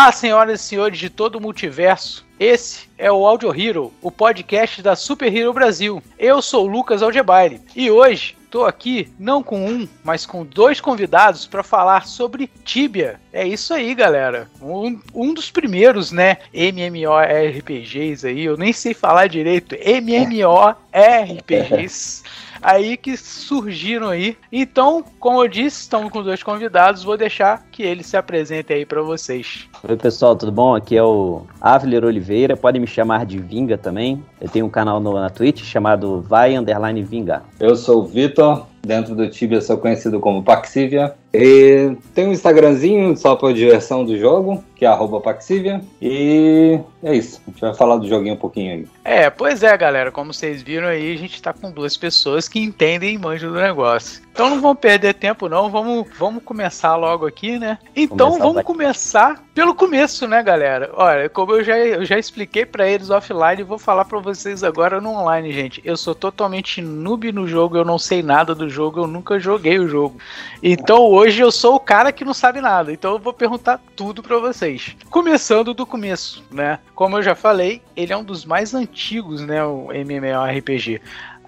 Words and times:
Olá, 0.00 0.12
senhoras 0.12 0.62
e 0.62 0.64
senhores 0.64 0.98
de 0.98 1.10
todo 1.10 1.36
o 1.36 1.40
multiverso. 1.42 2.24
Esse 2.38 2.88
é 2.96 3.12
o 3.12 3.26
Audio 3.26 3.54
Hero, 3.54 3.92
o 4.00 4.10
podcast 4.10 4.80
da 4.80 4.96
Super 4.96 5.30
Hero 5.30 5.52
Brasil. 5.52 6.02
Eu 6.18 6.40
sou 6.40 6.64
o 6.64 6.68
Lucas 6.68 7.02
Algebaile 7.02 7.60
e 7.76 7.90
hoje 7.90 8.34
estou 8.42 8.64
aqui 8.64 9.12
não 9.18 9.42
com 9.42 9.62
um, 9.68 9.86
mas 10.02 10.24
com 10.24 10.42
dois 10.42 10.80
convidados 10.80 11.46
para 11.46 11.62
falar 11.62 12.06
sobre 12.06 12.50
Tibia. 12.64 13.20
É 13.30 13.46
isso 13.46 13.74
aí, 13.74 13.94
galera. 13.94 14.50
Um, 14.62 14.98
um 15.14 15.34
dos 15.34 15.50
primeiros, 15.50 16.10
né, 16.10 16.38
MMORPGs 16.54 18.26
aí, 18.26 18.44
eu 18.44 18.56
nem 18.56 18.72
sei 18.72 18.94
falar 18.94 19.26
direito, 19.26 19.74
MMORPGs 19.74 20.62
aí 22.62 22.96
que 22.96 23.16
surgiram 23.16 24.08
aí. 24.08 24.36
Então, 24.52 25.04
como 25.18 25.42
eu 25.42 25.48
disse, 25.48 25.80
estamos 25.80 26.10
com 26.10 26.22
dois 26.22 26.42
convidados, 26.42 27.02
vou 27.02 27.16
deixar 27.16 27.64
que 27.70 27.82
eles 27.82 28.06
se 28.06 28.16
apresentem 28.16 28.78
aí 28.78 28.86
para 28.86 29.02
vocês. 29.02 29.68
Oi 29.86 29.96
pessoal, 29.96 30.36
tudo 30.36 30.52
bom? 30.52 30.74
Aqui 30.74 30.96
é 30.96 31.02
o 31.02 31.46
Avler 31.60 32.04
Oliveira, 32.04 32.56
podem 32.56 32.80
me 32.80 32.86
chamar 32.86 33.26
de 33.26 33.38
Vinga 33.38 33.76
também. 33.76 34.22
Eu 34.40 34.48
tenho 34.48 34.66
um 34.66 34.70
canal 34.70 35.00
no, 35.00 35.14
na 35.14 35.30
Twitch 35.30 35.62
chamado 35.62 36.20
Vai 36.22 36.56
Underline 36.56 37.02
Vinga. 37.02 37.42
Eu 37.58 37.76
sou 37.76 38.02
o 38.02 38.06
Vitor, 38.06 38.66
dentro 38.82 39.14
do 39.14 39.28
Tibia 39.28 39.60
sou 39.60 39.78
conhecido 39.78 40.20
como 40.20 40.42
Paxivia. 40.42 41.14
E 41.32 41.96
tem 42.12 42.26
um 42.26 42.32
Instagramzinho 42.32 43.16
só 43.16 43.36
para 43.36 43.52
diversão 43.52 44.04
do 44.04 44.18
jogo, 44.18 44.64
que 44.74 44.84
é 44.84 45.20
Paxivia. 45.22 45.80
E 46.00 46.80
é 47.02 47.14
isso. 47.14 47.40
A 47.46 47.50
gente 47.50 47.60
vai 47.60 47.74
falar 47.74 47.98
do 47.98 48.08
joguinho 48.08 48.34
um 48.34 48.38
pouquinho 48.38 48.72
aí. 48.72 48.86
É, 49.04 49.30
pois 49.30 49.62
é, 49.62 49.76
galera. 49.76 50.10
Como 50.10 50.32
vocês 50.32 50.62
viram 50.62 50.88
aí, 50.88 51.12
a 51.12 51.18
gente 51.18 51.40
tá 51.40 51.52
com 51.52 51.70
duas 51.70 51.96
pessoas 51.96 52.48
que 52.48 52.58
entendem 52.58 53.14
e 53.14 53.18
manjam 53.18 53.52
do 53.52 53.60
negócio. 53.60 54.22
Então 54.32 54.48
não 54.48 54.60
vamos 54.60 54.78
perder 54.78 55.14
tempo, 55.14 55.48
não. 55.48 55.68
Vamos, 55.68 56.06
vamos 56.18 56.42
começar 56.42 56.96
logo 56.96 57.26
aqui, 57.26 57.58
né? 57.58 57.78
Então 57.94 58.30
começar 58.30 58.44
vamos 58.44 58.62
começar 58.62 59.44
pelo 59.54 59.74
começo, 59.74 60.26
né, 60.26 60.42
galera? 60.42 60.90
Olha, 60.94 61.28
como 61.28 61.52
eu 61.52 61.62
já, 61.62 61.76
eu 61.78 62.04
já 62.04 62.18
expliquei 62.18 62.64
para 62.64 62.88
eles 62.88 63.10
offline, 63.10 63.62
vou 63.62 63.78
falar 63.78 64.06
para 64.06 64.18
vocês 64.18 64.64
agora 64.64 65.00
no 65.00 65.10
online, 65.10 65.52
gente. 65.52 65.82
Eu 65.84 65.96
sou 65.96 66.14
totalmente 66.14 66.80
noob 66.80 67.30
no 67.32 67.46
jogo, 67.46 67.76
eu 67.76 67.84
não 67.84 67.98
sei 67.98 68.22
nada 68.22 68.54
do 68.54 68.70
jogo, 68.70 69.00
eu 69.00 69.06
nunca 69.06 69.38
joguei 69.38 69.78
o 69.78 69.88
jogo. 69.88 70.16
Então 70.62 71.02
hoje 71.02 71.19
eu 71.26 71.50
sou 71.50 71.74
o 71.74 71.80
cara 71.80 72.12
que 72.12 72.24
não 72.24 72.34
sabe 72.34 72.60
nada. 72.60 72.92
Então 72.92 73.12
eu 73.12 73.18
vou 73.18 73.32
perguntar 73.32 73.80
tudo 73.96 74.22
para 74.22 74.38
vocês. 74.38 74.96
Começando 75.10 75.74
do 75.74 75.86
começo, 75.86 76.44
né? 76.50 76.78
Como 76.94 77.16
eu 77.18 77.22
já 77.22 77.34
falei, 77.34 77.82
ele 77.96 78.12
é 78.12 78.16
um 78.16 78.24
dos 78.24 78.44
mais 78.44 78.74
antigos, 78.74 79.42
né? 79.42 79.64
O 79.64 79.92
MMORPG. 79.92 81.00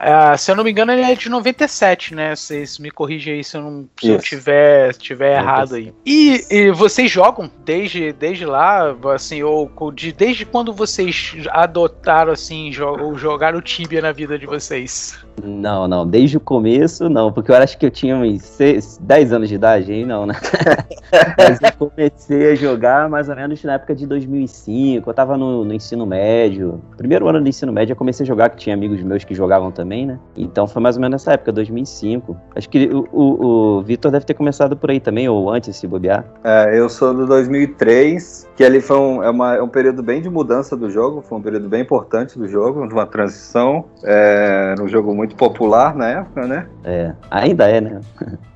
Uh, 0.03 0.37
se 0.37 0.51
eu 0.51 0.57
não 0.57 0.65
me 0.65 0.71
engano, 0.73 0.91
ele 0.91 1.03
é 1.03 1.15
de 1.15 1.29
97, 1.29 2.13
né? 2.13 2.35
Vocês 2.35 2.77
me 2.77 2.91
corrigem 2.91 3.35
aí 3.35 3.45
se 3.45 3.57
eu, 3.57 3.63
não, 3.63 3.89
se 4.01 4.09
eu 4.09 4.19
tiver, 4.19 4.93
tiver 4.95 5.39
errado 5.39 5.77
aí. 5.77 5.95
E, 6.05 6.45
e, 6.51 6.71
vocês 6.73 7.09
jogam 7.09 7.49
desde, 7.65 8.13
desde 8.13 8.45
lá, 8.45 8.97
assim, 9.15 9.45
ou 9.45 9.71
de, 9.95 10.11
desde 10.11 10.45
quando 10.45 10.73
vocês 10.73 11.35
adotaram, 11.51 12.33
assim, 12.33 12.73
ou 12.81 13.17
jogaram 13.17 13.59
o 13.59 13.63
Tibia 13.63 14.03
na 14.03 14.11
vida 14.11 14.37
de 14.37 14.45
vocês? 14.45 15.25
Não, 15.43 15.89
não, 15.89 16.07
desde 16.07 16.37
o 16.37 16.41
começo 16.41 17.09
não, 17.09 17.33
porque 17.33 17.51
eu 17.51 17.57
acho 17.57 17.79
que 17.79 17.87
eu 17.87 17.91
tinha 17.91 18.17
uns 18.17 18.43
6, 18.43 18.99
10 19.03 19.33
anos 19.33 19.49
de 19.49 19.55
idade 19.55 19.93
aí, 19.93 20.05
não, 20.05 20.27
né? 20.27 20.35
Mas 21.39 21.59
eu 21.61 21.89
comecei 21.89 22.53
a 22.53 22.55
jogar 22.55 23.09
mais 23.09 23.29
ou 23.29 23.37
menos 23.37 23.63
na 23.65 23.75
época 23.75 23.95
de 23.95 24.07
2005, 24.07 25.09
eu 25.09 25.15
tava 25.15 25.37
no, 25.37 25.65
no, 25.65 25.73
ensino 25.73 26.05
médio, 26.05 26.83
primeiro 26.97 27.29
ano 27.29 27.41
do 27.41 27.49
ensino 27.49 27.73
médio 27.73 27.93
eu 27.93 27.97
comecei 27.97 28.25
a 28.25 28.27
jogar, 28.27 28.51
que 28.51 28.57
tinha 28.57 28.75
amigos 28.75 29.03
meus 29.03 29.25
que 29.25 29.35
jogavam 29.35 29.71
também, 29.71 30.07
né? 30.07 30.19
Então 30.37 30.67
foi 30.67 30.83
mais 30.83 30.97
ou 30.97 31.01
menos 31.01 31.23
nessa 31.23 31.33
época, 31.33 31.53
2005. 31.53 32.37
Acho 32.55 32.69
que 32.69 32.89
o, 32.89 33.09
o, 33.13 33.79
o 33.79 33.83
Vitor 33.83 34.11
deve 34.11 34.25
ter 34.25 34.35
começado 34.35 34.77
por 34.77 34.91
aí 34.91 35.01
também, 35.01 35.29
ou 35.29 35.51
antes, 35.51 35.77
se 35.77 35.87
bobear. 35.87 36.25
É, 36.45 36.79
eu 36.79 36.89
sou 36.89 37.15
do 37.15 37.27
2003, 37.27 38.49
que 38.57 38.65
ali 38.65 38.81
foi 38.81 38.97
um, 38.97 39.23
é, 39.23 39.31
uma, 39.31 39.57
é 39.57 39.63
um 39.63 39.69
período 39.69 40.03
bem 40.03 40.21
de 40.21 40.29
mudança 40.29 40.77
do 40.77 40.91
jogo, 40.91 41.23
foi 41.23 41.39
um 41.39 41.43
período 41.43 41.69
bem 41.69 41.83
importante 41.83 42.39
do 42.39 42.47
jogo, 42.47 42.87
de 42.87 42.93
uma 42.93 43.07
transição, 43.07 43.85
é, 44.05 44.75
um 44.81 44.89
jogo 44.89 45.15
muito 45.15 45.35
popular 45.37 45.95
na 45.95 46.09
época, 46.09 46.47
né? 46.47 46.67
É, 46.85 47.13
ainda 47.31 47.69
é, 47.69 47.81
né? 47.81 48.01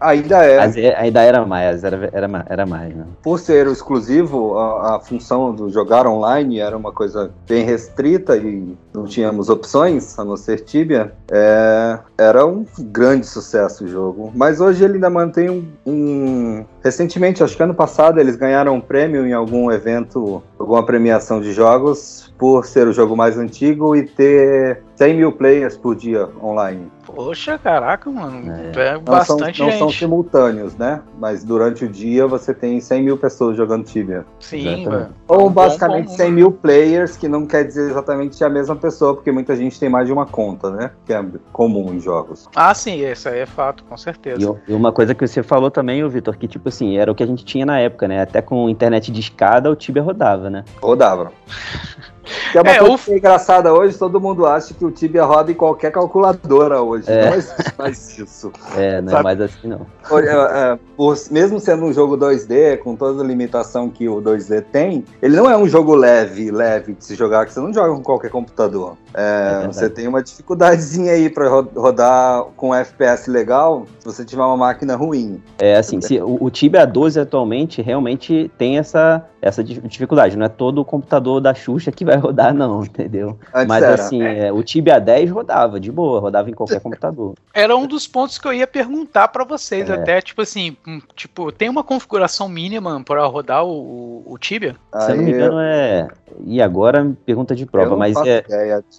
Ainda 0.01 0.45
é. 0.45 0.59
Mas 0.59 0.77
é, 0.77 0.95
ainda 0.97 1.23
era 1.23 1.47
mais, 1.47 1.83
era, 1.83 2.11
era, 2.13 2.45
era 2.49 2.67
mais, 2.67 2.95
né? 2.95 3.05
Por 3.23 3.39
ser 3.39 3.67
exclusivo, 3.67 4.59
a, 4.59 4.97
a, 4.97 5.01
função 5.01 5.55
do 5.55 5.71
jogar 5.71 6.07
online 6.07 6.61
era 6.61 6.77
uma 6.77 6.93
coisa 6.93 7.31
bem 7.49 7.65
restrita 7.65 8.37
e 8.37 8.77
não 8.93 9.05
tínhamos 9.05 9.49
opções, 9.49 10.19
a 10.19 10.25
não 10.25 10.37
ser 10.37 10.61
Tibia, 10.61 11.13
é, 11.31 11.99
era 12.19 12.45
um 12.47 12.67
grande 12.79 13.27
sucesso 13.27 13.85
o 13.85 13.89
jogo. 13.89 14.33
Mas 14.35 14.61
hoje 14.61 14.85
ele 14.85 14.95
ainda 14.95 15.11
mantém 15.11 15.49
um, 15.49 15.67
um 15.87 16.65
Recentemente, 16.87 17.43
acho 17.43 17.57
que 17.57 17.63
ano 17.65 17.75
passado, 17.75 18.21
eles 18.21 18.37
ganharam 18.37 18.77
um 18.77 18.81
prêmio 18.81 19.27
em 19.27 19.33
algum 19.33 19.73
evento, 19.73 19.86
alguma 20.59 20.85
premiação 20.85 21.41
de 21.41 21.53
jogos, 21.53 22.35
por 22.37 22.67
ser 22.67 22.89
o 22.89 22.93
jogo 22.93 23.17
mais 23.17 23.39
antigo 23.39 23.95
e 23.95 24.03
ter 24.03 24.83
100 24.97 25.15
mil 25.15 25.33
players 25.33 25.77
por 25.77 25.95
dia 25.95 26.29
online. 26.43 26.91
Poxa, 27.05 27.59
caraca, 27.59 28.11
mano. 28.11 28.51
É, 28.75 28.89
é 28.89 28.99
bastante 28.99 29.61
não 29.61 29.71
são, 29.71 29.79
não 29.79 29.79
são 29.79 29.91
simultâneos, 29.91 30.75
né? 30.77 31.03
Mas 31.19 31.45
durante 31.45 31.85
o 31.85 31.89
dia 31.89 32.27
você 32.27 32.53
tem 32.53 32.81
100 32.81 33.03
mil 33.03 33.17
pessoas 33.17 33.57
jogando 33.57 33.85
Tibia. 33.85 34.25
Sim, 34.41 34.87
mano. 34.87 35.11
Ou 35.29 35.49
basicamente 35.49 36.13
100 36.13 36.33
mil 36.33 36.51
players, 36.51 37.17
que 37.17 37.29
não 37.29 37.47
quer 37.47 37.65
dizer 37.65 37.91
exatamente 37.91 38.43
a 38.43 38.49
mesma 38.49 38.75
pessoa, 38.75 39.15
porque 39.15 39.31
muita 39.31 39.55
gente 39.55 39.79
tem 39.79 39.89
mais 39.89 40.07
de 40.07 40.13
uma 40.13 40.27
conta, 40.27 40.71
né? 40.71 40.91
Que 41.05 41.13
é 41.13 41.25
comum 41.53 41.93
em 41.95 42.01
jogos. 42.01 42.49
Ah, 42.57 42.75
sim, 42.75 43.05
isso 43.07 43.29
aí 43.29 43.41
é 43.41 43.47
fato, 43.47 43.85
com 43.85 43.97
certeza. 43.97 44.59
E 44.67 44.73
uma 44.73 44.93
coisa 44.93 45.15
que 45.15 45.27
você 45.27 45.43
falou 45.43 45.71
também, 45.71 46.07
Vitor, 46.09 46.37
que 46.37 46.49
tipo 46.49 46.69
assim, 46.69 46.97
era 46.97 47.11
o 47.11 47.15
que 47.15 47.23
a 47.23 47.27
gente 47.27 47.45
tinha 47.45 47.67
na 47.67 47.79
época, 47.79 48.09
né? 48.09 48.23
Até 48.23 48.41
com 48.41 48.69
internet 48.69 49.13
de 49.13 49.21
escada, 49.21 49.71
o 49.71 49.77
Tibia 49.77 50.03
rodava, 50.03 50.51
né? 50.51 50.65
Rodava. 50.81 51.31
Que 52.53 52.59
é 52.59 52.61
uma 52.61 52.71
é, 52.71 52.79
coisa 52.79 53.13
é 53.13 53.17
engraçada 53.17 53.73
hoje, 53.73 53.97
todo 53.97 54.21
mundo 54.21 54.47
acha 54.47 54.75
que 54.75 54.85
o 54.85 54.91
Tibia 54.91 55.25
roda 55.25 55.51
em 55.51 55.55
qualquer 55.55 55.91
calculadora 55.91 56.81
hoje. 56.83 57.11
É. 57.11 57.31
Não 57.31 57.37
existe 57.37 57.75
mais 57.79 58.19
isso. 58.19 58.53
É, 58.77 59.01
não 59.01 59.19
é 59.19 59.23
mais 59.23 59.41
assim 59.41 59.69
não. 59.69 59.87
É, 60.11 60.73
é, 60.73 60.79
por, 60.97 61.17
mesmo 61.31 61.59
sendo 61.59 61.85
um 61.85 61.93
jogo 61.93 62.17
2D, 62.17 62.79
com 62.79 62.95
toda 62.95 63.23
a 63.23 63.27
limitação 63.27 63.89
que 63.89 64.09
o 64.09 64.21
2D 64.21 64.65
tem, 64.71 65.05
ele 65.23 65.37
não 65.37 65.49
é 65.49 65.57
um 65.57 65.69
jogo 65.69 65.95
leve, 65.95 66.51
leve 66.51 66.93
de 66.93 67.05
se 67.05 67.15
jogar, 67.15 67.47
que 67.47 67.53
você 67.53 67.61
não 67.61 67.73
joga 67.73 67.95
com 67.95 68.03
qualquer 68.03 68.31
computador. 68.31 68.97
É, 69.15 69.63
é 69.65 69.67
você 69.67 69.89
tem 69.89 70.07
uma 70.07 70.23
dificuldadezinha 70.23 71.13
aí 71.13 71.31
para 71.31 71.49
rodar 71.49 72.45
com 72.57 72.75
FPS 72.75 73.31
legal 73.31 73.87
se 73.99 74.05
você 74.05 74.25
tiver 74.25 74.43
uma 74.43 74.57
máquina 74.57 74.95
ruim. 74.95 75.43
É 75.59 75.77
assim, 75.77 76.01
se, 76.01 76.21
o, 76.21 76.37
o 76.41 76.51
Tibia 76.51 76.87
12 76.87 77.19
atualmente 77.19 77.81
realmente 77.81 78.51
tem 78.59 78.79
essa, 78.79 79.25
essa 79.41 79.65
dificuldade. 79.65 80.37
Não 80.37 80.47
é 80.47 80.49
todo 80.49 80.81
o 80.81 80.85
computador 80.85 81.41
da 81.41 81.55
Xuxa 81.55 81.91
que 81.91 82.05
vai 82.05 82.16
rodar, 82.19 82.55
não, 82.55 82.83
entendeu? 82.83 83.39
Antes 83.55 83.69
Mas 83.69 83.83
era. 83.83 83.95
assim, 83.95 84.23
é, 84.23 84.53
o 84.53 84.63
Tibia 84.63 84.99
10 84.99 85.31
rodava 85.31 85.79
de 85.81 85.91
boa, 85.91 86.21
rodava 86.21 86.51
em 86.51 86.55
qualquer 86.55 86.81
computador. 86.81 87.35
Era 87.55 87.77
um 87.77 87.87
dos 87.87 88.07
pontos 88.07 88.39
que 88.39 88.47
eu 88.47 88.53
ia 88.53 88.67
perguntar 88.67 89.29
para 89.29 89.45
vocês, 89.45 89.89
é. 89.89 89.95
até, 89.95 90.21
tipo 90.21 90.43
assim, 90.43 90.77
hum, 90.87 91.01
tipo, 91.15 91.51
tem 91.53 91.69
uma 91.69 91.83
configuração 91.83 92.49
mínima 92.49 93.03
para 93.05 93.25
rodar 93.27 93.65
o, 93.65 94.23
o 94.27 94.39
Tibia? 94.39 94.77
Se 94.99 95.13
eu 95.13 95.17
não 95.17 95.25
me 95.25 95.31
engano, 95.31 95.61
é. 95.61 96.09
E 96.45 96.61
agora, 96.61 97.15
pergunta 97.25 97.55
de 97.55 97.65
prova, 97.65 97.97
mas 97.97 98.17
é. 98.27 98.45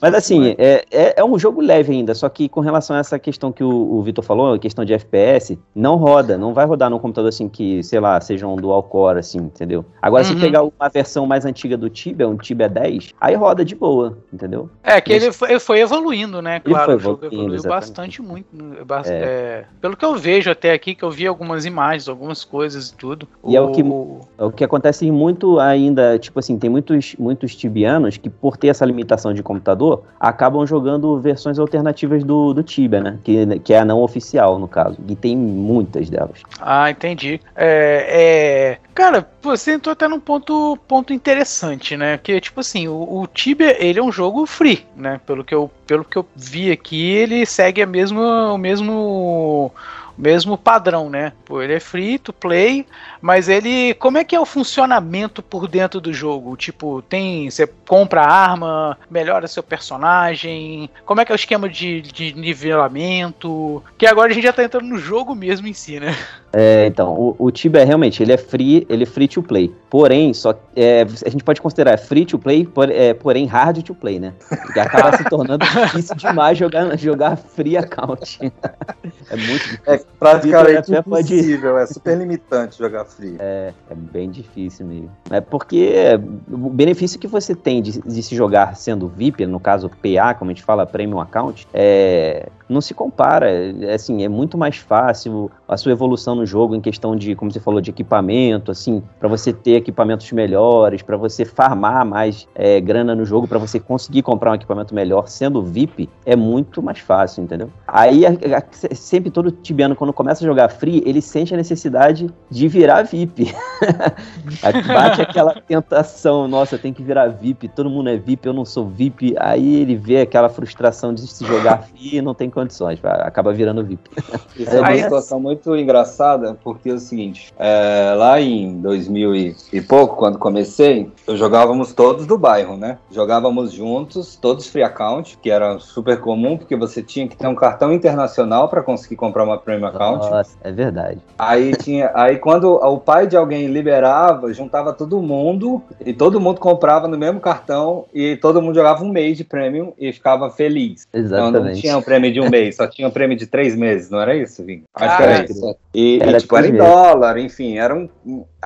Mas 0.01 0.13
assim, 0.13 0.55
é, 0.57 0.85
é, 0.89 1.19
é, 1.19 1.23
um 1.23 1.37
jogo 1.37 1.61
leve 1.61 1.91
ainda, 1.91 2.15
só 2.15 2.27
que 2.29 2.47
com 2.47 2.61
relação 2.61 2.95
a 2.95 2.99
essa 2.99 3.19
questão 3.19 3.51
que 3.51 3.63
o, 3.63 3.69
o 3.69 4.01
Vitor 4.01 4.23
falou, 4.23 4.53
a 4.53 4.59
questão 4.59 4.85
de 4.85 4.93
FPS, 4.93 5.57
não 5.75 5.95
roda, 5.95 6.37
não 6.37 6.53
vai 6.53 6.65
rodar 6.65 6.89
num 6.89 6.99
computador 6.99 7.29
assim 7.29 7.49
que, 7.49 7.83
sei 7.83 7.99
lá, 7.99 8.19
seja 8.21 8.47
um 8.47 8.55
dual 8.55 8.81
core, 8.83 9.19
assim, 9.19 9.39
entendeu? 9.39 9.85
Agora, 10.01 10.23
uhum. 10.25 10.33
se 10.33 10.39
pegar 10.39 10.63
uma 10.63 10.89
versão 10.89 11.25
mais 11.25 11.45
antiga 11.45 11.77
do 11.77 11.89
Tibia, 11.89 12.27
um 12.27 12.37
Tibia 12.37 12.69
10, 12.69 13.06
aí 13.19 13.35
roda 13.35 13.63
de 13.63 13.75
boa, 13.75 14.17
entendeu? 14.31 14.69
É, 14.83 14.99
que 15.01 15.13
ele 15.13 15.31
foi, 15.31 15.59
foi 15.59 15.79
evoluindo, 15.79 16.41
né? 16.41 16.59
Claro, 16.59 16.95
o 16.95 16.99
jogo 16.99 17.25
evoluiu 17.25 17.55
exatamente. 17.55 17.67
bastante 17.67 18.21
muito. 18.21 18.47
Né? 18.51 18.77
É. 19.05 19.11
É, 19.11 19.65
pelo 19.81 19.95
que 19.95 20.05
eu 20.05 20.15
vejo 20.15 20.49
até 20.49 20.71
aqui, 20.71 20.95
que 20.95 21.03
eu 21.03 21.11
vi 21.11 21.27
algumas 21.27 21.65
imagens, 21.65 22.07
algumas 22.07 22.43
coisas 22.43 22.89
e 22.89 22.95
tudo. 22.95 23.27
E 23.45 23.51
o... 23.51 23.55
é, 23.55 23.61
o 23.61 23.71
que, 23.71 23.81
é 23.81 24.43
o 24.43 24.51
que 24.51 24.63
acontece 24.63 25.09
muito 25.11 25.59
ainda, 25.59 26.17
tipo 26.19 26.39
assim, 26.39 26.57
tem 26.57 26.69
muitos, 26.69 27.15
muitos 27.17 27.55
tibianos 27.55 28.17
que, 28.17 28.29
por 28.29 28.57
ter 28.57 28.67
essa 28.67 28.85
limitação 28.85 29.33
de 29.33 29.43
computador, 29.43 30.03
acabam 30.19 30.65
jogando 30.65 31.19
versões 31.19 31.59
alternativas 31.59 32.23
do, 32.23 32.53
do 32.53 32.63
Tibia, 32.63 33.01
né? 33.01 33.19
Que, 33.23 33.59
que 33.59 33.73
é 33.73 33.79
a 33.79 33.85
não 33.85 34.01
oficial, 34.01 34.59
no 34.59 34.67
caso. 34.67 34.97
E 35.07 35.15
tem 35.15 35.35
muitas 35.35 36.09
delas. 36.09 36.41
Ah, 36.59 36.89
entendi. 36.89 37.39
É, 37.55 38.77
é, 38.77 38.86
Cara, 38.97 39.29
você 39.43 39.73
entrou 39.73 39.93
até 39.93 40.07
num 40.07 40.19
ponto, 40.19 40.75
ponto 40.87 41.13
interessante, 41.13 41.95
né? 41.95 42.17
Que, 42.17 42.41
tipo 42.41 42.61
assim, 42.61 42.87
o, 42.87 43.19
o, 43.19 43.27
Tibia, 43.27 43.77
ele 43.79 43.99
é 43.99 44.03
um 44.03 44.11
jogo 44.11 44.43
free, 44.47 44.87
né? 44.95 45.21
Pelo 45.23 45.43
que 45.43 45.53
eu, 45.53 45.69
pelo 45.85 46.03
que 46.03 46.17
eu 46.17 46.27
vi 46.35 46.71
aqui, 46.71 47.11
ele 47.11 47.45
segue 47.45 47.79
a 47.79 47.85
mesma, 47.85 48.51
o 48.51 48.57
mesmo 48.57 49.71
mesmo 50.17 50.57
padrão, 50.57 51.09
né? 51.09 51.33
Pô, 51.45 51.61
ele 51.61 51.73
é 51.73 51.79
free 51.79 52.17
to 52.17 52.33
play, 52.33 52.85
mas 53.21 53.47
ele. 53.47 53.93
Como 53.95 54.17
é 54.17 54.23
que 54.23 54.35
é 54.35 54.39
o 54.39 54.45
funcionamento 54.45 55.43
por 55.43 55.67
dentro 55.67 56.01
do 56.01 56.11
jogo? 56.11 56.55
Tipo, 56.55 57.01
tem. 57.01 57.49
Você 57.49 57.67
compra 57.87 58.21
arma, 58.21 58.97
melhora 59.09 59.47
seu 59.47 59.61
personagem. 59.61 60.89
Como 61.05 61.21
é 61.21 61.25
que 61.25 61.31
é 61.31 61.35
o 61.35 61.37
esquema 61.37 61.69
de, 61.69 62.01
de 62.01 62.33
nivelamento? 62.33 63.83
Que 63.97 64.05
agora 64.05 64.31
a 64.31 64.33
gente 64.33 64.43
já 64.43 64.53
tá 64.53 64.63
entrando 64.63 64.87
no 64.87 64.97
jogo 64.97 65.35
mesmo 65.35 65.67
em 65.67 65.73
si, 65.73 65.99
né? 65.99 66.15
É, 66.53 66.87
então, 66.87 67.13
o, 67.13 67.35
o 67.37 67.51
Tibia 67.51 67.85
realmente 67.85 68.23
ele 68.23 68.31
é 68.31 68.37
free, 68.37 68.85
ele 68.89 69.03
é 69.03 69.05
free 69.05 69.27
to 69.27 69.43
play. 69.43 69.73
Porém, 69.89 70.33
só 70.33 70.53
é, 70.75 71.05
a 71.25 71.29
gente 71.29 71.43
pode 71.43 71.61
considerar 71.61 71.97
free 71.97 72.25
to 72.25 72.39
play, 72.39 72.65
por, 72.65 72.89
é, 72.89 73.13
porém 73.13 73.45
hard 73.45 73.83
to 73.83 73.93
play, 73.93 74.19
né? 74.19 74.33
Porque 74.49 74.79
acaba 74.79 75.15
se 75.15 75.23
tornando 75.25 75.63
difícil 75.85 76.15
demais 76.15 76.57
jogar, 76.57 76.97
jogar 76.97 77.37
free 77.37 77.77
account. 77.77 78.39
é 78.41 79.35
muito 79.35 79.63
difícil. 79.63 79.81
É 79.85 79.99
praticamente 80.19 80.93
impossível, 80.93 81.73
pode... 81.73 81.83
é 81.83 81.85
super 81.87 82.17
limitante 82.17 82.77
jogar 82.77 83.05
free. 83.05 83.35
É, 83.39 83.73
é 83.89 83.95
bem 83.95 84.29
difícil 84.29 84.85
mesmo. 84.85 85.11
É 85.29 85.39
porque 85.39 86.19
o 86.51 86.69
benefício 86.69 87.19
que 87.19 87.27
você 87.27 87.55
tem 87.55 87.81
de, 87.81 88.01
de 88.01 88.23
se 88.23 88.35
jogar 88.35 88.75
sendo 88.75 89.07
VIP, 89.07 89.45
no 89.45 89.59
caso 89.59 89.89
PA, 89.89 90.33
como 90.33 90.51
a 90.51 90.53
gente 90.53 90.63
fala, 90.63 90.85
Premium 90.85 91.19
Account, 91.19 91.67
é, 91.73 92.49
não 92.69 92.81
se 92.81 92.93
compara. 92.93 93.49
É, 93.49 93.93
assim, 93.93 94.23
é 94.23 94.29
muito 94.29 94.57
mais 94.57 94.77
fácil 94.77 95.49
a 95.67 95.77
sua 95.77 95.91
evolução 95.91 96.35
no 96.35 96.45
jogo 96.45 96.75
em 96.75 96.81
questão 96.81 97.15
de, 97.15 97.35
como 97.35 97.51
você 97.51 97.59
falou, 97.59 97.81
de 97.81 97.89
equipamento, 97.89 98.71
assim, 98.71 99.01
para 99.19 99.27
você 99.27 99.51
ter 99.53 99.75
equipamentos 99.75 100.31
melhores, 100.31 101.01
para 101.01 101.17
você 101.17 101.45
farmar 101.45 102.05
mais 102.05 102.47
é, 102.55 102.79
grana 102.79 103.15
no 103.15 103.25
jogo, 103.25 103.47
para 103.47 103.57
você 103.57 103.79
conseguir 103.79 104.21
comprar 104.21 104.51
um 104.51 104.55
equipamento 104.55 104.93
melhor 104.93 105.27
sendo 105.27 105.61
VIP, 105.63 106.09
é 106.25 106.35
muito 106.35 106.81
mais 106.81 106.99
fácil, 106.99 107.43
entendeu? 107.43 107.69
Aí 107.87 108.25
a, 108.25 108.29
a, 108.31 108.95
sempre 108.95 109.31
todo 109.31 109.51
tibiano, 109.51 109.95
quando 109.95 110.13
começa 110.13 110.43
a 110.43 110.47
jogar 110.47 110.69
free, 110.69 111.03
ele 111.05 111.21
sente 111.21 111.53
a 111.53 111.57
necessidade 111.57 112.29
de 112.49 112.67
virar 112.67 113.03
VIP. 113.03 113.53
Bate 114.87 115.21
aquela 115.21 115.53
tentação, 115.61 116.47
nossa, 116.47 116.77
tem 116.77 116.93
que 116.93 117.03
virar 117.03 117.27
VIP, 117.27 117.67
todo 117.69 117.89
mundo 117.89 118.09
é 118.09 118.17
VIP, 118.17 118.47
eu 118.47 118.53
não 118.53 118.65
sou 118.65 118.87
VIP. 118.87 119.35
Aí 119.39 119.81
ele 119.81 119.95
vê 119.95 120.21
aquela 120.21 120.49
frustração 120.49 121.13
de 121.13 121.27
se 121.27 121.45
jogar 121.45 121.83
free 121.83 122.21
não 122.21 122.33
tem 122.33 122.49
condições, 122.57 122.99
acaba 123.03 123.53
virando 123.53 123.83
VIP. 123.83 124.09
Isso 124.57 124.71
é 124.75 124.79
uma 124.79 124.97
situação 124.97 125.39
muito 125.39 125.75
engraçada, 125.75 126.57
porque 126.63 126.89
é 126.89 126.93
o 126.93 126.99
seguinte, 126.99 127.53
é, 127.59 128.15
lá 128.17 128.41
em 128.41 128.81
2000 128.81 129.35
e, 129.35 129.55
e, 129.71 129.79
pouco, 129.79 130.15
quando 130.15 130.39
comecei, 130.39 131.11
eu 131.27 131.37
jogávamos 131.37 131.93
todos 131.93 132.25
do 132.25 132.35
bairro, 132.35 132.75
né? 132.75 132.97
Jogávamos 133.11 133.71
juntos, 133.71 134.35
todos 134.35 134.65
free 134.65 134.81
account, 134.81 135.37
que 135.39 135.51
era 135.51 135.77
super 135.77 136.19
comum, 136.19 136.57
porque 136.57 136.75
você 136.75 137.03
tinha 137.03 137.27
que 137.27 137.37
ter 137.37 137.47
um 137.47 137.53
cartão 137.53 137.93
internacional 137.93 138.67
para 138.67 138.81
conseguir 138.81 139.17
comprar 139.17 139.43
uma 139.43 139.59
premium 139.59 139.87
account. 139.87 140.27
Nossa, 140.27 140.57
é 140.63 140.71
verdade. 140.71 141.21
Aí 141.37 141.73
tinha, 141.75 142.09
aí 142.15 142.37
quando 142.37 142.73
o 142.73 142.97
pai 142.97 143.27
de 143.27 143.37
alguém 143.37 143.67
liberava, 143.67 144.51
juntava 144.51 144.93
todo 144.93 145.21
mundo 145.21 145.83
e 146.03 146.11
todo 146.11 146.41
mundo 146.41 146.59
comprava 146.59 147.07
no 147.07 147.17
mesmo 147.17 147.39
cartão 147.39 148.05
e 148.11 148.35
todo 148.37 148.61
mundo 148.61 148.73
jogava 148.73 149.03
um 149.03 149.09
mês 149.09 149.37
de 149.37 149.43
premium 149.43 149.93
e 149.99 150.11
ficava 150.11 150.49
feliz. 150.49 151.07
Exatamente. 151.13 151.49
Então 151.49 151.63
não 151.63 151.73
tinha 151.73 151.97
um 151.97 152.01
prêmio 152.01 152.33
de 152.33 152.41
um 152.41 152.46
mês, 152.49 152.75
só 152.75 152.87
tinha 152.87 153.07
um 153.07 153.11
prêmio 153.11 153.37
de 153.37 153.47
três 153.47 153.75
meses, 153.75 154.09
não 154.09 154.19
era 154.19 154.35
isso, 154.35 154.63
Vim? 154.63 154.83
Acho 154.93 155.13
ah, 155.13 155.17
que 155.17 155.23
era 155.23 155.45
isso. 155.45 155.75
E, 155.93 156.19
era, 156.21 156.37
e, 156.37 156.41
tipo, 156.41 156.57
era 156.57 156.67
em 156.67 156.75
dólar, 156.75 157.37
enfim, 157.37 157.77
era 157.77 157.95
um. 157.95 158.09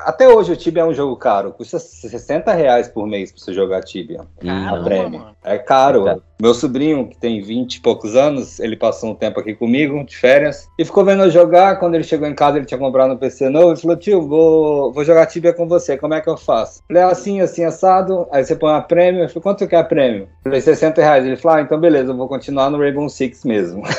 Até 0.06 0.28
hoje 0.28 0.54
o 0.54 0.56
Tibia 0.56 0.84
é 0.84 0.86
um 0.86 0.94
jogo 0.94 1.16
caro, 1.16 1.52
custa 1.52 1.80
60 1.80 2.54
reais 2.54 2.88
por 2.88 3.08
mês 3.08 3.32
pra 3.32 3.42
você 3.42 3.54
jogar 3.54 3.82
Tibia. 3.82 4.22
Caramba, 4.40 4.84
prêmio. 4.84 5.26
É 5.44 5.58
caro. 5.58 6.08
É 6.08 6.18
Meu 6.42 6.54
sobrinho, 6.54 7.08
que 7.08 7.18
tem 7.18 7.42
20 7.42 7.76
e 7.76 7.82
poucos 7.82 8.16
anos, 8.16 8.60
ele 8.60 8.76
passou 8.76 9.12
um 9.12 9.16
tempo 9.16 9.40
aqui 9.40 9.54
comigo, 9.54 10.04
de 10.04 10.18
férias, 10.18 10.68
e 10.78 10.86
ficou 10.86 11.06
vendo 11.06 11.24
eu 11.24 11.32
jogar. 11.32 11.80
Quando 11.80 11.96
ele 11.96 12.04
chegou 12.04 12.28
em 12.28 12.36
casa, 12.36 12.58
ele 12.58 12.66
tinha 12.66 12.78
comprado 12.78 13.14
um 13.14 13.18
PC 13.18 13.50
novo. 13.50 13.72
Ele 13.72 13.80
falou: 13.80 13.98
Tio, 13.98 14.28
vou, 14.28 14.92
vou 14.92 15.04
jogar 15.04 15.26
Tibia 15.28 15.54
com 15.54 15.68
você, 15.68 15.98
como 15.98 16.14
é 16.14 16.22
que 16.22 16.30
eu 16.30 16.38
faço? 16.38 16.82
Falei: 16.88 17.04
assim, 17.04 17.42
assim, 17.42 17.64
assado. 17.64 18.28
Aí 18.32 18.44
você 18.44 18.56
põe 18.56 18.72
uma 18.72 18.82
prêmio. 18.82 19.24
Eu 19.24 19.30
falei: 19.30 19.44
quanto 19.44 19.68
que 19.68 19.76
é 19.76 19.80
a 19.80 19.84
prêmio? 19.84 20.28
Falei: 20.44 20.62
60 20.62 21.02
reais. 21.02 21.26
Ele 21.26 21.36
falou: 21.36 21.58
ah, 21.58 21.62
então 21.62 21.80
beleza, 21.80 22.12
eu 22.12 22.18
vou 22.18 22.28
continuar 22.28 22.70
no 22.70 22.80
Rainbow 22.80 23.08
Six 23.10 23.46
mesmo. 23.46 23.84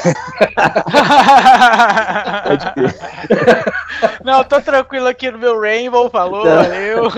Não, 4.25 4.45
tô 4.45 4.61
tranquilo 4.61 5.07
aqui 5.09 5.31
no 5.31 5.39
meu 5.39 5.61
Rainbow, 5.61 5.92
falou, 6.11 6.45
Não. 6.45 6.57
valeu. 6.57 7.11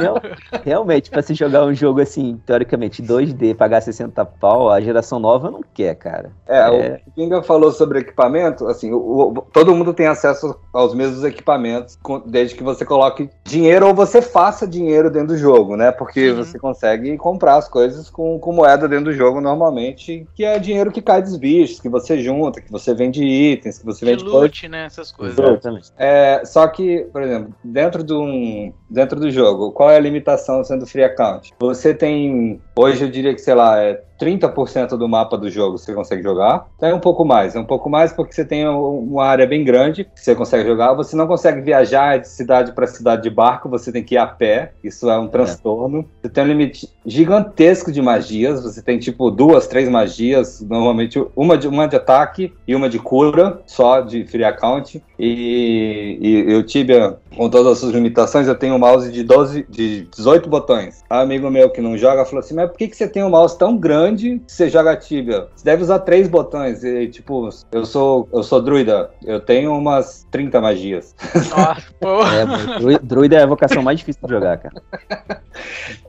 Realmente, 0.64 1.10
pra 1.10 1.22
se 1.22 1.34
jogar 1.34 1.64
um 1.64 1.74
jogo 1.74 2.00
assim, 2.00 2.40
teoricamente 2.46 3.02
2D, 3.02 3.54
pagar 3.54 3.80
60 3.80 4.24
pau, 4.24 4.70
a 4.70 4.80
geração 4.80 5.18
nova 5.18 5.50
não 5.50 5.62
quer, 5.74 5.94
cara. 5.94 6.30
É, 6.46 6.58
é... 6.58 7.00
o 7.06 7.10
Kinga 7.12 7.42
falou 7.42 7.72
sobre 7.72 8.00
equipamento, 8.00 8.66
assim, 8.66 8.92
o, 8.92 8.98
o, 8.98 9.42
todo 9.52 9.74
mundo 9.74 9.94
tem 9.94 10.06
acesso 10.06 10.56
aos 10.72 10.94
mesmos 10.94 11.24
equipamentos, 11.24 11.98
desde 12.26 12.54
que 12.54 12.62
você 12.62 12.84
coloque 12.84 13.30
dinheiro 13.44 13.86
ou 13.86 13.94
você 13.94 14.22
faça 14.22 14.66
dinheiro 14.66 15.10
dentro 15.10 15.28
do 15.28 15.36
jogo, 15.36 15.76
né? 15.76 15.90
Porque 15.90 16.32
você 16.32 16.58
consegue 16.58 17.16
comprar 17.16 17.56
as 17.56 17.68
coisas 17.68 18.08
com, 18.10 18.38
com 18.38 18.52
moeda 18.52 18.88
dentro 18.88 19.06
do 19.06 19.12
jogo 19.12 19.40
normalmente, 19.40 20.26
que 20.34 20.44
é 20.44 20.58
dinheiro 20.58 20.92
que 20.92 21.02
cai 21.02 21.22
dos 21.22 21.36
bichos, 21.36 21.80
que 21.80 21.88
você 21.88 22.18
junta, 22.20 22.60
que 22.60 22.70
você 22.70 22.94
vende 22.94 23.24
itens, 23.24 23.78
que 23.78 23.84
você 23.84 24.04
vende 24.04 24.24
loot, 24.24 24.68
né? 24.68 24.86
Essas 24.86 25.10
coisas. 25.10 25.38
Exatamente. 25.38 25.90
É, 25.98 26.42
só 26.44 26.66
que, 26.68 27.06
por 27.12 27.22
exemplo, 27.22 27.54
dentro 27.62 27.89
do, 27.98 28.22
um, 28.22 28.72
dentro 28.88 29.18
do 29.18 29.30
jogo, 29.30 29.72
qual 29.72 29.90
é 29.90 29.96
a 29.96 30.00
limitação 30.00 30.62
sendo 30.64 30.86
free 30.86 31.04
account? 31.04 31.52
Você 31.58 31.92
tem, 31.92 32.60
hoje 32.76 33.04
eu 33.04 33.10
diria 33.10 33.34
que, 33.34 33.40
sei 33.40 33.54
lá, 33.54 33.80
é 33.80 34.02
30% 34.20 34.96
do 34.96 35.08
mapa 35.08 35.38
do 35.38 35.50
jogo 35.50 35.78
você 35.78 35.94
consegue 35.94 36.22
jogar. 36.22 36.66
Então 36.76 36.88
é 36.88 36.94
um 36.94 37.00
pouco 37.00 37.24
mais. 37.24 37.56
É 37.56 37.60
um 37.60 37.64
pouco 37.64 37.88
mais 37.88 38.12
porque 38.12 38.34
você 38.34 38.44
tem 38.44 38.68
uma 38.68 39.24
área 39.24 39.46
bem 39.46 39.64
grande 39.64 40.04
que 40.04 40.20
você 40.20 40.34
consegue 40.34 40.68
jogar. 40.68 40.92
Você 40.94 41.16
não 41.16 41.26
consegue 41.26 41.60
viajar 41.60 42.18
de 42.18 42.28
cidade 42.28 42.72
para 42.72 42.86
cidade 42.86 43.22
de 43.22 43.30
barco, 43.30 43.68
você 43.68 43.90
tem 43.90 44.04
que 44.04 44.14
ir 44.14 44.18
a 44.18 44.26
pé. 44.26 44.72
Isso 44.84 45.10
é 45.10 45.18
um 45.18 45.28
transtorno. 45.28 46.00
É. 46.00 46.04
Você 46.22 46.28
tem 46.28 46.44
um 46.44 46.48
limite 46.48 46.88
gigantesco 47.06 47.90
de 47.90 48.02
magias. 48.02 48.62
Você 48.62 48.82
tem 48.82 48.98
tipo 48.98 49.30
duas, 49.30 49.66
três 49.66 49.88
magias. 49.88 50.60
Normalmente 50.60 51.24
uma 51.34 51.56
de, 51.56 51.66
uma 51.66 51.88
de 51.88 51.96
ataque 51.96 52.52
e 52.66 52.74
uma 52.74 52.88
de 52.88 52.98
cura, 52.98 53.62
só 53.66 54.00
de 54.00 54.26
free 54.26 54.44
account. 54.44 55.02
E, 55.18 56.18
e, 56.20 56.50
e 56.50 56.54
o 56.54 56.62
Tibia, 56.62 57.16
com 57.36 57.48
todas 57.48 57.72
as 57.72 57.78
suas 57.78 57.92
limitações, 57.92 58.48
eu 58.48 58.54
tenho 58.54 58.74
um 58.74 58.78
mouse 58.78 59.10
de, 59.10 59.22
12, 59.22 59.66
de 59.68 60.08
18 60.16 60.48
botões. 60.48 61.02
Um 61.10 61.16
amigo 61.16 61.50
meu 61.50 61.70
que 61.70 61.80
não 61.80 61.96
joga 61.96 62.24
falou 62.24 62.40
assim: 62.40 62.54
Mas 62.54 62.70
por 62.70 62.78
que, 62.78 62.88
que 62.88 62.96
você 62.96 63.08
tem 63.08 63.22
um 63.22 63.30
mouse 63.30 63.56
tão 63.58 63.76
grande? 63.76 64.09
Grande, 64.10 64.42
você 64.46 64.68
joga 64.68 64.96
Tibia. 64.96 65.48
Você 65.54 65.64
deve 65.64 65.82
usar 65.82 66.00
três 66.00 66.28
botões. 66.28 66.82
E, 66.84 67.08
tipo, 67.08 67.48
eu 67.72 67.84
sou, 67.84 68.28
eu 68.32 68.42
sou 68.42 68.60
druida. 68.60 69.10
Eu 69.24 69.40
tenho 69.40 69.72
umas 69.72 70.26
30 70.30 70.60
magias. 70.60 71.14
é, 72.02 72.98
druida 73.02 73.36
é 73.36 73.42
a 73.42 73.46
vocação 73.46 73.82
mais 73.82 73.98
difícil 74.00 74.26
de 74.26 74.34
jogar, 74.34 74.58
cara. 74.58 74.82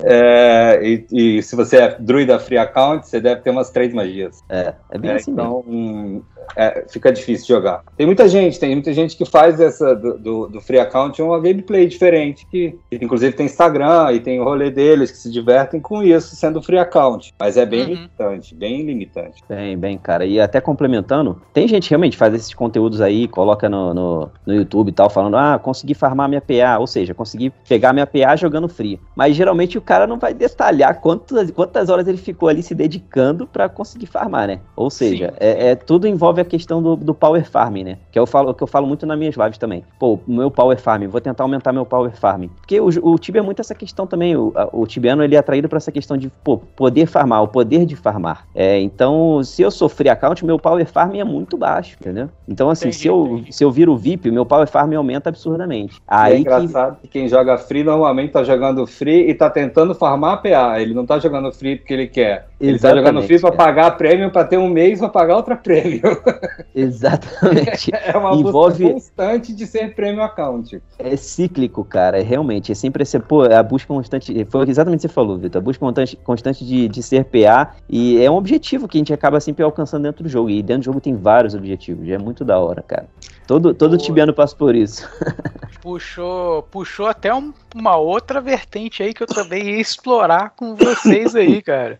É, 0.03 0.79
e, 0.84 1.05
e, 1.12 1.43
se 1.43 1.55
você 1.55 1.77
é 1.77 1.96
druida 2.00 2.39
free 2.39 2.58
account, 2.58 3.08
você 3.08 3.20
deve 3.20 3.41
ter 3.41 3.50
umas 3.50 3.70
três 3.70 3.93
magias. 3.93 4.43
É, 4.50 4.74
é 4.89 4.98
bem 4.98 5.12
é, 5.12 5.15
assim 5.15 5.31
então, 5.31 5.63
mesmo 5.67 6.25
é, 6.55 6.86
fica 6.89 7.12
difícil 7.12 7.48
jogar. 7.48 7.83
Tem 7.95 8.05
muita 8.05 8.27
gente, 8.27 8.60
tem 8.60 8.74
muita 8.74 8.93
gente 8.93 9.15
que 9.15 9.25
faz 9.25 9.60
essa 9.60 9.95
do, 9.95 10.17
do, 10.17 10.48
do, 10.48 10.62
free 10.62 10.79
account 10.79 11.21
uma 11.21 11.39
gameplay 11.39 11.86
diferente, 11.88 12.45
que, 12.50 12.75
inclusive 12.91 13.36
tem 13.36 13.45
Instagram 13.45 14.12
e 14.13 14.19
tem 14.19 14.39
o 14.39 14.43
rolê 14.43 14.69
deles 14.69 15.12
que 15.12 15.17
se 15.17 15.31
divertem 15.31 15.79
com 15.79 16.03
isso, 16.03 16.36
sendo 16.36 16.62
free 16.62 16.77
account. 16.77 17.33
Mas 17.39 17.57
é 17.57 17.65
bem 17.65 17.81
uhum. 17.81 17.88
limitante, 17.88 18.55
bem 18.55 18.86
limitante. 18.86 19.43
Bem, 19.48 19.77
bem, 19.77 19.98
cara. 19.98 20.25
E 20.25 20.39
até 20.39 20.60
complementando, 20.62 21.41
tem 21.53 21.67
gente 21.67 21.83
que 21.83 21.89
realmente 21.89 22.17
faz 22.17 22.33
esses 22.33 22.53
conteúdos 22.53 23.01
aí, 23.01 23.27
coloca 23.27 23.69
no, 23.69 23.93
no, 23.93 24.29
no 24.45 24.53
YouTube 24.53 24.89
e 24.89 24.93
tal, 24.93 25.10
falando, 25.10 25.38
ah, 25.38 25.60
consegui 25.60 25.93
farmar 25.93 26.29
minha 26.29 26.41
PA, 26.41 26.79
ou 26.79 26.88
seja, 26.88 27.13
consegui 27.13 27.51
pegar 27.67 27.93
minha 27.93 28.07
PA 28.07 28.36
jogando 28.36 28.67
free. 28.67 29.00
Mas 29.15 29.36
geralmente 29.36 29.77
o 29.77 29.81
cara 29.81 30.05
não 30.07 30.17
vai 30.17 30.33
detalhar 30.33 31.00
quantas, 31.00 31.51
quantas 31.51 31.89
horas 31.89 32.07
ele 32.07 32.17
ficou 32.17 32.50
ali 32.50 32.62
se 32.63 32.75
dedicando 32.75 33.48
para 33.48 33.69
conseguir 33.69 34.05
farmar, 34.05 34.48
né? 34.48 34.60
Ou 34.75 34.89
seja, 34.89 35.33
é, 35.39 35.69
é, 35.69 35.75
tudo 35.75 36.07
envolve 36.07 36.31
a 36.40 36.46
questão 36.46 36.82
do, 36.82 36.96
do 36.96 37.14
power 37.14 37.44
farming, 37.44 37.84
né? 37.84 37.98
Que 38.12 38.18
eu 38.18 38.26
falo, 38.26 38.54
que 38.54 38.64
eu 38.64 38.68
falo 38.68 38.88
muito 38.88 39.06
nas 39.06 39.20
minhas 39.20 39.36
lives 39.36 39.58
também. 39.58 39.84
Pô, 40.00 40.18
meu 40.26 40.50
power 40.50 40.80
farming, 40.80 41.08
vou 41.08 41.20
tentar 41.20 41.44
aumentar 41.44 41.74
meu 41.74 41.86
power 41.86 42.12
farming. 42.12 42.50
Porque 42.62 42.80
o, 42.80 42.88
o 43.02 43.18
Tibia 43.18 43.42
é 43.42 43.44
muito 43.44 43.60
essa 43.60 43.76
questão 43.76 44.08
também. 44.08 44.36
O, 44.36 44.54
o 44.72 44.88
Tibiano 44.88 45.24
ele 45.24 45.36
é 45.36 45.40
atraído 45.40 45.68
para 45.68 45.78
essa 45.78 45.92
questão 45.92 46.16
de 46.16 46.30
pô, 46.44 46.58
poder 46.58 47.06
farmar, 47.08 47.44
o 47.44 47.48
poder 47.48 47.86
de 47.86 47.96
farmar. 47.96 48.46
É, 48.56 48.80
então, 48.80 49.44
se 49.44 49.62
eu 49.62 49.72
sofrer 49.72 50.10
account, 50.10 50.46
meu 50.46 50.58
power 50.58 50.86
farming 50.86 51.20
é 51.20 51.24
muito 51.24 51.58
baixo, 51.58 51.98
entendeu? 52.00 52.30
Então, 52.48 52.70
assim, 52.70 52.88
entendi, 52.88 53.02
se, 53.02 53.08
eu, 53.08 53.44
se 53.50 53.64
eu 53.64 53.72
viro 53.72 53.98
VIP, 53.98 54.32
meu 54.32 54.46
power 54.46 54.68
farming 54.68 54.96
aumenta 54.96 55.30
absurdamente. 55.30 55.96
É 55.98 56.02
Aí 56.08 56.34
é 56.36 56.40
engraçado 56.40 56.96
que... 56.96 57.08
que 57.08 57.20
quem 57.20 57.28
joga 57.28 57.58
free 57.58 57.84
normalmente 57.84 58.32
tá 58.32 58.44
jogando 58.44 58.86
free 58.88 59.30
e 59.30 59.34
tá 59.34 59.50
tentando 59.50 59.96
farmar 59.96 60.34
a 60.34 60.38
PA. 60.38 60.80
Ele 60.80 60.94
não 60.94 61.06
tá 61.06 61.20
jogando 61.20 61.52
free 61.52 61.78
porque 61.78 61.94
ele 61.94 62.08
quer 62.08 62.50
Ele 62.62 62.77
tá 62.77 62.96
jogando 62.96 63.24
FIFA 63.24 63.48
para 63.48 63.58
pagar 63.58 63.91
prêmio 63.98 64.32
para 64.32 64.46
ter 64.46 64.58
um 64.58 64.70
mês 64.70 65.00
para 65.00 65.10
pagar 65.10 65.38
outra 65.38 65.56
prêmio. 65.56 66.01
Exatamente. 66.75 67.91
é 68.06 68.15
uma 68.15 68.36
Envolve... 68.36 68.84
busca 68.84 68.94
constante 68.94 69.53
de 69.53 69.65
ser 69.65 69.96
prêmio 69.96 70.22
account. 70.22 70.82
É 71.00 71.15
cíclico, 71.15 71.84
cara, 71.84 72.20
é 72.20 72.24
realmente. 72.24 72.72
É 72.72 72.75
sempre 72.75 73.01
esse, 73.01 73.20
pô, 73.20 73.41
a 73.44 73.63
busca 73.63 73.88
constante. 73.88 74.46
Foi 74.50 74.70
exatamente 74.70 75.00
o 75.00 75.01
que 75.01 75.08
você 75.08 75.13
falou, 75.13 75.38
Vitor. 75.38 75.60
A 75.60 75.63
busca 75.63 75.84
constante, 75.84 76.15
constante 76.18 76.65
de, 76.65 76.88
de 76.88 77.01
ser 77.01 77.25
PA. 77.25 77.75
E 77.89 78.24
é 78.24 78.30
um 78.30 78.36
objetivo 78.36 78.88
que 78.88 78.98
a 78.98 79.00
gente 79.00 79.13
acaba 79.13 79.39
sempre 79.39 79.63
alcançando 79.63 80.03
dentro 80.03 80.24
do 80.24 80.30
jogo. 80.30 80.50
E 80.50 80.62
dentro 80.62 80.84
do 80.84 80.86
jogo 80.86 81.01
tem 81.01 81.15
vários 81.15 81.56
objetivos. 81.56 82.08
É 82.08 82.18
muito 82.18 82.46
da 82.46 82.60
hora, 82.60 82.84
cara. 82.84 83.08
Todo, 83.48 83.74
todo 83.74 83.98
tibiano 83.98 84.34
passa 84.34 84.56
por 84.56 84.75
isso. 84.75 85.10
puxou, 85.82 86.63
puxou 86.63 87.08
até 87.08 87.34
um, 87.34 87.51
uma 87.75 87.98
outra 87.98 88.39
vertente 88.39 89.03
aí 89.03 89.13
que 89.13 89.24
eu 89.24 89.27
também 89.27 89.72
ia 89.72 89.82
explorar 89.82 90.51
com 90.51 90.75
vocês 90.75 91.36
aí, 91.36 91.62
cara. 91.62 92.00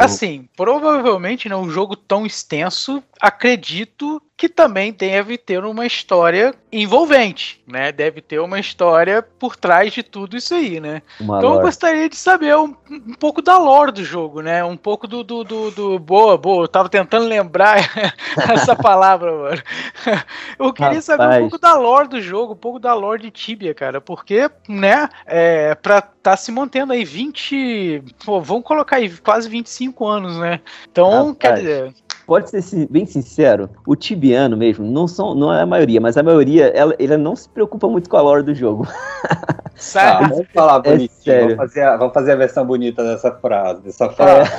Assim, 0.00 0.48
provavelmente 0.56 1.48
não 1.48 1.62
né, 1.62 1.68
um 1.68 1.70
jogo 1.70 1.94
tão 1.94 2.26
extenso, 2.26 3.02
acredito 3.20 4.20
que 4.40 4.48
também 4.48 4.90
deve 4.90 5.36
ter 5.36 5.62
uma 5.66 5.84
história 5.84 6.54
envolvente, 6.72 7.62
né? 7.66 7.92
Deve 7.92 8.22
ter 8.22 8.40
uma 8.40 8.58
história 8.58 9.20
por 9.20 9.54
trás 9.54 9.92
de 9.92 10.02
tudo 10.02 10.34
isso 10.34 10.54
aí, 10.54 10.80
né? 10.80 11.02
Uma 11.20 11.36
então 11.36 11.50
lore. 11.50 11.60
eu 11.60 11.66
gostaria 11.66 12.08
de 12.08 12.16
saber 12.16 12.56
um, 12.56 12.74
um, 12.90 13.12
pouco 13.20 13.42
da 13.42 13.58
lore 13.58 13.92
do 13.92 14.02
jogo, 14.02 14.40
né? 14.40 14.64
Um 14.64 14.78
pouco 14.78 15.06
do, 15.06 15.22
do, 15.22 15.44
do, 15.44 15.70
do... 15.70 15.98
boa, 15.98 16.38
boa. 16.38 16.64
Eu 16.64 16.68
tava 16.68 16.88
tentando 16.88 17.26
lembrar 17.26 17.80
essa 18.50 18.74
palavra, 18.74 19.30
mano. 19.30 19.62
Eu 20.58 20.72
queria 20.72 20.88
Rapaz. 20.88 21.04
saber 21.04 21.36
um 21.36 21.40
pouco 21.40 21.58
da 21.58 21.74
lore 21.74 22.08
do 22.08 22.20
jogo, 22.22 22.54
um 22.54 22.56
pouco 22.56 22.78
da 22.78 22.94
lore 22.94 23.20
de 23.20 23.30
Tibia, 23.30 23.74
cara, 23.74 24.00
porque, 24.00 24.50
né? 24.66 25.06
É, 25.26 25.74
pra 25.74 26.00
tá 26.00 26.34
se 26.34 26.50
mantendo 26.50 26.94
aí 26.94 27.04
20, 27.04 28.02
pô, 28.24 28.40
vamos 28.40 28.64
colocar 28.64 28.96
aí 28.96 29.10
quase 29.18 29.50
25 29.50 30.06
anos, 30.06 30.38
né? 30.38 30.60
Então, 30.90 31.28
Rapaz. 31.28 31.36
quer 31.38 31.54
dizer, 31.54 31.94
pode 32.30 32.48
ser 32.48 32.86
bem 32.88 33.04
sincero, 33.04 33.68
o 33.84 33.96
tibiano 33.96 34.56
mesmo, 34.56 34.86
não, 34.86 35.08
são, 35.08 35.34
não 35.34 35.52
é 35.52 35.62
a 35.62 35.66
maioria, 35.66 36.00
mas 36.00 36.16
a 36.16 36.22
maioria, 36.22 36.66
ela, 36.66 36.94
ela 36.96 37.18
não 37.18 37.34
se 37.34 37.48
preocupa 37.48 37.88
muito 37.88 38.08
com 38.08 38.16
a 38.16 38.20
lore 38.20 38.44
do 38.44 38.54
jogo. 38.54 38.86
Ah, 39.96 40.28
vamos 40.28 40.46
falar 40.52 40.82
é 40.84 40.90
bonitinho, 40.90 41.34
é 41.34 41.40
vamos, 41.40 41.56
fazer 41.56 41.82
a, 41.82 41.96
vamos 41.96 42.12
fazer 42.12 42.32
a 42.32 42.36
versão 42.36 42.66
bonita 42.66 43.02
dessa 43.02 43.32
frase, 43.32 43.80
dessa 43.80 44.10
frase. 44.10 44.50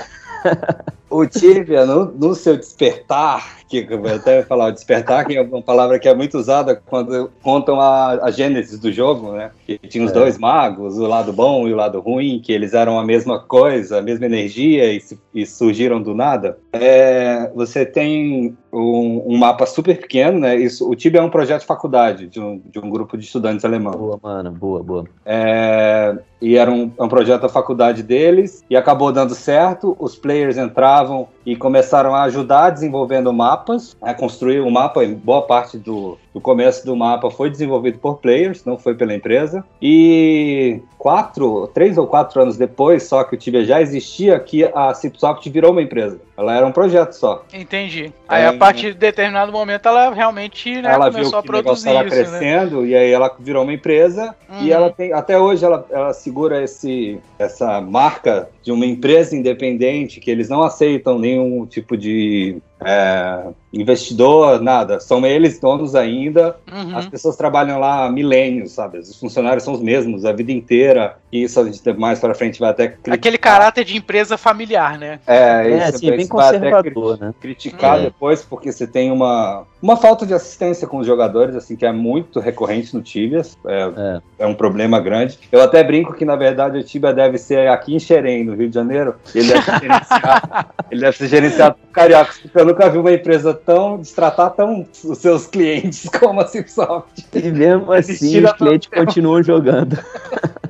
É. 0.46 0.92
o 1.12 1.26
Tibia, 1.28 1.86
no, 1.86 2.06
no 2.06 2.34
seu 2.34 2.58
despertar, 2.58 3.62
que 3.68 3.88
eu 3.90 4.06
até 4.08 4.38
ia 4.38 4.46
falar, 4.46 4.68
o 4.68 4.72
despertar, 4.72 5.26
que 5.26 5.38
é 5.38 5.42
uma 5.42 5.62
palavra 5.62 6.00
que 6.00 6.08
é 6.08 6.14
muito 6.14 6.38
usada 6.38 6.76
quando 6.76 7.32
contam 7.42 7.80
a, 7.80 8.26
a 8.26 8.32
gênese 8.32 8.80
do 8.80 8.92
jogo, 8.92 9.32
né? 9.34 9.52
Que 9.66 9.78
tinha 9.78 10.04
os 10.04 10.12
é. 10.12 10.14
dois 10.14 10.38
magos, 10.38 10.98
o 10.98 11.08
lado 11.08 11.32
bom 11.32 11.68
e 11.68 11.74
o 11.74 11.76
lado 11.76 12.00
ruim, 12.00 12.42
que 12.44 12.52
eles 12.52 12.74
eram 12.74 13.00
a 13.00 13.06
mesma 13.06 13.40
coisa, 13.40 14.00
a 14.00 14.02
mesma 14.02 14.26
energia 14.26 14.94
e, 14.94 15.02
e 15.34 15.46
surgiram 15.46 16.02
do 16.02 16.14
nada. 16.16 16.58
É, 16.74 17.52
você 17.54 17.86
tem 17.86 18.58
um, 18.74 19.24
um, 19.28 19.38
mapa 19.38 19.66
super 19.66 19.98
pequeno, 20.00 20.40
né? 20.40 20.56
Isso, 20.56 20.90
o 20.90 20.96
Tibia 20.96 21.22
é 21.22 21.24
um 21.24 21.30
projeto 21.30 21.62
de 21.62 21.68
faculdade, 21.68 22.28
de 22.28 22.40
um, 22.40 22.62
de 22.66 22.80
um 22.80 22.90
grupo 22.90 23.18
de 23.18 23.26
estudantes 23.26 23.66
alemães. 23.66 23.98
Boa, 23.98 24.20
mano, 24.22 24.52
boa, 24.52 24.84
boa. 24.84 25.06
É, 25.26 26.18
e 26.42 26.58
era 26.58 26.72
um, 26.72 26.92
um 27.00 27.08
projeto 27.08 27.42
da 27.42 27.50
faculdade 27.50 28.02
deles, 28.02 28.64
e 28.70 28.76
acabou 28.76 29.12
dando 29.12 29.36
certo, 29.36 29.96
os 30.00 30.16
players 30.16 30.58
entravam 31.02 31.28
e 31.46 31.56
começaram 31.56 32.16
a 32.16 32.24
ajudar 32.24 32.70
desenvolvendo 32.70 33.34
mapas, 33.34 33.96
a 34.02 34.14
construir 34.14 34.60
o 34.60 34.68
um 34.68 34.72
mapa, 34.72 35.04
em 35.04 35.14
boa 35.14 35.42
parte 35.42 35.78
do, 35.78 36.18
do 36.34 36.40
começo 36.40 36.86
do 36.86 36.96
mapa 36.96 37.30
foi 37.30 37.50
desenvolvido 37.50 38.00
por 38.00 38.18
players, 38.18 38.64
não 38.66 38.78
foi 38.78 38.96
pela 38.96 39.14
empresa. 39.14 39.64
E 39.82 40.82
quatro, 40.98 41.68
três 41.74 41.98
ou 41.98 42.08
quatro 42.08 42.42
anos 42.42 42.58
depois, 42.58 43.04
só 43.04 43.24
que 43.24 43.36
o 43.36 43.38
Tibia 43.38 43.66
já 43.66 43.82
existia, 43.82 44.40
que 44.40 44.64
a 44.64 44.94
Cipsoft 44.94 45.50
virou 45.50 45.72
uma 45.72 45.82
empresa. 45.82 46.20
Ela 46.38 46.56
era 46.56 46.66
um 46.66 46.72
projeto 46.72 47.14
só. 47.14 47.44
Entendi. 47.54 48.12
Aí, 48.28 48.46
a 48.46 48.54
partir 48.54 48.94
de 48.94 49.00
determinado 49.00 49.52
momento, 49.52 49.88
ela 49.88 50.14
realmente 50.14 50.82
né, 50.82 50.92
ela 50.92 51.12
começou 51.12 51.24
viu 51.24 51.32
que 51.32 51.38
a 51.38 51.62
produzir 51.62 51.90
o 51.90 51.94
negócio 51.94 52.22
isso, 52.22 52.32
né? 52.32 52.40
crescendo, 52.40 52.82
né? 52.82 52.88
e 52.88 52.96
aí 52.96 53.12
ela 53.12 53.36
virou 53.40 53.64
uma 53.64 53.74
empresa, 53.74 54.36
uhum. 54.50 54.62
e 54.62 54.72
ela 54.72 54.90
tem, 54.90 55.14
até 55.14 55.38
hoje 55.38 55.66
ela, 55.66 55.86
ela 55.90 56.14
segura 56.14 56.64
esse, 56.64 57.20
essa 57.38 57.82
marca 57.82 58.50
de 58.64 58.72
uma 58.72 58.86
empresa 58.86 59.36
independente, 59.36 60.20
que 60.20 60.32
eles 60.32 60.50
não 60.50 60.64
aceitam 60.64 61.20
nenhum 61.20 61.66
tipo 61.66 61.98
de 61.98 62.62
é, 62.84 63.44
investidor, 63.74 64.62
nada. 64.62 65.00
São 65.00 65.26
eles 65.26 65.60
donos 65.60 65.96
ainda. 65.96 66.58
Uhum. 66.72 66.98
As 66.98 67.08
pessoas 67.08 67.36
trabalham 67.36 67.80
lá 67.80 68.06
há 68.06 68.12
milênios, 68.12 68.72
sabe? 68.72 69.00
Os 69.00 69.18
funcionários 69.18 69.64
são 69.64 69.74
os 69.74 69.82
mesmos 69.82 70.26
a 70.26 70.34
vida 70.34 70.52
inteira. 70.52 71.18
E 71.32 71.44
isso 71.44 71.60
a 71.60 71.64
gente 71.64 71.94
mais 71.94 72.20
para 72.20 72.36
frente 72.36 72.60
vai 72.60 72.72
até 72.72 72.88
criticar. 72.90 73.14
Aquele 73.14 73.38
caráter 73.38 73.86
de 73.86 73.98
empresa 73.98 74.38
familiar, 74.38 74.98
né? 74.98 75.20
É, 75.26 75.70
é 75.72 75.84
assim, 75.86 76.10
é 76.10 76.18
bem 76.18 76.28
conservador, 76.28 77.20
né? 77.20 77.34
Criticar 77.40 78.00
é. 78.00 78.04
depois 78.04 78.44
porque 78.44 78.72
você 78.72 78.86
tem 78.86 79.12
uma 79.12 79.66
uma 79.82 79.98
falta 79.98 80.26
de 80.26 80.34
assistência 80.34 80.88
com 80.88 81.00
os 81.00 81.08
jogadores, 81.08 81.56
assim, 81.56 81.76
que 81.76 81.86
é 81.86 81.92
muito 81.92 82.40
recorrente 82.40 82.96
no 82.96 83.02
Tibias. 83.02 83.58
É, 83.66 83.82
é. 83.82 84.44
é 84.44 84.46
um 84.46 84.54
problema 84.54 85.00
grande. 85.00 85.40
Eu 85.52 85.62
até 85.62 85.84
brinco 85.84 86.14
que, 86.14 86.24
na 86.24 86.36
verdade, 86.36 86.78
o 86.78 86.84
Tibia 86.84 87.12
deve 87.12 87.38
ser 87.40 87.68
aqui 87.68 87.96
em 87.96 88.00
Xerém, 88.00 88.44
no 88.44 88.54
Rio 88.54 88.70
de 88.70 88.76
Janeiro. 88.76 89.16
Ele 89.34 89.48
deve 89.48 89.64
ser 89.64 89.80
gerenciado, 89.80 90.66
ele 90.92 91.02
deve 91.02 91.18
ser 91.18 91.28
gerenciado 91.28 91.76
por 91.76 91.92
cariocas, 91.92 92.38
porque 92.38 92.60
eu 92.60 92.66
nunca 92.66 92.90
vi 92.90 92.98
uma 93.00 93.12
empresa 93.12 93.54
tão 93.66 93.98
destratar 93.98 94.52
tão 94.52 94.86
os 95.04 95.18
seus 95.18 95.48
clientes 95.48 96.10
como 96.20 96.42
a 96.42 96.48
Cipsoft. 96.48 97.26
E 97.34 97.52
mesmo 97.52 97.92
assim, 97.92 98.44
os 98.44 98.54
clientes 98.54 98.90
continuam 98.90 99.44
jogando. 99.44 99.98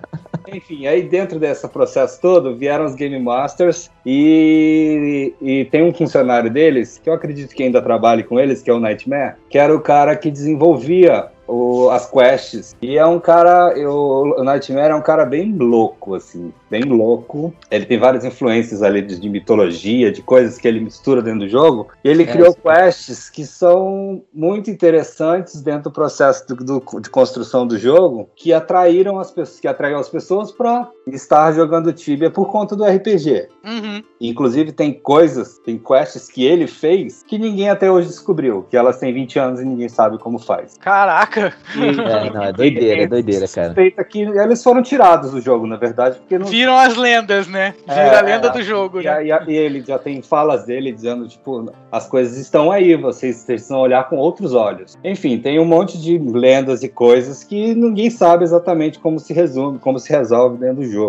Enfim, 0.54 0.86
aí 0.86 1.04
dentro 1.04 1.40
desse 1.40 1.66
processo 1.70 2.20
todo 2.20 2.56
vieram 2.56 2.86
os 2.86 2.94
Game 2.94 3.18
Masters 3.18 3.90
e, 4.06 5.34
e, 5.42 5.66
tem 5.66 5.82
um 5.82 5.94
funcionário 5.94 6.50
deles, 6.50 7.00
que 7.02 7.10
eu 7.10 7.14
acredito 7.14 7.56
que 7.56 7.64
ainda 7.64 7.82
trabalhe 7.82 8.24
com 8.24 8.38
eles, 8.38 8.62
que 8.62 8.70
é 8.70 8.74
o 8.74 8.80
Nightmare, 8.80 9.36
que 9.50 9.58
era 9.58 9.74
o 9.74 9.80
cara 9.80 10.16
que 10.16 10.30
desenvolvia 10.30 11.28
o, 11.52 11.90
as 11.90 12.10
quests. 12.10 12.76
E 12.82 12.98
é 12.98 13.06
um 13.06 13.20
cara, 13.20 13.74
eu, 13.78 13.94
o 14.38 14.44
Nightmare 14.44 14.92
é 14.92 14.96
um 14.96 15.02
cara 15.02 15.26
bem 15.26 15.54
louco, 15.54 16.16
assim, 16.16 16.54
bem 16.70 16.84
louco. 16.84 17.54
Ele 17.70 17.86
tem 17.86 18.00
várias 18.00 18.24
influências 18.24 18.82
ali 18.82 19.02
de, 19.02 19.20
de 19.20 19.30
mitologia, 19.30 20.12
de 20.12 20.22
coisas 20.22 20.58
que 20.58 20.68
ele 20.68 20.80
mistura 20.80 21.22
dentro 21.22 21.42
do 21.42 21.50
jogo. 21.50 21.90
E 22.04 22.10
ele 22.10 22.24
é, 22.24 22.26
criou 22.26 22.54
sim. 22.54 22.60
quests 22.64 23.30
que 23.30 23.46
são 23.46 24.24
muito 24.34 24.72
interessantes 24.72 25.62
dentro 25.62 25.84
do 25.84 25.92
processo 25.92 26.48
do, 26.48 26.56
do, 26.56 27.02
de 27.02 27.10
construção 27.10 27.68
do 27.68 27.78
jogo, 27.78 28.30
que 28.36 28.54
atraíram 28.54 29.20
as 29.20 29.30
pessoas, 29.30 29.60
que 29.60 29.68
atraiu 29.68 29.98
as 29.98 30.10
pessoas 30.10 30.52
para 30.52 30.90
estar 31.16 31.52
jogando 31.54 31.94
Tibia 31.94 32.30
por 32.30 32.52
conta 32.52 32.76
do 32.76 32.86
RPG. 32.86 33.48
Uhum. 33.64 34.04
Inclusive 34.20 34.72
tem 34.72 34.94
coisas, 34.94 35.60
tem 35.60 35.78
quests 35.78 36.30
que 36.30 36.46
ele 36.46 36.68
fez 36.68 37.24
que 37.28 37.38
ninguém 37.38 37.70
até 37.70 37.92
hoje 37.92 38.08
descobriu, 38.08 38.66
que 38.70 38.78
elas 38.78 39.00
têm 39.00 39.14
20 39.14 39.40
anos 39.40 39.60
e 39.60 39.66
ninguém 39.66 39.90
sabe 39.90 40.18
como 40.18 40.40
faz. 40.40 40.78
Caraca! 40.78 41.54
É, 41.76 42.30
não, 42.30 42.44
é 42.44 42.54
doideira, 42.54 43.04
é 43.04 43.08
doideira, 43.08 43.48
cara. 43.48 43.74
que 44.04 44.22
eles 44.22 44.64
foram 44.64 44.82
tirados 44.82 45.32
do 45.32 45.42
jogo, 45.42 45.66
na 45.68 45.78
verdade, 45.78 46.18
porque 46.20 46.38
não... 46.38 46.48
Viram 46.48 46.78
as 46.78 46.96
lendas, 46.96 47.48
né? 47.48 47.74
Vira 47.88 48.02
é, 48.02 48.18
a 48.18 48.22
lenda 48.22 48.50
do 48.50 48.62
jogo, 48.62 49.02
e, 49.02 49.06
né? 49.06 49.26
E, 49.26 49.52
e, 49.52 49.56
ele 49.56 49.82
já 49.82 49.98
tem 49.98 50.22
falas 50.22 50.66
dele 50.66 50.92
dizendo, 50.92 51.28
tipo, 51.28 51.72
as 51.92 52.08
coisas 52.08 52.38
estão 52.38 52.72
aí, 52.72 52.96
vocês 52.96 53.44
precisam 53.44 53.80
olhar 53.80 54.08
com 54.10 54.18
outros 54.18 54.54
olhos. 54.54 54.98
Enfim, 55.04 55.40
tem 55.40 55.60
um 55.60 55.66
monte 55.66 56.00
de 56.00 56.18
lendas 56.18 56.84
e 56.84 56.90
coisas 56.90 57.44
que 57.44 57.74
ninguém 57.74 58.10
sabe 58.10 58.44
exatamente 58.44 59.00
como 59.00 59.20
se 59.20 59.34
resume, 59.34 59.80
como 59.80 60.00
se 60.00 60.12
resolve 60.12 60.58
dentro 60.58 60.78
do 60.78 60.86
jogo. 60.86 61.01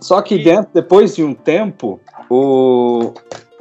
Só 0.00 0.20
que 0.22 0.38
dentro, 0.38 0.70
depois 0.72 1.14
de 1.14 1.22
um 1.22 1.34
tempo, 1.34 2.00
o, 2.28 3.12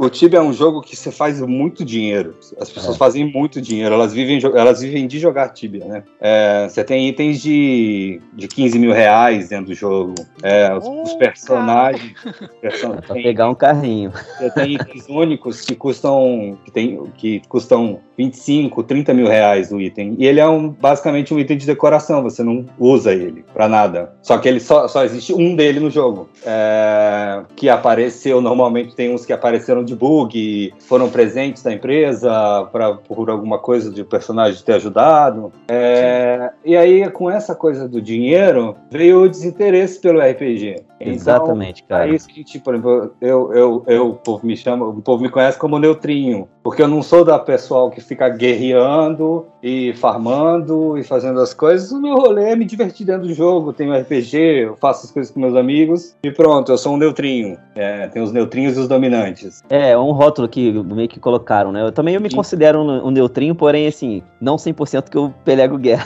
o 0.02 0.10
Tibia 0.10 0.40
é 0.40 0.42
um 0.42 0.52
jogo 0.52 0.82
que 0.82 0.96
você 0.96 1.12
faz 1.12 1.40
muito 1.42 1.86
dinheiro. 1.86 2.34
As 2.60 2.72
pessoas 2.72 2.96
é. 2.96 2.98
fazem 2.98 3.32
muito 3.32 3.62
dinheiro. 3.62 3.94
Elas 3.94 4.12
vivem, 4.12 4.40
elas 4.56 4.82
vivem 4.82 5.06
de 5.06 5.20
jogar 5.20 5.50
Tibia, 5.50 5.86
né? 5.86 6.04
É, 6.20 6.68
você 6.68 6.84
tem 6.84 7.08
itens 7.08 7.40
de, 7.40 8.20
de 8.34 8.48
15 8.48 8.80
mil 8.80 8.94
reais 8.94 9.50
dentro 9.50 9.68
do 9.68 9.76
jogo. 9.76 10.16
É, 10.42 10.74
os, 10.76 10.84
oh, 10.88 11.04
os, 11.04 11.14
personagens. 11.14 12.14
Person... 12.60 12.96
É 12.96 13.02
pra 13.02 13.14
pegar 13.14 13.48
um 13.48 13.54
carrinho. 13.54 14.12
Você 14.40 14.50
tem 14.50 14.74
itens 14.74 15.08
únicos 15.08 15.62
que 15.62 15.76
custam. 15.76 16.58
Que, 16.66 16.72
tem, 16.72 17.04
que 17.16 17.42
custam 17.48 18.00
25, 18.18 18.82
30 18.82 19.14
mil 19.14 19.28
reais 19.28 19.72
o 19.72 19.80
item. 19.80 20.16
E 20.18 20.26
ele 20.26 20.40
é 20.40 20.48
um, 20.48 20.70
basicamente 20.70 21.32
um 21.32 21.38
item 21.38 21.58
de 21.58 21.68
decoração. 21.68 22.24
Você 22.24 22.42
não 22.42 22.66
usa 22.80 23.14
ele 23.14 23.46
pra 23.54 23.68
nada. 23.68 24.16
Só 24.24 24.40
que 24.40 24.50
ele 24.50 24.60
só, 24.60 24.88
só 24.88 25.04
existe 25.04 25.32
um 25.32 25.56
dele 25.56 25.80
no 25.80 25.92
jogo. 25.92 26.28
É, 26.44 27.44
que 27.56 27.70
apareceu, 27.70 28.42
normalmente 28.42 28.96
tem 28.96 29.14
uns 29.14 29.28
que 29.28 29.34
apareceram 29.34 29.84
de 29.84 29.91
bug, 29.96 30.74
foram 30.80 31.10
presentes 31.10 31.64
da 31.64 31.72
empresa 31.72 32.68
pra, 32.72 32.94
por 32.94 33.30
alguma 33.30 33.60
coisa 33.60 33.92
de 33.92 34.04
personagem 34.04 34.64
ter 34.64 34.74
ajudado. 34.74 35.52
É, 35.68 36.52
e 36.66 36.76
aí, 36.76 37.10
com 37.10 37.30
essa 37.30 37.56
coisa 37.56 37.88
do 37.88 38.02
dinheiro, 38.02 38.76
veio 38.90 39.24
o 39.24 39.30
desinteresse 39.30 40.00
pelo 40.00 40.20
RPG. 40.20 40.84
Então, 41.02 41.14
Exatamente, 41.14 41.84
cara. 41.84 42.08
É 42.08 42.14
isso 42.14 42.28
que, 42.28 42.44
tipo, 42.44 42.72
eu, 42.72 43.52
eu, 43.54 43.84
eu, 43.88 44.10
o 44.10 44.16
povo 44.16 44.46
me 44.46 44.56
chama, 44.56 44.86
o 44.86 45.02
povo 45.02 45.24
me 45.24 45.30
conhece 45.30 45.58
como 45.58 45.80
neutrinho, 45.80 46.48
porque 46.62 46.82
eu 46.82 46.88
não 46.88 47.02
sou 47.02 47.26
da 47.26 47.40
pessoal 47.40 47.90
que 47.90 48.00
fica 48.02 48.30
guerreando 48.30 49.48
e 49.64 49.94
farmando 49.96 50.98
e 50.98 51.04
fazendo 51.04 51.40
as 51.40 51.54
coisas. 51.54 51.92
O 51.92 52.00
meu 52.00 52.16
rolê 52.16 52.52
é 52.52 52.56
me 52.56 52.66
divertir 52.66 53.06
dentro 53.06 53.28
do 53.28 53.34
jogo, 53.34 53.74
tenho 53.74 53.98
RPG, 53.98 54.38
eu 54.38 54.76
faço 54.78 55.06
as 55.06 55.12
coisas 55.12 55.32
com 55.32 55.40
meus 55.40 55.56
amigos 55.56 56.16
e 56.24 56.30
pronto, 56.30 56.72
eu 56.72 56.78
sou 56.78 56.94
um 56.94 56.98
neutrinho. 56.98 57.58
É, 57.76 58.08
tem 58.08 58.22
os 58.22 58.32
neutrinhos 58.32 58.78
e 58.78 58.82
os 58.82 58.88
dominantes. 58.88 59.64
É, 59.70 59.81
um 59.98 60.12
rótulo 60.12 60.48
que 60.48 60.72
meio 60.72 61.08
que 61.08 61.20
colocaram, 61.20 61.72
né? 61.72 61.82
Eu 61.82 61.92
também 61.92 62.16
eu 62.16 62.22
me 62.22 62.30
Sim. 62.30 62.36
considero 62.36 62.80
um, 62.80 63.08
um 63.08 63.12
neutrinho, 63.12 63.56
porém, 63.56 63.88
assim, 63.88 64.24
não 64.40 64.56
100% 64.56 65.10
que 65.10 65.18
eu 65.18 65.34
pelego 65.44 65.78
guerra. 65.78 66.06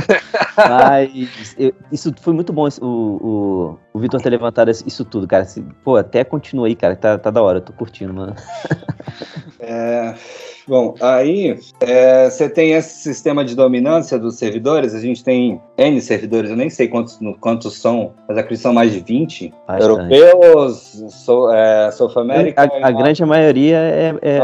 Mas 0.56 1.54
eu, 1.58 1.72
isso 1.92 2.12
foi 2.20 2.32
muito 2.32 2.52
bom, 2.52 2.66
o, 2.80 2.86
o, 2.86 3.78
o 3.92 3.98
Vitor 3.98 4.20
ter 4.20 4.30
levantado 4.30 4.70
isso 4.70 5.04
tudo, 5.04 5.26
cara. 5.26 5.46
Pô, 5.84 5.96
até 5.96 6.24
continua 6.24 6.66
aí, 6.66 6.74
cara, 6.74 6.96
tá, 6.96 7.18
tá 7.18 7.30
da 7.30 7.42
hora, 7.42 7.58
eu 7.58 7.62
tô 7.62 7.72
curtindo, 7.72 8.14
mano. 8.14 8.34
É. 9.60 10.14
Bom, 10.68 10.94
aí 11.00 11.56
é, 11.80 12.28
você 12.28 12.48
tem 12.48 12.72
esse 12.72 13.00
sistema 13.00 13.44
de 13.44 13.54
dominância 13.54 14.18
dos 14.18 14.36
servidores. 14.36 14.94
A 14.94 15.00
gente 15.00 15.22
tem 15.22 15.60
N 15.78 16.00
servidores, 16.00 16.50
eu 16.50 16.56
nem 16.56 16.68
sei 16.68 16.88
quantos, 16.88 17.20
quantos 17.40 17.80
são, 17.80 18.14
mas 18.28 18.36
acredito 18.36 18.58
que 18.58 18.62
são 18.62 18.72
mais 18.72 18.92
de 18.92 18.98
20. 19.00 19.54
Bastante. 19.66 19.84
Europeus, 19.84 21.04
so, 21.10 21.52
é, 21.52 21.90
South 21.92 22.18
America. 22.18 22.62
A, 22.62 22.88
a 22.88 22.90
grande 22.90 23.24
maioria 23.24 23.76
é, 23.76 24.14
é 24.22 24.40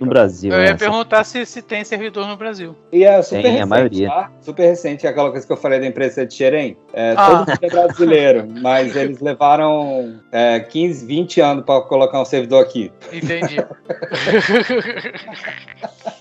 no, 0.00 0.06
Brasil. 0.06 0.52
Eu 0.52 0.62
ia 0.62 0.72
né? 0.72 0.76
perguntar 0.76 1.24
se, 1.24 1.46
se 1.46 1.62
tem 1.62 1.84
servidor 1.84 2.26
no 2.26 2.36
Brasil. 2.36 2.76
E 2.92 3.04
é 3.04 3.22
super 3.22 3.42
tem, 3.42 3.52
recente, 3.52 3.62
a 3.62 3.66
maioria. 3.66 4.08
Tá? 4.08 4.30
Super 4.42 4.66
recente, 4.66 5.06
aquela 5.06 5.30
coisa 5.30 5.46
que 5.46 5.52
eu 5.52 5.56
falei 5.56 5.80
da 5.80 5.86
empresa 5.86 6.26
de 6.26 6.34
Xerém. 6.34 6.76
É, 6.92 7.14
ah. 7.16 7.26
Todo 7.26 7.38
mundo 7.38 7.58
é 7.62 7.68
brasileiro, 7.68 8.46
mas 8.60 8.94
eles 8.94 9.20
levaram 9.20 10.20
é, 10.30 10.60
15, 10.60 11.06
20 11.06 11.40
anos 11.40 11.64
para 11.64 11.80
colocar 11.82 12.20
um 12.20 12.26
servidor 12.26 12.62
aqui. 12.62 12.92
Entendi. 13.10 13.56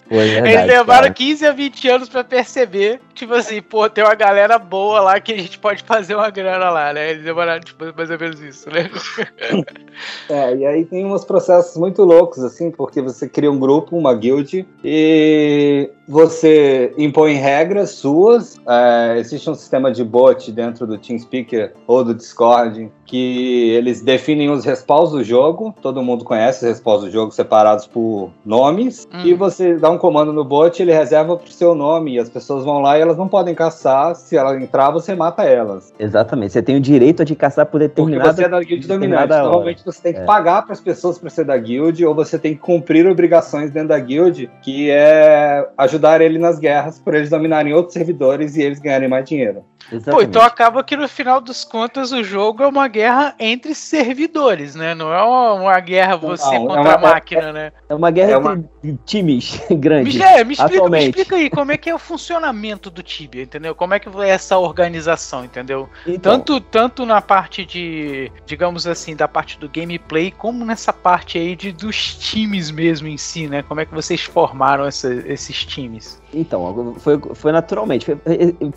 Foi 0.07 0.27
verdade, 0.27 0.53
Eles 0.53 0.65
levaram 0.67 1.03
cara. 1.03 1.13
15 1.13 1.45
a 1.47 1.51
20 1.53 1.89
anos 1.89 2.09
pra 2.09 2.23
perceber, 2.23 2.99
tipo 3.13 3.33
assim, 3.33 3.61
pô, 3.61 3.89
tem 3.89 4.03
uma 4.03 4.13
galera 4.13 4.59
boa 4.59 4.99
lá 4.99 5.19
que 5.19 5.31
a 5.33 5.37
gente 5.37 5.57
pode 5.57 5.83
fazer 5.83 6.15
uma 6.15 6.29
grana 6.29 6.69
lá, 6.69 6.91
né? 6.93 7.11
Eles 7.11 7.23
levaram, 7.23 7.59
tipo, 7.59 7.85
mais 7.95 8.09
ou 8.09 8.19
menos 8.19 8.41
isso, 8.41 8.69
né? 8.69 8.89
É, 10.29 10.55
e 10.55 10.65
aí 10.65 10.85
tem 10.85 11.05
uns 11.05 11.25
processos 11.25 11.75
muito 11.77 12.03
loucos, 12.03 12.43
assim, 12.43 12.71
porque 12.71 13.01
você 13.01 13.27
cria 13.27 13.51
um 13.51 13.59
grupo, 13.59 13.97
uma 13.97 14.13
guild, 14.15 14.65
e 14.83 15.91
você 16.11 16.93
impõe 16.97 17.35
regras 17.35 17.91
suas. 17.91 18.59
É, 18.67 19.17
existe 19.17 19.49
um 19.49 19.55
sistema 19.55 19.91
de 19.91 20.03
bot 20.03 20.51
dentro 20.51 20.85
do 20.85 20.97
TeamSpeaker 20.97 21.73
ou 21.87 22.03
do 22.03 22.13
Discord 22.13 22.91
que 23.05 23.71
eles 23.71 24.01
definem 24.01 24.49
os 24.49 24.63
respawns 24.63 25.11
do 25.11 25.23
jogo. 25.23 25.73
Todo 25.81 26.01
mundo 26.01 26.23
conhece 26.23 26.63
os 26.63 26.71
respawns 26.71 27.01
do 27.01 27.11
jogo 27.11 27.31
separados 27.31 27.87
por 27.87 28.31
nomes. 28.45 29.07
Hum. 29.13 29.25
E 29.25 29.33
você 29.33 29.75
dá 29.75 29.89
um 29.89 29.97
comando 29.97 30.31
no 30.31 30.43
bot, 30.43 30.81
ele 30.81 30.93
reserva 30.93 31.35
pro 31.35 31.51
seu 31.51 31.73
nome. 31.73 32.15
E 32.15 32.19
as 32.19 32.29
pessoas 32.29 32.65
vão 32.65 32.79
lá 32.79 32.97
e 32.97 33.01
elas 33.01 33.17
não 33.17 33.27
podem 33.27 33.55
caçar. 33.55 34.15
Se 34.15 34.35
ela 34.35 34.55
entrar, 34.55 34.91
você 34.91 35.15
mata 35.15 35.43
elas. 35.43 35.93
Exatamente. 35.97 36.53
Você 36.53 36.61
tem 36.61 36.75
o 36.75 36.81
direito 36.81 37.23
de 37.23 37.35
caçar 37.35 37.65
por 37.65 37.79
determinado. 37.79 38.29
Porque 38.29 38.41
você 38.41 38.45
é 38.45 38.49
da 38.49 38.59
guild 38.61 38.87
dominante. 38.87 39.27
Normalmente 39.29 39.85
você 39.85 40.01
tem 40.01 40.13
que 40.13 40.19
é. 40.19 40.25
pagar 40.25 40.63
para 40.63 40.73
as 40.73 40.81
pessoas 40.81 41.17
para 41.17 41.29
ser 41.29 41.45
da 41.45 41.57
guild 41.57 42.05
ou 42.05 42.13
você 42.13 42.37
tem 42.37 42.53
que 42.53 42.61
cumprir 42.61 43.07
obrigações 43.07 43.71
dentro 43.71 43.89
da 43.89 43.99
guild, 43.99 44.49
que 44.61 44.89
é 44.89 45.67
ajudar 45.77 46.00
ele 46.21 46.37
nas 46.37 46.59
guerras 46.59 46.99
por 46.99 47.13
eles 47.13 47.29
dominarem 47.29 47.73
outros 47.73 47.93
servidores 47.93 48.55
e 48.55 48.61
eles 48.61 48.79
ganharem 48.79 49.07
mais 49.07 49.25
dinheiro. 49.25 49.63
Exatamente. 49.91 50.11
Pô, 50.11 50.21
então 50.21 50.41
acaba 50.41 50.83
que 50.83 50.95
no 50.95 51.07
final 51.07 51.41
dos 51.41 51.63
contas 51.63 52.11
o 52.11 52.23
jogo 52.23 52.63
é 52.63 52.67
uma 52.67 52.87
guerra 52.87 53.35
entre 53.39 53.73
servidores, 53.73 54.75
né? 54.75 54.93
Não 54.93 55.13
é 55.13 55.21
uma, 55.21 55.53
uma 55.53 55.79
guerra 55.79 56.15
você 56.15 56.57
não, 56.57 56.67
contra 56.67 56.79
é 56.79 56.83
uma, 56.83 56.93
a 56.93 56.97
máquina, 56.97 57.41
é, 57.41 57.53
né? 57.53 57.71
É 57.89 57.95
uma 57.95 58.11
guerra 58.11 58.31
é 58.31 58.37
uma... 58.37 58.53
entre 58.83 58.99
times 59.05 59.61
grandes. 59.71 60.15
Me, 60.15 60.21
é, 60.21 60.43
me 60.43 60.53
explica, 60.53 60.89
me 60.89 60.99
explica, 60.99 61.35
aí 61.35 61.49
como 61.49 61.71
é 61.71 61.77
que 61.77 61.89
é 61.89 61.95
o 61.95 61.99
funcionamento 61.99 62.89
do 62.89 63.03
Tibia, 63.03 63.43
entendeu? 63.43 63.75
Como 63.75 63.93
é 63.93 63.99
que 63.99 64.09
é 64.09 64.29
essa 64.29 64.57
organização, 64.57 65.43
entendeu? 65.43 65.89
Então. 66.05 66.39
Tanto, 66.39 66.61
tanto 66.61 67.05
na 67.05 67.21
parte 67.21 67.65
de, 67.65 68.31
digamos 68.45 68.87
assim, 68.87 69.15
da 69.15 69.27
parte 69.27 69.59
do 69.59 69.67
gameplay, 69.67 70.31
como 70.31 70.63
nessa 70.65 70.93
parte 70.93 71.37
aí 71.37 71.55
de, 71.55 71.71
dos 71.71 72.15
times 72.15 72.71
mesmo 72.71 73.07
em 73.07 73.17
si, 73.17 73.47
né? 73.47 73.63
Como 73.63 73.79
é 73.79 73.85
que 73.85 73.93
vocês 73.93 74.21
formaram 74.21 74.85
essa, 74.85 75.13
esses 75.13 75.65
times? 75.65 76.20
Então, 76.33 76.93
foi, 76.97 77.19
foi 77.33 77.51
naturalmente. 77.51 78.05
Foi, 78.05 78.17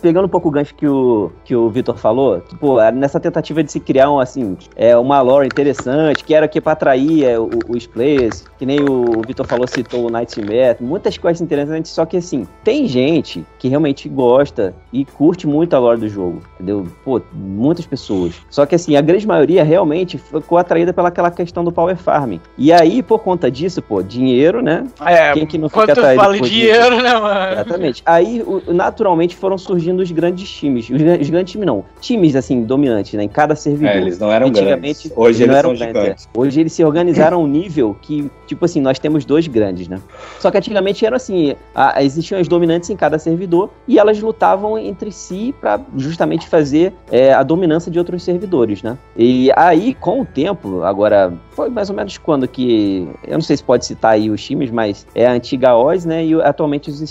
pegando 0.01 0.25
um 0.25 0.29
pouco 0.29 0.49
o 0.49 0.51
gancho 0.51 0.75
que 0.75 0.87
o, 0.87 1.31
que 1.43 1.55
o 1.55 1.69
Vitor 1.69 1.97
falou, 1.97 2.41
tipo, 2.41 2.79
nessa 2.91 3.19
tentativa 3.19 3.63
de 3.63 3.71
se 3.71 3.79
criar 3.79 4.11
um, 4.11 4.19
assim, 4.19 4.57
é, 4.75 4.95
uma 4.97 5.21
lore 5.21 5.47
interessante, 5.47 6.23
que 6.23 6.33
era 6.33 6.47
que 6.47 6.59
para 6.59 6.73
atrair 6.73 7.25
é, 7.25 7.39
o, 7.39 7.49
os 7.69 7.87
players, 7.87 8.45
que 8.57 8.65
nem 8.65 8.81
o 8.81 9.21
Vitor 9.25 9.45
falou, 9.45 9.67
citou 9.67 10.07
o 10.07 10.09
Nightmare, 10.09 10.77
muitas 10.79 11.17
coisas 11.17 11.41
interessantes, 11.41 11.91
só 11.91 12.05
que 12.05 12.17
assim, 12.17 12.47
tem 12.63 12.87
gente 12.87 13.45
que 13.59 13.67
realmente 13.67 14.07
gosta 14.09 14.73
e 14.91 15.05
curte 15.05 15.47
muito 15.47 15.75
a 15.75 15.79
lore 15.79 15.99
do 15.99 16.07
jogo, 16.07 16.41
entendeu? 16.55 16.87
Pô, 17.03 17.21
muitas 17.33 17.85
pessoas. 17.85 18.35
Só 18.49 18.65
que 18.65 18.75
assim, 18.75 18.95
a 18.95 19.01
grande 19.01 19.27
maioria 19.27 19.63
realmente 19.63 20.17
ficou 20.17 20.57
atraída 20.57 20.93
pelaquela 20.93 21.31
questão 21.31 21.63
do 21.63 21.71
power 21.71 21.95
farming. 21.95 22.41
E 22.57 22.71
aí, 22.71 23.01
por 23.01 23.19
conta 23.19 23.49
disso, 23.49 23.81
pô, 23.81 24.01
dinheiro, 24.01 24.61
né? 24.61 24.85
É, 25.05 25.33
Quem 25.33 25.45
que 25.45 25.57
não 25.57 25.69
fica 25.69 25.91
atraído 25.91 26.21
fala 26.21 26.39
dinheiro, 26.39 26.91
disso? 26.91 27.03
né, 27.03 27.19
mano? 27.19 27.44
Exatamente. 27.53 28.03
Aí, 28.05 28.43
naturalmente, 28.67 29.35
foram 29.35 29.57
surgindo 29.57 30.01
os 30.01 30.11
grandes 30.11 30.49
times. 30.49 30.89
Os, 30.89 31.01
os, 31.21 31.29
grandes 31.29 31.51
times 31.51 31.65
não. 31.65 31.85
Times, 31.99 32.35
assim, 32.35 32.63
dominantes, 32.63 33.13
né? 33.13 33.23
Em 33.23 33.27
cada 33.29 33.55
servidor. 33.55 33.95
É, 33.95 33.97
eles 33.97 34.19
não 34.19 34.31
eram 34.31 34.47
Antigamente, 34.47 35.09
grandes. 35.09 35.11
Hoje 35.15 35.43
eles, 35.43 35.55
eles 35.55 35.61
são 35.61 35.75
grandes, 35.75 35.87
gigantes. 35.87 36.25
É. 36.25 36.39
Hoje 36.39 36.59
eles 36.59 36.73
se 36.73 36.83
organizaram 36.83 37.37
a 37.37 37.43
um 37.43 37.47
nível 37.47 37.95
que, 38.01 38.29
tipo 38.47 38.65
assim, 38.65 38.81
nós 38.81 38.99
temos 38.99 39.25
dois 39.25 39.47
grandes, 39.47 39.87
né? 39.87 39.99
Só 40.39 40.51
que 40.51 40.57
antigamente 40.57 41.05
era 41.05 41.15
assim, 41.15 41.55
a, 41.73 42.03
existiam 42.03 42.39
as 42.39 42.47
dominantes 42.47 42.89
em 42.89 42.95
cada 42.95 43.17
servidor 43.19 43.69
e 43.87 43.99
elas 43.99 44.19
lutavam 44.19 44.77
entre 44.77 45.11
si 45.11 45.53
para 45.59 45.79
justamente 45.97 46.47
fazer 46.47 46.93
é, 47.11 47.33
a 47.33 47.43
dominância 47.43 47.91
de 47.91 47.99
outros 47.99 48.23
servidores, 48.23 48.81
né? 48.83 48.97
E 49.17 49.51
aí, 49.55 49.93
com 49.93 50.21
o 50.21 50.25
tempo, 50.25 50.83
agora, 50.83 51.33
foi 51.51 51.69
mais 51.69 51.89
ou 51.89 51.95
menos 51.95 52.17
quando 52.17 52.47
que, 52.47 53.07
eu 53.25 53.33
não 53.33 53.41
sei 53.41 53.57
se 53.57 53.63
pode 53.63 53.85
citar 53.85 54.13
aí 54.13 54.29
os 54.29 54.43
times, 54.43 54.71
mas 54.71 55.05
é 55.15 55.25
a 55.25 55.31
antiga 55.31 55.75
Oz, 55.75 56.05
né? 56.05 56.25
E 56.25 56.33
atualmente 56.41 56.89
os 56.89 57.01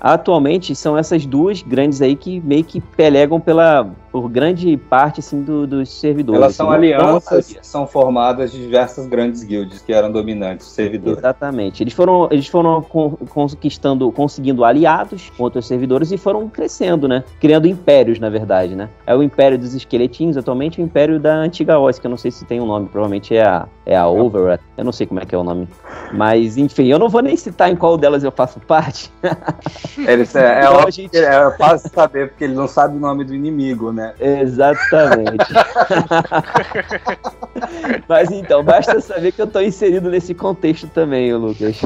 Atualmente 0.00 0.74
são 0.74 0.96
essas 0.96 1.24
duas 1.26 1.62
grandes 1.62 2.02
aí 2.02 2.16
que 2.16 2.40
meio 2.40 2.64
que 2.64 2.80
pelegam 2.80 3.40
pela 3.40 3.90
por 4.14 4.28
grande 4.28 4.76
parte 4.76 5.18
assim 5.18 5.42
do, 5.42 5.66
dos 5.66 5.90
servidores. 5.90 6.40
Elas 6.40 6.54
são 6.54 6.70
alianças 6.70 7.48
que 7.48 7.66
são 7.66 7.84
formadas 7.84 8.52
de 8.52 8.60
diversas 8.60 9.08
grandes 9.08 9.42
guilds 9.42 9.82
que 9.82 9.92
eram 9.92 10.12
dominantes 10.12 10.68
servidores. 10.68 11.18
Exatamente. 11.18 11.82
Eles 11.82 11.92
foram 11.92 12.28
eles 12.30 12.46
foram 12.46 12.80
conquistando, 12.80 14.12
conseguindo 14.12 14.64
aliados 14.64 15.32
com 15.36 15.42
outros 15.42 15.66
servidores 15.66 16.12
e 16.12 16.16
foram 16.16 16.48
crescendo, 16.48 17.08
né? 17.08 17.24
Criando 17.40 17.66
impérios, 17.66 18.20
na 18.20 18.30
verdade, 18.30 18.76
né? 18.76 18.88
É 19.04 19.16
o 19.16 19.20
império 19.20 19.58
dos 19.58 19.74
esqueletinhos, 19.74 20.36
atualmente 20.36 20.80
o 20.80 20.84
império 20.84 21.18
da 21.18 21.34
antiga 21.34 21.80
Oz, 21.80 21.98
que 21.98 22.06
eu 22.06 22.10
não 22.10 22.16
sei 22.16 22.30
se 22.30 22.44
tem 22.44 22.60
um 22.60 22.66
nome, 22.66 22.88
provavelmente 22.88 23.34
é 23.34 23.44
a 23.44 23.66
é 23.84 23.96
a 23.96 24.06
Overwrath. 24.06 24.60
Eu 24.76 24.84
não 24.84 24.92
sei 24.92 25.06
como 25.06 25.20
é 25.20 25.26
que 25.26 25.34
é 25.34 25.38
o 25.38 25.44
nome. 25.44 25.68
Mas 26.12 26.56
enfim, 26.56 26.86
eu 26.86 26.98
não 26.98 27.08
vou 27.08 27.20
nem 27.20 27.36
citar 27.36 27.70
em 27.70 27.76
qual 27.76 27.98
delas 27.98 28.22
eu 28.22 28.30
faço 28.30 28.60
parte. 28.60 29.10
Eles, 29.98 30.34
é, 30.34 30.60
é, 30.60 30.64
então, 30.64 30.90
gente... 30.90 31.16
é 31.16 31.50
fácil 31.56 31.90
saber, 31.92 32.28
porque 32.28 32.44
ele 32.44 32.54
não 32.54 32.68
sabe 32.68 32.96
o 32.96 33.00
nome 33.00 33.24
do 33.24 33.34
inimigo, 33.34 33.92
né? 33.92 34.03
Exatamente. 34.20 35.44
Mas 38.08 38.30
então, 38.30 38.62
basta 38.62 39.00
saber 39.00 39.32
que 39.32 39.40
eu 39.40 39.46
estou 39.46 39.62
inserido 39.62 40.10
nesse 40.10 40.34
contexto 40.34 40.86
também, 40.88 41.32
Lucas. 41.34 41.80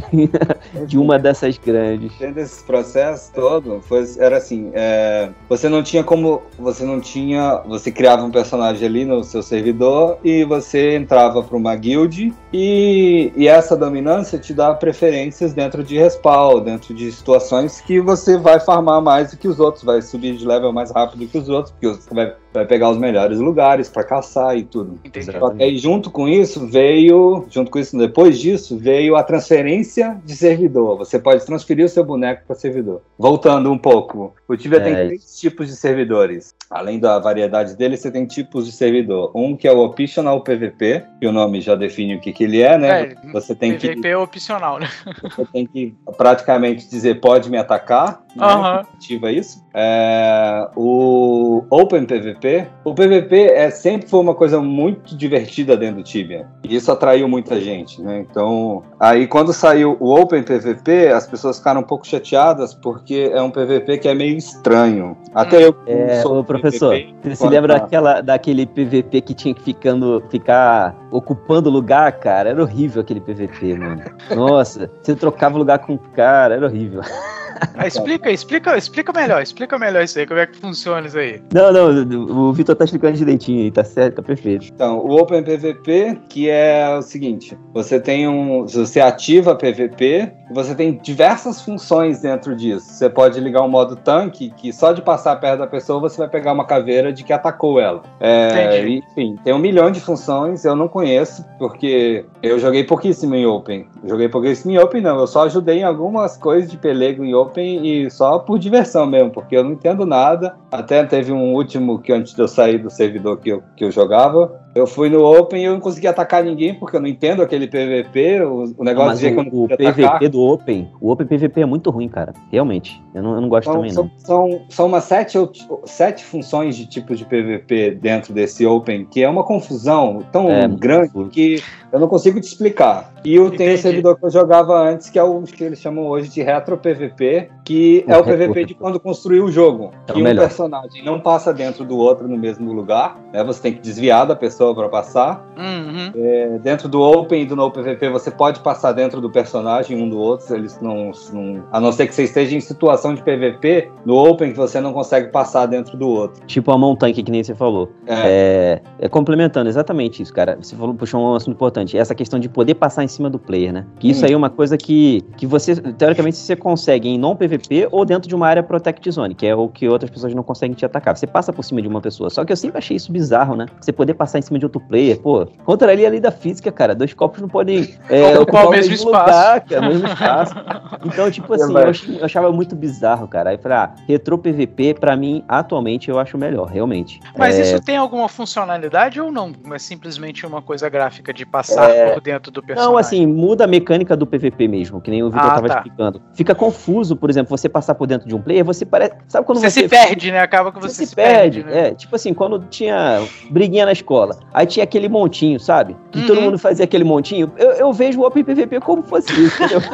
de 0.86 0.98
uma 0.98 1.18
dessas 1.18 1.58
grandes. 1.58 2.16
Dentro 2.18 2.36
desse 2.36 2.62
processo 2.64 3.32
todo, 3.32 3.80
foi, 3.82 4.04
era 4.18 4.38
assim, 4.38 4.70
é, 4.74 5.30
você 5.48 5.68
não 5.68 5.82
tinha 5.82 6.02
como. 6.02 6.42
Você 6.58 6.84
não 6.84 7.00
tinha. 7.00 7.62
Você 7.66 7.90
criava 7.90 8.22
um 8.22 8.30
personagem 8.30 8.86
ali 8.86 9.04
no 9.04 9.22
seu 9.24 9.42
servidor 9.42 10.18
e 10.24 10.44
você 10.44 10.96
entrava 10.96 11.42
para 11.42 11.56
uma 11.56 11.74
guild 11.74 12.32
e, 12.52 13.32
e 13.36 13.48
essa 13.48 13.76
dominância 13.76 14.38
te 14.38 14.54
dá 14.54 14.74
preferências 14.74 15.52
dentro 15.52 15.82
de 15.82 15.96
respawn, 15.96 16.60
dentro 16.60 16.94
de 16.94 17.10
situações 17.12 17.80
que 17.80 18.00
você 18.00 18.36
vai 18.36 18.60
farmar 18.60 19.02
mais 19.02 19.30
do 19.30 19.36
que 19.36 19.48
os 19.48 19.60
outros, 19.60 19.84
vai 19.84 20.00
subir 20.02 20.36
de 20.36 20.46
level 20.46 20.72
mais 20.72 20.90
rápido 20.90 21.26
que 21.26 21.38
os 21.38 21.48
outros, 21.48 21.72
porque 21.72 21.88
você 21.88 22.07
vai 22.10 22.34
vai 22.52 22.66
pegar 22.66 22.90
os 22.90 22.98
melhores 22.98 23.38
lugares 23.38 23.88
para 23.88 24.04
caçar 24.04 24.56
e 24.56 24.62
tudo. 24.62 24.98
Entendi. 25.04 25.32
Só 25.32 25.50
que 25.50 25.62
aí, 25.62 25.76
junto 25.78 26.10
com 26.10 26.28
isso, 26.28 26.66
veio, 26.66 27.46
junto 27.50 27.70
com 27.70 27.78
isso, 27.78 27.96
depois 27.96 28.38
disso, 28.38 28.78
veio 28.78 29.16
a 29.16 29.22
transferência 29.22 30.20
de 30.24 30.34
servidor. 30.34 30.96
Você 30.98 31.18
pode 31.18 31.44
transferir 31.44 31.84
o 31.84 31.88
seu 31.88 32.04
boneco 32.04 32.42
para 32.46 32.56
servidor. 32.56 33.02
Voltando 33.18 33.70
um 33.70 33.78
pouco, 33.78 34.34
o 34.48 34.56
Tibia 34.56 34.78
É, 34.78 34.82
tem 34.82 34.94
três 34.94 35.38
tipos 35.38 35.68
de 35.68 35.76
servidores. 35.76 36.54
Além 36.70 36.98
da 36.98 37.18
variedade 37.18 37.76
dele, 37.76 37.96
você 37.96 38.10
tem 38.10 38.26
tipos 38.26 38.66
de 38.66 38.72
servidor. 38.72 39.30
Um 39.34 39.56
que 39.56 39.66
é 39.66 39.72
o 39.72 39.78
Optional 39.78 40.42
PVP, 40.42 41.04
que 41.20 41.26
o 41.26 41.32
nome 41.32 41.60
já 41.60 41.74
define 41.74 42.16
o 42.16 42.20
que, 42.20 42.32
que 42.32 42.44
ele 42.44 42.60
é, 42.60 42.76
né? 42.76 43.02
É, 43.02 43.32
você 43.32 43.54
tem 43.54 43.76
que 43.76 43.88
PVP 43.88 44.08
é 44.08 44.16
opcional, 44.16 44.78
né? 44.78 44.88
você 45.22 45.44
tem 45.46 45.66
que 45.66 45.94
praticamente 46.16 46.88
dizer 46.88 47.20
pode 47.20 47.50
me 47.50 47.56
atacar, 47.56 48.22
né? 48.36 48.44
Aham. 48.44 48.82
ativa 48.94 49.32
isso. 49.32 49.64
É, 49.74 50.68
o 50.76 51.64
Open 51.70 52.04
PVP, 52.04 52.37
o 52.84 52.94
PVP 52.94 53.36
é, 53.50 53.70
sempre 53.70 54.08
foi 54.08 54.20
uma 54.20 54.34
coisa 54.34 54.60
muito 54.60 55.16
divertida 55.16 55.76
dentro 55.76 55.96
do 55.96 56.02
Tibia. 56.02 56.46
E 56.62 56.76
isso 56.76 56.90
atraiu 56.92 57.28
muita 57.28 57.60
gente, 57.60 58.00
né? 58.00 58.24
Então, 58.28 58.82
aí 58.98 59.26
quando 59.26 59.52
saiu 59.52 59.96
o 60.00 60.14
Open 60.14 60.42
PVP, 60.42 61.08
as 61.08 61.26
pessoas 61.26 61.58
ficaram 61.58 61.80
um 61.80 61.84
pouco 61.84 62.06
chateadas 62.06 62.74
porque 62.74 63.30
é 63.32 63.42
um 63.42 63.50
PVP 63.50 63.98
que 63.98 64.08
é 64.08 64.14
meio 64.14 64.36
estranho. 64.36 65.16
Até 65.34 65.64
eu 65.64 65.72
que 65.72 65.90
É, 65.90 66.22
sou 66.22 66.42
professor, 66.44 66.94
PVP, 66.94 67.14
você 67.22 67.36
se 67.36 67.46
lembra 67.48 67.74
tá- 67.74 67.80
daquela, 67.80 68.20
daquele 68.20 68.66
PVP 68.66 69.20
que 69.20 69.34
tinha 69.34 69.54
que 69.54 69.62
ficando, 69.62 70.22
ficar 70.30 70.94
ocupando 71.10 71.70
lugar, 71.70 72.12
cara? 72.12 72.50
Era 72.50 72.62
horrível 72.62 73.02
aquele 73.02 73.20
PVP, 73.20 73.74
mano. 73.76 74.02
Nossa, 74.34 74.90
você 75.02 75.14
trocava 75.16 75.58
lugar 75.58 75.78
com 75.80 75.94
o 75.94 75.98
cara, 75.98 76.54
era 76.54 76.66
horrível. 76.66 77.00
Ah, 77.76 77.86
explica, 77.86 78.30
explica, 78.30 78.76
explica 78.76 79.12
melhor, 79.12 79.42
explica 79.42 79.78
melhor 79.78 80.02
isso 80.02 80.18
aí, 80.18 80.26
como 80.26 80.40
é 80.40 80.46
que 80.46 80.58
funciona 80.58 81.06
isso 81.06 81.18
aí. 81.18 81.40
Não, 81.52 81.72
não, 81.72 82.48
o 82.48 82.52
Vitor 82.52 82.74
tá 82.74 82.84
explicando 82.84 83.16
direitinho 83.16 83.62
aí, 83.62 83.70
tá 83.70 83.84
certo, 83.84 84.16
tá 84.16 84.22
perfeito. 84.22 84.66
Então, 84.66 84.98
o 84.98 85.18
Open 85.18 85.42
PVP, 85.42 86.18
que 86.28 86.48
é 86.48 86.96
o 86.96 87.02
seguinte: 87.02 87.56
você 87.72 88.00
tem 88.00 88.28
um. 88.28 88.66
Você 88.66 89.00
ativa 89.00 89.54
PVP, 89.54 90.32
você 90.50 90.74
tem 90.74 90.98
diversas 91.02 91.60
funções 91.60 92.20
dentro 92.20 92.56
disso. 92.56 92.86
Você 92.86 93.08
pode 93.08 93.38
ligar 93.40 93.62
um 93.62 93.68
modo 93.68 93.96
tanque, 93.96 94.50
que 94.56 94.72
só 94.72 94.92
de 94.92 95.02
passar 95.02 95.36
perto 95.36 95.60
da 95.60 95.66
pessoa 95.66 96.00
você 96.00 96.18
vai 96.18 96.28
pegar 96.28 96.52
uma 96.52 96.66
caveira 96.66 97.12
de 97.12 97.24
que 97.24 97.32
atacou 97.32 97.80
ela. 97.80 98.02
É, 98.20 98.78
Entendi. 98.78 99.04
enfim, 99.10 99.36
tem 99.44 99.52
um 99.52 99.58
milhão 99.58 99.90
de 99.90 100.00
funções, 100.00 100.64
eu 100.64 100.74
não 100.74 100.88
conheço, 100.88 101.44
porque 101.58 102.24
eu 102.42 102.58
joguei 102.58 102.84
pouquíssimo 102.84 103.34
em 103.34 103.46
Open. 103.46 103.86
Joguei 104.04 104.28
pouquíssimo 104.28 104.72
em 104.72 104.78
Open, 104.78 105.02
não. 105.02 105.18
Eu 105.18 105.26
só 105.26 105.44
ajudei 105.44 105.80
em 105.80 105.84
algumas 105.84 106.36
coisas 106.36 106.70
de 106.70 106.76
pelego 106.76 107.24
em 107.24 107.34
Open 107.34 107.47
e 107.56 108.10
só 108.10 108.38
por 108.38 108.58
diversão 108.58 109.06
mesmo, 109.06 109.30
porque 109.30 109.56
eu 109.56 109.64
não 109.64 109.72
entendo 109.72 110.04
nada. 110.04 110.56
Até 110.70 111.04
teve 111.04 111.32
um 111.32 111.54
último 111.54 111.98
que 112.00 112.12
antes 112.12 112.34
de 112.34 112.40
eu 112.40 112.48
sair 112.48 112.78
do 112.78 112.90
servidor 112.90 113.38
que 113.38 113.50
eu, 113.50 113.62
que 113.76 113.84
eu 113.84 113.90
jogava. 113.90 114.60
Eu 114.78 114.86
fui 114.86 115.08
no 115.08 115.24
Open 115.24 115.60
e 115.60 115.64
eu 115.64 115.72
não 115.72 115.80
consegui 115.80 116.06
atacar 116.06 116.44
ninguém, 116.44 116.72
porque 116.74 116.96
eu 116.96 117.00
não 117.00 117.08
entendo 117.08 117.42
aquele 117.42 117.66
PVP. 117.66 118.42
O, 118.42 118.74
o 118.78 118.84
negócio 118.84 119.08
Mas 119.08 119.18
de 119.20 119.26
o, 119.56 119.64
o 119.64 119.68
PVP 119.68 119.86
atacar. 120.04 120.28
do 120.28 120.40
Open, 120.40 120.88
o 121.00 121.10
Open 121.10 121.26
PVP 121.26 121.60
é 121.62 121.66
muito 121.66 121.90
ruim, 121.90 122.08
cara. 122.08 122.32
Realmente. 122.50 123.02
Eu 123.14 123.22
não, 123.22 123.34
eu 123.34 123.40
não 123.40 123.48
gosto 123.48 123.64
São, 123.64 123.74
também, 123.74 123.92
não. 123.92 123.94
são, 123.94 124.10
são, 124.18 124.60
são 124.68 124.86
umas 124.86 125.04
sete, 125.04 125.36
sete 125.84 126.24
funções 126.24 126.76
de 126.76 126.86
tipos 126.86 127.18
de 127.18 127.24
PVP 127.24 127.98
dentro 128.00 128.32
desse 128.32 128.64
Open, 128.64 129.04
que 129.06 129.22
é 129.22 129.28
uma 129.28 129.42
confusão 129.44 130.20
tão 130.30 130.48
É, 130.48 130.68
muito 130.68 130.80
grande 130.80 131.08
confuso. 131.08 131.30
que 131.30 131.62
eu 131.90 131.98
não 131.98 132.06
consigo 132.06 132.38
te 132.40 132.44
explicar. 132.44 133.12
E 133.24 133.34
eu 133.34 133.50
tenho 133.50 133.74
o 133.74 133.78
servidor 133.78 134.16
que 134.18 134.24
eu 134.26 134.30
jogava 134.30 134.78
antes, 134.78 135.10
que 135.10 135.18
é 135.18 135.22
o 135.22 135.42
que 135.42 135.64
eles 135.64 135.80
chamam 135.80 136.06
hoje 136.06 136.28
de 136.28 136.42
Retro 136.42 136.76
PVP, 136.78 137.50
que 137.64 138.04
O 138.06 138.12
é 138.12 138.18
o 138.18 138.22
retro 138.22 138.46
PVP 138.48 138.64
de 138.66 138.74
quando 138.74 139.00
construiu 139.00 139.44
o 139.46 139.50
jogo. 139.50 139.90
É 140.06 140.12
o 140.12 140.14
que 140.14 140.20
um 140.20 140.24
melhor. 140.24 140.42
personagem 140.42 141.02
não 141.04 141.18
passa 141.18 141.52
dentro 141.52 141.84
do 141.84 141.96
outro 141.96 142.28
no 142.28 142.36
mesmo 142.38 142.72
lugar, 142.72 143.18
né? 143.32 143.42
Você 143.42 143.60
tem 143.62 143.72
que 143.72 143.80
desviar 143.80 144.26
da 144.26 144.36
pessoa 144.36 144.67
para 144.74 144.88
passar. 144.88 145.46
Uhum. 145.56 146.12
É, 146.14 146.58
dentro 146.58 146.88
do 146.88 147.00
Open 147.00 147.42
e 147.42 147.46
do 147.46 147.56
No 147.56 147.70
PVP 147.70 148.08
você 148.10 148.30
pode 148.30 148.60
passar 148.60 148.92
dentro 148.92 149.20
do 149.20 149.30
personagem 149.30 150.00
um 150.02 150.08
do 150.08 150.18
outro, 150.18 150.54
eles 150.54 150.80
não, 150.80 151.10
não- 151.32 151.64
a 151.72 151.80
não 151.80 151.92
ser 151.92 152.06
que 152.06 152.14
você 152.14 152.24
esteja 152.24 152.56
em 152.56 152.60
situação 152.60 153.14
de 153.14 153.22
PVP, 153.22 153.90
no 154.04 154.16
Open 154.16 154.50
que 154.52 154.56
você 154.56 154.80
não 154.80 154.92
consegue 154.92 155.28
passar 155.30 155.66
dentro 155.66 155.96
do 155.96 156.08
outro. 156.08 156.42
Tipo 156.46 156.72
a 156.72 156.78
mão 156.78 156.94
tanque, 156.96 157.22
que 157.22 157.30
nem 157.30 157.42
você 157.42 157.54
falou. 157.54 157.90
É, 158.06 158.80
É, 158.98 159.06
é 159.06 159.08
complementando 159.08 159.68
exatamente 159.68 160.22
isso, 160.22 160.32
cara. 160.32 160.56
Você 160.60 160.76
falou, 160.76 160.94
puxou 160.94 161.20
um 161.20 161.34
assunto 161.34 161.54
importante. 161.54 161.96
Essa 161.96 162.14
questão 162.14 162.38
de 162.38 162.48
poder 162.48 162.74
passar 162.74 163.04
em 163.04 163.08
cima 163.08 163.28
do 163.30 163.38
player, 163.38 163.72
né? 163.72 163.86
Que 163.98 164.10
isso 164.10 164.22
Hum. 164.22 164.26
aí 164.28 164.32
é 164.32 164.36
uma 164.36 164.50
coisa 164.50 164.76
que, 164.76 165.22
que 165.36 165.46
você, 165.46 165.74
teoricamente, 165.76 166.36
você 166.36 166.54
consegue 166.56 167.08
em 167.08 167.18
não 167.18 167.34
PVP 167.34 167.88
ou 167.90 168.04
dentro 168.04 168.28
de 168.28 168.34
uma 168.34 168.46
área 168.46 168.62
Protect 168.62 169.10
Zone, 169.10 169.34
que 169.34 169.46
é 169.46 169.54
o 169.54 169.68
que 169.68 169.88
outras 169.88 170.10
pessoas 170.10 170.34
não 170.34 170.42
conseguem 170.42 170.74
te 170.74 170.84
atacar. 170.84 171.16
Você 171.16 171.26
passa 171.26 171.52
por 171.52 171.62
cima 171.64 171.80
de 171.82 171.88
uma 171.88 172.00
pessoa. 172.00 172.30
Só 172.30 172.44
que 172.44 172.52
eu 172.52 172.56
sempre 172.56 172.78
achei 172.78 172.96
isso 172.96 173.10
bizarro, 173.12 173.56
né? 173.56 173.66
Você 173.80 173.92
poder 173.92 174.14
passar 174.14 174.38
em 174.38 174.42
cima 174.48 174.58
de 174.58 174.64
outro 174.66 174.80
player. 174.80 175.18
Pô, 175.20 175.46
contra 175.64 175.92
ali 175.92 176.04
a 176.04 176.10
lei 176.10 176.20
da 176.20 176.30
física, 176.30 176.70
cara. 176.72 176.94
Dois 176.94 177.14
copos 177.14 177.40
não 177.40 177.48
podem 177.48 177.94
é, 178.08 178.38
Ocupar 178.38 178.66
o 178.66 178.70
mesmo 178.70 178.94
espaço. 178.94 179.06
lugar, 179.28 179.60
cara, 179.62 179.82
o 179.82 179.88
mesmo 179.88 180.06
espaço. 180.08 180.54
Então, 181.04 181.30
tipo 181.30 181.54
assim, 181.54 181.72
eu, 181.72 182.18
eu 182.18 182.24
achava 182.24 182.50
muito 182.50 182.74
bizarro, 182.74 183.28
cara. 183.28 183.50
Aí 183.50 183.56
eu 183.56 183.60
falei, 183.60 183.78
ah, 183.78 183.94
retro 184.06 184.36
PVP, 184.36 184.94
pra 184.94 185.16
mim, 185.16 185.44
atualmente, 185.46 186.10
eu 186.10 186.18
acho 186.18 186.36
melhor, 186.36 186.66
realmente. 186.68 187.20
Mas 187.36 187.56
É, 187.56 187.62
isso 187.62 187.80
tem 187.80 187.96
alguma 187.96 188.28
funcionalidade 188.28 189.20
ou 189.20 189.30
não? 189.30 189.52
É 189.72 189.78
simplesmente 189.78 190.44
uma 190.44 190.60
coisa 190.60 190.88
gráfica 190.88 191.32
de 191.32 191.46
passar 191.46 191.88
É. 191.90 192.12
por 192.14 192.20
dentro 192.20 192.50
do 192.50 192.60
personagem? 192.62 192.90
Não, 192.92 192.98
assim, 192.98 193.26
muda 193.26 193.64
a 193.64 193.66
mecânica 193.66 194.16
do 194.16 194.26
PVP 194.26 194.66
mesmo, 194.66 195.00
que 195.00 195.10
nem 195.10 195.22
o 195.22 195.30
Vitor 195.30 195.46
Ah, 195.46 195.54
tava 195.54 195.68
tá. 195.68 195.76
explicando. 195.76 196.20
Fica 196.34 196.54
confuso, 196.54 197.14
por 197.16 197.30
exemplo, 197.30 197.56
você 197.56 197.68
passar 197.68 197.94
por 197.94 198.06
dentro 198.06 198.26
de 198.28 198.34
um 198.34 198.40
player, 198.42 198.64
você 198.64 198.84
parece. 198.84 199.14
Sabe 199.28 199.46
quando 199.46 199.58
você, 199.60 199.70
você. 199.70 199.80
se 199.82 199.88
perde, 199.88 200.32
né? 200.32 200.40
Acaba 200.40 200.72
que 200.72 200.80
Você, 200.80 200.94
você, 200.96 201.06
se 201.06 201.14
perde, 201.14 201.62
né? 201.64 201.88
é. 201.88 201.94
Tipo 201.94 202.16
assim, 202.16 202.34
quando 202.34 202.58
tinha 202.68 203.22
briguinha 203.50 203.86
na 203.86 203.92
escola, 203.92 204.37
aí 204.52 204.66
tinha 204.66 204.84
aquele 204.84 205.08
montinho, 205.08 205.58
sabe? 205.60 205.96
Que 206.10 206.26
todo 206.26 206.36
Uhum. 206.38 206.44
mundo 206.44 206.58
fazia 206.58 206.84
aquele 206.84 207.04
montinho. 207.04 207.52
Eu, 207.56 207.70
eu 207.72 207.92
vejo 207.92 208.20
o 208.20 208.26
Open 208.26 208.42
PVP 208.44 208.80
como 208.80 209.02
fosse 209.02 209.30
isso, 209.32 209.62
entendeu? 209.62 209.80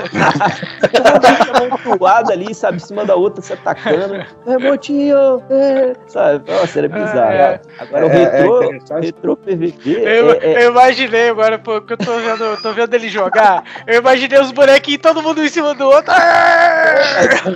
Todo 0.92 1.28
mundo 1.68 1.74
amontoado 1.86 2.32
ali, 2.32 2.54
sabe? 2.54 2.76
Em 2.76 2.80
cima 2.80 3.04
da 3.04 3.14
outra, 3.14 3.42
se 3.42 3.52
atacando. 3.52 4.24
É, 4.46 4.58
montinho, 4.58 5.16
é, 5.50 5.92
sabe? 6.06 6.50
Nossa, 6.50 6.78
era 6.78 6.88
bizarro. 6.88 7.32
É. 7.32 7.60
Agora 7.78 8.06
o 8.06 8.10
É, 8.10 8.14
é 8.14 8.18
retrô, 8.38 8.62
interessante. 8.64 9.04
retrô 9.06 9.36
PVP. 9.36 9.90
Eu, 9.90 10.30
é- 10.32 10.38
é- 10.38 10.66
eu 10.66 10.70
imaginei 10.70 11.28
agora, 11.30 11.58
pô, 11.58 11.80
que 11.80 11.92
eu 11.92 11.96
tô 11.98 12.16
vendo, 12.18 12.44
eu 12.44 12.60
tô 12.62 12.72
vendo 12.72 12.94
ele 12.94 13.08
jogar. 13.08 13.64
Eu 13.86 13.98
imaginei 14.00 14.38
os 14.40 14.50
bonequinhos, 14.52 15.00
todo 15.02 15.22
mundo 15.22 15.42
em 15.44 15.48
cima 15.48 15.74
do 15.74 15.84
outro. 15.86 16.12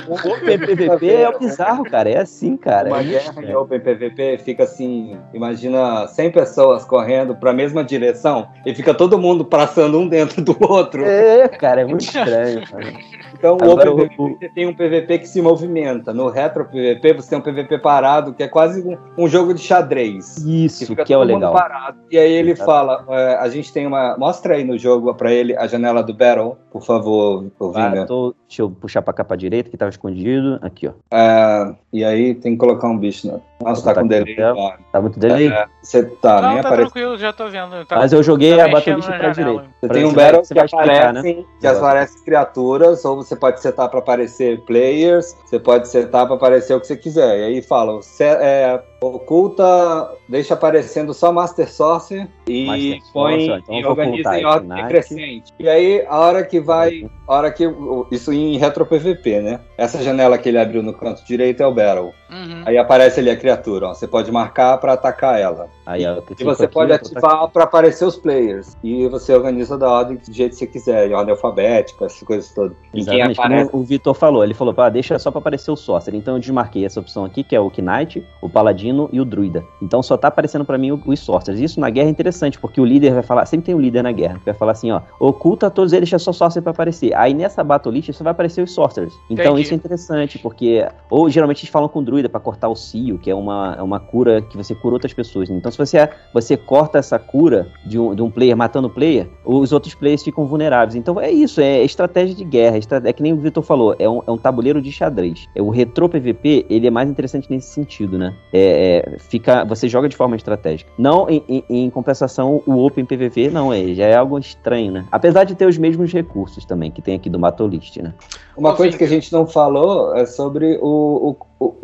O 0.09 0.15
Open 0.15 0.59
PVP 0.59 1.07
é 1.15 1.29
o 1.29 1.39
bizarro, 1.39 1.85
cara. 1.85 2.09
É 2.11 2.19
assim, 2.19 2.57
cara. 2.57 2.89
uma 2.89 3.01
é 3.01 3.05
guerra. 3.05 3.59
Open 3.61 3.81
PVP 3.81 4.39
fica 4.45 4.65
assim, 4.65 5.19
imagina 5.33 6.07
100 6.09 6.31
pessoas 6.33 6.78
correndo 6.85 7.35
para 7.35 7.51
a 7.51 7.55
mesma 7.55 7.83
direção 7.85 8.49
e 8.65 8.75
fica 8.75 8.93
todo 8.95 9.19
mundo 9.19 9.45
passando 9.45 9.99
um 9.99 10.09
dentro 10.09 10.43
do 10.43 10.57
outro. 10.61 11.05
É, 11.05 11.49
cara, 11.49 11.81
é 11.83 11.85
muito 11.85 12.03
estranho. 12.03 12.67
Cara. 12.69 12.93
Então 13.35 13.57
o 13.61 13.65
Agora, 13.65 13.93
o- 13.93 14.09
PVP 14.09 14.49
tem 14.55 14.67
um 14.67 14.75
PVP 14.75 15.19
que 15.21 15.29
se 15.29 15.41
movimenta. 15.41 16.13
No 16.13 16.29
Retro 16.29 16.65
PVP 16.65 17.13
você 17.15 17.31
tem 17.31 17.39
um 17.39 17.43
PVP 17.43 17.79
parado, 17.79 18.33
que 18.33 18.43
é 18.43 18.49
quase 18.49 18.83
um, 18.87 18.97
um 19.17 19.29
jogo 19.29 19.55
de 19.55 19.61
xadrez. 19.61 20.39
Isso, 20.39 20.87
fica 20.87 21.05
que 21.05 21.13
é 21.13 21.19
o 21.19 21.23
legal. 21.23 21.53
parado. 21.53 21.99
E 22.11 22.19
aí 22.19 22.33
ele 22.33 22.53
Exato. 22.53 22.71
fala: 22.71 23.05
é, 23.09 23.35
a 23.37 23.49
gente 23.49 23.73
tem 23.73 23.87
uma. 23.87 24.17
Mostra 24.19 24.55
aí 24.55 24.65
no 24.65 24.77
jogo 24.79 25.15
pra 25.15 25.33
ele 25.33 25.57
a 25.57 25.67
janela 25.67 26.03
do 26.03 26.13
Battle, 26.15 26.57
por 26.73 26.83
favor, 26.83 27.47
Ah, 27.75 27.89
Vinga. 27.91 28.07
tô- 28.07 28.35
deixa 28.49 28.63
eu 28.63 28.71
puxar 28.71 29.03
pra 29.03 29.13
capa 29.13 29.37
direita, 29.37 29.71
que 29.71 29.77
tava 29.77 29.91
escondido. 29.91 30.59
Aqui, 30.63 30.89
ó. 30.89 30.93
É, 31.15 31.75
e 31.93 32.05
aí 32.05 32.35
tem 32.35 32.53
que 32.53 32.59
colocar 32.59 32.89
um 32.89 32.99
bicho. 32.99 33.29
Né? 33.29 33.39
Nossa, 33.63 33.85
tá 33.85 34.01
com 34.01 34.07
delay. 34.07 34.35
tá. 34.37 34.79
Tá 34.93 35.01
muito 35.01 35.19
delay? 35.19 35.49
É, 35.49 35.67
Você 35.83 36.03
tá, 36.05 36.41
Não, 36.41 36.55
nem 36.55 36.63
tá 36.63 36.68
aparece. 36.69 36.91
tranquilo, 36.93 37.19
já 37.19 37.33
tô 37.33 37.49
vendo. 37.49 37.85
Tá, 37.85 37.97
Mas 37.97 38.13
eu 38.13 38.23
joguei 38.23 38.57
tá 38.57 38.65
a 38.65 38.69
na 38.69 38.81
pra 38.81 39.31
direita. 39.31 39.65
Você 39.81 39.87
Pra- 39.87 39.95
tem 39.95 40.05
um 40.05 40.13
battle 40.13 40.43
que 40.43 40.55
vai 40.55 40.65
explicar, 40.65 41.13
né? 41.13 41.45
que 41.61 41.67
aparecem 41.67 42.25
criaturas, 42.25 43.05
ou 43.05 43.17
você 43.17 43.35
pode 43.37 43.61
setar 43.61 43.89
para 43.89 43.99
aparecer 43.99 44.61
players, 44.65 45.37
você 45.45 45.59
pode 45.59 45.89
setar 45.89 46.27
para 46.27 46.37
aparecer 46.37 46.75
o 46.75 46.81
que 46.81 46.87
você 46.87 46.97
quiser. 46.97 47.39
E 47.41 47.45
aí 47.45 47.63
fala, 47.63 48.01
se- 48.03 48.23
é, 48.25 48.81
oculta, 49.03 50.11
deixa 50.29 50.55
aparecendo 50.55 51.13
só 51.15 51.33
Master 51.33 51.71
Source 51.71 52.27
e 52.49 52.67
Master 52.67 53.13
põe 53.13 53.47
Source, 53.47 53.63
então 53.65 53.75
e 53.81 53.87
organiza 53.87 54.39
em 54.39 54.45
ordem 54.45 54.69
Ignite. 54.71 54.83
decrescente. 54.87 55.55
E 55.59 55.69
aí, 55.69 56.05
a 56.09 56.19
hora 56.19 56.45
que 56.45 56.61
vai, 56.61 57.09
a 57.27 57.35
hora 57.35 57.51
que 57.53 57.65
isso 58.11 58.33
em 58.33 58.57
retro 58.57 58.85
PVP, 58.87 59.41
né? 59.41 59.61
Essa 59.79 60.03
janela 60.03 60.37
que 60.37 60.49
ele 60.49 60.59
abriu 60.59 60.83
no 60.83 60.93
canto 60.93 61.25
direito 61.25 61.63
é 61.63 61.67
o 61.67 61.73
Battle. 61.73 62.13
Uhum. 62.29 62.63
Aí 62.67 62.77
aparece 62.77 63.21
ali 63.21 63.31
a 63.31 63.37
criatura, 63.37 63.87
ó. 63.87 63.95
Você 63.95 64.09
pode 64.09 64.31
marcar 64.33 64.77
para 64.79 64.93
atacar 64.93 65.41
ela. 65.41 65.69
Aí, 65.87 66.05
ó, 66.05 66.21
E 66.39 66.45
você 66.45 66.65
aqui, 66.65 66.75
pode 66.75 66.93
ativar 66.93 67.49
para 67.49 67.65
aparecer 67.65 68.05
os 68.05 68.17
players. 68.17 68.77
E 68.83 69.07
você 69.07 69.33
organiza 69.33 69.79
da 69.79 69.89
ordem 69.89 70.17
do 70.17 70.33
jeito 70.33 70.51
que 70.51 70.59
você 70.59 70.67
quiser, 70.67 71.09
em 71.09 71.15
ordem 71.15 71.33
alfabética, 71.33 72.07
essas 72.07 72.23
coisas 72.23 72.53
todas. 72.53 72.77
Exatamente, 72.93 73.41
como 73.41 73.71
o 73.73 73.85
Vitor 73.85 74.15
falou, 74.15 74.43
ele 74.43 74.53
falou, 74.53 74.75
ah, 74.77 74.89
deixa 74.89 75.19
só 75.19 75.31
pra 75.31 75.39
aparecer 75.39 75.71
o 75.71 75.77
Sorcerer. 75.77 76.19
Então 76.19 76.35
eu 76.35 76.41
desmarquei 76.41 76.85
essa 76.85 76.99
opção 76.99 77.25
aqui, 77.25 77.45
que 77.45 77.55
é 77.55 77.61
o 77.61 77.71
Knight, 77.71 78.27
o 78.43 78.49
Paladino 78.49 79.09
e 79.13 79.21
o 79.21 79.25
Druida. 79.25 79.65
Então 79.81 80.03
só 80.03 80.17
tá 80.17 80.27
aparecendo 80.27 80.65
para 80.65 80.77
mim 80.77 81.01
os 81.07 81.21
Sorcerers. 81.21 81.61
Isso 81.61 81.79
na 81.79 81.89
guerra 81.89 82.09
é 82.09 82.11
interessante, 82.11 82.59
porque 82.59 82.81
o 82.81 82.85
líder 82.85 83.15
vai 83.15 83.23
falar, 83.23 83.47
sempre 83.47 83.67
tem 83.67 83.75
um 83.77 83.81
líder 83.81 84.03
na 84.03 84.11
guerra, 84.13 84.39
que 84.41 84.45
vai 84.45 84.55
falar 84.55 84.73
assim, 84.73 84.91
ó, 84.91 85.01
oculta 85.21 85.71
todos 85.71 85.93
eles, 85.93 86.09
deixa 86.09 86.19
só 86.19 86.33
Sorcerer 86.33 86.63
pra 86.65 86.73
aparecer. 86.73 87.15
Aí 87.15 87.33
nessa 87.33 87.63
Battle 87.63 87.95
List 87.95 88.13
só 88.13 88.25
vai 88.25 88.33
aparecer 88.33 88.63
os 88.63 88.73
Sorcerers. 88.73 89.15
Então 89.31 89.53
Entendi. 89.53 89.63
isso 89.63 89.68
é 89.73 89.77
interessante, 89.77 90.39
porque, 90.39 90.87
ou 91.11 91.29
geralmente 91.29 91.61
eles 91.65 91.71
falam 91.71 91.89
com 91.89 92.01
o 92.01 92.03
Druida 92.03 92.29
para 92.29 92.41
cortar 92.41 92.69
o 92.69 92.77
Cio, 92.77 93.19
que 93.19 93.31
é 93.31 93.35
uma, 93.35 93.77
é 93.79 93.83
uma 93.83 94.01
cura 94.01 94.43
que 94.43 94.57
você 94.57 94.75
cura 94.75 94.95
outras 94.95 95.13
pessoas. 95.13 95.51
Então 95.51 95.71
se 95.71 95.79
você, 95.79 96.09
você 96.33 96.57
corta 96.57 96.99
essa 96.99 97.19
cura 97.19 97.69
de 97.87 97.99
um, 97.99 98.15
de 98.15 98.23
um 98.23 98.31
player 98.31 98.57
matando 98.57 98.89
o 98.89 98.91
player, 98.91 99.29
os 99.45 99.73
outros 99.73 99.95
players 99.95 100.23
ficam 100.23 100.47
vulneráveis. 100.47 100.95
Então 100.95 101.21
é 101.21 101.31
isso, 101.31 101.61
é 101.61 101.83
estratégia 101.83 102.35
de 102.35 102.45
guerra, 102.45 102.79
é 103.05 103.13
que 103.13 103.23
nem 103.23 103.33
o 103.33 103.37
Vitor 103.37 103.63
falou, 103.63 103.95
é 103.99 104.09
um, 104.09 104.23
é 104.27 104.31
um 104.31 104.39
tabuleiro 104.39 104.81
de 104.81 104.91
xadrez. 104.93 105.47
É, 105.55 105.63
o 105.63 105.71
retro 105.71 106.09
PVP, 106.09 106.67
ele 106.69 106.87
é 106.87 106.91
mais 106.91 107.09
interessante 107.09 107.51
nesse 107.51 107.71
sentido, 107.71 108.19
né? 108.19 108.35
É, 108.53 109.13
é, 109.15 109.19
fica, 109.19 109.65
você 109.65 109.89
joga 109.89 110.09
de 110.09 110.17
forma 110.17 110.37
estratégica. 110.37 110.91
Não 110.99 111.29
em, 111.29 111.43
em, 111.49 111.65
em, 111.69 111.91
compensação, 111.91 112.63
o 112.67 112.85
Open 112.85 113.05
PVP 113.05 113.51
não 113.51 113.73
é, 113.73 113.95
já 113.95 114.05
é 114.05 114.15
algo 114.15 114.39
estranho, 114.39 114.93
né? 114.93 115.05
Apesar 115.11 115.45
de 115.45 115.55
ter 115.55 115.67
os 115.67 115.79
mesmos 115.79 116.13
recursos 116.13 116.65
também 116.65 116.91
que 116.91 117.03
tem 117.03 117.15
aqui 117.15 117.31
do 117.31 117.39
Matolist, 117.39 117.97
né? 117.99 118.15
Uma 118.57 118.75
coisa 118.75 118.97
que 118.97 119.05
a 119.05 119.09
gente 119.09 119.33
não 119.33 119.47
falou 119.59 120.15
é 120.15 120.25
sobre 120.25 120.79
o, 120.81 121.31
o 121.31 121.35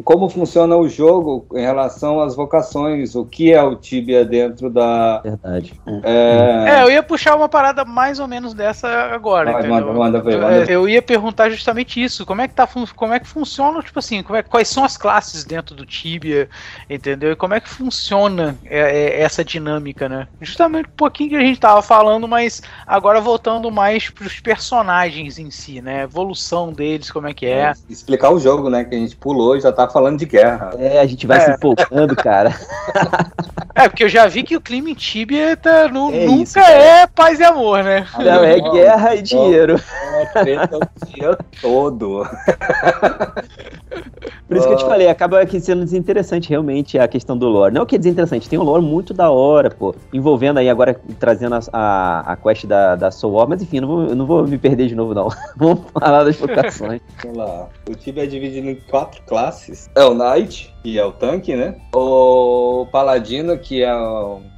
como 0.05 0.29
funciona 0.29 0.77
o 0.77 0.89
jogo 0.89 1.47
em 1.55 1.61
relação 1.61 2.21
às 2.21 2.37
vocações, 2.37 3.17
o 3.17 3.25
que 3.25 3.53
é 3.53 3.61
o 3.61 3.75
Tibia 3.75 4.25
dentro 4.25 4.71
da. 4.71 5.21
Verdade. 5.21 5.75
É, 6.05 6.65
é 6.69 6.83
eu 6.83 6.91
ia 6.91 7.03
puxar 7.03 7.35
uma 7.35 7.49
parada 7.49 7.85
mais 7.85 8.21
ou 8.21 8.29
menos 8.29 8.55
dessa 8.55 8.89
agora. 9.13 9.53
Vai, 9.53 9.67
manda, 9.67 9.93
manda 9.93 10.23
ver, 10.23 10.39
manda 10.41 10.65
ver. 10.65 10.73
Eu 10.73 10.89
ia 10.89 11.03
perguntar 11.03 11.51
justamente 11.51 12.03
isso: 12.03 12.25
como 12.25 12.41
é 12.41 12.47
que, 12.47 12.55
tá, 12.55 12.69
como 12.95 13.15
é 13.15 13.19
que 13.19 13.27
funciona, 13.27 13.83
tipo 13.83 13.99
assim, 13.99 14.23
é, 14.31 14.43
quais 14.43 14.69
são 14.69 14.85
as 14.85 14.97
classes 14.97 15.45
dentro 15.45 15.75
do 15.75 15.85
Tibia, 15.85 16.49
entendeu? 16.89 17.33
E 17.33 17.37
como 17.37 17.55
é 17.55 17.61
que 17.61 17.69
funciona 17.69 18.57
é, 18.65 18.79
é, 18.79 19.23
essa 19.23 19.45
dinâmica, 19.45 20.09
né? 20.09 20.29
Justamente 20.41 20.89
um 20.89 20.97
pouquinho 20.97 21.31
que 21.31 21.37
a 21.37 21.41
gente 21.41 21.59
tava 21.59 21.83
falando, 21.83 22.29
mas 22.29 22.63
agora 22.87 23.21
voltando 23.21 23.71
mais 23.73 24.09
pros 24.09 24.39
personagens 24.39 25.39
em 25.39 25.51
si, 25.51 25.81
né? 25.81 26.05
evolução 26.05 26.73
deles, 26.73 27.11
como 27.11 27.27
é 27.27 27.35
que 27.35 27.47
é. 27.47 27.59
é. 27.59 27.73
Explicar 27.89 28.31
o 28.31 28.39
jogo, 28.39 28.71
né? 28.71 28.85
Que 28.85 28.95
a 28.95 28.99
gente 28.99 29.17
pulou 29.17 29.57
já 29.64 29.72
tá 29.72 29.88
falando 29.88 30.18
de 30.18 30.27
guerra. 30.27 30.70
É, 30.79 31.00
a 31.00 31.07
gente 31.07 31.27
vai 31.27 31.38
é. 31.38 31.40
se 31.40 31.50
empolgando, 31.53 32.14
cara. 32.16 32.55
É, 33.77 33.88
porque 33.88 34.05
eu 34.05 34.09
já 34.09 34.29
vi 34.29 34.44
que 34.44 34.57
o 34.57 34.61
clima 34.61 34.88
em 34.88 34.94
Tibia 34.94 35.57
tá, 35.57 35.87
é 35.87 35.88
nunca 35.88 36.16
isso, 36.16 36.61
é 36.61 37.09
paz 37.09 37.40
e 37.40 37.42
amor, 37.42 37.83
né? 37.83 38.07
Não, 38.18 38.44
é 38.44 38.61
guerra 38.70 39.16
e 39.16 39.22
dinheiro. 39.22 39.81
É 40.14 40.27
treta 40.27 40.77
o 40.77 41.07
dia 41.07 41.37
todo. 41.61 42.24
Por 44.46 44.57
isso 44.57 44.66
que 44.68 44.72
eu 44.74 44.77
te 44.77 44.85
falei, 44.85 45.09
acaba 45.09 45.40
aqui 45.40 45.59
sendo 45.59 45.85
desinteressante 45.85 46.48
realmente 46.50 46.98
a 46.98 47.09
questão 47.09 47.37
do 47.37 47.48
lore. 47.48 47.74
Não 47.74 47.83
é 47.83 47.87
que 47.87 47.96
é 47.96 47.98
desinteressante, 47.98 48.48
tem 48.48 48.59
um 48.59 48.62
lore 48.62 48.85
muito 48.85 49.12
da 49.12 49.29
hora, 49.31 49.70
pô. 49.70 49.92
Envolvendo 50.12 50.59
aí 50.59 50.68
agora, 50.70 51.00
trazendo 51.18 51.57
a, 51.57 51.61
a, 51.72 52.33
a 52.33 52.37
quest 52.37 52.66
da, 52.66 52.94
da 52.94 53.11
Soul 53.11 53.33
War, 53.35 53.48
mas 53.48 53.61
enfim, 53.61 53.81
não 53.81 53.88
vou, 53.88 54.14
não 54.14 54.27
vou 54.27 54.46
me 54.46 54.59
perder 54.59 54.87
de 54.87 54.94
novo, 54.94 55.14
não. 55.14 55.29
Vamos 55.57 55.81
falar 55.92 56.22
das 56.22 56.37
vocações. 56.37 57.00
Vamos 57.22 57.38
lá. 57.38 57.68
O 57.88 57.94
time 57.94 58.22
é 58.22 58.27
dividido 58.27 58.70
em 58.70 58.77
quatro 58.77 59.20
classes. 59.22 59.54
É 59.95 60.05
o 60.05 60.14
Knight, 60.14 60.74
que 60.85 60.99
é 60.99 61.05
o 61.05 61.11
tanque, 61.11 61.57
né? 61.57 61.77
O 61.94 62.87
Paladino, 62.92 63.57
que 63.57 63.83
é 63.83 63.90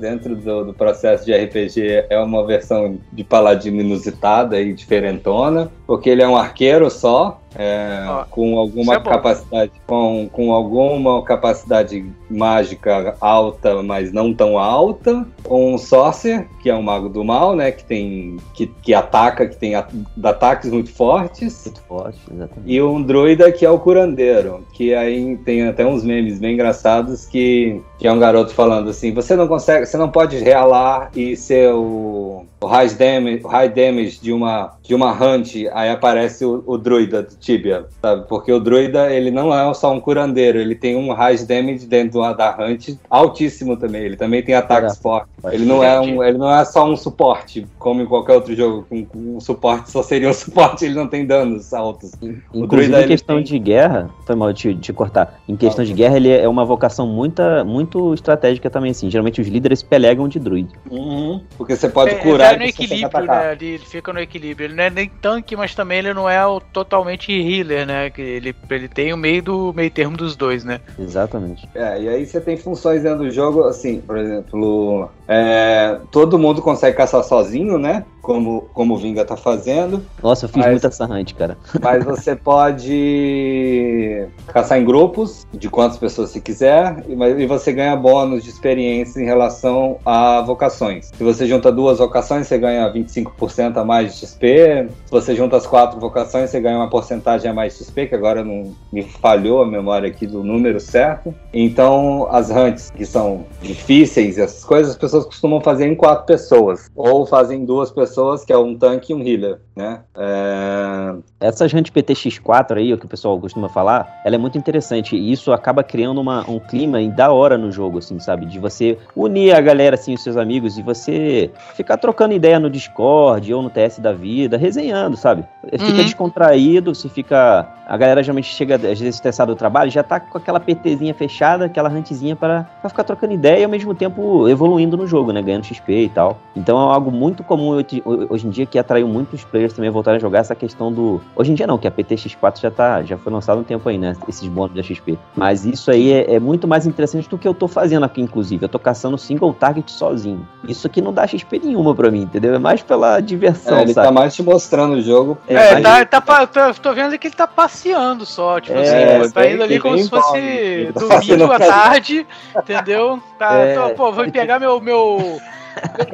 dentro 0.01 0.35
do, 0.35 0.65
do, 0.65 0.75
processo 0.75 1.25
de 1.25 1.33
RPG, 1.33 2.07
é 2.11 2.19
uma 2.19 2.45
versão 2.45 2.99
de 3.13 3.23
Paladino 3.23 3.81
inusitada 3.81 4.61
e 4.61 4.75
diferentona, 4.75 5.71
porque 5.87 6.11
ele 6.11 6.23
é 6.23 6.29
um 6.29 6.37
arqueiro 6.37 6.91
só, 6.91 7.41
é, 7.59 8.05
com 8.31 8.59
alguma 8.59 8.95
é 8.95 9.01
capacidade 9.01 9.73
com, 9.87 10.29
com 10.31 10.53
alguma 10.53 11.23
capacidade 11.23 12.05
mágica 12.29 13.17
alta, 13.19 13.83
mas 13.83 14.13
não 14.13 14.35
tão 14.35 14.59
alta. 14.59 15.27
Um 15.49 15.79
Sorcerer, 15.79 16.47
que 16.61 16.69
é 16.69 16.75
um 16.75 16.83
mago 16.83 17.09
do 17.09 17.25
mal, 17.25 17.57
né? 17.57 17.73
Que 17.73 17.85
tem. 17.85 18.37
que, 18.53 18.67
que 18.67 18.93
ataca, 18.93 19.47
que 19.47 19.57
tem 19.57 19.75
ataques 19.75 20.71
muito 20.71 20.93
fortes. 20.93 21.65
Muito 21.65 21.83
forte, 21.83 22.19
exatamente. 22.31 22.71
E 22.71 22.83
um 22.83 23.03
druida 23.03 23.51
que 23.51 23.65
é 23.65 23.71
o 23.71 23.79
curandeiro. 23.79 24.67
Que 24.75 24.95
aí 24.95 25.37
tem 25.39 25.67
até 25.67 25.87
uns 25.87 26.05
memes 26.05 26.16
bem 26.39 26.55
engraçados 26.55 27.27
que, 27.27 27.81
que 27.99 28.07
é 28.07 28.13
um 28.13 28.19
garoto 28.19 28.53
falando 28.53 28.91
assim: 28.91 29.13
você 29.13 29.37
não 29.37 29.49
consegue, 29.49 29.87
você 29.87 29.97
não 29.97 30.11
pode 30.11 30.37
realar 30.39 31.11
e 31.15 31.37
ser 31.37 31.73
o, 31.73 32.47
o 32.61 32.67
high 32.67 32.89
damage, 32.89 33.43
high 33.47 33.69
damage 33.69 34.21
de 34.21 34.33
uma 34.33 34.77
de 34.87 34.95
uma 34.95 35.13
hunt, 35.13 35.55
aí 35.73 35.91
aparece 35.91 36.45
o, 36.45 36.63
o 36.65 36.79
druida 36.79 37.23
do 37.23 37.35
Tibia, 37.37 37.87
sabe? 38.01 38.25
Porque 38.29 38.53
o 38.53 38.61
druida, 38.61 39.13
ele 39.13 39.31
não 39.31 39.53
é 39.53 39.75
só 39.75 39.93
um 39.93 40.01
curandeiro, 40.01 40.59
ele 40.59 40.75
tem 40.75 40.97
um 40.97 41.13
high 41.13 41.37
damage 41.39 41.87
dentro 41.87 42.21
da 42.35 42.57
hunt 42.59 42.97
altíssimo 43.11 43.77
também, 43.77 44.05
ele 44.05 44.17
também 44.17 44.43
tem 44.43 44.55
ataques 44.55 44.97
é. 44.97 45.03
fortes. 45.03 45.33
Ele 45.51 45.65
não, 45.65 45.83
é 45.83 46.01
um, 46.01 46.23
ele 46.23 46.39
não 46.39 46.53
é 46.53 46.65
só 46.65 46.89
um 46.89 46.97
suporte, 46.97 47.67
como 47.79 48.01
em 48.01 48.07
qualquer 48.07 48.35
outro 48.35 48.55
jogo, 48.55 48.87
com, 48.89 49.07
um 49.15 49.41
suporte 49.41 49.91
só 49.91 50.03
seria 50.03 50.29
um 50.29 50.33
suporte, 50.35 50.85
ele 50.85 50.95
não 50.95 51.09
tem 51.09 51.27
danos 51.27 51.75
altos. 51.75 52.13
Inclusive, 52.23 52.67
druida, 52.69 53.03
em 53.03 53.09
questão 53.09 53.37
tem... 53.37 53.45
de 53.45 53.59
guerra, 53.59 54.09
foi 54.25 54.37
mal 54.37 54.53
de, 54.53 54.73
de 54.73 54.93
cortar, 54.93 55.41
em 55.49 55.57
questão 55.57 55.83
ah, 55.83 55.87
de 55.87 55.93
guerra, 55.93 56.17
ele 56.17 56.31
é 56.31 56.49
uma 56.49 56.65
vocação 56.65 57.07
muita, 57.07 57.65
muito 57.65 58.15
estratégica 58.15 58.71
também, 58.71 58.93
assim, 58.93 59.11
geralmente 59.11 59.41
os 59.41 59.49
líderes 59.49 59.83
pelegam 59.83 60.29
de 60.29 60.39
druida. 60.39 60.71
Uhum, 60.91 61.41
porque 61.59 61.75
você 61.75 61.89
pode 61.89 62.13
é, 62.13 62.15
curar... 62.15 62.46
Ele 62.53 62.65
no 62.65 62.69
equilíbrio, 62.69 63.27
né, 63.27 63.53
ele 63.53 63.79
fica 63.79 64.13
no 64.13 64.21
equilíbrio, 64.21 64.75
não 64.75 64.85
é 64.85 64.91
nem 64.91 65.09
tanque, 65.09 65.57
mas 65.57 65.75
também 65.75 65.99
ele 65.99 66.15
não 66.15 66.29
é 66.29 66.45
o 66.47 66.61
totalmente 66.61 67.33
healer, 67.33 67.87
né? 67.87 68.11
Que 68.11 68.23
ele, 68.23 68.55
ele 68.71 68.89
tem 68.89 69.13
o 69.13 69.17
meio 69.17 69.43
do 69.43 69.73
meio 69.75 69.91
termo 69.91 70.17
dos 70.17 70.37
dois, 70.37 70.65
né? 70.65 70.81
Exatamente. 70.99 71.69
É, 71.75 72.01
e 72.01 72.09
aí 72.09 72.27
você 72.27 72.41
tem 72.41 72.57
funções 72.57 73.03
dentro 73.03 73.25
do 73.25 73.31
jogo, 73.31 73.65
assim, 73.65 74.01
por 74.01 74.17
exemplo, 74.17 75.11
é, 75.29 75.99
todo 76.11 76.39
mundo 76.39 76.63
consegue 76.63 76.97
caçar 76.97 77.23
sozinho, 77.25 77.79
né? 77.79 78.05
Como, 78.27 78.63
como 78.75 78.95
o 78.95 78.97
Vinga 78.97 79.25
tá 79.25 79.37
fazendo. 79.37 80.05
Nossa, 80.21 80.47
eu 80.47 80.49
fiz 80.49 80.57
mas, 80.57 80.73
muita 80.73 80.91
sarrante, 80.91 81.33
cara. 81.33 81.57
Mas 81.81 82.05
você 82.05 82.35
pode 82.35 84.27
caçar 84.49 84.81
em 84.81 84.85
grupos, 84.85 85.47
de 85.55 85.71
quantas 85.71 85.97
pessoas 85.97 86.31
você 86.31 86.41
quiser, 86.41 87.05
e, 87.09 87.47
você 87.47 87.73
ganha 87.73 87.95
bônus 87.95 88.43
de 88.43 88.51
experiência 88.51 89.21
em 89.21 89.25
relação 89.25 89.99
a 90.05 90.41
vocações. 90.41 91.13
Se 91.17 91.23
você 91.23 91.47
junta 91.47 91.71
duas 91.71 91.99
vocações, 91.99 92.49
você 92.49 92.59
ganha 92.59 92.93
25% 92.93 93.77
a 93.77 93.85
mais 93.85 94.15
de 94.15 94.27
XP. 94.27 94.89
Se 95.05 95.11
você 95.13 95.37
junta 95.37 95.57
as 95.57 95.65
quatro 95.65 96.01
vocações, 96.01 96.51
você 96.51 96.59
ganha 96.61 96.79
uma 96.79 96.91
porcentagem 96.91 97.49
a 97.49 97.55
mais 97.55 97.79
de 97.79 97.85
XP, 97.85 98.09
que 98.09 98.15
agora 98.17 98.43
não 98.43 98.75
me 98.93 99.05
falhou 99.05 99.63
a 99.63 99.67
memória 99.67 100.09
aqui 100.09 100.27
do 100.27 100.43
número 100.43 100.81
certo. 100.81 101.33
Então, 101.55 102.27
as 102.33 102.51
hunts, 102.51 102.91
que 102.91 103.07
são 103.07 103.47
difíceis, 103.63 104.37
essas 104.37 104.65
coisas, 104.65 104.95
as 104.95 104.99
pessoas 104.99 105.27
costumam 105.27 105.61
fazer 105.61 105.87
em 105.87 105.95
quatro 105.95 106.27
pessoas. 106.27 106.91
Ou 106.97 107.25
fazem 107.25 107.65
duas 107.65 107.93
pessoas, 107.93 108.16
que 108.47 108.53
é 108.53 108.59
um 108.59 108.75
tanque 108.75 109.13
e 109.13 109.15
um 109.15 109.23
healer, 109.23 109.61
né? 109.75 110.01
É... 110.17 111.15
Essa 111.41 111.65
hunt 111.65 111.91
PTX4 111.91 112.77
aí, 112.77 112.93
o 112.93 112.99
que 112.99 113.07
o 113.07 113.09
pessoal 113.09 113.39
costuma 113.39 113.69
falar, 113.69 114.21
ela 114.25 114.35
é 114.35 114.39
muito 114.39 114.57
interessante. 114.57 115.17
E 115.17 115.33
isso 115.33 115.53
acaba 115.53 115.83
criando 115.83 116.21
uma, 116.21 116.49
um 116.49 116.59
clima 116.59 117.03
da 117.09 117.31
hora 117.31 117.59
no 117.59 117.71
jogo, 117.71 117.99
assim, 117.99 118.19
sabe? 118.19 118.47
De 118.47 118.59
você 118.59 118.99
unir 119.15 119.55
a 119.55 119.61
galera, 119.61 119.95
assim, 119.95 120.15
os 120.15 120.23
seus 120.23 120.37
amigos, 120.37 120.79
e 120.79 120.83
você 120.83 121.51
ficar 121.75 121.97
trocando 121.97 122.35
ideia 122.35 122.59
no 122.59 122.71
Discord 122.71 123.53
ou 123.53 123.63
no 123.63 123.71
TS 123.71 123.99
da 123.99 124.13
vida, 124.13 124.57
resenhando, 124.57 125.17
sabe? 125.17 125.45
Fica 125.73 125.85
uhum. 125.85 125.97
descontraído, 125.97 126.95
se 126.95 127.09
fica. 127.09 127.69
A 127.87 127.97
galera 127.97 128.21
geralmente 128.21 128.53
chega, 128.53 128.75
às 128.75 128.81
vezes, 128.83 129.15
estressada 129.15 129.53
do 129.53 129.57
trabalho, 129.57 129.89
já 129.91 130.03
tá 130.03 130.19
com 130.19 130.37
aquela 130.37 130.59
PTzinha 130.59 131.15
fechada, 131.15 131.67
aquela 131.67 131.89
huntzinha 131.89 132.35
para 132.35 132.67
ficar 132.89 133.05
trocando 133.05 133.33
ideia 133.33 133.61
e 133.61 133.65
ao 133.65 133.71
mesmo 133.71 133.95
tempo 133.95 134.49
evoluindo 134.49 134.97
no 134.97 135.07
jogo, 135.07 135.33
né? 135.33 135.41
Ganhando 135.41 135.65
XP 135.65 135.93
e 135.93 136.09
tal. 136.09 136.39
Então 136.57 136.77
é 136.79 136.93
algo 136.93 137.13
muito 137.13 137.45
comum 137.45 137.81
hoje 138.29 138.47
em 138.47 138.51
dia 138.51 138.67
que 138.67 138.77
atraiu 138.77 139.07
muitos 139.07 139.45
players 139.45 139.73
também 139.73 139.89
a 139.89 139.93
voltarem 139.93 140.17
a 140.19 140.21
jogar 140.21 140.41
essa 140.41 140.55
questão 140.55 140.93
do. 140.93 141.21
Hoje 141.37 141.53
em 141.53 141.55
dia 141.55 141.67
não, 141.67 141.79
que 141.79 141.87
a 141.87 141.91
PTX4 141.91 142.61
já, 142.61 142.71
tá, 142.73 143.03
já 143.05 143.17
foi 143.17 143.33
lançado 143.33 143.61
um 143.61 143.65
tempo 143.65 143.89
aí, 143.89 143.97
né? 143.97 144.17
Esses 144.29 144.49
bônus 144.49 144.75
da 144.75 144.83
XP. 144.83 145.17
Mas 145.37 145.65
isso 145.65 145.89
aí 145.89 146.13
é, 146.13 146.35
é, 146.35 146.41
muito 146.41 146.67
mais 146.67 146.87
interessante 146.87 147.29
do 147.29 147.39
que 147.39 147.47
eu 147.47 147.55
tô 147.55 147.69
fazendo 147.69 148.05
aqui, 148.05 148.21
inclusive. 148.21 148.65
Eu 148.65 148.69
tô 148.69 148.81
caçando 148.81 149.17
single 149.17 149.55
target 149.55 149.93
sozinho. 149.93 150.47
Isso 150.67 150.89
aqui 150.89 151.01
não 151.01 151.13
dá 151.13 151.25
XP 151.25 151.61
nenhuma 151.63 151.95
pra 151.95 152.11
mim, 152.11 152.23
entendeu? 152.23 152.53
É 152.55 152.59
mais 152.59 152.83
pela 152.83 153.21
diversão. 153.21 153.79
É, 153.79 153.83
ele 153.83 153.95
sabe? 153.95 154.09
tá 154.09 154.13
mais 154.13 154.35
te 154.35 154.43
mostrando 154.43 154.95
o 154.95 155.01
jogo. 155.01 155.39
É, 155.47 155.55
é 155.55 155.81
tá, 155.81 156.05
tá, 156.05 156.47
tô, 156.47 156.75
tô 156.83 156.93
vendo 156.93 157.17
que 157.17 157.29
ele 157.29 157.35
tá 157.35 157.47
passeando 157.77 158.25
só. 158.25 158.61
Tipo 158.61 158.79
é, 158.79 159.19
assim, 159.19 159.31
tá 159.33 159.51
indo 159.51 159.63
ali 159.63 159.79
como 159.79 159.99
se 159.99 160.09
fosse 160.09 160.91
tá 160.95 161.19
domingo 161.19 161.53
à 161.53 161.59
tarde, 161.61 162.27
entendeu? 162.57 163.23
Tá, 163.39 163.55
é, 163.55 163.75
tô, 163.75 163.91
pô, 163.95 164.13
vou 164.13 164.31
pegar 164.31 164.59
meu, 164.59 164.81
meu 164.81 165.39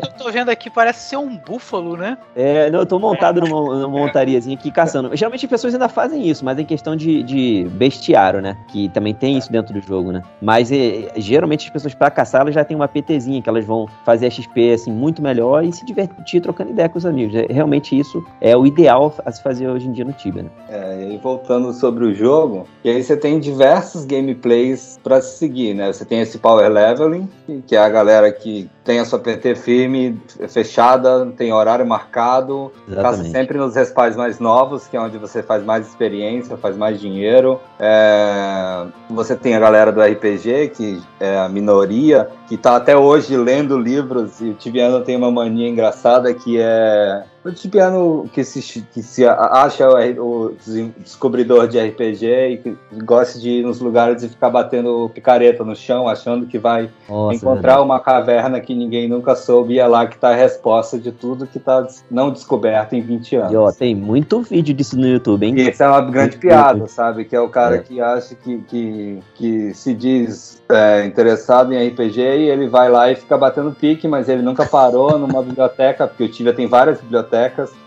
eu 0.02 0.12
tô 0.12 0.30
vendo 0.30 0.48
aqui, 0.48 0.70
parece 0.70 1.08
ser 1.08 1.16
um 1.16 1.36
búfalo, 1.36 1.96
né? 1.96 2.18
É, 2.34 2.70
não, 2.70 2.80
eu 2.80 2.86
tô 2.86 2.98
montado 2.98 3.40
numa, 3.40 3.80
numa 3.80 3.88
montariazinha 3.88 4.56
aqui 4.56 4.70
caçando. 4.70 5.14
Geralmente 5.16 5.44
as 5.44 5.50
pessoas 5.50 5.74
ainda 5.74 5.88
fazem 5.88 6.28
isso, 6.28 6.44
mas 6.44 6.58
em 6.58 6.64
questão 6.64 6.96
de, 6.96 7.22
de 7.22 7.68
bestiário, 7.72 8.40
né? 8.40 8.56
Que 8.68 8.88
também 8.88 9.14
tem 9.14 9.38
isso 9.38 9.50
dentro 9.50 9.72
do 9.72 9.80
jogo, 9.80 10.12
né? 10.12 10.22
Mas 10.40 10.70
é, 10.72 11.12
geralmente 11.16 11.66
as 11.66 11.72
pessoas 11.72 11.94
pra 11.94 12.10
caçar, 12.10 12.42
elas 12.42 12.54
já 12.54 12.64
tem 12.64 12.76
uma 12.76 12.88
PTzinha 12.88 13.40
que 13.40 13.48
elas 13.48 13.64
vão 13.64 13.86
fazer 14.04 14.26
a 14.26 14.30
XP 14.30 14.72
assim 14.72 14.92
muito 14.92 15.22
melhor 15.22 15.64
e 15.64 15.72
se 15.72 15.84
divertir 15.84 16.40
trocando 16.40 16.70
ideia 16.70 16.88
com 16.88 16.98
os 16.98 17.06
amigos. 17.06 17.34
É, 17.34 17.46
realmente 17.50 17.98
isso 17.98 18.24
é 18.40 18.56
o 18.56 18.66
ideal 18.66 19.14
a 19.24 19.30
se 19.30 19.42
fazer 19.42 19.68
hoje 19.68 19.88
em 19.88 19.92
dia 19.92 20.04
no 20.04 20.12
Tibia, 20.12 20.44
né? 20.44 20.50
É, 20.68 21.12
e 21.12 21.18
voltando 21.18 21.72
sobre 21.72 22.04
o 22.04 22.14
jogo, 22.14 22.66
e 22.84 22.90
aí 22.90 23.02
você 23.02 23.16
tem 23.16 23.38
diversos 23.38 24.04
gameplays 24.04 24.98
para 25.02 25.20
seguir, 25.20 25.74
né? 25.74 25.92
Você 25.92 26.04
tem 26.04 26.20
esse 26.20 26.38
Power 26.38 26.70
Leveling, 26.70 27.28
que 27.66 27.76
é 27.76 27.78
a 27.78 27.88
galera 27.88 28.30
que 28.32 28.68
tem 28.84 28.98
a 28.98 29.04
sua 29.04 29.18
PT 29.18 29.54
firme, 29.54 30.20
fechada, 30.48 31.26
tem 31.36 31.52
horário 31.52 31.86
marcado, 31.86 32.72
passa 33.00 33.24
sempre 33.24 33.56
nos 33.56 33.76
respawns 33.76 34.16
mais 34.16 34.38
novos, 34.40 34.88
que 34.88 34.96
é 34.96 35.00
onde 35.00 35.18
você 35.18 35.42
faz 35.42 35.64
mais 35.64 35.86
experiência, 35.86 36.56
faz 36.56 36.76
mais 36.76 37.00
dinheiro. 37.00 37.60
É... 37.78 38.86
Você 39.10 39.36
tem 39.36 39.54
a 39.54 39.60
galera 39.60 39.92
do 39.92 40.02
RPG, 40.02 40.72
que 40.74 41.00
é 41.20 41.38
a 41.38 41.48
minoria, 41.48 42.28
que 42.48 42.56
está 42.56 42.76
até 42.76 42.96
hoje 42.96 43.36
lendo 43.36 43.78
livros, 43.78 44.40
e 44.40 44.50
o 44.50 44.54
Tibiano 44.54 45.00
tem 45.02 45.16
uma 45.16 45.30
mania 45.30 45.68
engraçada 45.68 46.34
que 46.34 46.58
é 46.60 47.24
o 47.44 47.52
Tibiano 47.52 48.28
que 48.32 48.44
se, 48.44 48.82
que 48.92 49.02
se 49.02 49.26
acha 49.26 49.88
o, 50.20 50.54
descobridor 50.98 51.66
de 51.66 51.80
RPG 51.80 52.26
e 52.26 52.56
que 52.58 52.76
gosta 53.04 53.38
de 53.38 53.50
ir 53.50 53.62
nos 53.64 53.80
lugares 53.80 54.22
e 54.22 54.28
ficar 54.28 54.50
batendo 54.50 55.10
picareta 55.12 55.64
no 55.64 55.74
chão, 55.74 56.08
achando 56.08 56.46
que 56.46 56.58
vai 56.58 56.88
Nossa, 57.08 57.36
encontrar 57.36 57.82
uma 57.82 57.98
caverna 57.98 58.60
que 58.60 58.74
ninguém 58.74 59.08
nunca 59.08 59.34
soube 59.34 59.74
e 59.74 59.78
é 59.78 59.86
lá 59.86 60.06
que 60.06 60.14
está 60.14 60.30
a 60.30 60.34
resposta 60.34 60.98
de 60.98 61.10
tudo 61.10 61.46
que 61.46 61.58
está 61.58 61.86
não 62.10 62.30
descoberto 62.30 62.94
em 62.94 63.00
20 63.00 63.36
anos. 63.36 63.52
E, 63.52 63.56
ó, 63.56 63.72
tem 63.72 63.94
muito 63.94 64.42
vídeo 64.42 64.74
disso 64.74 64.96
no 64.96 65.06
YouTube, 65.06 65.46
hein? 65.46 65.54
E 65.56 65.68
isso 65.68 65.82
é 65.82 65.88
uma 65.88 66.00
grande 66.00 66.36
piada, 66.36 66.86
sabe? 66.86 67.24
Que 67.24 67.34
é 67.34 67.40
o 67.40 67.48
cara 67.48 67.76
é. 67.76 67.78
que 67.78 68.00
acha 68.00 68.34
que, 68.34 68.58
que, 68.68 69.18
que 69.34 69.74
se 69.74 69.94
diz 69.94 70.62
é, 70.68 71.04
interessado 71.04 71.72
em 71.72 71.88
RPG 71.88 72.20
e 72.20 72.50
ele 72.50 72.68
vai 72.68 72.88
lá 72.88 73.10
e 73.10 73.16
fica 73.16 73.36
batendo 73.36 73.72
pique, 73.72 74.08
mas 74.08 74.28
ele 74.28 74.42
nunca 74.42 74.64
parou 74.64 75.18
numa 75.18 75.42
biblioteca, 75.42 76.06
porque 76.06 76.24
o 76.24 76.28
Tibia 76.28 76.52
tem 76.52 76.66
várias 76.66 77.00
bibliotecas, 77.00 77.31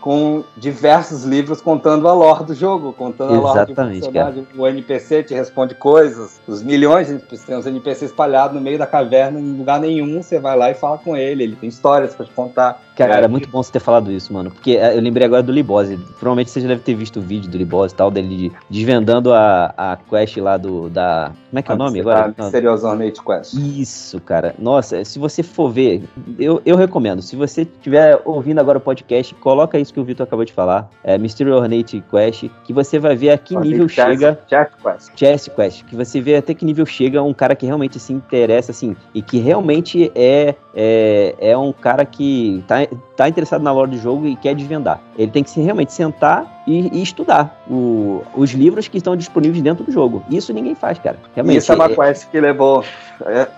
com 0.00 0.42
diversos 0.56 1.24
livros 1.24 1.60
contando 1.60 2.08
a 2.08 2.12
lore 2.12 2.44
do 2.44 2.54
jogo, 2.54 2.92
contando 2.92 3.34
Exatamente, 3.34 4.08
a 4.08 4.10
lore 4.10 4.40
do 4.40 4.44
personagem. 4.44 4.46
O 4.56 4.66
NPC 4.66 5.22
te 5.22 5.34
responde 5.34 5.74
coisas, 5.74 6.40
os 6.46 6.62
milhões 6.62 7.06
de 7.06 7.14
NPCs, 7.14 7.44
tem 7.44 7.56
os 7.56 7.66
NPCs 7.66 8.10
espalhados 8.10 8.56
no 8.56 8.60
meio 8.60 8.78
da 8.78 8.86
caverna, 8.86 9.38
em 9.38 9.56
lugar 9.56 9.80
nenhum, 9.80 10.22
você 10.22 10.38
vai 10.38 10.56
lá 10.56 10.70
e 10.70 10.74
fala 10.74 10.98
com 10.98 11.16
ele, 11.16 11.44
ele 11.44 11.56
tem 11.56 11.68
histórias 11.68 12.14
para 12.14 12.26
te 12.26 12.32
contar. 12.32 12.82
Cara, 12.96 13.14
era 13.14 13.28
muito 13.28 13.48
bom 13.48 13.62
você 13.62 13.70
ter 13.70 13.80
falado 13.80 14.10
isso, 14.10 14.32
mano. 14.32 14.50
Porque 14.50 14.72
é, 14.72 14.96
eu 14.96 15.00
lembrei 15.00 15.26
agora 15.26 15.42
do 15.42 15.52
Libose. 15.52 15.96
Provavelmente 16.18 16.50
você 16.50 16.60
já 16.62 16.68
deve 16.68 16.80
ter 16.80 16.94
visto 16.94 17.18
o 17.18 17.22
vídeo 17.22 17.50
do 17.50 17.58
Libose 17.58 17.92
e 17.92 17.96
tal, 17.96 18.10
dele 18.10 18.50
desvendando 18.70 19.34
a, 19.34 19.74
a 19.76 19.98
quest 20.08 20.38
lá 20.38 20.56
do. 20.56 20.88
da. 20.88 21.30
Como 21.56 21.60
é 21.60 21.62
que 21.62 21.72
é 21.72 21.74
o 21.74 21.78
nome 21.78 22.00
agora? 22.00 22.34
Mysterious 22.36 22.84
Ornate 22.84 23.22
Quest. 23.22 23.54
Isso, 23.54 24.20
cara. 24.20 24.54
Nossa, 24.58 25.02
se 25.04 25.18
você 25.18 25.42
for 25.42 25.70
ver, 25.70 26.02
eu, 26.38 26.60
eu 26.66 26.76
recomendo. 26.76 27.22
Se 27.22 27.34
você 27.34 27.62
estiver 27.62 28.20
ouvindo 28.26 28.58
agora 28.58 28.76
o 28.76 28.80
podcast, 28.80 29.34
coloca 29.36 29.78
isso 29.78 29.92
que 29.94 29.98
o 29.98 30.04
Vitor 30.04 30.26
acabou 30.26 30.44
de 30.44 30.52
falar. 30.52 30.90
É 31.02 31.16
Mysterious 31.16 31.56
Ornate 31.58 32.04
Quest, 32.10 32.50
que 32.64 32.72
você 32.74 32.98
vai 32.98 33.16
ver 33.16 33.30
a 33.30 33.38
que 33.38 33.56
nível 33.56 33.88
chess, 33.88 34.06
chega. 34.06 34.38
Chess 34.48 34.68
Quest. 34.82 35.10
Chess 35.16 35.48
Quest. 35.48 35.84
Que 35.84 35.96
você 35.96 36.20
vê 36.20 36.36
até 36.36 36.52
que 36.52 36.64
nível 36.64 36.84
chega 36.84 37.22
um 37.22 37.32
cara 37.32 37.56
que 37.56 37.64
realmente 37.64 37.98
se 37.98 38.12
interessa, 38.12 38.70
assim, 38.70 38.94
e 39.14 39.22
que 39.22 39.38
realmente 39.38 40.12
é, 40.14 40.54
é, 40.74 41.34
é 41.40 41.56
um 41.56 41.72
cara 41.72 42.04
que 42.04 42.62
tá 42.66 42.82
está 42.82 43.28
interessado 43.30 43.62
na 43.62 43.72
lore 43.72 43.92
do 43.92 43.98
jogo 43.98 44.26
e 44.26 44.36
quer 44.36 44.54
desvendar. 44.54 45.00
Ele 45.16 45.30
tem 45.30 45.42
que 45.42 45.48
se 45.48 45.60
realmente 45.62 45.92
sentar 45.92 46.55
e, 46.66 46.98
e 46.98 47.02
estudar 47.02 47.62
o, 47.68 48.24
os 48.34 48.50
livros 48.50 48.88
que 48.88 48.98
estão 48.98 49.16
disponíveis 49.16 49.62
dentro 49.62 49.84
do 49.84 49.92
jogo. 49.92 50.24
Isso 50.28 50.52
ninguém 50.52 50.74
faz, 50.74 50.98
cara. 50.98 51.18
Realmente, 51.34 51.58
Isso 51.58 51.72
é 51.72 51.74
uma 51.74 51.86
é, 51.86 51.94
quest 51.94 52.28
que 52.30 52.40
levou. 52.40 52.84
É. 53.24 53.48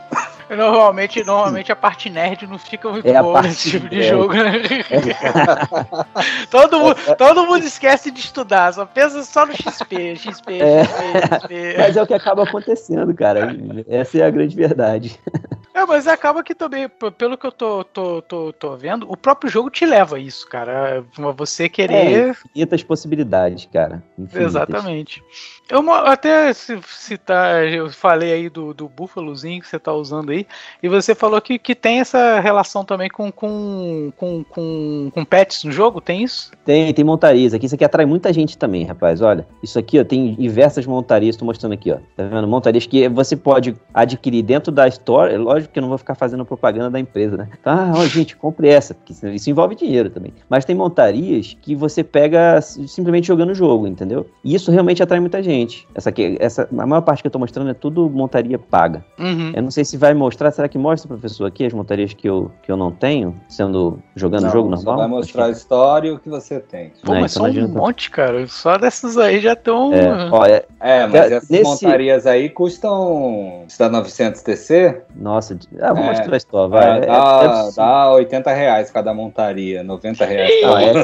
Normalmente, 0.50 1.22
normalmente 1.24 1.70
a 1.70 1.76
parte 1.76 2.08
nerd 2.08 2.46
não 2.46 2.58
fica 2.58 2.88
muito 2.88 3.06
é 3.06 3.22
boa 3.22 3.42
nesse 3.42 3.70
tipo 3.70 3.88
de 3.88 4.02
jogo, 4.02 4.32
né? 4.32 4.52
É. 4.90 6.46
todo, 6.50 6.80
mundo, 6.80 6.96
todo 7.18 7.46
mundo 7.46 7.64
esquece 7.64 8.10
de 8.10 8.20
estudar, 8.20 8.72
só 8.72 8.86
pensa 8.86 9.22
só 9.24 9.44
no 9.44 9.52
XP, 9.52 10.16
XP, 10.16 10.58
é. 10.58 10.84
XP, 10.84 11.38
XP. 11.40 11.74
Mas 11.76 11.96
é 11.96 12.02
o 12.02 12.06
que 12.06 12.14
acaba 12.14 12.44
acontecendo, 12.44 13.12
cara. 13.14 13.54
Essa 13.86 14.18
é 14.18 14.22
a 14.24 14.30
grande 14.30 14.56
verdade. 14.56 15.20
É, 15.78 15.86
mas 15.86 16.08
acaba 16.08 16.42
que 16.42 16.56
também, 16.56 16.88
pelo 17.16 17.38
que 17.38 17.46
eu 17.46 17.52
tô, 17.52 17.84
tô, 17.84 18.20
tô, 18.22 18.52
tô 18.52 18.76
vendo, 18.76 19.08
o 19.08 19.16
próprio 19.16 19.48
jogo 19.48 19.70
te 19.70 19.86
leva 19.86 20.16
a 20.16 20.18
isso, 20.18 20.44
cara. 20.48 21.04
Você 21.36 21.68
querer. 21.68 21.94
É, 21.94 22.30
infinitas 22.30 22.82
possibilidades, 22.82 23.68
cara. 23.72 24.02
Infinitas. 24.18 24.42
Exatamente. 24.42 25.22
Eu 25.70 25.82
até 25.92 26.50
citar, 26.54 27.68
eu 27.68 27.90
falei 27.90 28.32
aí 28.32 28.48
do, 28.48 28.72
do 28.72 28.88
búfalozinho 28.88 29.60
que 29.60 29.68
você 29.68 29.78
tá 29.78 29.92
usando 29.92 30.30
aí, 30.30 30.46
e 30.82 30.88
você 30.88 31.14
falou 31.14 31.38
que, 31.42 31.58
que 31.58 31.74
tem 31.74 32.00
essa 32.00 32.40
relação 32.40 32.86
também 32.86 33.10
com, 33.10 33.30
com, 33.30 34.10
com, 34.16 34.44
com, 34.44 35.10
com 35.12 35.24
pets 35.26 35.64
no 35.64 35.70
jogo, 35.70 36.00
tem 36.00 36.22
isso? 36.22 36.52
Tem, 36.64 36.92
tem 36.94 37.04
montarias 37.04 37.52
aqui, 37.52 37.66
isso 37.66 37.74
aqui 37.74 37.84
atrai 37.84 38.06
muita 38.06 38.32
gente 38.32 38.56
também, 38.56 38.84
rapaz, 38.84 39.20
olha, 39.20 39.46
isso 39.62 39.78
aqui, 39.78 40.00
ó, 40.00 40.04
tem 40.04 40.34
diversas 40.36 40.86
montarias, 40.86 41.36
tô 41.36 41.44
mostrando 41.44 41.74
aqui, 41.74 41.92
ó, 41.92 41.98
tá 42.16 42.24
vendo? 42.24 42.48
Montarias 42.48 42.86
que 42.86 43.06
você 43.06 43.36
pode 43.36 43.76
adquirir 43.92 44.42
dentro 44.42 44.72
da 44.72 44.88
Store, 44.88 45.34
é 45.34 45.36
lógico 45.36 45.74
que 45.74 45.78
eu 45.78 45.82
não 45.82 45.90
vou 45.90 45.98
ficar 45.98 46.14
fazendo 46.14 46.46
propaganda 46.46 46.88
da 46.88 46.98
empresa, 46.98 47.36
né? 47.36 47.46
ah, 47.66 47.92
ó, 47.94 48.06
gente, 48.06 48.34
compre 48.36 48.68
essa, 48.68 48.94
porque 48.94 49.12
isso 49.12 49.50
envolve 49.50 49.74
dinheiro 49.74 50.08
também, 50.08 50.32
mas 50.48 50.64
tem 50.64 50.74
montarias 50.74 51.54
que 51.60 51.74
você 51.74 52.02
pega 52.02 52.58
simplesmente 52.62 53.26
jogando 53.26 53.50
o 53.50 53.54
jogo, 53.54 53.86
entendeu? 53.86 54.26
E 54.42 54.54
isso 54.54 54.70
realmente 54.70 55.02
atrai 55.02 55.20
muita 55.20 55.42
gente. 55.42 55.57
Essa 55.94 56.10
aqui, 56.10 56.36
essa, 56.38 56.68
a 56.70 56.86
maior 56.86 57.00
parte 57.02 57.22
que 57.22 57.26
eu 57.26 57.30
tô 57.30 57.38
mostrando 57.38 57.70
é 57.70 57.74
tudo 57.74 58.08
montaria 58.08 58.58
paga. 58.58 59.04
Uhum. 59.18 59.52
Eu 59.54 59.62
não 59.62 59.70
sei 59.70 59.84
se 59.84 59.96
vai 59.96 60.14
mostrar, 60.14 60.50
será 60.50 60.68
que 60.68 60.78
mostra, 60.78 61.08
professor, 61.08 61.46
aqui 61.46 61.64
as 61.64 61.72
montarias 61.72 62.12
que 62.12 62.28
eu, 62.28 62.50
que 62.62 62.70
eu 62.70 62.76
não 62.76 62.90
tenho, 62.92 63.34
sendo 63.48 63.98
jogando 64.14 64.46
o 64.46 64.50
jogo 64.50 64.70
normal? 64.70 64.96
vai 64.98 65.08
mostrar 65.08 65.46
a 65.46 65.50
história 65.50 66.08
e 66.08 66.12
o 66.12 66.18
que 66.18 66.28
você 66.28 66.60
tem. 66.60 66.92
Pô, 67.04 67.12
mas 67.14 67.36
então 67.36 67.52
são 67.52 67.64
um 67.64 67.68
monte, 67.68 68.10
cara. 68.10 68.46
Só 68.46 68.78
dessas 68.78 69.16
aí 69.16 69.40
já 69.40 69.54
estão. 69.54 69.92
É, 69.92 70.64
é, 70.80 71.06
mas 71.06 71.14
é, 71.14 71.34
essas 71.36 71.48
nesse... 71.48 71.64
montarias 71.64 72.26
aí 72.26 72.48
custam. 72.48 73.64
Está 73.66 73.88
900 73.88 74.42
TC? 74.42 75.02
Nossa, 75.16 75.58
ah, 75.80 75.92
vou 75.92 76.04
é, 76.04 76.06
mostrar 76.08 76.34
a 76.34 76.36
história, 76.36 76.68
vai. 76.68 76.98
É, 76.98 77.06
dá, 77.06 77.68
é, 77.68 77.72
dá 77.74 78.12
80 78.12 78.52
reais 78.52 78.90
cada 78.90 79.14
montaria, 79.14 79.82
90 79.82 80.24
reais 80.24 80.60
cada. 80.60 80.76
Ah, 80.76 80.82
é, 80.82 80.96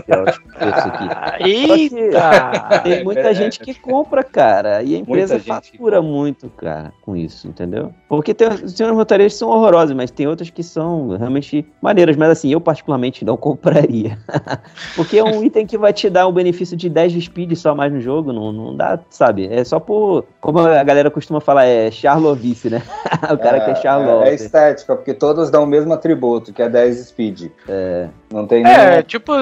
é, 0.64 0.68
aqui. 0.68 1.44
Eita! 2.00 2.80
Tem 2.82 3.04
muita 3.04 3.34
gente 3.34 3.58
que 3.60 3.74
compra, 3.74 4.22
cara 4.22 4.43
cara. 4.44 4.82
E 4.82 4.94
a 4.94 4.98
empresa 4.98 5.38
fatura 5.38 6.00
que... 6.00 6.06
muito, 6.06 6.50
cara, 6.50 6.92
com 7.02 7.16
isso, 7.16 7.48
entendeu? 7.48 7.92
Porque 8.08 8.34
tem, 8.34 8.48
tem 8.48 8.86
umas 8.86 8.96
montarias 8.96 9.32
que 9.32 9.38
são 9.38 9.48
horrorosas, 9.48 9.96
mas 9.96 10.10
tem 10.10 10.26
outras 10.26 10.50
que 10.50 10.62
são 10.62 11.16
realmente 11.16 11.66
maneiras. 11.80 12.16
Mas 12.16 12.30
assim, 12.30 12.52
eu 12.52 12.60
particularmente 12.60 13.24
não 13.24 13.36
compraria. 13.38 14.18
Porque 14.94 15.18
é 15.18 15.24
um 15.24 15.42
item 15.42 15.66
que 15.66 15.78
vai 15.78 15.92
te 15.92 16.10
dar 16.10 16.26
um 16.28 16.32
benefício 16.32 16.76
de 16.76 16.88
10 16.88 17.12
de 17.12 17.20
speed 17.22 17.54
só 17.54 17.74
mais 17.74 17.92
no 17.92 18.00
jogo, 18.00 18.32
não, 18.32 18.52
não 18.52 18.76
dá, 18.76 18.98
sabe? 19.08 19.48
É 19.50 19.64
só 19.64 19.80
por. 19.80 20.24
Como 20.40 20.58
a 20.58 20.82
galera 20.84 21.10
costuma 21.10 21.40
falar, 21.40 21.64
é 21.64 21.90
Charlovice, 21.90 22.68
né? 22.68 22.82
o 23.32 23.38
cara 23.38 23.58
é, 23.58 23.60
que 23.60 23.70
é 23.70 23.74
Charlotte. 23.76 24.28
É, 24.28 24.30
é 24.30 24.34
estética, 24.34 24.94
porque 24.94 25.14
todos 25.14 25.50
dão 25.50 25.64
o 25.64 25.66
mesmo 25.66 25.92
atributo, 25.92 26.52
que 26.52 26.62
é 26.62 26.68
10 26.68 27.06
speed. 27.06 27.50
É. 27.68 28.08
Não 28.34 28.48
tem 28.48 28.66
É, 28.66 29.00
tipo, 29.00 29.32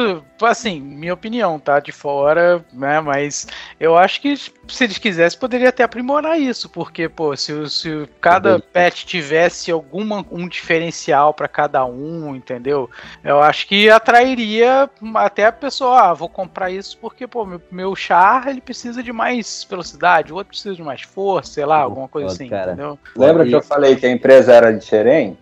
assim, 0.42 0.78
minha 0.78 1.14
opinião, 1.14 1.58
tá? 1.58 1.80
De 1.80 1.90
fora, 1.90 2.62
né? 2.70 3.00
Mas 3.00 3.46
eu 3.80 3.96
acho 3.96 4.20
que 4.20 4.36
se 4.36 4.84
eles 4.84 4.98
quisessem, 4.98 5.40
poderia 5.40 5.70
até 5.70 5.82
aprimorar 5.82 6.38
isso, 6.38 6.68
porque, 6.68 7.08
pô, 7.08 7.34
se, 7.34 7.70
se 7.70 8.06
cada 8.20 8.58
pet 8.58 9.06
tivesse 9.06 9.70
alguma 9.70 10.22
um 10.30 10.46
diferencial 10.46 11.32
para 11.32 11.48
cada 11.48 11.86
um, 11.86 12.36
entendeu? 12.36 12.90
Eu 13.24 13.40
acho 13.40 13.66
que 13.66 13.88
atrairia 13.88 14.90
até 15.14 15.46
a 15.46 15.52
pessoa, 15.52 16.10
ah, 16.10 16.12
vou 16.12 16.28
comprar 16.28 16.70
isso 16.70 16.98
porque, 16.98 17.26
pô, 17.26 17.46
meu, 17.46 17.62
meu 17.70 17.96
char 17.96 18.48
ele 18.48 18.60
precisa 18.60 19.02
de 19.02 19.10
mais 19.10 19.66
velocidade, 19.68 20.34
o 20.34 20.36
outro 20.36 20.48
precisa 20.48 20.74
de 20.74 20.82
mais 20.82 21.00
força, 21.00 21.54
sei 21.54 21.64
lá, 21.64 21.78
alguma 21.78 22.08
coisa 22.08 22.28
assim, 22.28 22.48
cara. 22.48 22.72
entendeu? 22.72 22.98
Lembra 23.16 23.46
que 23.46 23.54
eu 23.54 23.62
falei 23.62 23.96
que 23.96 24.04
a 24.04 24.10
empresa 24.10 24.52
era 24.52 24.70
de 24.70 24.84
Xerém? 24.84 25.38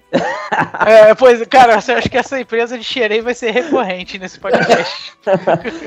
É, 0.87 1.15
pois, 1.15 1.47
cara, 1.47 1.75
eu 1.75 1.97
acho 1.97 2.11
que 2.11 2.19
essa 2.19 2.41
empresa 2.41 2.77
de 2.77 2.85
Xerém 2.85 3.21
vai 3.21 3.35
ser 3.35 3.51
recorrente 3.51 4.19
nesse 4.19 4.39
podcast. 4.39 5.11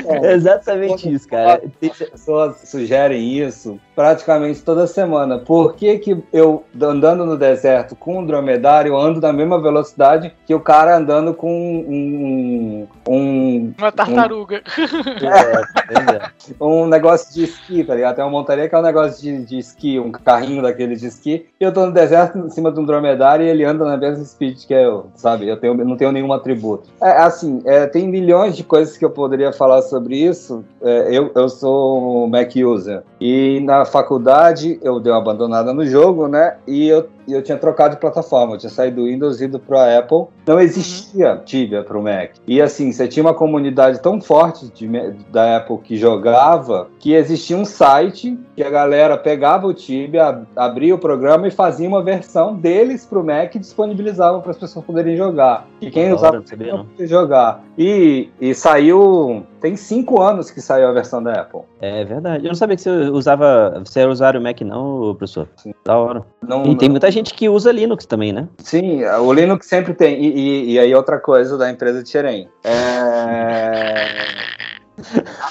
É, 0.05 0.33
exatamente 0.33 1.11
isso, 1.11 1.27
cara. 1.27 1.61
As 1.65 2.09
pessoas 2.09 2.69
sugerem 2.69 3.39
isso 3.39 3.79
praticamente 3.95 4.61
toda 4.61 4.85
semana. 4.85 5.39
Por 5.39 5.73
que, 5.73 5.97
que 5.97 6.23
eu, 6.31 6.63
andando 6.79 7.25
no 7.25 7.35
deserto 7.35 7.95
com 7.95 8.19
um 8.19 8.25
dromedário, 8.25 8.95
ando 8.95 9.19
na 9.19 9.33
mesma 9.33 9.59
velocidade 9.59 10.33
que 10.45 10.53
o 10.53 10.59
cara 10.59 10.97
andando 10.97 11.33
com 11.33 11.51
um. 11.51 12.87
um 13.07 13.73
uma 13.77 13.91
tartaruga. 13.91 14.61
Um, 14.77 15.27
é, 15.27 16.21
é, 16.59 16.63
um 16.63 16.87
negócio 16.87 17.33
de 17.33 17.45
esqui, 17.45 17.83
tá 17.83 17.95
ligado? 17.95 18.15
Tem 18.15 18.23
uma 18.23 18.31
montaria 18.31 18.69
que 18.69 18.75
é 18.75 18.77
um 18.77 18.83
negócio 18.83 19.21
de, 19.21 19.45
de 19.45 19.57
esqui, 19.57 19.99
um 19.99 20.11
carrinho 20.11 20.61
daquele 20.61 20.95
de 20.95 21.07
esqui. 21.07 21.47
E 21.59 21.63
eu 21.63 21.73
tô 21.73 21.85
no 21.85 21.91
deserto 21.91 22.37
em 22.37 22.49
cima 22.49 22.71
de 22.71 22.79
um 22.79 22.85
dromedário 22.85 23.45
e 23.45 23.49
ele 23.49 23.63
anda 23.63 23.83
na 23.83 23.97
mesma 23.97 24.12
mais 24.13 24.27
speed 24.27 24.65
que 24.65 24.73
eu, 24.73 25.07
sabe? 25.15 25.47
Eu 25.47 25.57
tenho, 25.57 25.73
não 25.73 25.97
tenho 25.97 26.11
nenhum 26.11 26.31
atributo. 26.31 26.89
É, 27.01 27.11
assim, 27.11 27.61
é, 27.65 27.85
tem 27.85 28.07
milhões 28.07 28.55
de 28.55 28.63
coisas 28.63 28.97
que 28.97 29.03
eu 29.03 29.09
poderia 29.09 29.51
falar 29.51 29.81
sobre 29.81 30.15
isso. 30.15 30.63
É, 30.81 31.07
eu, 31.11 31.31
eu 31.35 31.49
sou 31.49 32.27
Mac 32.27 32.51
user. 32.55 33.03
E 33.19 33.59
na 33.61 33.85
faculdade 33.85 34.79
eu 34.81 34.99
dei 34.99 35.11
uma 35.11 35.19
abandonada 35.19 35.73
no 35.73 35.85
jogo, 35.85 36.27
né? 36.27 36.55
E 36.67 36.87
eu 36.87 37.07
e 37.27 37.33
eu 37.33 37.41
tinha 37.41 37.57
trocado 37.57 37.95
de 37.95 38.01
plataforma, 38.01 38.53
eu 38.53 38.57
tinha 38.57 38.69
saído 38.69 38.97
do 38.97 39.05
Windows 39.05 39.41
e 39.41 39.45
ido 39.45 39.59
para 39.59 39.97
Apple. 39.97 40.25
Não 40.45 40.59
existia 40.59 41.41
Tibia 41.45 41.83
para 41.83 41.97
o 41.97 42.03
Mac. 42.03 42.31
E 42.47 42.61
assim, 42.61 42.91
você 42.91 43.07
tinha 43.07 43.23
uma 43.23 43.33
comunidade 43.33 44.01
tão 44.01 44.21
forte 44.21 44.67
de, 44.67 44.87
da 45.31 45.57
Apple 45.57 45.77
que 45.79 45.95
jogava 45.97 46.87
que 46.99 47.13
existia 47.13 47.57
um 47.57 47.65
site 47.65 48.37
que 48.55 48.63
a 48.63 48.69
galera 48.69 49.17
pegava 49.17 49.67
o 49.67 49.73
Tibia, 49.73 50.41
abria 50.55 50.95
o 50.95 50.97
programa 50.97 51.47
e 51.47 51.51
fazia 51.51 51.87
uma 51.87 52.01
versão 52.01 52.55
deles 52.55 53.05
para 53.05 53.19
o 53.19 53.23
Mac 53.23 53.55
e 53.55 53.59
disponibilizava 53.59 54.39
para 54.39 54.51
as 54.51 54.57
pessoas 54.57 54.85
poderem 54.85 55.15
jogar. 55.15 55.67
E 55.81 55.89
quem 55.89 56.13
usava 56.13 56.37
não 56.37 56.85
podia 56.85 57.07
jogar. 57.07 57.63
E, 57.77 58.29
e 58.39 58.53
saiu. 58.53 59.43
Tem 59.59 59.75
cinco 59.77 60.21
anos 60.21 60.51
que 60.51 60.59
saiu 60.59 60.89
a 60.89 60.91
versão 60.91 61.23
da 61.23 61.33
Apple. 61.33 61.61
É 61.79 62.03
verdade. 62.03 62.45
Eu 62.45 62.49
não 62.49 62.55
sabia 62.55 62.75
que 62.75 62.81
você 62.81 62.89
usava. 62.89 63.81
Você 63.83 64.01
era 64.01 64.11
usuário 64.11 64.41
Mac, 64.41 64.59
não, 64.61 65.15
professor? 65.15 65.47
Sim. 65.55 65.73
Da 65.85 65.97
hora. 65.97 66.23
Não, 66.41 66.65
e 66.65 66.75
tem 66.75 66.89
muita 66.89 67.09
gente 67.13 67.33
que 67.33 67.47
usa 67.47 67.71
Linux 67.71 68.05
também, 68.05 68.33
né? 68.33 68.47
Sim, 68.59 69.03
o 69.05 69.31
Linux 69.31 69.67
sempre 69.67 69.93
tem. 69.93 70.21
E, 70.21 70.27
e, 70.27 70.71
e 70.73 70.79
aí, 70.79 70.93
outra 70.93 71.19
coisa 71.19 71.57
da 71.57 71.69
empresa 71.69 72.03
de 72.03 72.09
Xerém. 72.09 72.49
É. 72.63 74.43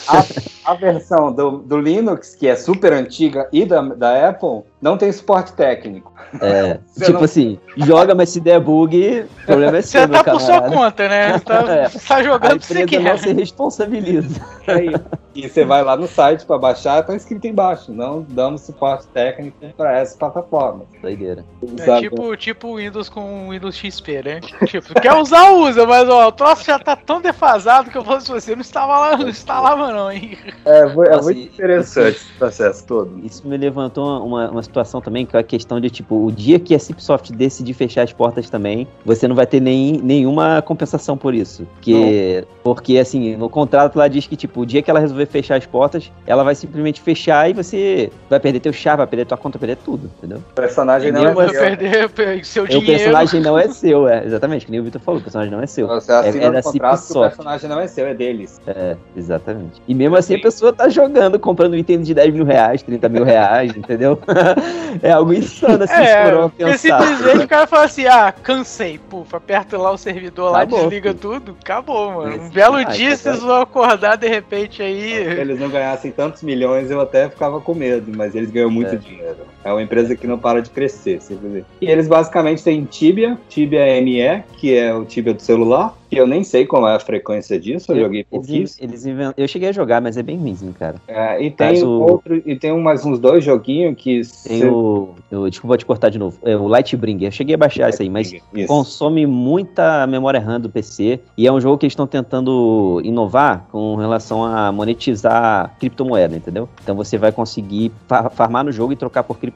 A, 0.08 0.72
a, 0.72 0.74
versão 0.74 1.32
do, 1.32 1.58
do, 1.58 1.78
Linux, 1.78 2.34
que 2.34 2.46
é 2.46 2.54
super 2.54 2.92
antiga, 2.92 3.48
e 3.52 3.64
da, 3.64 3.82
da 3.82 4.28
Apple, 4.28 4.62
não 4.80 4.96
tem 4.96 5.10
suporte 5.10 5.52
técnico. 5.54 6.12
É, 6.40 6.78
tipo 6.94 7.12
não... 7.12 7.24
assim, 7.24 7.58
joga, 7.76 8.14
mas 8.14 8.28
se 8.30 8.40
der 8.40 8.60
bug, 8.60 9.26
o 9.42 9.46
problema 9.46 9.78
é 9.78 9.82
seu, 9.82 10.02
Você 10.02 10.08
tá 10.08 10.24
por 10.24 10.40
sua 10.40 10.62
conta, 10.62 11.08
né? 11.08 11.38
Tá, 11.40 11.64
é. 11.68 11.88
tá 11.88 12.22
jogando 12.22 12.60
que 12.60 12.66
você 12.66 12.86
quer. 12.86 13.02
não 13.02 13.18
se 13.18 13.32
responsabiliza. 13.32 14.40
É 14.66 14.84
isso. 14.84 15.21
E 15.34 15.48
você 15.48 15.64
vai 15.64 15.82
lá 15.82 15.96
no 15.96 16.06
site 16.06 16.44
para 16.44 16.58
baixar, 16.58 17.02
tá 17.02 17.14
escrito 17.16 17.46
embaixo, 17.46 17.92
não 17.92 18.22
damos 18.22 18.62
suporte 18.62 19.06
técnico 19.08 19.56
para 19.76 19.98
essa 19.98 20.16
plataforma. 20.16 20.84
Doideira. 21.00 21.44
É 21.78 22.00
tipo, 22.00 22.36
tipo 22.36 22.76
Windows 22.76 23.08
com 23.08 23.50
Windows 23.50 23.76
XP, 23.76 24.22
né? 24.22 24.40
Tipo, 24.72 24.94
quer 24.94 25.14
usar, 25.14 25.50
usa, 25.50 25.86
mas 25.86 26.08
ó, 26.08 26.28
o 26.28 26.32
troço 26.32 26.64
já 26.64 26.78
tá 26.78 26.96
tão 26.96 27.20
defasado 27.20 27.90
que 27.90 27.98
eu 27.98 28.04
fosse 28.04 28.28
você, 28.28 28.54
não 28.54 28.62
estava 28.62 28.98
lá, 28.98 29.16
não 29.16 29.28
instalava 29.28 29.92
não, 29.92 30.10
hein? 30.10 30.38
É, 30.64 30.80
é 30.80 30.86
Nossa, 30.86 31.22
muito 31.24 31.40
interessante 31.40 32.16
esse 32.16 32.32
processo 32.38 32.86
todo. 32.86 33.20
Isso 33.22 33.46
me 33.46 33.56
levantou 33.56 34.24
uma, 34.24 34.50
uma 34.50 34.62
situação 34.62 35.00
também, 35.00 35.26
que 35.26 35.36
é 35.36 35.40
a 35.40 35.42
questão 35.42 35.80
de, 35.80 35.90
tipo, 35.90 36.24
o 36.24 36.32
dia 36.32 36.58
que 36.58 36.74
a 36.74 36.78
Cipsoft 36.78 37.32
decidir 37.32 37.74
fechar 37.74 38.02
as 38.02 38.12
portas 38.12 38.48
também, 38.48 38.86
você 39.04 39.28
não 39.28 39.36
vai 39.36 39.46
ter 39.46 39.60
nem, 39.60 40.00
nenhuma 40.00 40.62
compensação 40.62 41.16
por 41.16 41.34
isso. 41.34 41.66
Porque, 41.74 42.44
porque, 42.62 42.98
assim, 42.98 43.36
no 43.36 43.50
contrato 43.50 43.96
lá 43.96 44.08
diz 44.08 44.26
que, 44.26 44.36
tipo, 44.36 44.60
o 44.60 44.66
dia 44.66 44.82
que 44.82 44.90
ela 44.90 45.00
resolver 45.00 45.21
resolver 45.22 45.26
fechar 45.26 45.56
as 45.56 45.66
portas, 45.66 46.10
ela 46.26 46.42
vai 46.42 46.54
simplesmente 46.54 47.00
fechar 47.00 47.48
e 47.48 47.52
você 47.52 48.10
vai 48.28 48.40
perder 48.40 48.60
teu 48.60 48.72
chá, 48.72 48.96
vai 48.96 49.06
perder 49.06 49.26
tua 49.26 49.36
conta, 49.36 49.58
vai 49.58 49.68
perder 49.68 49.82
tudo, 49.84 50.10
entendeu? 50.18 50.38
O 50.38 50.54
personagem 50.54 51.12
não 51.12 51.40
é 51.40 51.48
seu. 51.48 51.60
perder 51.60 52.44
seu 52.44 52.66
dinheiro. 52.66 52.84
O 52.84 52.96
personagem 52.96 53.40
não 53.40 53.58
é 53.58 53.68
seu, 53.72 54.08
é. 54.08 54.24
Exatamente, 54.24 54.66
que 54.66 54.72
nem 54.72 54.80
o 54.80 54.84
Vitor 54.84 55.00
falou, 55.00 55.20
o 55.20 55.22
personagem 55.22 55.52
não 55.52 55.62
é 55.62 55.66
seu. 55.66 55.86
Você 55.86 56.12
assina 56.12 56.44
é, 56.44 56.46
é 56.46 56.50
da 56.50 56.62
contrato 56.62 57.10
o 57.12 57.20
personagem 57.20 57.68
não 57.68 57.80
é 57.80 57.86
seu, 57.86 58.06
é 58.06 58.14
deles. 58.14 58.60
É, 58.66 58.96
exatamente. 59.16 59.82
E 59.86 59.94
mesmo 59.94 60.16
assim 60.16 60.36
a 60.36 60.40
pessoa 60.40 60.72
tá 60.72 60.88
jogando, 60.88 61.38
comprando 61.38 61.72
um 61.72 61.76
item 61.76 62.02
de 62.02 62.14
10 62.14 62.34
mil 62.34 62.44
reais, 62.44 62.82
30 62.82 63.08
mil 63.08 63.24
reais, 63.24 63.76
entendeu? 63.76 64.18
é 65.02 65.12
algo 65.12 65.32
insano 65.32 65.84
assim, 65.84 65.94
é, 65.94 66.32
for 66.32 66.50
pensar. 66.50 67.02
Simplesmente 67.02 67.44
o 67.44 67.48
cara 67.48 67.66
fala 67.66 67.84
assim, 67.84 68.06
ah, 68.06 68.32
cansei, 68.42 68.98
puf, 68.98 69.34
aperta 69.34 69.78
lá 69.78 69.90
o 69.92 69.98
servidor 69.98 70.54
acabou, 70.54 70.78
lá, 70.78 70.84
desliga 70.84 71.10
filho. 71.10 71.20
tudo, 71.20 71.56
acabou, 71.60 72.12
mano. 72.12 72.42
Um 72.42 72.50
belo 72.50 72.76
ah, 72.76 72.84
dia 72.84 73.16
vocês 73.16 73.40
vão 73.40 73.60
acordar 73.60 74.16
de 74.16 74.28
repente 74.28 74.82
aí 74.82 75.11
se 75.12 75.40
eles 75.40 75.58
não 75.58 75.68
ganhassem 75.68 76.10
tantos 76.10 76.42
milhões, 76.42 76.90
eu 76.90 77.00
até 77.00 77.28
ficava 77.28 77.60
com 77.60 77.74
medo, 77.74 78.12
mas 78.16 78.34
eles 78.34 78.50
ganham 78.50 78.70
muito 78.70 78.94
é. 78.94 78.96
dinheiro. 78.96 79.38
É 79.64 79.72
uma 79.72 79.82
empresa 79.82 80.16
que 80.16 80.26
não 80.26 80.38
para 80.38 80.60
de 80.60 80.70
crescer, 80.70 81.20
simplesmente. 81.20 81.66
E 81.80 81.86
eles 81.86 82.08
basicamente 82.08 82.62
têm 82.62 82.84
Tibia, 82.84 83.38
Tibia 83.48 84.00
ME, 84.02 84.42
que 84.58 84.76
é 84.76 84.94
o 84.94 85.04
Tibia 85.04 85.34
do 85.34 85.42
celular, 85.42 85.96
que 86.12 86.20
eu 86.20 86.26
nem 86.26 86.44
sei 86.44 86.66
qual 86.66 86.86
é 86.86 86.94
a 86.94 87.00
frequência 87.00 87.58
disso, 87.58 87.90
eu, 87.90 87.96
eu 87.96 88.02
joguei 88.04 88.24
pouquíssimo. 88.24 88.86
Eles, 88.86 89.06
invent... 89.06 89.32
Eu 89.34 89.48
cheguei 89.48 89.70
a 89.70 89.72
jogar, 89.72 90.02
mas 90.02 90.18
é 90.18 90.22
bem 90.22 90.36
ruimzinho, 90.36 90.74
cara. 90.74 90.96
É, 91.08 91.42
e 91.42 91.50
tem 91.50 91.82
o... 91.82 91.88
outro, 91.88 92.42
e 92.44 92.54
tem 92.54 92.78
mais 92.78 93.06
uns 93.06 93.18
dois 93.18 93.42
joguinhos 93.42 93.94
que. 93.96 94.20
Tem 94.46 94.60
se... 94.60 94.66
o... 94.66 95.14
Eu, 95.30 95.48
desculpa 95.48 95.78
te 95.78 95.86
cortar 95.86 96.10
de 96.10 96.18
novo. 96.18 96.38
É 96.42 96.54
o 96.54 96.68
Lightbringer. 96.68 97.28
Eu 97.28 97.32
cheguei 97.32 97.54
a 97.54 97.58
baixar 97.58 97.88
isso 97.88 98.02
aí, 98.02 98.10
mas 98.10 98.30
isso. 98.30 98.66
consome 98.66 99.24
muita 99.24 100.06
memória 100.06 100.38
RAM 100.38 100.60
do 100.60 100.68
PC. 100.68 101.18
E 101.34 101.46
é 101.46 101.52
um 101.52 101.58
jogo 101.58 101.78
que 101.78 101.86
eles 101.86 101.92
estão 101.92 102.06
tentando 102.06 103.00
inovar 103.02 103.66
com 103.72 103.96
relação 103.96 104.44
a 104.44 104.70
monetizar 104.70 105.74
criptomoeda, 105.78 106.36
entendeu? 106.36 106.68
Então 106.82 106.94
você 106.94 107.16
vai 107.16 107.32
conseguir 107.32 107.90
farmar 108.34 108.64
no 108.64 108.70
jogo 108.70 108.92
e 108.92 108.96
trocar 108.96 109.22
por 109.22 109.38
criptomoeda. 109.38 109.51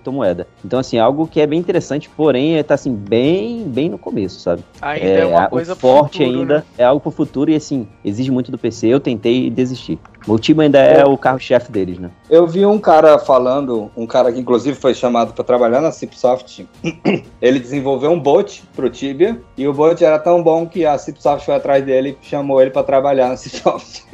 Então, 0.65 0.79
assim, 0.79 0.99
algo 0.99 1.27
que 1.27 1.41
é 1.41 1.47
bem 1.47 1.59
interessante, 1.59 2.09
porém, 2.09 2.63
tá 2.63 2.75
assim, 2.75 2.95
bem, 2.95 3.65
bem 3.65 3.89
no 3.89 3.99
começo, 3.99 4.41
sabe? 4.41 4.63
Ainda 4.81 5.07
é, 5.07 5.21
é 5.21 5.27
uma 5.27 5.49
coisa 5.49 5.75
forte 5.75 6.19
futuro, 6.19 6.41
ainda, 6.41 6.55
né? 6.57 6.63
é 6.79 6.85
algo 6.85 7.01
pro 7.01 7.11
futuro 7.11 7.51
e 7.51 7.55
assim, 7.55 7.89
exige 8.05 8.31
muito 8.31 8.51
do 8.51 8.59
PC. 8.59 8.89
Eu 8.89 9.01
tentei 9.01 9.51
desistir. 9.51 9.99
O 10.27 10.39
time 10.39 10.65
ainda 10.65 10.81
é 10.81 11.05
o 11.05 11.17
carro-chefe 11.17 11.71
deles, 11.71 11.99
né? 11.99 12.11
Eu 12.29 12.47
vi 12.47 12.67
um 12.67 12.79
cara 12.79 13.19
falando, 13.19 13.91
um 13.97 14.07
cara 14.07 14.33
que 14.33 14.41
inclusive 14.41 14.77
foi 14.77 14.93
chamado 14.93 15.33
para 15.33 15.45
trabalhar 15.45 15.81
na 15.81 15.93
Cipsoft. 15.93 16.67
ele 17.41 17.61
desenvolveu 17.61 18.11
um 18.11 18.19
bot 18.19 18.65
pro 18.75 18.91
Tibia 18.91 19.41
e 19.57 19.69
o 19.69 19.73
bot 19.73 20.05
era 20.05 20.19
tão 20.19 20.43
bom 20.43 20.67
que 20.67 20.85
a 20.85 20.99
Cipsoft 20.99 21.47
foi 21.47 21.55
atrás 21.55 21.85
dele 21.85 22.19
e 22.21 22.27
chamou 22.27 22.61
ele 22.61 22.71
para 22.71 22.83
trabalhar 22.83 23.29
na 23.29 23.37
Cipsoft. 23.37 24.05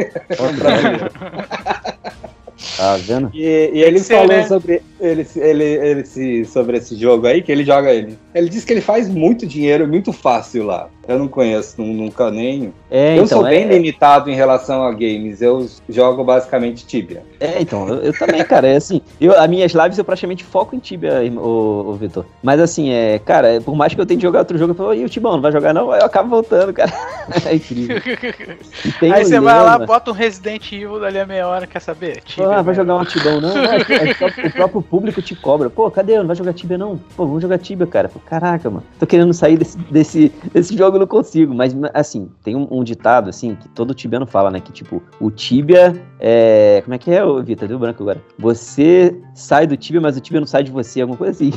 Tá 2.76 2.96
vendo? 2.96 3.30
E, 3.34 3.70
e 3.72 3.82
ele 3.82 3.98
ser, 3.98 4.14
falou 4.14 4.28
né? 4.28 4.46
sobre, 4.46 4.82
ele, 5.00 5.26
ele, 5.36 5.64
ele, 5.64 6.44
sobre 6.44 6.78
esse 6.78 6.96
jogo 6.96 7.26
aí, 7.26 7.42
que 7.42 7.52
ele 7.52 7.64
joga 7.64 7.92
ele. 7.92 8.18
Ele 8.34 8.48
disse 8.48 8.64
que 8.66 8.72
ele 8.72 8.80
faz 8.80 9.08
muito 9.08 9.46
dinheiro, 9.46 9.86
muito 9.86 10.12
fácil 10.12 10.64
lá. 10.64 10.88
Eu 11.06 11.18
não 11.18 11.28
conheço, 11.28 11.80
nunca 11.82 12.30
nem. 12.30 12.72
É, 12.90 13.18
eu 13.18 13.24
então, 13.24 13.40
sou 13.40 13.44
bem 13.44 13.64
é... 13.64 13.66
limitado 13.66 14.30
em 14.30 14.34
relação 14.34 14.84
a 14.84 14.92
games. 14.92 15.42
Eu 15.42 15.68
jogo 15.88 16.22
basicamente 16.22 16.86
Tibia. 16.86 17.24
É, 17.40 17.60
então, 17.60 17.88
eu, 17.88 17.96
eu 17.96 18.12
também, 18.12 18.44
cara. 18.44 18.68
É 18.68 18.76
assim, 18.76 19.02
eu, 19.20 19.38
as 19.38 19.48
minhas 19.48 19.72
lives 19.72 19.98
eu 19.98 20.04
praticamente 20.04 20.44
foco 20.44 20.76
em 20.76 20.78
Tibia, 20.78 21.20
o, 21.36 21.90
o 21.90 21.94
Vitor. 21.94 22.24
Mas 22.42 22.60
assim, 22.60 22.90
é, 22.90 23.18
cara, 23.18 23.60
por 23.60 23.74
mais 23.74 23.94
que 23.94 24.00
eu 24.00 24.06
tente 24.06 24.22
jogar 24.22 24.40
outro 24.40 24.56
jogo, 24.56 24.72
eu 24.72 24.76
falo, 24.76 24.94
e 24.94 25.04
o 25.04 25.08
Tibão, 25.08 25.32
não 25.32 25.40
vai 25.40 25.52
jogar 25.52 25.74
não? 25.74 25.94
Eu 25.94 26.04
acabo 26.04 26.28
voltando, 26.28 26.72
cara. 26.72 26.92
É 27.46 27.54
incrível. 27.54 27.96
Aí 29.14 29.24
você 29.24 29.40
vai 29.40 29.62
lá, 29.62 29.78
bota 29.78 30.10
um 30.10 30.14
Resident 30.14 30.70
Evil 30.72 31.00
dali 31.00 31.18
a 31.18 31.26
meia 31.26 31.48
hora, 31.48 31.66
quer 31.66 31.80
saber? 31.80 32.20
Tibia, 32.22 32.58
ah, 32.58 32.62
vai 32.62 32.74
jogar 32.74 32.96
um 32.96 33.04
Tibão, 33.04 33.40
não? 33.40 33.56
É, 33.56 33.76
é, 33.76 34.46
o 34.48 34.52
próprio 34.52 34.82
público 34.82 35.22
te 35.22 35.34
cobra. 35.34 35.70
Pô, 35.70 35.90
cadê? 35.90 36.18
Não 36.18 36.26
vai 36.26 36.36
jogar 36.36 36.52
Tibia, 36.52 36.76
não? 36.76 36.98
Pô, 37.16 37.26
vamos 37.26 37.42
jogar 37.42 37.58
Tibia, 37.58 37.86
cara. 37.86 38.08
Pô, 38.08 38.18
caraca, 38.20 38.68
mano. 38.68 38.84
Tô 38.98 39.06
querendo 39.06 39.32
sair 39.32 39.56
desse, 39.56 39.78
desse, 39.78 40.32
desse 40.52 40.76
jogo, 40.76 40.91
não 40.98 41.06
consigo. 41.06 41.54
Mas, 41.54 41.74
assim, 41.94 42.28
tem 42.42 42.56
um, 42.56 42.66
um, 42.70 42.84
ditado, 42.84 43.30
assim, 43.30 43.54
que 43.54 43.68
todo 43.68 43.94
tibiano 43.94 44.26
fala, 44.26 44.50
né? 44.50 44.60
Que, 44.60 44.72
tipo, 44.72 45.02
o 45.20 45.30
Tibia 45.30 45.94
é... 46.20 46.80
Como 46.84 46.94
é 46.94 46.98
que 46.98 47.10
é, 47.10 47.22
Vitor? 47.42 47.68
Deu 47.68 47.78
branco 47.78 48.02
agora. 48.02 48.20
Você 48.38 49.16
sai 49.34 49.66
do 49.66 49.76
Tibia, 49.76 50.00
mas 50.00 50.16
o 50.16 50.20
Tibia 50.20 50.40
não 50.40 50.46
sai 50.46 50.62
de 50.62 50.70
você, 50.70 51.00
alguma 51.00 51.16
coisa 51.16 51.32
assim. 51.32 51.52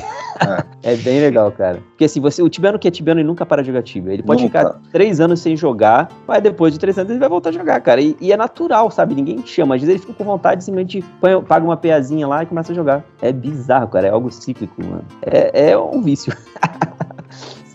É, 0.83 0.93
é 0.93 0.95
bem 0.97 1.19
legal, 1.19 1.51
cara. 1.51 1.81
Porque, 1.89 2.05
assim, 2.05 2.19
você, 2.19 2.41
o 2.41 2.49
tibiano 2.49 2.79
que 2.79 2.87
é 2.87 2.91
tibiano, 2.91 3.19
ele 3.19 3.27
nunca 3.27 3.45
para 3.45 3.61
de 3.61 3.67
jogar 3.67 3.83
Tibia. 3.83 4.13
Ele 4.13 4.23
pode 4.23 4.43
nunca. 4.43 4.59
ficar 4.59 4.81
três 4.91 5.19
anos 5.19 5.39
sem 5.39 5.55
jogar, 5.55 6.09
mas 6.27 6.41
depois 6.41 6.73
de 6.73 6.79
três 6.79 6.97
anos 6.97 7.11
ele 7.11 7.19
vai 7.19 7.29
voltar 7.29 7.49
a 7.49 7.53
jogar, 7.53 7.79
cara. 7.81 8.01
E, 8.01 8.15
e 8.19 8.31
é 8.31 8.37
natural, 8.37 8.89
sabe? 8.91 9.15
Ninguém 9.15 9.37
te 9.37 9.49
chama. 9.49 9.75
Às 9.75 9.81
vezes 9.81 9.95
ele 9.95 10.01
fica 10.01 10.13
com 10.13 10.23
vontade, 10.23 10.63
simplesmente 10.63 11.03
põe, 11.19 11.41
paga 11.43 11.65
uma 11.65 11.77
peazinha 11.77 12.27
lá 12.27 12.43
e 12.43 12.45
começa 12.45 12.71
a 12.71 12.75
jogar. 12.75 13.03
É 13.21 13.31
bizarro, 13.31 13.87
cara. 13.87 14.07
É 14.07 14.09
algo 14.09 14.31
cíclico, 14.31 14.83
mano. 14.83 15.05
É, 15.21 15.71
é 15.71 15.77
um 15.77 16.01
vício. 16.01 16.33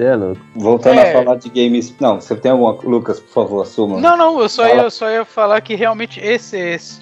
Você 0.01 0.05
é 0.07 0.16
louco. 0.16 0.40
Voltando 0.57 0.98
é... 0.98 1.11
a 1.11 1.12
falar 1.12 1.36
de 1.36 1.51
games. 1.51 1.94
Não, 2.01 2.18
você 2.18 2.34
tem 2.34 2.51
alguma. 2.51 2.72
Lucas, 2.82 3.20
por 3.20 3.32
favor, 3.32 3.61
assuma. 3.62 4.01
Não, 4.01 4.16
não, 4.16 4.40
eu 4.40 4.48
só, 4.48 4.66
ia, 4.66 4.76
eu 4.76 4.90
só 4.90 5.11
ia 5.11 5.26
falar 5.26 5.61
que 5.61 5.74
realmente 5.74 6.18
esse, 6.20 6.57
esse 6.57 6.98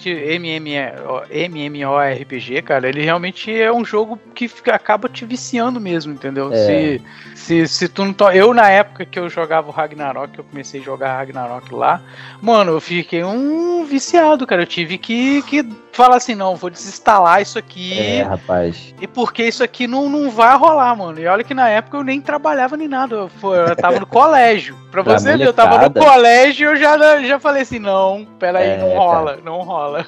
MMORPG, 1.31 2.61
cara, 2.61 2.89
ele 2.89 3.01
realmente 3.01 3.57
é 3.57 3.71
um 3.71 3.85
jogo 3.85 4.19
que 4.35 4.49
fica, 4.49 4.75
acaba 4.75 5.07
te 5.07 5.23
viciando 5.23 5.79
mesmo, 5.79 6.11
entendeu? 6.11 6.51
É. 6.51 6.65
Se, 6.65 7.01
se, 7.35 7.67
se 7.69 7.87
tu 7.87 8.03
não. 8.03 8.11
To... 8.11 8.31
Eu, 8.31 8.53
na 8.53 8.69
época 8.69 9.05
que 9.05 9.17
eu 9.17 9.29
jogava 9.29 9.69
o 9.69 9.71
Ragnarok, 9.71 10.37
eu 10.37 10.43
comecei 10.43 10.81
a 10.81 10.83
jogar 10.83 11.15
Ragnarok 11.15 11.73
lá, 11.73 12.01
mano, 12.41 12.73
eu 12.73 12.81
fiquei 12.81 13.23
um 13.23 13.85
viciado, 13.85 14.45
cara. 14.45 14.63
Eu 14.63 14.67
tive 14.67 14.97
que, 14.97 15.41
que 15.43 15.65
fala 15.93 16.17
assim, 16.17 16.35
não, 16.35 16.55
vou 16.55 16.69
desinstalar 16.69 17.41
isso 17.41 17.57
aqui. 17.57 17.97
É, 17.97 18.23
rapaz. 18.23 18.93
E 18.99 19.07
porque 19.07 19.45
isso 19.45 19.63
aqui 19.63 19.87
não, 19.87 20.09
não 20.09 20.29
vai 20.29 20.57
rolar, 20.57 20.95
mano. 20.97 21.17
E 21.17 21.27
olha 21.27 21.45
que 21.45 21.53
na 21.53 21.69
época 21.69 21.95
eu 21.95 22.03
nem 22.03 22.19
trabalhava 22.19 22.75
nem 22.75 22.88
nada. 22.89 23.15
Eu, 23.15 23.29
eu 23.53 23.75
tava 23.75 23.99
no 23.99 24.05
colégio. 24.05 24.75
Pra 24.91 25.03
você 25.03 25.37
ver, 25.37 25.45
eu 25.45 25.53
tava 25.53 25.87
no 25.87 25.93
colégio 25.93 26.67
e 26.67 26.71
eu 26.71 26.75
já, 26.75 27.21
já 27.21 27.39
falei 27.39 27.61
assim, 27.61 27.77
não, 27.77 28.25
peraí, 28.39 28.69
é, 28.69 28.77
não 28.77 28.97
rola, 28.97 29.31
cara. 29.31 29.41
não 29.45 29.59
rola. 29.59 30.05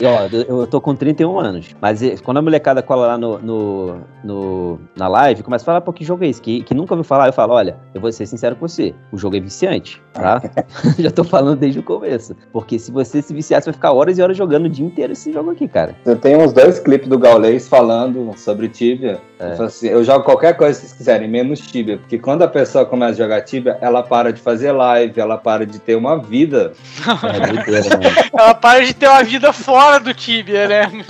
E, 0.00 0.06
ó, 0.06 0.28
eu 0.32 0.66
tô 0.66 0.80
com 0.80 0.94
31 0.94 1.38
anos, 1.38 1.76
mas 1.80 2.00
quando 2.22 2.38
a 2.38 2.42
molecada 2.42 2.82
cola 2.82 3.08
lá 3.08 3.18
no, 3.18 3.38
no, 3.38 4.00
no 4.24 4.80
na 4.96 5.08
live, 5.08 5.42
começa 5.42 5.62
a 5.64 5.66
falar, 5.66 5.80
pô, 5.82 5.92
que 5.92 6.04
jogo 6.04 6.24
é 6.24 6.28
esse? 6.28 6.40
Que, 6.40 6.62
que 6.62 6.72
nunca 6.72 6.94
ouviu 6.94 7.04
falar, 7.04 7.26
eu 7.26 7.32
falo, 7.32 7.52
olha, 7.52 7.76
eu 7.94 8.00
vou 8.00 8.10
ser 8.10 8.26
sincero 8.26 8.56
com 8.56 8.66
você, 8.66 8.94
o 9.12 9.18
jogo 9.18 9.36
é 9.36 9.40
viciante, 9.40 10.02
tá? 10.12 10.40
já 10.98 11.10
tô 11.10 11.22
falando 11.22 11.58
desde 11.58 11.80
o 11.80 11.82
começo. 11.82 12.34
Porque 12.50 12.78
se 12.78 12.90
você 12.90 13.20
se 13.20 13.34
viciar, 13.34 13.60
você 13.60 13.66
vai 13.66 13.74
ficar 13.74 13.92
horas 13.92 14.18
e 14.18 14.22
horas 14.22 14.36
jogando 14.36 14.64
o 14.66 14.70
dia 14.70 14.86
inteiro 14.86 15.12
esse 15.12 15.32
jogo 15.32 15.50
aqui, 15.50 15.68
cara. 15.68 15.94
Eu 16.06 16.16
tenho 16.16 16.40
uns 16.40 16.52
dois 16.52 16.78
clipes 16.78 17.08
do 17.08 17.18
Gaulês 17.18 17.68
falando 17.68 18.32
sobre 18.38 18.68
Tibia. 18.68 19.20
É. 19.38 19.58
Eu, 19.58 19.64
assim, 19.64 19.88
eu 19.88 20.02
jogo 20.02 20.24
qualquer 20.24 20.56
coisa 20.56 20.80
que 20.80 20.86
vocês 20.86 20.96
quiserem, 20.96 21.28
menos 21.28 21.60
Tibia. 21.60 21.98
Porque 21.98 22.13
quando 22.18 22.42
a 22.42 22.48
pessoa 22.48 22.84
começa 22.84 23.12
a 23.12 23.24
jogar 23.24 23.40
Tibia, 23.42 23.78
ela 23.80 24.02
para 24.02 24.32
de 24.32 24.40
fazer 24.40 24.72
live, 24.72 25.20
ela 25.20 25.38
para 25.38 25.66
de 25.66 25.78
ter 25.78 25.94
uma 25.94 26.18
vida. 26.18 26.72
É 27.06 27.62
doideira, 27.62 28.28
ela 28.32 28.54
para 28.54 28.84
de 28.84 28.94
ter 28.94 29.08
uma 29.08 29.22
vida 29.22 29.52
fora 29.52 30.00
do 30.00 30.14
Tibia, 30.14 30.68
né? 30.68 31.04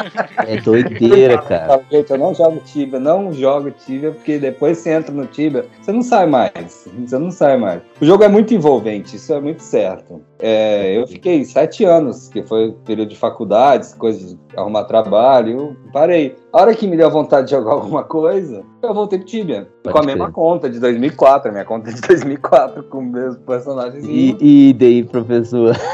É 0.46 0.60
doideira, 0.60 1.38
cara. 1.42 1.80
Gente, 1.90 2.10
eu 2.10 2.18
não 2.18 2.34
jogo 2.34 2.62
Tibia, 2.64 3.00
não 3.00 3.32
jogo 3.32 3.70
Tibia, 3.70 4.12
porque 4.12 4.38
depois 4.38 4.78
você 4.78 4.92
entra 4.92 5.14
no 5.14 5.26
Tibia, 5.26 5.66
você 5.80 5.92
não 5.92 6.02
sai 6.02 6.26
mais. 6.26 6.88
Você 7.06 7.18
não 7.18 7.30
sai 7.30 7.56
mais. 7.56 7.82
O 8.00 8.04
jogo 8.04 8.24
é 8.24 8.28
muito 8.28 8.54
envolvente, 8.54 9.16
isso 9.16 9.32
é 9.32 9.40
muito 9.40 9.62
certo. 9.62 10.22
É, 10.38 10.96
eu 10.96 11.06
fiquei 11.06 11.44
sete 11.44 11.84
anos, 11.84 12.28
que 12.28 12.42
foi 12.42 12.72
período 12.84 13.10
de 13.10 13.16
faculdades, 13.16 13.94
coisas 13.94 14.34
de 14.34 14.38
arrumar 14.56 14.84
trabalho, 14.84 15.58
eu 15.58 15.76
parei. 15.92 16.36
A 16.52 16.60
hora 16.60 16.74
que 16.74 16.86
me 16.86 16.96
deu 16.96 17.10
vontade 17.10 17.46
de 17.46 17.52
jogar 17.52 17.72
alguma 17.74 18.04
coisa, 18.04 18.64
eu 18.82 18.92
voltei 18.92 19.18
pro 19.18 19.28
Tibia. 19.28 19.68
Pode 19.82 19.92
com 19.92 20.02
a 20.02 20.06
mesma 20.06 20.30
conta 20.32 20.68
de 20.68 20.80
2004, 20.80 21.48
a 21.48 21.52
minha 21.52 21.64
conta 21.64 21.92
de 21.92 22.00
2004, 22.06 22.82
com 22.84 22.98
o 22.98 23.02
mesmo 23.02 23.40
personagem. 23.42 24.02
E, 24.04 24.68
e 24.68 24.72
daí, 24.72 25.04
professor? 25.04 25.76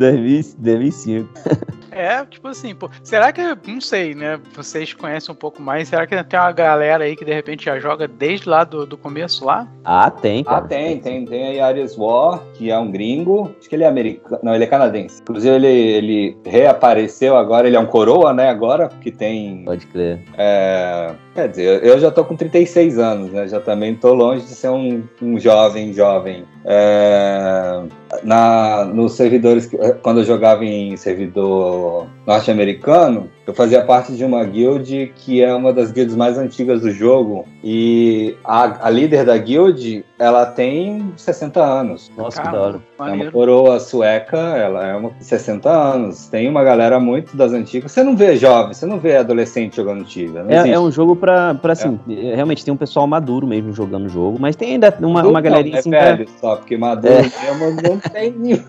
2005. 0.00 1.28
É, 1.92 2.24
tipo 2.24 2.48
assim, 2.48 2.74
pô, 2.74 2.88
será 3.02 3.32
que, 3.32 3.42
não 3.66 3.80
sei, 3.80 4.14
né? 4.14 4.40
Vocês 4.54 4.94
conhecem 4.94 5.32
um 5.32 5.36
pouco 5.36 5.60
mais, 5.60 5.88
será 5.88 6.06
que 6.06 6.24
tem 6.24 6.40
uma 6.40 6.52
galera 6.52 7.04
aí 7.04 7.14
que 7.16 7.24
de 7.24 7.34
repente 7.34 7.64
já 7.64 7.78
joga 7.78 8.08
desde 8.08 8.48
lá 8.48 8.64
do, 8.64 8.86
do 8.86 8.96
começo 8.96 9.44
lá? 9.44 9.68
Ah, 9.84 10.10
tem, 10.10 10.44
cara. 10.44 10.58
Ah, 10.58 10.62
tem, 10.62 10.98
tem, 11.00 11.24
tem 11.26 11.48
aí 11.48 11.60
Arias 11.60 11.98
War, 11.98 12.40
que 12.54 12.70
é 12.70 12.78
um 12.78 12.90
gringo, 12.90 13.54
acho 13.58 13.68
que 13.68 13.74
ele 13.74 13.84
é 13.84 13.88
americano, 13.88 14.40
não, 14.42 14.54
ele 14.54 14.64
é 14.64 14.66
canadense. 14.66 15.20
Inclusive 15.20 15.54
ele, 15.54 15.66
ele 15.66 16.38
reapareceu 16.46 17.36
agora, 17.36 17.66
ele 17.66 17.76
é 17.76 17.80
um 17.80 17.86
coroa, 17.86 18.32
né, 18.32 18.48
agora, 18.48 18.88
que 19.00 19.10
tem... 19.10 19.64
Pode 19.64 19.86
crer. 19.86 20.22
É, 20.38 21.12
quer 21.34 21.48
dizer, 21.48 21.84
eu 21.84 21.98
já 21.98 22.10
tô 22.10 22.24
com 22.24 22.36
36 22.36 22.98
anos, 22.98 23.30
né, 23.30 23.46
já 23.48 23.60
também 23.60 23.94
tô 23.94 24.14
longe 24.14 24.44
de 24.44 24.54
ser 24.54 24.70
um, 24.70 25.02
um 25.22 25.38
jovem, 25.38 25.92
jovem. 25.92 26.44
É, 26.64 27.82
na, 28.22 28.84
nos 28.84 29.12
servidores, 29.12 29.70
quando 30.02 30.20
eu 30.20 30.24
jogava 30.24 30.64
em 30.64 30.96
servidor 30.96 32.06
norte-americano, 32.30 33.28
eu 33.44 33.52
fazia 33.52 33.82
parte 33.82 34.12
de 34.12 34.24
uma 34.24 34.44
guild 34.44 35.12
que 35.16 35.42
é 35.42 35.52
uma 35.52 35.72
das 35.72 35.90
guilds 35.90 36.14
mais 36.14 36.38
antigas 36.38 36.80
do 36.82 36.92
jogo. 36.92 37.44
E 37.64 38.36
a, 38.44 38.86
a 38.86 38.90
líder 38.90 39.24
da 39.24 39.36
guild, 39.36 40.04
ela 40.16 40.46
tem 40.46 41.12
60 41.16 41.60
anos. 41.60 42.12
Nossa, 42.16 42.40
que 42.40 42.48
da 42.48 42.60
hora. 42.60 42.80
É 43.00 43.02
uma 43.02 43.30
coroa 43.30 43.80
sueca, 43.80 44.36
ela 44.36 44.86
é 44.86 44.94
uma 44.94 45.10
60 45.18 45.68
anos. 45.68 46.28
Tem 46.28 46.48
uma 46.48 46.62
galera 46.62 47.00
muito 47.00 47.36
das 47.36 47.52
antigas. 47.52 47.90
Você 47.90 48.04
não 48.04 48.16
vê 48.16 48.36
jovem, 48.36 48.72
você 48.72 48.86
não 48.86 49.00
vê 49.00 49.16
adolescente 49.16 49.76
jogando 49.76 50.04
Tibia. 50.04 50.44
É, 50.48 50.70
é, 50.70 50.78
um 50.78 50.92
jogo 50.92 51.16
pra, 51.16 51.54
pra 51.54 51.72
assim, 51.72 51.98
é. 52.08 52.36
realmente 52.36 52.64
tem 52.64 52.72
um 52.72 52.76
pessoal 52.76 53.06
maduro 53.06 53.46
mesmo 53.46 53.72
jogando 53.72 54.06
o 54.06 54.08
jogo, 54.08 54.38
mas 54.38 54.54
tem 54.54 54.74
ainda 54.74 54.96
uma, 55.00 55.26
uma 55.26 55.40
galerinha 55.40 55.72
não, 55.72 55.76
é 55.76 55.80
assim. 55.80 55.90
Velho, 55.90 56.24
pra... 56.26 56.38
só, 56.38 56.56
porque 56.56 56.76
maduro 56.76 57.14
é. 57.14 57.22
mesmo 57.22 57.82
não 57.82 57.98
tem 57.98 58.30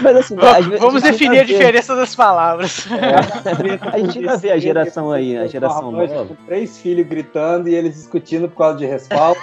Mas 0.00 0.16
assim, 0.16 0.36
vamos 0.78 1.02
definir 1.02 1.40
a 1.40 1.44
diferença 1.44 1.94
das 1.94 2.14
palavras. 2.14 2.86
É, 2.98 3.88
a 3.90 3.98
gente 3.98 4.18
ainda 4.18 4.36
vê 4.36 4.50
a 4.50 4.58
geração 4.58 5.10
aí, 5.12 5.36
a 5.36 5.46
geração 5.46 5.90
nova. 5.90 6.26
Com 6.26 6.34
três 6.46 6.78
filhos 6.78 7.06
gritando 7.06 7.68
e 7.68 7.74
eles 7.74 7.94
discutindo 7.94 8.48
por 8.48 8.58
causa 8.58 8.78
de 8.78 8.86
respaldo. 8.86 9.40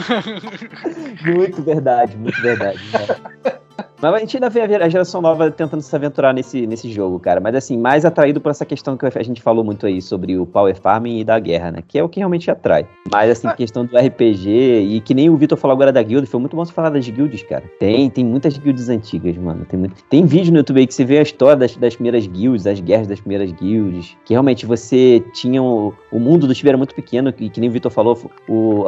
muito 1.24 1.62
verdade, 1.62 2.16
muito 2.16 2.40
verdade. 2.40 2.80
Né? 2.92 3.52
Mas 4.00 4.14
a 4.14 4.18
gente 4.18 4.36
ainda 4.36 4.48
vê 4.48 4.60
a 4.60 4.88
geração 4.88 5.20
nova 5.20 5.50
tentando 5.50 5.80
se 5.82 5.94
aventurar 5.94 6.32
nesse, 6.32 6.66
nesse 6.66 6.90
jogo, 6.90 7.18
cara. 7.18 7.40
Mas 7.40 7.54
assim, 7.54 7.76
mais 7.76 8.04
atraído 8.04 8.40
por 8.40 8.50
essa 8.50 8.64
questão 8.64 8.96
que 8.96 9.06
a 9.06 9.22
gente 9.22 9.40
falou 9.42 9.64
muito 9.64 9.86
aí 9.86 10.00
sobre 10.00 10.38
o 10.38 10.46
Power 10.46 10.74
Farming 10.74 11.20
e 11.20 11.24
da 11.24 11.38
guerra, 11.38 11.70
né? 11.70 11.82
Que 11.86 11.98
é 11.98 12.04
o 12.04 12.08
que 12.08 12.20
realmente 12.20 12.50
atrai. 12.50 12.86
Mas 13.10 13.30
assim, 13.30 13.48
questão 13.56 13.84
do 13.84 13.96
RPG 13.96 14.48
e 14.48 15.00
que 15.00 15.14
nem 15.14 15.28
o 15.28 15.36
Vitor 15.36 15.58
falou 15.58 15.74
agora 15.74 15.92
da 15.92 16.02
guild, 16.02 16.26
foi 16.26 16.40
muito 16.40 16.56
bom 16.56 16.64
você 16.64 16.72
falar 16.72 16.90
das 16.90 17.08
guilds, 17.08 17.42
cara. 17.42 17.64
Tem, 17.78 18.08
tem 18.10 18.24
muitas 18.24 18.56
guilds 18.58 18.88
antigas, 18.88 19.36
mano. 19.36 19.64
Tem, 19.64 19.78
muito... 19.78 19.94
tem 20.08 20.24
vídeo 20.24 20.52
no 20.52 20.58
YouTube 20.58 20.80
aí 20.80 20.86
que 20.86 20.94
você 20.94 21.04
vê 21.04 21.18
a 21.18 21.22
história 21.22 21.56
das, 21.56 21.76
das 21.76 21.94
primeiras 21.94 22.26
guilds, 22.26 22.66
as 22.66 22.80
guerras 22.80 23.06
das 23.06 23.20
primeiras 23.20 23.52
guilds. 23.52 24.16
Que 24.24 24.34
realmente 24.34 24.66
você 24.66 25.22
tinha. 25.32 25.62
O, 25.62 25.94
o 26.10 26.18
mundo 26.18 26.46
do 26.46 26.54
Tibia 26.54 26.70
era 26.70 26.78
muito 26.78 26.94
pequeno, 26.94 27.32
e 27.38 27.50
que 27.50 27.60
nem 27.60 27.68
o 27.68 27.72
Vitor 27.72 27.90
falou, 27.90 28.18
o, 28.48 28.84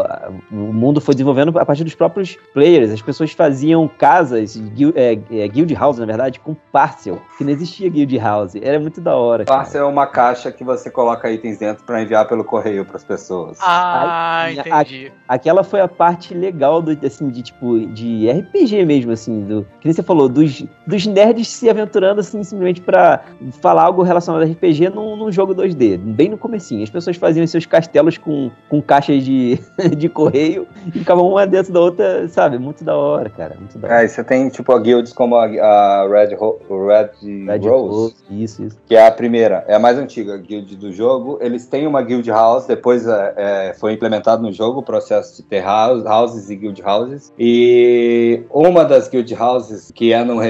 o 0.50 0.72
mundo 0.72 1.00
foi 1.00 1.14
desenvolvendo 1.14 1.56
a 1.58 1.66
partir 1.66 1.84
dos 1.84 1.94
próprios 1.94 2.36
players. 2.52 2.90
As 2.90 3.02
pessoas 3.02 3.32
faziam 3.32 3.88
casas, 3.88 4.56
guild, 4.82 4.98
é, 4.98 5.12
é, 5.12 5.48
Guild 5.48 5.74
House, 5.74 5.98
na 5.98 6.06
verdade, 6.06 6.40
com 6.40 6.54
Parcel, 6.72 7.20
que 7.38 7.44
não 7.44 7.50
existia 7.50 7.88
Guild 7.88 8.18
House. 8.18 8.54
Era 8.56 8.78
muito 8.80 9.00
da 9.00 9.14
hora. 9.14 9.44
Parcel 9.44 9.84
é 9.84 9.88
uma 9.88 10.06
caixa 10.06 10.50
que 10.50 10.64
você 10.64 10.90
coloca 10.90 11.30
itens 11.30 11.58
dentro 11.58 11.84
para 11.84 12.02
enviar 12.02 12.26
pelo 12.26 12.44
correio 12.44 12.84
para 12.84 12.96
as 12.96 13.04
pessoas. 13.04 13.58
Ah, 13.60 14.42
Aí, 14.44 14.58
entendi. 14.58 15.12
A, 15.28 15.34
aquela 15.34 15.62
foi 15.62 15.80
a 15.80 15.88
parte 15.88 16.34
legal 16.34 16.82
do, 16.82 16.98
assim, 17.06 17.28
de 17.28 17.42
tipo, 17.42 17.78
de 17.88 18.30
RPG 18.30 18.84
mesmo, 18.84 19.12
assim, 19.12 19.42
do 19.42 19.66
que 19.80 19.92
você 19.92 20.02
falou, 20.02 20.28
dos, 20.28 20.64
dos 20.86 21.06
nerds 21.06 21.48
se 21.48 21.68
aventurando 21.68 22.20
assim, 22.20 22.42
simplesmente 22.42 22.80
para 22.80 23.20
falar 23.60 23.84
algo 23.84 24.02
relacionado 24.02 24.42
a 24.42 24.46
RPG 24.46 24.90
num, 24.90 25.16
num 25.16 25.30
jogo 25.30 25.54
2D, 25.54 25.98
bem 25.98 26.28
no 26.28 26.38
comecinho. 26.38 26.82
As 26.82 26.90
pessoas 26.90 27.16
faziam 27.16 27.46
seus 27.46 27.66
castelos 27.66 28.18
com, 28.18 28.50
com 28.68 28.80
caixas 28.80 29.24
de, 29.24 29.58
de 29.96 30.08
correio 30.08 30.66
e 30.86 30.98
ficavam 30.98 31.28
uma 31.28 31.46
dentro 31.46 31.72
da 31.72 31.80
outra, 31.80 32.28
sabe? 32.28 32.58
Muito 32.58 32.84
da 32.84 32.96
hora, 32.96 33.28
cara. 33.30 33.56
Muito 33.58 33.78
da 33.78 33.88
hora. 33.88 34.04
É, 34.04 34.08
você 34.08 34.24
tem, 34.24 34.48
tipo, 34.48 34.71
a 34.74 34.78
guilds 34.78 35.12
como 35.12 35.36
a, 35.36 35.44
a 35.44 36.08
Red, 36.08 36.36
Ho 36.36 36.58
Red, 36.86 37.10
Red 37.22 37.68
Rose, 37.68 37.94
Rose, 37.94 38.14
isso, 38.30 38.64
isso. 38.64 38.78
que 38.86 38.94
é 38.94 39.06
a 39.06 39.10
primeira, 39.10 39.64
é 39.66 39.74
a 39.74 39.78
mais 39.78 39.98
antiga 39.98 40.36
guild 40.36 40.76
do 40.76 40.92
jogo. 40.92 41.38
Eles 41.40 41.66
têm 41.66 41.86
uma 41.86 42.02
guild 42.02 42.28
house, 42.30 42.66
depois 42.66 43.06
é, 43.06 43.34
é, 43.36 43.74
foi 43.74 43.92
implementado 43.92 44.42
no 44.42 44.52
jogo 44.52 44.80
o 44.80 44.82
processo 44.82 45.36
de 45.36 45.42
ter 45.42 45.62
house, 45.62 46.04
houses 46.04 46.50
e 46.50 46.56
guild 46.56 46.82
houses. 46.82 47.32
E 47.38 48.42
uma 48.50 48.84
das 48.84 49.08
guild 49.08 49.34
houses, 49.34 49.90
que 49.94 50.12
é 50.12 50.24
num, 50.24 50.40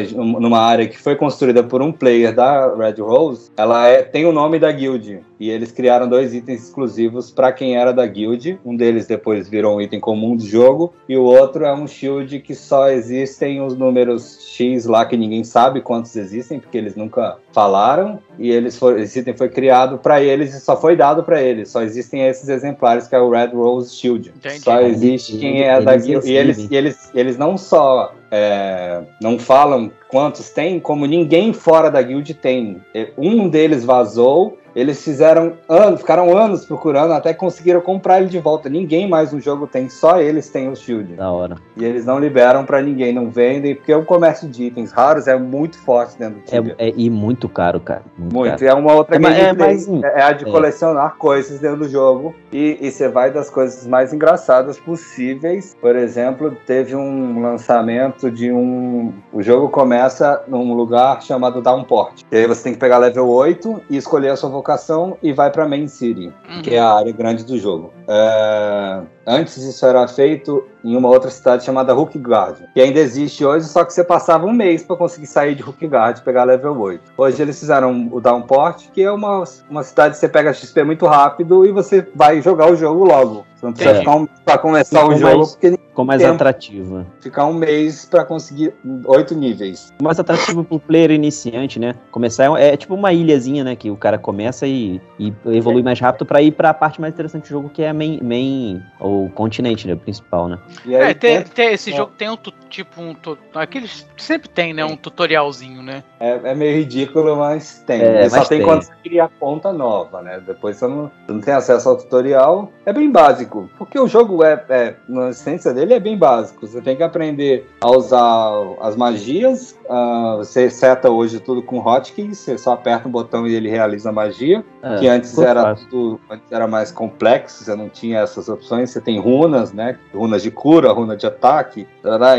numa 0.41 0.61
área 0.61 0.87
que 0.87 0.99
foi 0.99 1.17
construída 1.17 1.63
por 1.63 1.83
um 1.83 1.93
player 1.93 2.35
da 2.35 2.75
Red 2.75 3.01
Rose, 3.01 3.51
ela 3.57 3.87
é, 3.87 4.03
tem 4.03 4.25
o 4.25 4.33
nome 4.33 4.59
da 4.59 4.71
guild. 4.71 5.21
E 5.43 5.51
eles 5.51 5.73
criaram 5.73 6.09
dois 6.09 6.33
itens 6.33 6.63
exclusivos 6.63 7.33
para 7.33 7.51
quem 7.51 7.77
era 7.77 7.93
da 7.93 8.07
guild. 8.07 8.61
Um 8.65 8.77
deles 8.77 9.09
depois 9.09 9.49
virou 9.49 9.77
um 9.77 9.81
item 9.81 9.99
comum 9.99 10.37
do 10.37 10.47
jogo, 10.47 10.95
e 11.09 11.17
o 11.17 11.25
outro 11.25 11.65
é 11.65 11.75
um 11.75 11.85
shield 11.85 12.39
que 12.39 12.55
só 12.55 12.89
existem 12.89 13.61
os 13.61 13.77
números 13.77 14.39
X 14.41 14.87
lá 14.87 15.05
que 15.05 15.17
ninguém 15.17 15.43
sabe 15.43 15.81
quantos 15.81 16.15
existem, 16.15 16.61
porque 16.61 16.79
eles 16.79 16.95
nunca 16.95 17.39
falaram. 17.51 18.21
E 18.39 18.53
eles 18.53 18.79
foi, 18.79 19.03
esse 19.03 19.19
item 19.19 19.37
foi 19.37 19.49
criado 19.49 19.99
para 19.99 20.23
eles 20.23 20.55
e 20.55 20.61
só 20.61 20.81
foi 20.81 20.95
dado 20.95 21.25
para 21.25 21.43
eles. 21.43 21.71
Só 21.71 21.83
existem 21.83 22.23
esses 22.23 22.49
exemplares 22.49 23.09
que 23.09 23.17
é 23.17 23.19
o 23.19 23.29
Red 23.29 23.49
Rose 23.49 23.97
Shield. 23.97 24.33
Entendi. 24.37 24.61
Só 24.61 24.81
existe 24.81 25.39
quem 25.39 25.65
é 25.65 25.81
da 25.81 25.97
guild. 25.97 26.25
E 26.25 26.37
eles, 26.37 26.71
e 26.71 26.77
eles, 26.77 27.11
eles 27.13 27.37
não 27.37 27.59
só 27.59 28.15
é, 28.31 29.03
não 29.21 29.39
falam 29.41 29.91
quantos 30.09 30.51
tem, 30.51 30.79
como 30.79 31.05
ninguém 31.05 31.53
fora 31.53 31.91
da 31.91 32.01
guild 32.01 32.33
tem. 32.35 32.81
Um 33.19 33.49
deles 33.49 33.85
vazou 33.85 34.62
eles 34.75 35.03
fizeram 35.03 35.55
anos, 35.69 36.01
ficaram 36.01 36.37
anos 36.37 36.65
procurando 36.65 37.13
até 37.13 37.35
conseguiram 37.35 37.81
comprar 37.81 38.21
ele 38.21 38.29
de 38.29 38.39
volta. 38.39 38.69
Ninguém 38.69 39.09
mais 39.09 39.33
no 39.33 39.41
jogo 39.41 39.67
tem, 39.67 39.89
só 39.89 40.21
eles 40.21 40.49
têm 40.49 40.69
o 40.69 40.77
Shield. 40.77 41.15
Da 41.15 41.31
hora. 41.31 41.57
E 41.77 41.85
eles 41.85 42.05
não 42.05 42.19
liberam 42.19 42.65
para 42.65 42.81
ninguém, 42.81 43.13
não 43.13 43.31
vendem, 43.31 43.75
porque 43.75 43.95
o 43.95 44.05
comércio 44.05 44.49
de 44.49 44.65
itens 44.65 44.93
raros 44.93 45.27
é 45.27 45.37
muito 45.37 45.79
forte 45.79 46.19
dentro 46.19 46.37
do 46.37 46.45
Tibia. 46.45 46.75
É, 46.79 46.89
é, 46.89 46.93
e 46.97 47.11
muito 47.11 47.49
caro, 47.49 47.81
cara. 47.81 48.03
Muito. 48.17 48.35
muito. 48.35 48.59
Caro. 48.59 48.71
É 48.71 48.75
uma 48.75 48.95
outra 48.95 49.17
é, 49.17 49.19
gameplay. 49.19 49.77
É, 50.05 50.21
é, 50.21 50.23
a 50.23 50.33
de 50.33 50.49
é. 50.49 50.51
colecionar 50.51 51.17
coisas 51.17 51.61
dentro 51.61 51.79
do 51.79 51.89
jogo. 51.89 52.35
E, 52.53 52.79
e 52.81 52.91
você 52.91 53.09
vai 53.09 53.31
das 53.31 53.51
coisas 53.51 53.87
mais 53.87 54.13
engraçadas 54.13 54.79
possíveis. 54.79 55.77
Por 55.81 55.97
exemplo, 55.97 56.57
teve 56.67 56.95
um 56.95 57.43
lançamento 57.43 58.31
de 58.31 58.53
um. 58.53 59.13
O 59.33 59.43
jogo 59.43 59.69
começa 59.69 60.43
num 60.47 60.75
lugar 60.75 61.23
chamado 61.23 61.61
Downport. 61.61 62.25
E 62.31 62.37
aí 62.37 62.47
você 62.47 62.65
tem 62.65 62.73
que 62.73 62.79
pegar 62.79 62.99
level 62.99 63.29
8 63.29 63.83
e 63.91 63.97
escolher 63.97 64.31
a 64.31 64.37
sua 64.37 64.51
locação 64.63 65.19
e 65.23 65.33
vai 65.33 65.51
para 65.51 65.69
Main 65.69 65.89
City, 65.89 66.33
uhum. 66.49 66.63
que 66.63 66.75
é 66.75 66.79
a 66.79 66.95
área 66.95 67.13
grande 67.13 67.45
do 67.45 67.59
jogo. 67.59 67.93
É... 68.09 69.03
Antes 69.27 69.57
isso 69.59 69.85
era 69.85 70.07
feito 70.09 70.67
em 70.85 70.97
uma 70.97 71.09
outra 71.09 71.31
cidade 71.31 71.65
chamada 71.65 71.95
Hookguard, 71.95 72.59
que 72.73 72.81
ainda 72.81 72.99
existe 72.99 73.45
hoje, 73.45 73.67
só 73.67 73.85
que 73.85 73.93
você 73.93 74.03
passava 74.03 74.47
um 74.47 74.53
mês 74.53 74.83
para 74.83 74.97
conseguir 74.97 75.27
sair 75.27 75.55
de 75.55 75.63
Hookguard 75.63 76.19
e 76.19 76.23
pegar 76.23 76.45
level 76.45 76.79
8. 76.81 77.13
Hoje 77.17 77.43
eles 77.43 77.59
fizeram 77.59 78.09
o 78.11 78.21
Downport, 78.21 78.91
que 78.93 79.03
é 79.03 79.11
uma, 79.11 79.45
uma 79.69 79.83
cidade 79.83 80.15
que 80.15 80.21
você 80.21 80.29
pega 80.29 80.53
XP 80.53 80.83
muito 80.83 81.07
rápido 81.07 81.65
e 81.65 81.71
você 81.71 82.07
vai 82.15 82.41
jogar 82.41 82.71
o 82.71 82.77
jogo 82.77 83.05
logo. 83.05 83.45
Você 83.55 83.67
não 83.67 83.73
precisa 83.73 83.99
ficar 84.01 84.17
um, 84.17 84.27
pra 84.45 84.59
começar 84.59 85.07
o 85.07 85.17
jogo, 85.17 85.39
mais, 85.39 85.51
porque 85.53 85.79
ficou 85.93 86.05
mais 86.05 86.23
tempo. 86.23 86.35
atrativo. 86.35 87.07
Ficar 87.21 87.47
um 87.47 87.53
mês 87.53 88.07
para 88.07 88.25
conseguir 88.25 88.75
oito 89.05 89.35
níveis. 89.35 89.93
Mais 90.03 90.19
atrativo 90.19 90.65
pro 90.65 90.81
player 90.81 91.11
iniciante, 91.11 91.79
né? 91.79 91.95
Começar 92.11 92.59
é, 92.59 92.69
é, 92.73 92.77
tipo 92.77 92.95
uma 92.95 93.13
ilhazinha, 93.13 93.63
né? 93.63 93.77
Que 93.77 93.91
o 93.91 93.97
cara 93.97 94.19
começa 94.19 94.67
e, 94.67 95.01
e 95.19 95.33
evolui 95.47 95.83
é. 95.83 95.85
mais 95.85 96.01
rápido 96.01 96.25
para 96.25 96.41
ir 96.41 96.53
para 96.53 96.71
a 96.71 96.75
parte 96.75 97.01
mais 97.01 97.13
interessante 97.13 97.45
do 97.45 97.49
jogo, 97.49 97.69
que 97.69 97.83
é 97.83 97.91
a 97.91 97.95
main, 97.95 98.21
main 98.23 98.83
o 98.99 99.29
continente, 99.35 99.87
né? 99.87 99.93
O 99.93 99.99
principal, 99.99 100.49
né? 100.49 100.59
Aí, 100.87 100.95
é, 100.95 101.15
tem, 101.15 101.43
tem, 101.43 101.73
esse 101.73 101.93
é. 101.93 101.97
jogo 101.97 102.13
tem 102.17 102.31
um 102.31 102.37
tipo 102.73 103.03
um. 103.03 103.15
Aqueles 103.55 104.09
sempre 104.17 104.49
tem, 104.49 104.73
né? 104.73 104.85
Um 104.85 104.97
tutorialzinho, 104.97 105.83
né? 105.83 106.03
É, 106.19 106.31
é 106.51 106.55
meio 106.55 106.79
ridículo, 106.79 107.37
mas 107.37 107.85
tem. 107.87 108.01
É, 108.01 108.29
só 108.29 108.45
tem, 108.45 108.59
tem, 108.59 108.67
quando 108.67 108.83
você 108.83 108.93
cria 109.03 109.25
a 109.25 109.29
conta 109.29 109.73
nova, 109.73 110.23
né? 110.23 110.43
Depois 110.45 110.79
você 110.79 110.89
não, 110.89 111.11
você 111.27 111.33
não 111.33 111.41
tem 111.41 111.55
acesso 111.55 111.89
ao 111.89 111.99
tutorial. 111.99 112.73
É 112.87 112.93
bem 112.93 113.11
básico. 113.11 113.71
Porque 113.77 113.99
o 114.01 114.09
jogo 114.09 114.43
é, 114.43 114.65
é, 114.71 114.95
na 115.07 115.31
essência 115.31 115.75
dele, 115.75 115.95
é 115.95 116.01
bem 116.01 116.17
básico. 116.17 116.67
Você 116.67 116.81
tem 116.81 116.97
que 116.97 117.03
aprender 117.03 117.71
a 117.81 117.91
usar 117.91 118.51
as 118.81 118.97
magias. 118.97 119.77
Uh, 119.93 120.39
você 120.39 120.71
seta 120.71 121.11
hoje 121.11 121.39
tudo 121.39 121.63
com 121.63 121.79
hotkeys. 121.79 122.39
Você 122.39 122.57
só 122.57 122.73
aperta 122.73 123.07
um 123.07 123.11
botão 123.11 123.47
e 123.47 123.55
ele 123.55 123.69
realiza 123.69 124.09
a 124.09 124.13
magia. 124.13 124.65
É, 124.83 124.97
que 124.97 125.07
antes 125.07 125.37
era, 125.37 125.75
tudo, 125.75 126.19
antes 126.31 126.51
era 126.51 126.67
mais 126.67 126.91
complexo. 126.91 127.63
Você 127.63 127.77
não 127.77 127.91
tinha 127.91 128.21
essas 128.21 128.49
opções. 128.49 128.89
Você 128.91 129.03
tem 129.03 129.21
runas, 129.21 129.71
né? 129.75 129.99
Runas 130.15 130.43
de 130.43 130.51
cura, 130.51 130.91
runa 130.93 131.15
de 131.15 131.27
ataque. 131.27 131.87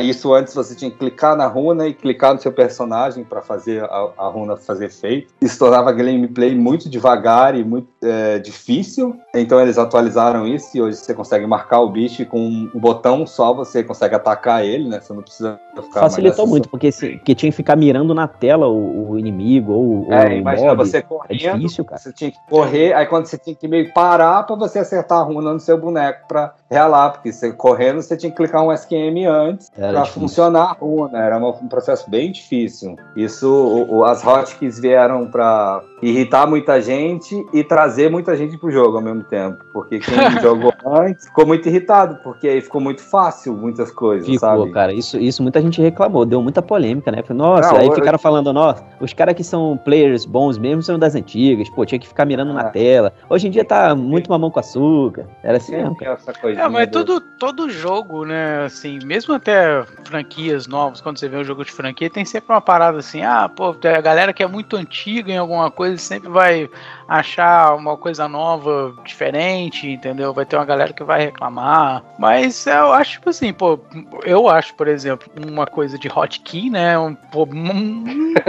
Isso 0.03 0.33
antes 0.33 0.55
você 0.55 0.73
tinha 0.73 0.89
que 0.89 0.97
clicar 0.97 1.37
na 1.37 1.45
runa 1.45 1.87
e 1.87 1.93
clicar 1.93 2.33
no 2.33 2.41
seu 2.41 2.51
personagem 2.51 3.23
para 3.23 3.41
fazer 3.41 3.83
a, 3.83 4.09
a, 4.17 4.27
runa 4.27 4.57
fazer 4.57 4.85
efeito. 4.85 5.31
Isso 5.39 5.59
tornava 5.59 5.91
a 5.91 5.93
gameplay 5.93 6.55
muito 6.55 6.89
devagar 6.89 7.55
e 7.55 7.63
muito 7.63 7.87
é, 8.01 8.39
difícil. 8.39 9.15
Então 9.35 9.61
eles 9.61 9.77
atualizaram 9.77 10.47
isso 10.47 10.75
e 10.75 10.81
hoje 10.81 10.97
você 10.97 11.13
consegue 11.13 11.45
marcar 11.45 11.81
o 11.81 11.89
bicho 11.89 12.25
com 12.25 12.39
um 12.73 12.79
botão 12.79 13.27
só 13.27 13.53
você 13.53 13.83
consegue 13.83 14.15
atacar 14.15 14.65
ele, 14.65 14.89
né? 14.89 14.99
Você 14.99 15.13
não 15.13 15.21
precisa 15.21 15.59
ficar 15.75 16.01
Facilitou 16.01 16.47
muito, 16.47 16.67
porque, 16.69 16.89
porque 16.91 17.35
tinha 17.43 17.51
que 17.51 17.57
ficar 17.57 17.75
mirando 17.75 18.13
na 18.13 18.27
tela 18.27 18.67
o, 18.67 19.11
o 19.11 19.19
inimigo 19.19 19.73
ou, 19.73 20.13
é, 20.13 20.25
ou 20.25 20.31
imagina 20.31 20.69
mob. 20.69 20.85
você 20.85 21.01
correndo, 21.01 21.45
é 21.45 21.53
difícil, 21.53 21.83
cara. 21.85 22.01
Você 22.01 22.13
tinha 22.13 22.31
que 22.31 22.37
correr, 22.49 22.93
aí 22.93 23.05
quando 23.05 23.25
você 23.25 23.37
tinha 23.37 23.55
que 23.55 23.67
meio 23.67 23.91
parar 23.93 24.43
para 24.43 24.55
você 24.55 24.79
acertar 24.79 25.19
a 25.19 25.23
runa 25.23 25.53
no 25.53 25.59
seu 25.59 25.77
boneco 25.77 26.27
para 26.27 26.53
relar, 26.69 27.11
porque 27.11 27.31
você 27.31 27.51
correndo 27.51 28.01
você 28.01 28.15
tinha 28.15 28.29
que 28.29 28.37
clicar 28.37 28.63
um 28.63 28.71
SQM 28.71 29.25
antes 29.27 29.69
para 29.69 30.05
funcionar 30.05 30.71
a 30.71 30.73
runa, 30.73 31.19
era 31.19 31.37
um 31.37 31.67
processo 31.67 32.09
bem 32.09 32.31
difícil. 32.31 32.95
Isso, 33.15 33.49
o, 33.89 34.03
as 34.05 34.23
hotkeys 34.23 34.79
vieram 34.79 35.27
para 35.27 35.81
irritar 36.01 36.47
muita 36.47 36.81
gente 36.81 37.35
e 37.53 37.63
trazer 37.63 38.09
muita 38.09 38.35
gente 38.35 38.57
pro 38.57 38.71
jogo 38.71 38.97
ao 38.97 39.03
mesmo 39.03 39.23
tempo, 39.23 39.63
porque 39.71 39.99
quem 39.99 40.13
jogou 40.41 40.73
antes 40.85 41.25
ficou 41.25 41.45
muito 41.45 41.67
irritado, 41.67 42.19
porque 42.23 42.47
aí 42.47 42.61
ficou 42.61 42.81
muito 42.81 43.01
fácil 43.01 43.53
muitas 43.53 43.91
coisas, 43.91 44.25
ficou, 44.25 44.39
sabe? 44.39 44.71
cara, 44.71 44.93
isso, 44.93 45.17
isso 45.17 45.41
muita 45.41 45.61
gente 45.61 45.81
reclamou, 45.81 46.25
deu 46.25 46.41
muita 46.41 46.61
polêmica, 46.61 47.11
né? 47.11 47.22
Nossa, 47.31 47.71
Não, 47.71 47.77
aí 47.77 47.87
eu... 47.87 47.93
ficaram 47.93 48.17
falando, 48.17 48.51
nossa, 48.51 48.83
os 48.99 49.13
caras 49.13 49.35
que 49.35 49.43
são 49.43 49.77
players 49.77 50.25
bons 50.25 50.57
mesmo 50.57 50.81
são 50.81 50.97
das 50.97 51.13
antigas, 51.13 51.69
pô, 51.69 51.85
tinha 51.85 51.99
que 51.99 52.07
ficar 52.07 52.25
mirando 52.25 52.51
ah. 52.51 52.55
na 52.55 52.63
tela. 52.65 53.13
Hoje 53.29 53.47
em 53.47 53.51
dia 53.51 53.63
tá 53.63 53.93
muito 53.93 54.29
mamão 54.29 54.49
com 54.49 54.59
açúcar, 54.59 55.27
era 55.43 55.57
assim 55.57 55.73
mesmo, 55.73 55.95
cara. 55.95 56.17
É, 56.57 56.67
mas 56.67 56.89
todo, 56.89 57.21
todo 57.21 57.69
jogo, 57.69 58.25
né, 58.25 58.65
assim, 58.65 58.99
mesmo 59.05 59.33
até 59.35 59.83
franquias 60.03 60.67
novas, 60.67 61.01
quando 61.01 61.19
você 61.19 61.29
vê 61.29 61.37
um 61.37 61.43
jogo 61.43 61.63
de 61.63 61.71
franquia, 61.71 62.09
tem 62.09 62.25
sempre 62.25 62.51
uma 62.51 62.61
parada 62.61 62.97
assim, 62.97 63.21
ah, 63.21 63.47
pô, 63.47 63.69
a 63.69 64.01
galera 64.01 64.33
que 64.33 64.41
é 64.41 64.47
muito 64.47 64.75
antiga 64.75 65.31
em 65.31 65.37
alguma 65.37 65.69
coisa 65.69 65.97
sempre 65.97 66.29
vai 66.29 66.69
achar 67.07 67.75
uma 67.75 67.97
coisa 67.97 68.27
nova, 68.27 68.93
diferente, 69.03 69.87
entendeu? 69.87 70.33
Vai 70.33 70.45
ter 70.45 70.55
uma 70.55 70.65
galera 70.65 70.93
que 70.93 71.03
vai 71.03 71.25
reclamar. 71.25 72.03
Mas 72.17 72.65
eu 72.65 72.91
acho, 72.93 73.11
tipo 73.13 73.29
assim, 73.29 73.53
pô, 73.53 73.79
eu 74.23 74.49
acho, 74.49 74.73
por 74.75 74.87
exemplo, 74.87 75.29
uma 75.45 75.65
coisa 75.65 75.97
de 75.97 76.07
hotkey, 76.07 76.69
né? 76.69 76.97
Um, 76.97 77.12
pô, 77.31 77.47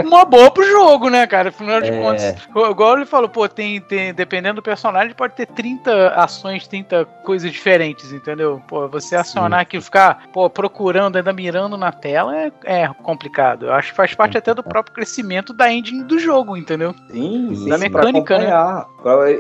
uma 0.05 0.25
boa 0.25 0.51
pro 0.51 0.65
jogo, 0.65 1.09
né, 1.09 1.27
cara? 1.27 1.49
Afinal 1.49 1.81
de 1.81 1.91
é. 1.91 2.01
contas, 2.01 2.37
igual 2.71 2.97
ele 2.97 3.07
falou, 3.07 3.29
pô, 3.29 3.49
tem, 3.49 3.81
tem, 3.81 4.13
dependendo 4.15 4.57
do 4.57 4.63
personagem, 4.63 5.15
pode 5.15 5.35
ter 5.35 5.47
30 5.47 6.11
ações, 6.11 6.67
30 6.67 7.05
coisas 7.25 7.51
diferentes, 7.51 8.13
entendeu? 8.13 8.63
Pô, 8.67 8.89
você 8.89 9.17
acionar 9.17 9.61
aquilo, 9.61 9.83
ficar, 9.83 10.27
pô, 10.33 10.49
procurando, 10.49 11.17
ainda 11.17 11.33
mirando 11.33 11.77
na 11.77 11.93
tela 11.93 12.37
é, 12.37 12.53
é 12.65 12.89
complicado. 13.03 13.67
Eu 13.67 13.73
acho 13.73 13.91
que 13.91 13.97
faz 13.97 14.15
parte 14.15 14.39
até 14.39 14.55
do 14.55 14.63
próprio 14.63 14.95
crescimento 14.95 15.53
da 15.53 15.71
engine 15.73 16.05
do 16.05 16.19
jogo, 16.19 16.57
entendeu? 16.57 16.95
Sim, 17.11 17.55
sim 17.55 17.69
da 17.69 17.79
mecânica, 17.79 18.39
né? 18.39 18.51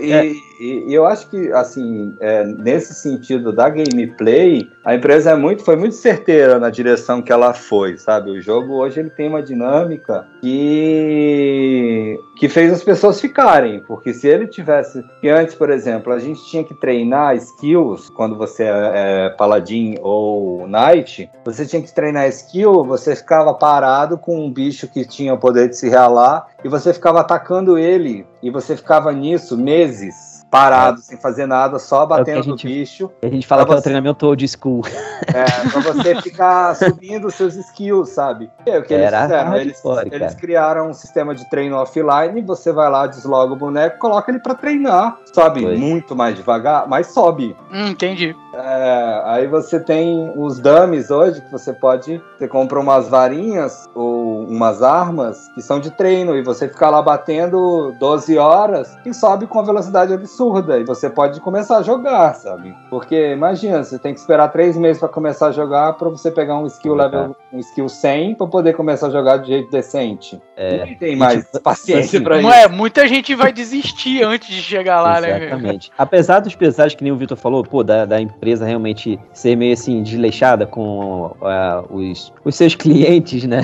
E, 0.00 0.12
é. 0.12 0.26
e, 0.26 0.84
e, 0.88 0.94
eu 0.94 1.06
acho 1.06 1.28
que, 1.30 1.50
assim, 1.52 2.14
é, 2.20 2.44
nesse 2.44 2.94
sentido 2.94 3.52
da 3.52 3.68
gameplay, 3.68 4.68
a 4.84 4.94
empresa 4.94 5.30
é 5.30 5.34
muito, 5.34 5.64
foi 5.64 5.76
muito 5.76 5.94
certeira 5.94 6.58
na 6.58 6.70
direção 6.70 7.22
que 7.22 7.32
ela 7.32 7.54
foi, 7.54 7.96
sabe? 7.96 8.30
O 8.30 8.40
jogo 8.40 8.74
hoje 8.74 9.00
ele 9.00 9.10
tem 9.14 9.28
uma 9.28 9.42
dinâmica 9.42 10.26
que, 10.40 12.18
que 12.36 12.48
fez 12.48 12.72
as 12.72 12.82
pessoas 12.82 13.20
ficarem, 13.20 13.80
porque 13.80 14.12
se 14.12 14.28
ele 14.28 14.46
tivesse. 14.46 15.02
Que 15.20 15.28
antes, 15.28 15.54
por 15.54 15.70
exemplo, 15.70 16.12
a 16.12 16.18
gente 16.18 16.44
tinha 16.46 16.64
que 16.64 16.74
treinar 16.74 17.36
skills 17.36 18.10
quando 18.10 18.36
você 18.36 18.64
é, 18.64 18.92
é 18.94 19.28
paladin 19.30 19.96
ou 20.00 20.66
knight, 20.66 21.30
você 21.44 21.66
tinha 21.66 21.82
que 21.82 21.94
treinar 21.94 22.28
skill, 22.28 22.84
você 22.84 23.14
ficava 23.14 23.54
parado 23.54 24.18
com 24.18 24.44
um 24.44 24.52
bicho 24.52 24.88
que 24.88 25.04
tinha 25.04 25.34
o 25.34 25.38
poder 25.38 25.68
de 25.68 25.76
se 25.76 25.88
realar 25.88 26.46
e 26.64 26.68
você 26.68 26.92
ficava 26.92 27.20
atacando 27.20 27.78
ele 27.78 28.26
e 28.42 28.50
você 28.50 28.76
ficava 28.76 29.12
nisso 29.12 29.56
meses 29.56 30.33
parado, 30.54 31.00
é. 31.00 31.02
sem 31.02 31.18
fazer 31.18 31.46
nada, 31.46 31.80
só 31.80 32.06
batendo 32.06 32.44
é 32.44 32.46
no 32.46 32.56
bicho. 32.56 33.10
A 33.20 33.26
gente 33.26 33.44
fala 33.44 33.64
que 33.64 33.70
você... 33.70 33.76
é 33.76 33.80
o 33.80 33.82
treinamento 33.82 34.24
old 34.24 34.46
school. 34.46 34.82
É, 35.26 35.44
pra 35.68 35.80
você 35.80 36.22
ficar 36.22 36.76
subindo 36.76 37.28
seus 37.28 37.56
skills, 37.56 38.10
sabe? 38.10 38.48
É 38.64 38.78
o 38.78 38.84
que 38.84 38.94
eles 38.94 39.06
fizeram. 39.06 39.56
Eles, 39.56 39.82
eles, 40.12 40.34
criaram 40.34 40.90
um 40.90 40.94
sistema 40.94 41.34
de 41.34 41.48
treino 41.50 41.74
offline, 41.76 42.40
você 42.42 42.72
vai 42.72 42.88
lá, 42.88 43.08
desloga 43.08 43.52
o 43.52 43.56
boneco, 43.56 43.98
coloca 43.98 44.30
ele 44.30 44.38
para 44.38 44.54
treinar. 44.54 45.18
Sobe 45.32 45.66
muito 45.76 46.14
mais 46.14 46.36
devagar, 46.36 46.86
mas 46.86 47.08
sobe. 47.08 47.56
Hum, 47.72 47.88
entendi. 47.88 48.36
É, 48.56 49.22
aí 49.24 49.46
você 49.46 49.80
tem 49.80 50.32
os 50.36 50.58
dummies 50.58 51.10
hoje, 51.10 51.40
que 51.40 51.50
você 51.50 51.72
pode. 51.72 52.22
Você 52.38 52.48
compra 52.48 52.78
umas 52.80 53.08
varinhas 53.08 53.88
ou 53.94 54.44
umas 54.44 54.82
armas 54.82 55.48
que 55.54 55.62
são 55.62 55.80
de 55.80 55.90
treino, 55.90 56.36
e 56.36 56.42
você 56.42 56.68
fica 56.68 56.88
lá 56.88 57.02
batendo 57.02 57.92
12 57.98 58.38
horas 58.38 58.96
e 59.04 59.12
sobe 59.12 59.46
com 59.46 59.58
a 59.58 59.62
velocidade 59.62 60.12
absurda 60.12 60.78
e 60.78 60.84
você 60.84 61.10
pode 61.10 61.40
começar 61.40 61.78
a 61.78 61.82
jogar, 61.82 62.34
sabe? 62.34 62.74
Porque 62.90 63.32
imagina, 63.32 63.82
você 63.82 63.98
tem 63.98 64.14
que 64.14 64.20
esperar 64.20 64.48
três 64.48 64.76
meses 64.76 64.98
para 64.98 65.08
começar 65.08 65.48
a 65.48 65.52
jogar 65.52 65.94
para 65.94 66.08
você 66.08 66.30
pegar 66.30 66.58
um 66.58 66.66
skill 66.66 66.94
level, 66.94 67.36
um 67.52 67.58
skill 67.60 67.88
100 67.88 68.34
para 68.36 68.46
poder 68.46 68.74
começar 68.74 69.08
a 69.08 69.10
jogar 69.10 69.38
de 69.38 69.48
jeito 69.48 69.70
decente. 69.70 70.40
É. 70.56 70.78
Ninguém 70.78 70.96
tem 70.96 71.16
mais 71.16 71.44
tipo, 71.44 71.60
paciência 71.62 72.18
assim, 72.18 72.24
para 72.24 72.38
isso. 72.38 72.50
É, 72.50 72.68
muita 72.68 73.06
gente 73.08 73.34
vai 73.34 73.52
desistir 73.52 74.22
antes 74.22 74.48
de 74.48 74.62
chegar 74.62 75.00
lá, 75.00 75.18
Exatamente. 75.18 75.40
né? 75.40 75.46
Exatamente. 75.46 75.92
Apesar 75.96 76.40
dos 76.40 76.54
pesares 76.54 76.94
que 76.94 77.02
nem 77.02 77.12
o 77.12 77.16
Vitor 77.16 77.36
falou, 77.36 77.64
pô, 77.64 77.82
da, 77.82 78.04
da 78.04 78.20
empresa 78.20 78.43
realmente 78.44 79.18
ser 79.32 79.56
meio 79.56 79.72
assim 79.72 80.02
desleixada 80.02 80.66
com 80.66 81.26
uh, 81.40 81.94
os, 81.94 82.32
os 82.44 82.54
seus 82.54 82.74
clientes, 82.74 83.44
né? 83.44 83.62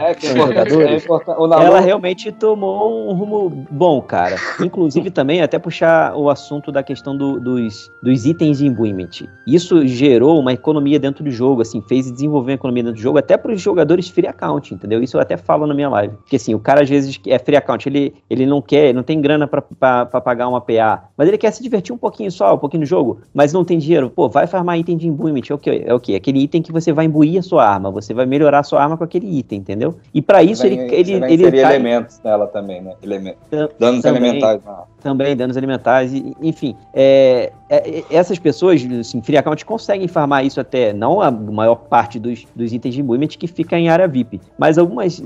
É, 0.00 0.14
que 0.16 0.26
é 0.26 0.36
jogadores. 0.36 1.04
É 1.04 1.64
ela 1.64 1.80
realmente 1.80 2.30
tomou 2.32 3.10
um 3.10 3.14
rumo 3.14 3.66
bom, 3.70 4.00
cara. 4.00 4.36
Inclusive 4.60 5.10
também 5.10 5.42
até 5.42 5.58
puxar 5.58 6.14
o 6.16 6.28
assunto 6.30 6.72
da 6.72 6.82
questão 6.82 7.16
do, 7.16 7.38
dos, 7.40 7.90
dos 8.02 8.26
itens 8.26 8.58
de 8.58 8.66
imbuement. 8.66 9.26
Isso 9.46 9.86
gerou 9.86 10.38
uma 10.38 10.52
economia 10.52 10.98
dentro 10.98 11.22
do 11.24 11.30
jogo, 11.30 11.62
assim, 11.62 11.80
fez 11.82 12.10
desenvolver 12.10 12.52
uma 12.52 12.56
economia 12.56 12.82
dentro 12.82 12.98
do 12.98 13.02
jogo, 13.02 13.18
até 13.18 13.36
para 13.36 13.52
os 13.52 13.60
jogadores 13.60 14.08
free 14.08 14.26
account, 14.26 14.74
entendeu? 14.74 15.02
Isso 15.02 15.16
eu 15.16 15.20
até 15.20 15.36
falo 15.36 15.66
na 15.66 15.74
minha 15.74 15.88
live. 15.88 16.16
Porque 16.16 16.36
assim, 16.36 16.54
o 16.54 16.58
cara 16.58 16.82
às 16.82 16.88
vezes 16.88 17.20
é 17.26 17.38
free 17.38 17.56
account, 17.56 17.88
ele, 17.88 18.14
ele 18.28 18.46
não 18.46 18.60
quer, 18.60 18.92
não 18.92 19.02
tem 19.02 19.20
grana 19.20 19.46
para 19.46 20.06
pagar 20.20 20.48
uma 20.48 20.60
PA, 20.60 21.08
mas 21.16 21.28
ele 21.28 21.38
quer 21.38 21.50
se 21.50 21.62
divertir 21.62 21.94
um 21.94 21.98
pouquinho 21.98 22.30
só, 22.30 22.54
um 22.54 22.58
pouquinho 22.58 22.80
no 22.80 22.86
jogo, 22.86 23.20
mas 23.32 23.52
não 23.52 23.64
tem 23.64 23.78
dinheiro. 23.78 24.12
Pô, 24.16 24.30
vai 24.30 24.46
farmar 24.46 24.78
item 24.78 24.96
de 24.96 25.06
imbuement, 25.06 25.42
é 25.50 25.52
o 25.52 25.58
que? 25.58 25.84
É 25.84 25.92
o 25.92 26.00
que? 26.00 26.16
Aquele 26.16 26.38
item 26.38 26.62
que 26.62 26.72
você 26.72 26.90
vai 26.90 27.04
imbuir 27.04 27.38
a 27.38 27.42
sua 27.42 27.68
arma, 27.68 27.90
você 27.90 28.14
vai 28.14 28.24
melhorar 28.24 28.60
a 28.60 28.62
sua 28.62 28.82
arma 28.82 28.96
com 28.96 29.04
aquele 29.04 29.26
item, 29.26 29.58
entendeu? 29.58 29.94
E 30.14 30.22
para 30.22 30.42
isso 30.42 30.62
vai, 30.62 30.72
ele 30.72 30.94
ele, 30.94 31.12
ele, 31.12 31.44
ele 31.44 31.60
elementos 31.60 32.18
nela 32.24 32.46
também, 32.46 32.80
né? 32.80 32.94
Elementos. 33.02 33.42
Danos 33.78 34.00
também, 34.00 34.22
elementais. 34.22 34.62
Não 34.64 34.86
Também, 35.06 35.36
danos 35.36 35.56
alimentares, 35.56 36.12
enfim. 36.42 36.74
É, 36.92 37.52
é, 37.68 38.04
essas 38.10 38.38
pessoas, 38.38 38.84
assim, 39.00 39.20
free 39.22 39.36
account, 39.36 39.64
conseguem 39.64 40.06
farmar 40.06 40.44
isso 40.44 40.60
até, 40.60 40.92
não 40.92 41.20
a 41.20 41.30
maior 41.30 41.76
parte 41.76 42.18
dos, 42.18 42.44
dos 42.54 42.72
itens 42.72 42.94
de 42.94 43.00
imbuement 43.00 43.26
que 43.28 43.46
fica 43.46 43.76
em 43.76 43.88
área 43.88 44.06
VIP, 44.06 44.40
mas 44.56 44.78
algumas 44.78 45.20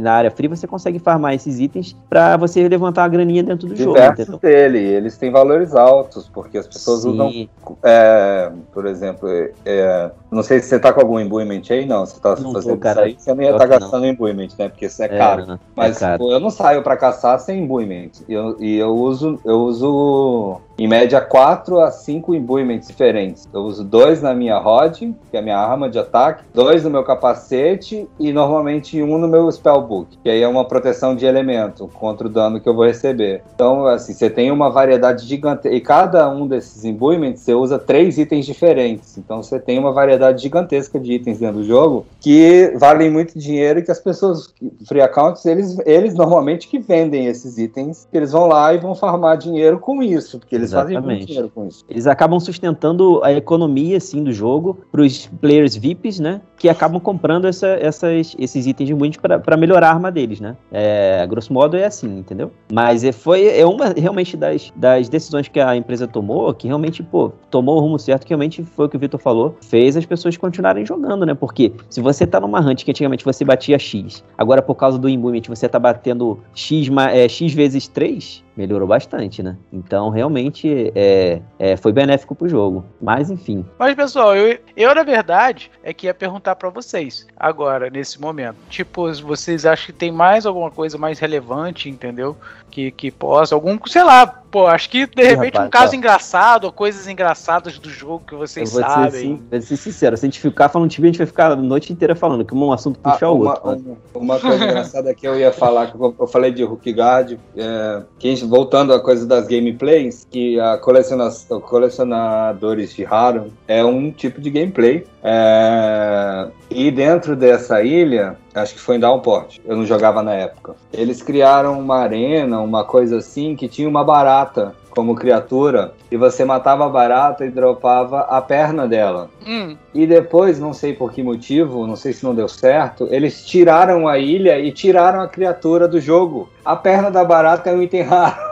na 0.00 0.12
área 0.12 0.30
free 0.30 0.48
você 0.48 0.66
consegue 0.66 0.98
farmar 0.98 1.34
esses 1.34 1.60
itens 1.60 1.96
para 2.08 2.36
você 2.36 2.68
levantar 2.68 3.04
a 3.04 3.08
graninha 3.08 3.42
dentro 3.42 3.68
do 3.68 3.74
Diversos 3.74 4.26
jogo. 4.26 4.38
dele, 4.40 4.78
eles 4.78 5.16
têm 5.16 5.30
valores 5.30 5.74
altos, 5.74 6.28
porque 6.28 6.58
as 6.58 6.66
pessoas 6.66 7.02
Sim. 7.02 7.10
usam, 7.10 7.48
é, 7.82 8.50
por 8.72 8.86
exemplo, 8.86 9.28
é, 9.64 10.10
não 10.30 10.42
sei 10.42 10.60
se 10.60 10.68
você 10.68 10.78
tá 10.78 10.92
com 10.92 11.00
algum 11.00 11.18
imbuement 11.18 11.62
aí, 11.70 11.84
não, 11.84 12.06
você 12.06 12.20
tá 12.20 12.36
não 12.36 12.52
fazendo 12.52 12.74
tô, 12.74 12.78
cara, 12.78 13.08
isso 13.08 13.16
aí, 13.18 13.24
você 13.24 13.34
não 13.34 13.42
ia 13.42 13.50
estar 13.50 13.68
tá 13.68 13.78
gastando 13.78 14.06
imbuement, 14.06 14.48
né, 14.58 14.68
porque 14.68 14.86
isso 14.86 15.02
é, 15.02 15.06
é 15.06 15.08
caro. 15.08 15.46
Não, 15.46 15.60
mas 15.74 15.96
é 15.96 16.00
caro. 16.00 16.30
eu 16.30 16.38
não 16.38 16.50
saio 16.50 16.82
para 16.82 16.96
caçar 16.96 17.40
sem 17.40 17.64
imbuement, 17.64 18.10
e 18.28 18.32
eu, 18.32 18.56
e 18.60 18.78
eu 18.78 18.94
uso, 18.94 19.11
eu 19.44 19.62
uso 19.64 20.60
em 20.78 20.88
média 20.88 21.20
4 21.20 21.80
a 21.80 21.90
5 21.90 22.34
imbuements 22.34 22.88
diferentes. 22.88 23.48
Eu 23.52 23.60
uso 23.62 23.84
dois 23.84 24.22
na 24.22 24.34
minha 24.34 24.58
rod, 24.58 24.98
que 24.98 25.36
é 25.36 25.38
a 25.38 25.42
minha 25.42 25.58
arma 25.58 25.88
de 25.88 25.98
ataque, 25.98 26.44
dois 26.54 26.84
no 26.84 26.90
meu 26.90 27.04
capacete 27.04 28.08
e 28.18 28.32
normalmente 28.32 29.02
um 29.02 29.18
no 29.18 29.28
meu 29.28 29.50
spellbook, 29.50 30.18
que 30.22 30.30
aí 30.30 30.42
é 30.42 30.48
uma 30.48 30.64
proteção 30.64 31.14
de 31.14 31.26
elemento 31.26 31.88
contra 31.94 32.26
o 32.26 32.30
dano 32.30 32.60
que 32.60 32.68
eu 32.68 32.74
vou 32.74 32.86
receber. 32.86 33.42
Então, 33.54 33.86
assim, 33.86 34.12
você 34.12 34.30
tem 34.30 34.50
uma 34.50 34.70
variedade 34.70 35.26
gigantesca. 35.26 35.74
E 35.74 35.80
cada 35.80 36.28
um 36.28 36.46
desses 36.46 36.84
imbuements 36.84 37.42
você 37.42 37.54
usa 37.54 37.78
três 37.78 38.18
itens 38.18 38.46
diferentes. 38.46 39.18
Então 39.18 39.42
você 39.42 39.58
tem 39.58 39.78
uma 39.78 39.92
variedade 39.92 40.42
gigantesca 40.42 40.98
de 40.98 41.12
itens 41.12 41.38
dentro 41.38 41.58
do 41.58 41.64
jogo 41.64 42.06
que 42.20 42.72
valem 42.78 43.10
muito 43.10 43.38
dinheiro 43.38 43.78
e 43.78 43.82
que 43.82 43.90
as 43.90 44.00
pessoas, 44.00 44.52
free 44.86 45.00
accounts, 45.00 45.44
eles, 45.44 45.78
eles 45.84 46.14
normalmente 46.14 46.68
que 46.68 46.78
vendem 46.78 47.26
esses 47.26 47.58
itens, 47.58 48.06
eles 48.12 48.32
vão 48.32 48.46
lá 48.46 48.72
e 48.74 48.78
vão 48.78 48.94
farmar 48.94 49.36
dinheiro 49.36 49.78
com 49.78 50.02
isso, 50.02 50.38
porque 50.38 50.54
eles 50.62 50.70
Exatamente. 50.70 50.94
fazem 50.94 51.16
muito 51.16 51.26
dinheiro 51.26 51.50
com 51.54 51.66
isso. 51.66 51.84
Eles 51.88 52.06
acabam 52.06 52.38
sustentando 52.38 53.20
a 53.22 53.32
economia, 53.32 53.96
assim, 53.96 54.22
do 54.22 54.32
jogo 54.32 54.78
para 54.90 55.02
os 55.02 55.26
players 55.40 55.76
VIPs, 55.76 56.20
né? 56.20 56.40
Que 56.56 56.68
acabam 56.68 57.00
comprando 57.00 57.46
essa, 57.46 57.66
essas, 57.66 58.36
esses 58.38 58.66
itens 58.66 58.86
de 58.86 58.94
muito 58.94 59.20
para 59.20 59.56
melhorar 59.56 59.88
a 59.88 59.92
arma 59.92 60.10
deles, 60.10 60.40
né? 60.40 60.56
É, 60.70 61.26
grosso 61.26 61.52
modo 61.52 61.76
é 61.76 61.84
assim, 61.84 62.18
entendeu? 62.18 62.52
Mas 62.72 63.04
é, 63.04 63.12
foi 63.12 63.46
é 63.46 63.66
uma 63.66 63.88
realmente 63.96 64.36
das, 64.36 64.72
das 64.76 65.08
decisões 65.08 65.48
que 65.48 65.58
a 65.60 65.76
empresa 65.76 66.06
tomou, 66.06 66.52
que 66.54 66.66
realmente, 66.66 67.02
pô, 67.02 67.32
tomou 67.50 67.76
o 67.76 67.80
rumo 67.80 67.98
certo, 67.98 68.24
que 68.24 68.30
realmente 68.30 68.62
foi 68.62 68.86
o 68.86 68.88
que 68.88 68.96
o 68.96 69.00
Vitor 69.00 69.20
falou, 69.20 69.56
fez 69.60 69.96
as 69.96 70.06
pessoas 70.06 70.36
continuarem 70.36 70.86
jogando, 70.86 71.26
né? 71.26 71.34
Porque 71.34 71.72
se 71.90 72.00
você 72.00 72.26
tá 72.26 72.40
numa 72.40 72.60
hunt 72.60 72.84
que 72.84 72.90
antigamente 72.90 73.24
você 73.24 73.44
batia 73.44 73.78
X, 73.78 74.24
agora 74.38 74.62
por 74.62 74.74
causa 74.74 74.98
do 74.98 75.08
Imbuement 75.08 75.42
você 75.48 75.68
tá 75.68 75.78
batendo 75.78 76.38
X, 76.54 76.88
é, 77.12 77.28
X 77.28 77.52
vezes 77.52 77.88
3, 77.88 78.44
melhorou 78.56 78.86
bastante, 78.86 79.42
né? 79.42 79.56
Então, 79.72 80.10
realmente, 80.10 80.92
é, 80.94 81.40
é, 81.58 81.76
foi 81.76 81.92
benéfico 81.92 82.34
pro 82.34 82.48
jogo. 82.48 82.84
Mas, 83.00 83.30
enfim. 83.30 83.64
Mas, 83.78 83.94
pessoal, 83.94 84.36
eu, 84.36 84.58
eu 84.76 84.94
na 84.94 85.02
verdade, 85.02 85.70
é 85.82 85.92
que 85.92 86.06
ia 86.06 86.14
perguntar 86.14 86.56
para 86.56 86.68
vocês, 86.68 87.26
agora, 87.36 87.88
nesse 87.90 88.20
momento. 88.20 88.56
Tipo, 88.68 89.12
vocês 89.14 89.64
acham 89.64 89.86
que 89.86 89.92
tem 89.92 90.12
mais 90.12 90.46
alguma 90.46 90.70
coisa 90.70 90.98
mais 90.98 91.18
relevante, 91.18 91.88
entendeu? 91.88 92.36
Que, 92.70 92.90
que 92.90 93.10
possa, 93.10 93.54
algum, 93.54 93.78
sei 93.86 94.02
lá, 94.02 94.41
pô, 94.52 94.66
acho 94.66 94.90
que, 94.90 95.06
de 95.06 95.22
repente, 95.22 95.54
rapaz, 95.54 95.66
um 95.66 95.70
caso 95.70 95.96
engraçado, 95.96 96.64
ou 96.64 96.72
coisas 96.72 97.08
engraçadas 97.08 97.78
do 97.78 97.88
jogo 97.88 98.22
que 98.26 98.34
vocês 98.34 98.68
eu 98.68 98.80
vou 98.80 98.90
sabem. 98.90 99.20
Sim, 99.20 99.42
vou 99.50 99.62
ser 99.62 99.76
sincero, 99.78 100.16
se 100.16 100.26
a 100.26 100.28
gente 100.28 100.38
ficar 100.38 100.68
falando 100.68 100.90
time, 100.90 101.08
a 101.08 101.10
gente 101.10 101.18
vai 101.18 101.26
ficar 101.26 101.52
a 101.52 101.56
noite 101.56 101.90
inteira 101.90 102.14
falando, 102.14 102.44
que 102.44 102.54
um 102.54 102.70
assunto 102.70 103.00
puxa 103.00 103.24
ah, 103.24 103.32
o 103.32 103.38
outro. 103.38 103.96
Uma, 104.14 104.34
uma, 104.34 104.38
coisa 104.38 104.62
engraçada 104.62 105.14
que 105.14 105.26
eu 105.26 105.38
ia 105.38 105.50
falar, 105.50 105.90
que 105.90 105.96
eu, 105.96 106.26
falei 106.28 106.52
de 106.52 106.62
Hulk 106.62 106.92
Guard, 106.92 107.38
é, 107.56 108.02
que 108.18 108.34
voltando 108.44 108.92
à 108.92 109.00
coisa 109.00 109.26
das 109.26 109.46
gameplays, 109.46 110.26
que 110.30 110.60
a 110.60 110.76
coleciona 110.76 111.30
colecionadores 111.62 112.94
de 112.94 113.06
Harum 113.06 113.48
é 113.66 113.82
um 113.82 114.12
tipo 114.12 114.38
de 114.38 114.50
gameplay. 114.50 115.06
É, 115.22 116.48
e 116.70 116.90
dentro 116.90 117.34
dessa 117.34 117.82
ilha, 117.82 118.36
acho 118.54 118.74
que 118.74 118.80
foi 118.80 118.96
em 118.96 119.00
Downport, 119.00 119.60
eu 119.64 119.76
não 119.76 119.84
jogava 119.86 120.22
na 120.22 120.34
época, 120.34 120.74
eles 120.92 121.22
criaram 121.22 121.78
uma 121.78 121.98
arena, 121.98 122.60
uma 122.60 122.84
coisa 122.84 123.18
assim, 123.18 123.56
que 123.56 123.68
tinha 123.68 123.88
uma 123.88 124.04
barata 124.04 124.74
como 124.90 125.14
criatura 125.14 125.94
e 126.10 126.16
você 126.16 126.44
matava 126.44 126.84
a 126.84 126.88
barata 126.88 127.44
e 127.46 127.50
dropava 127.50 128.20
a 128.20 128.40
perna 128.42 128.86
dela. 128.86 129.30
Hum. 129.46 129.76
E 129.94 130.06
depois, 130.06 130.60
não 130.60 130.72
sei 130.72 130.92
por 130.92 131.12
que 131.12 131.22
motivo, 131.22 131.86
não 131.86 131.96
sei 131.96 132.12
se 132.12 132.24
não 132.24 132.34
deu 132.34 132.48
certo, 132.48 133.08
eles 133.10 133.44
tiraram 133.44 134.06
a 134.06 134.18
ilha 134.18 134.58
e 134.58 134.70
tiraram 134.70 135.20
a 135.20 135.28
criatura 135.28 135.88
do 135.88 136.00
jogo. 136.00 136.48
A 136.64 136.76
perna 136.76 137.10
da 137.10 137.24
barata 137.24 137.70
é 137.70 137.74
um 137.74 137.82
item 137.82 138.02
raro. 138.02 138.51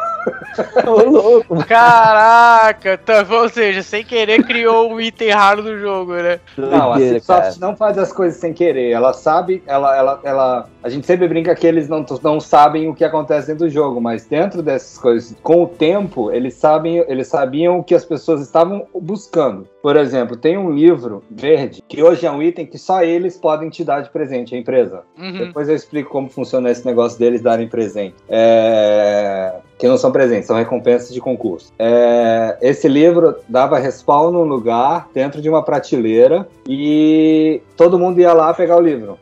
Ô, 0.87 1.09
louco. 1.09 1.65
Caraca, 1.67 2.99
tá, 2.99 3.27
ou 3.31 3.49
seja, 3.49 3.83
sem 3.83 4.05
querer 4.05 4.43
criou 4.45 4.93
um 4.93 5.01
item 5.01 5.31
raro 5.31 5.63
do 5.63 5.79
jogo, 5.79 6.15
né? 6.15 6.41
Não, 6.57 6.93
a 6.93 6.99
Cipsoft 6.99 7.61
não 7.61 7.77
faz 7.77 7.97
as 7.99 8.13
coisas 8.13 8.39
sem 8.39 8.53
querer. 8.53 8.91
Ela 8.91 9.13
sabe, 9.13 9.63
ela, 9.67 9.97
ela, 9.97 10.21
ela. 10.23 10.69
A 10.83 10.89
gente 10.89 11.07
sempre 11.07 11.29
brinca 11.29 11.55
que 11.55 11.67
eles 11.67 11.89
não, 11.89 12.05
não 12.23 12.41
sabem 12.41 12.89
o 12.89 12.95
que 12.95 13.05
acontece 13.05 13.49
dentro 13.49 13.67
do 13.67 13.71
jogo, 13.71 14.01
mas 14.01 14.27
dentro 14.27 14.63
dessas 14.63 14.99
coisas, 14.99 15.37
com 15.43 15.63
o 15.63 15.69
tempo, 15.69 16.31
eles 16.31 16.55
sabem, 16.55 17.05
eles 17.09 17.29
sabiam 17.29 17.79
o 17.79 17.85
que 17.85 17.95
as 17.95 18.05
pessoas 18.05 18.41
estavam 18.41 18.87
buscando. 18.95 19.69
Por 19.83 19.97
exemplo, 19.97 20.37
tem 20.37 20.59
um 20.59 20.71
livro 20.71 21.23
verde 21.31 21.83
que 21.89 22.03
hoje 22.03 22.27
é 22.27 22.31
um 22.31 22.43
item 22.43 22.67
que 22.67 22.79
só 22.79 23.03
eles 23.03 23.37
podem 23.37 23.71
te 23.71 23.83
dar 23.83 24.03
de 24.03 24.11
presente, 24.11 24.55
a 24.55 24.59
empresa. 24.59 25.03
Uhum. 25.19 25.39
Depois 25.39 25.69
eu 25.69 25.75
explico 25.75 26.11
como 26.11 26.29
funciona 26.29 26.71
esse 26.71 26.85
negócio 26.85 27.19
deles 27.19 27.41
darem 27.41 27.69
presente. 27.69 28.17
É... 28.29 29.55
Que 29.81 29.89
não 29.89 29.97
são 29.97 30.13
presentes, 30.13 30.47
são 30.47 30.57
recompensas 30.57 31.13
de 31.13 31.21
concurso. 31.21 31.73
É... 31.79 32.59
Esse 32.61 32.87
livro 32.87 33.37
dava 33.49 33.79
respawn 33.79 34.31
num 34.31 34.45
lugar, 34.45 35.09
dentro 35.15 35.41
de 35.41 35.49
uma 35.49 35.63
prateleira, 35.63 36.47
e 36.69 37.63
todo 37.77 37.99
mundo 37.99 38.21
ia 38.21 38.33
lá 38.35 38.53
pegar 38.53 38.77
o 38.77 38.81
livro. 38.81 39.19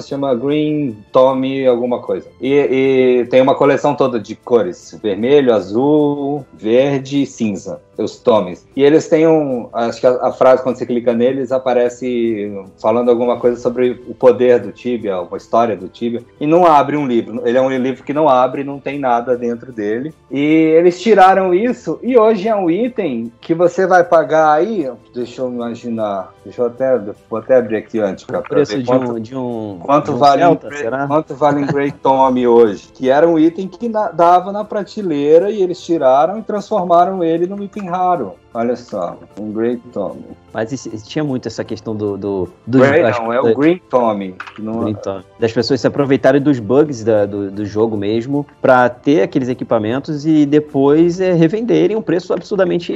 Se 0.00 0.08
chama 0.08 0.34
Green 0.34 0.96
Tommy 1.12 1.66
alguma 1.66 2.00
coisa. 2.00 2.28
E, 2.40 2.52
e, 2.52 3.26
tem 3.26 3.40
uma 3.40 3.54
coleção 3.54 3.94
toda 3.94 4.18
de 4.18 4.34
cores: 4.34 4.98
vermelho, 5.02 5.54
azul, 5.54 6.44
verde 6.52 7.22
e 7.22 7.26
cinza. 7.26 7.80
Os 7.98 8.18
tomes. 8.18 8.66
E 8.76 8.82
eles 8.82 9.08
têm 9.08 9.26
um. 9.26 9.70
Acho 9.72 10.00
que 10.00 10.06
a, 10.06 10.26
a, 10.26 10.32
frase, 10.32 10.62
quando 10.62 10.76
você 10.76 10.84
clica 10.84 11.14
neles, 11.14 11.50
aparece 11.50 12.52
falando 12.78 13.10
alguma 13.10 13.38
coisa 13.38 13.58
sobre 13.58 14.02
o 14.06 14.14
poder 14.14 14.60
do 14.60 14.70
Tibia, 14.70 15.18
uma 15.18 15.38
história 15.38 15.74
do 15.74 15.88
Tibia. 15.88 16.22
E 16.38 16.46
não 16.46 16.66
abre 16.66 16.94
um 16.94 17.06
livro. 17.06 17.40
Ele 17.48 17.56
é 17.56 17.60
um 17.60 17.70
livro 17.70 18.04
que 18.04 18.12
não 18.12 18.28
abre, 18.28 18.62
não 18.64 18.78
tem 18.78 18.98
nada 18.98 19.34
dentro 19.34 19.72
dele. 19.72 20.12
E 20.30 20.38
eles 20.38 21.00
tiraram 21.00 21.54
isso. 21.54 21.98
E 22.02 22.18
hoje 22.18 22.48
é 22.48 22.54
um 22.54 22.70
item 22.70 23.32
que 23.40 23.54
você 23.54 23.86
vai 23.86 24.04
pagar 24.04 24.52
aí. 24.52 24.90
Deixa 25.14 25.40
eu 25.40 25.48
imaginar. 25.48 26.34
Deixa 26.44 26.60
eu 26.60 26.66
até. 26.66 26.98
Vou 27.30 27.38
até 27.38 27.56
abrir 27.56 27.76
aqui 27.76 27.98
antes. 27.98 28.24
Pra, 28.24 28.42
pra 28.42 28.62
ver 28.62 28.82
de 28.82 28.95
quanto, 28.98 29.20
de 29.20 29.36
um, 29.36 29.78
quanto 29.82 30.04
de 30.06 30.10
um 30.12 30.16
vale 30.16 30.42
Celta, 30.42 30.68
um, 30.68 31.06
quanto 31.06 31.34
vale 31.34 31.62
um 31.62 31.66
Great 31.66 31.98
Tommy 31.98 32.46
hoje? 32.46 32.88
Que 32.94 33.10
era 33.10 33.28
um 33.28 33.38
item 33.38 33.68
que 33.68 33.88
na, 33.88 34.10
dava 34.10 34.52
na 34.52 34.64
prateleira 34.64 35.50
e 35.50 35.62
eles 35.62 35.80
tiraram 35.80 36.38
e 36.38 36.42
transformaram 36.42 37.22
ele 37.22 37.46
num 37.46 37.62
item 37.62 37.88
raro. 37.88 38.34
Olha 38.56 38.74
só, 38.74 39.18
um 39.38 39.52
Great 39.52 39.82
Tommy. 39.92 40.24
Mas 40.54 40.72
isso, 40.72 40.88
tinha 41.06 41.22
muito 41.22 41.46
essa 41.46 41.62
questão 41.62 41.94
do. 41.94 42.16
do, 42.16 42.48
do 42.66 42.78
Grey, 42.78 43.02
não, 43.02 43.30
é 43.30 43.38
o 43.38 43.54
Green 43.54 43.78
Tommy. 43.90 44.34
Não... 44.58 44.80
Green 44.80 44.94
Tommy. 44.94 45.22
Das 45.38 45.52
pessoas 45.52 45.82
se 45.82 45.86
aproveitarem 45.86 46.40
dos 46.40 46.58
bugs 46.58 47.04
da, 47.04 47.26
do, 47.26 47.50
do 47.50 47.66
jogo 47.66 47.94
mesmo 47.94 48.46
para 48.62 48.88
ter 48.88 49.20
aqueles 49.20 49.50
equipamentos 49.50 50.24
e 50.24 50.46
depois 50.46 51.20
é, 51.20 51.34
revenderem 51.34 51.94
um 51.94 52.00
preço 52.00 52.32
absurdamente 52.32 52.90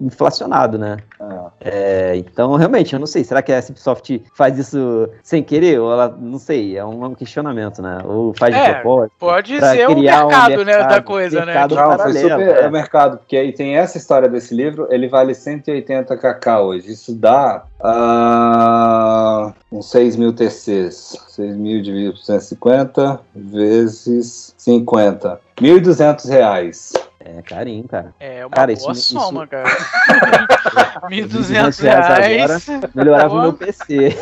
inflacionado, 0.00 0.76
né? 0.76 0.96
É. 1.20 1.36
É, 1.68 2.16
então, 2.16 2.56
realmente, 2.56 2.92
eu 2.92 2.98
não 2.98 3.06
sei. 3.06 3.22
Será 3.22 3.40
que 3.40 3.52
a 3.52 3.62
Cipsoft 3.62 4.20
faz 4.34 4.58
isso 4.58 5.08
sem 5.22 5.44
querer? 5.44 5.78
Ou 5.78 5.92
ela, 5.92 6.08
não 6.20 6.40
sei, 6.40 6.76
é 6.76 6.84
um, 6.84 7.14
questionamento, 7.14 7.80
né? 7.80 7.98
Ou 8.04 8.34
faz 8.36 8.52
de 8.52 8.60
é, 8.60 8.74
propósito. 8.74 9.12
Pode 9.16 9.60
ser 9.60 9.88
o 9.88 9.96
mercado, 9.96 10.24
um 10.24 10.28
mercado, 10.28 10.64
né, 10.64 10.78
da 10.88 11.00
coisa, 11.00 11.44
né? 11.44 11.54
Não, 11.54 11.68
paralelo, 11.68 12.02
foi 12.02 12.22
super 12.22 12.56
é. 12.56 12.60
é 12.62 12.70
mercado, 12.70 13.18
porque 13.18 13.36
aí 13.36 13.52
tem 13.52 13.76
essa 13.76 13.96
história 13.96 14.28
desse 14.28 14.52
livro, 14.52 14.88
ele 14.96 15.08
vale 15.08 15.34
180 15.34 16.16
kk 16.16 16.58
hoje. 16.58 16.92
Isso 16.92 17.14
dá 17.14 17.64
uh, 17.80 19.54
uns 19.70 19.90
6 19.90 20.16
mil 20.16 20.32
TCs. 20.32 21.16
6 21.28 21.56
mil 21.56 21.82
dividido 21.82 22.14
por 22.14 22.22
150 22.22 23.20
vezes 23.34 24.54
50. 24.56 25.45
1.200 25.56 26.28
reais. 26.28 26.92
É 27.28 27.42
carinho, 27.42 27.88
cara. 27.88 28.14
É 28.20 28.46
uma 28.46 28.50
cara, 28.50 28.72
boa 28.74 28.92
isso, 28.92 29.18
soma, 29.18 29.42
isso... 29.42 29.50
cara. 29.50 29.68
1.200 31.10 31.82
reais. 31.82 32.68
Agora 32.68 32.90
melhorava 32.94 33.34
o 33.34 33.42
meu 33.42 33.52
PC. 33.52 34.16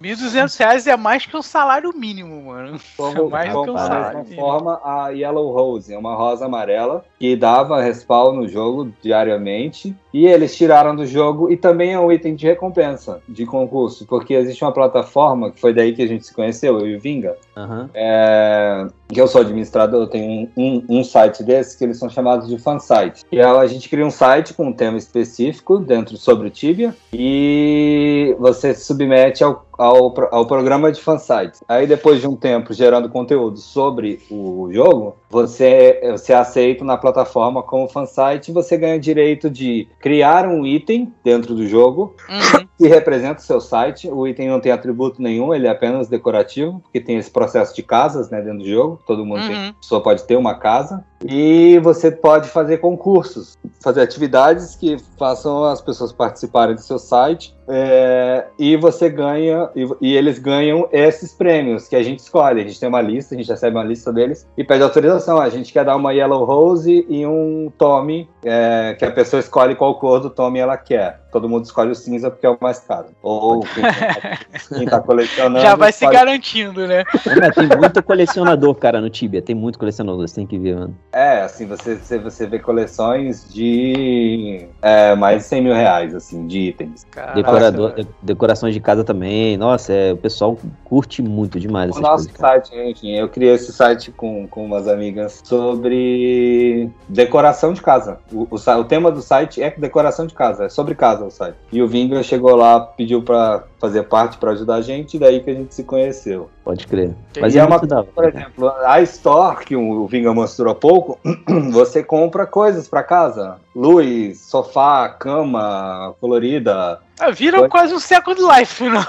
1.200 0.00 0.58
reais 0.58 0.86
é 0.86 0.96
mais 0.96 1.26
que 1.26 1.36
o 1.36 1.42
salário 1.42 1.92
mínimo, 1.96 2.44
mano. 2.44 2.78
Como, 2.96 3.26
é 3.26 3.28
mais 3.28 3.52
como, 3.52 3.64
que 3.64 3.70
um 3.70 3.78
salário 3.78 4.18
mínimo. 4.20 4.40
forma, 4.40 4.80
a 4.84 5.08
Yellow 5.08 5.52
Rose 5.52 5.92
é 5.92 5.98
uma 5.98 6.14
rosa 6.14 6.46
amarela 6.46 7.04
que 7.18 7.34
dava 7.36 7.82
respawn 7.82 8.36
no 8.36 8.48
jogo 8.48 8.92
diariamente. 9.02 9.94
E 10.12 10.26
eles 10.26 10.56
tiraram 10.56 10.94
do 10.94 11.04
jogo 11.04 11.50
e 11.50 11.56
também 11.56 11.92
é 11.92 11.98
um 11.98 12.12
item 12.12 12.36
de 12.36 12.46
recompensa, 12.46 13.20
de 13.28 13.44
concurso, 13.44 14.06
porque 14.06 14.34
existe 14.34 14.62
uma 14.62 14.70
plataforma, 14.70 15.50
que 15.50 15.60
foi 15.60 15.74
daí 15.74 15.92
que 15.92 16.02
a 16.02 16.06
gente 16.06 16.24
se 16.24 16.32
conheceu, 16.32 16.78
eu 16.78 16.86
e 16.86 16.94
o 16.94 17.00
Vinga, 17.00 17.36
Aham. 17.56 17.90
é, 17.92 18.86
que 19.08 19.20
eu 19.20 19.26
sou 19.26 19.40
administrador, 19.40 20.02
eu 20.02 20.06
tenho 20.06 20.30
um, 20.56 20.84
um, 20.88 21.04
site 21.04 21.42
desses 21.42 21.74
que 21.74 21.84
eles 21.84 21.98
são 21.98 22.08
chamados 22.08 22.48
de 22.48 22.58
fansite. 22.58 23.24
E 23.30 23.40
a 23.40 23.66
gente 23.66 23.88
cria 23.88 24.06
um 24.06 24.10
site 24.10 24.54
com 24.54 24.66
um 24.68 24.72
tema 24.72 24.98
específico 24.98 25.78
dentro 25.78 26.16
sobre 26.16 26.48
o 26.48 26.50
Tibia 26.50 26.94
e 27.12 28.36
você 28.38 28.74
se 28.74 28.84
submete 28.84 29.42
ao, 29.44 29.66
ao, 29.78 30.14
ao 30.30 30.46
programa 30.46 30.90
de 30.92 31.00
fansite. 31.00 31.60
Aí 31.68 31.86
depois 31.86 32.20
de 32.20 32.26
um 32.28 32.36
tempo 32.36 32.72
gerando 32.72 33.08
conteúdo 33.08 33.58
sobre 33.58 34.20
o 34.30 34.68
jogo, 34.72 35.16
você, 35.30 36.00
você 36.12 36.32
é 36.32 36.36
aceito 36.36 36.84
na 36.84 36.96
plataforma 36.96 37.62
como 37.62 37.88
fansite 37.88 38.50
e 38.50 38.54
você 38.54 38.76
ganha 38.76 38.98
direito 38.98 39.50
de 39.50 39.88
criar 40.00 40.46
um 40.46 40.64
item 40.66 41.12
dentro 41.24 41.54
do 41.54 41.66
jogo 41.66 42.14
Uhum. 42.28 42.66
que 42.78 42.86
representa 42.88 43.40
o 43.40 43.44
seu 43.44 43.60
site. 43.60 44.08
O 44.10 44.26
item 44.26 44.48
não 44.48 44.60
tem 44.60 44.72
atributo 44.72 45.20
nenhum, 45.22 45.54
ele 45.54 45.66
é 45.66 45.70
apenas 45.70 46.08
decorativo, 46.08 46.80
porque 46.80 47.00
tem 47.00 47.16
esse 47.16 47.30
processo 47.30 47.74
de 47.74 47.82
casas 47.82 48.30
né, 48.30 48.40
dentro 48.40 48.60
do 48.60 48.68
jogo. 48.68 49.00
Todo 49.06 49.24
mundo 49.24 49.46
tem, 49.46 49.56
Uhum. 49.56 49.68
a 49.70 49.72
pessoa 49.80 50.02
pode 50.02 50.24
ter 50.24 50.36
uma 50.36 50.54
casa. 50.54 51.04
E 51.26 51.78
você 51.78 52.10
pode 52.10 52.48
fazer 52.48 52.78
concursos, 52.78 53.56
fazer 53.82 54.02
atividades 54.02 54.76
que 54.76 54.96
façam 55.18 55.64
as 55.64 55.80
pessoas 55.80 56.12
participarem 56.12 56.74
do 56.74 56.80
seu 56.80 56.98
site. 56.98 57.54
é, 57.66 58.46
e 58.58 58.76
você 58.76 59.08
ganha, 59.08 59.70
e, 59.74 59.88
e 60.00 60.16
eles 60.16 60.38
ganham 60.38 60.86
esses 60.92 61.32
prêmios 61.32 61.88
que 61.88 61.96
a 61.96 62.02
gente 62.02 62.18
escolhe. 62.18 62.60
A 62.60 62.64
gente 62.64 62.78
tem 62.78 62.88
uma 62.88 63.00
lista, 63.00 63.34
a 63.34 63.38
gente 63.38 63.48
recebe 63.48 63.76
uma 63.76 63.84
lista 63.84 64.12
deles 64.12 64.46
e 64.56 64.62
pede 64.62 64.82
autorização. 64.82 65.40
A 65.40 65.48
gente 65.48 65.72
quer 65.72 65.84
dar 65.84 65.96
uma 65.96 66.12
Yellow 66.12 66.44
Rose 66.44 67.06
e 67.08 67.26
um 67.26 67.72
Tommy, 67.78 68.28
é, 68.44 68.94
que 68.98 69.04
a 69.04 69.10
pessoa 69.10 69.40
escolhe 69.40 69.74
qual 69.74 69.98
cor 69.98 70.20
do 70.20 70.30
Tommy 70.30 70.58
ela 70.58 70.76
quer. 70.76 71.23
Todo 71.34 71.48
mundo 71.48 71.64
escolhe 71.64 71.90
o 71.90 71.96
cinza 71.96 72.30
porque 72.30 72.46
é 72.46 72.48
o 72.48 72.56
mais 72.60 72.78
caro. 72.78 73.06
Ou 73.20 73.58
quem 73.62 73.82
tá, 73.82 74.38
quem 74.78 74.86
tá 74.86 75.00
colecionando. 75.00 75.58
Já 75.66 75.74
vai 75.74 75.90
se 75.90 76.06
garantindo, 76.06 76.86
né? 76.86 77.02
Cara, 77.02 77.50
tem 77.50 77.66
muito 77.76 78.00
colecionador, 78.04 78.72
cara, 78.76 79.00
no 79.00 79.10
Tibia. 79.10 79.42
Tem 79.42 79.52
muito 79.52 79.76
colecionador, 79.76 80.28
você 80.28 80.36
tem 80.36 80.46
que 80.46 80.56
ver, 80.56 80.76
mano. 80.76 80.96
É, 81.12 81.40
assim, 81.40 81.66
você, 81.66 81.96
você, 81.96 82.18
você 82.20 82.46
vê 82.46 82.60
coleções 82.60 83.52
de 83.52 84.68
é, 84.80 85.16
mais 85.16 85.38
de 85.38 85.48
100 85.48 85.62
mil 85.62 85.74
reais, 85.74 86.14
assim, 86.14 86.46
de 86.46 86.68
itens. 86.68 87.04
Caraca, 87.10 87.34
Decorador, 87.34 87.94
de- 87.94 88.06
decorações 88.22 88.72
de 88.72 88.78
casa 88.78 89.02
também. 89.02 89.56
Nossa, 89.56 89.92
é, 89.92 90.12
o 90.12 90.16
pessoal 90.16 90.56
curte 90.84 91.20
muito 91.20 91.58
demais 91.58 91.96
O 91.96 92.00
nosso 92.00 92.28
coisas, 92.28 92.40
site, 92.40 92.76
enfim, 92.76 93.10
eu 93.16 93.28
criei 93.28 93.54
esse 93.54 93.72
site 93.72 94.12
com, 94.12 94.46
com 94.46 94.64
umas 94.64 94.86
amigas 94.86 95.42
sobre 95.42 96.88
decoração 97.08 97.72
de 97.72 97.82
casa. 97.82 98.20
O, 98.32 98.46
o, 98.48 98.54
o 98.78 98.84
tema 98.84 99.10
do 99.10 99.20
site 99.20 99.60
é 99.60 99.68
decoração 99.76 100.28
de 100.28 100.34
casa, 100.34 100.66
é 100.66 100.68
sobre 100.68 100.94
casa 100.94 101.23
site. 101.30 101.56
E 101.72 101.82
o 101.82 101.88
Vinga 101.88 102.22
chegou 102.22 102.54
lá, 102.56 102.80
pediu 102.80 103.22
pra 103.22 103.64
fazer 103.80 104.04
parte, 104.04 104.38
pra 104.38 104.52
ajudar 104.52 104.76
a 104.76 104.80
gente, 104.82 105.14
e 105.16 105.20
daí 105.20 105.40
que 105.40 105.50
a 105.50 105.54
gente 105.54 105.74
se 105.74 105.84
conheceu. 105.84 106.48
Pode 106.64 106.86
crer. 106.86 107.14
Mas 107.40 107.54
E 107.54 107.58
é, 107.58 107.60
é 107.60 107.64
uma 107.64 107.78
muito 107.78 107.86
da 107.86 107.98
hora. 107.98 108.08
Por 108.14 108.24
exemplo, 108.28 108.68
a 108.84 109.00
Store, 109.02 109.64
que 109.64 109.76
o 109.76 110.06
Vinga 110.06 110.32
mostrou 110.32 110.72
há 110.72 110.74
pouco, 110.74 111.18
você 111.72 112.02
compra 112.02 112.46
coisas 112.46 112.88
pra 112.88 113.02
casa. 113.02 113.56
Luz, 113.74 114.40
sofá, 114.40 115.08
cama 115.08 116.14
colorida. 116.20 117.00
Ah, 117.18 117.30
Vira 117.30 117.58
Foi. 117.58 117.68
quase 117.68 117.94
um 117.94 117.98
Second 117.98 118.40
Life, 118.40 118.84
não? 118.88 119.04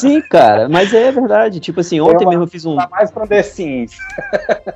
Sim, 0.00 0.20
cara, 0.22 0.68
mas 0.68 0.92
é 0.94 1.10
verdade. 1.10 1.60
Tipo 1.60 1.80
assim, 1.80 2.00
ontem 2.00 2.24
uma- 2.24 2.30
mesmo 2.30 2.44
eu 2.44 2.48
fiz 2.48 2.64
um. 2.64 2.76
Tá 2.76 2.88
mais 2.90 3.10
pra 3.10 3.26
The 3.26 3.42
Sims. 3.42 3.96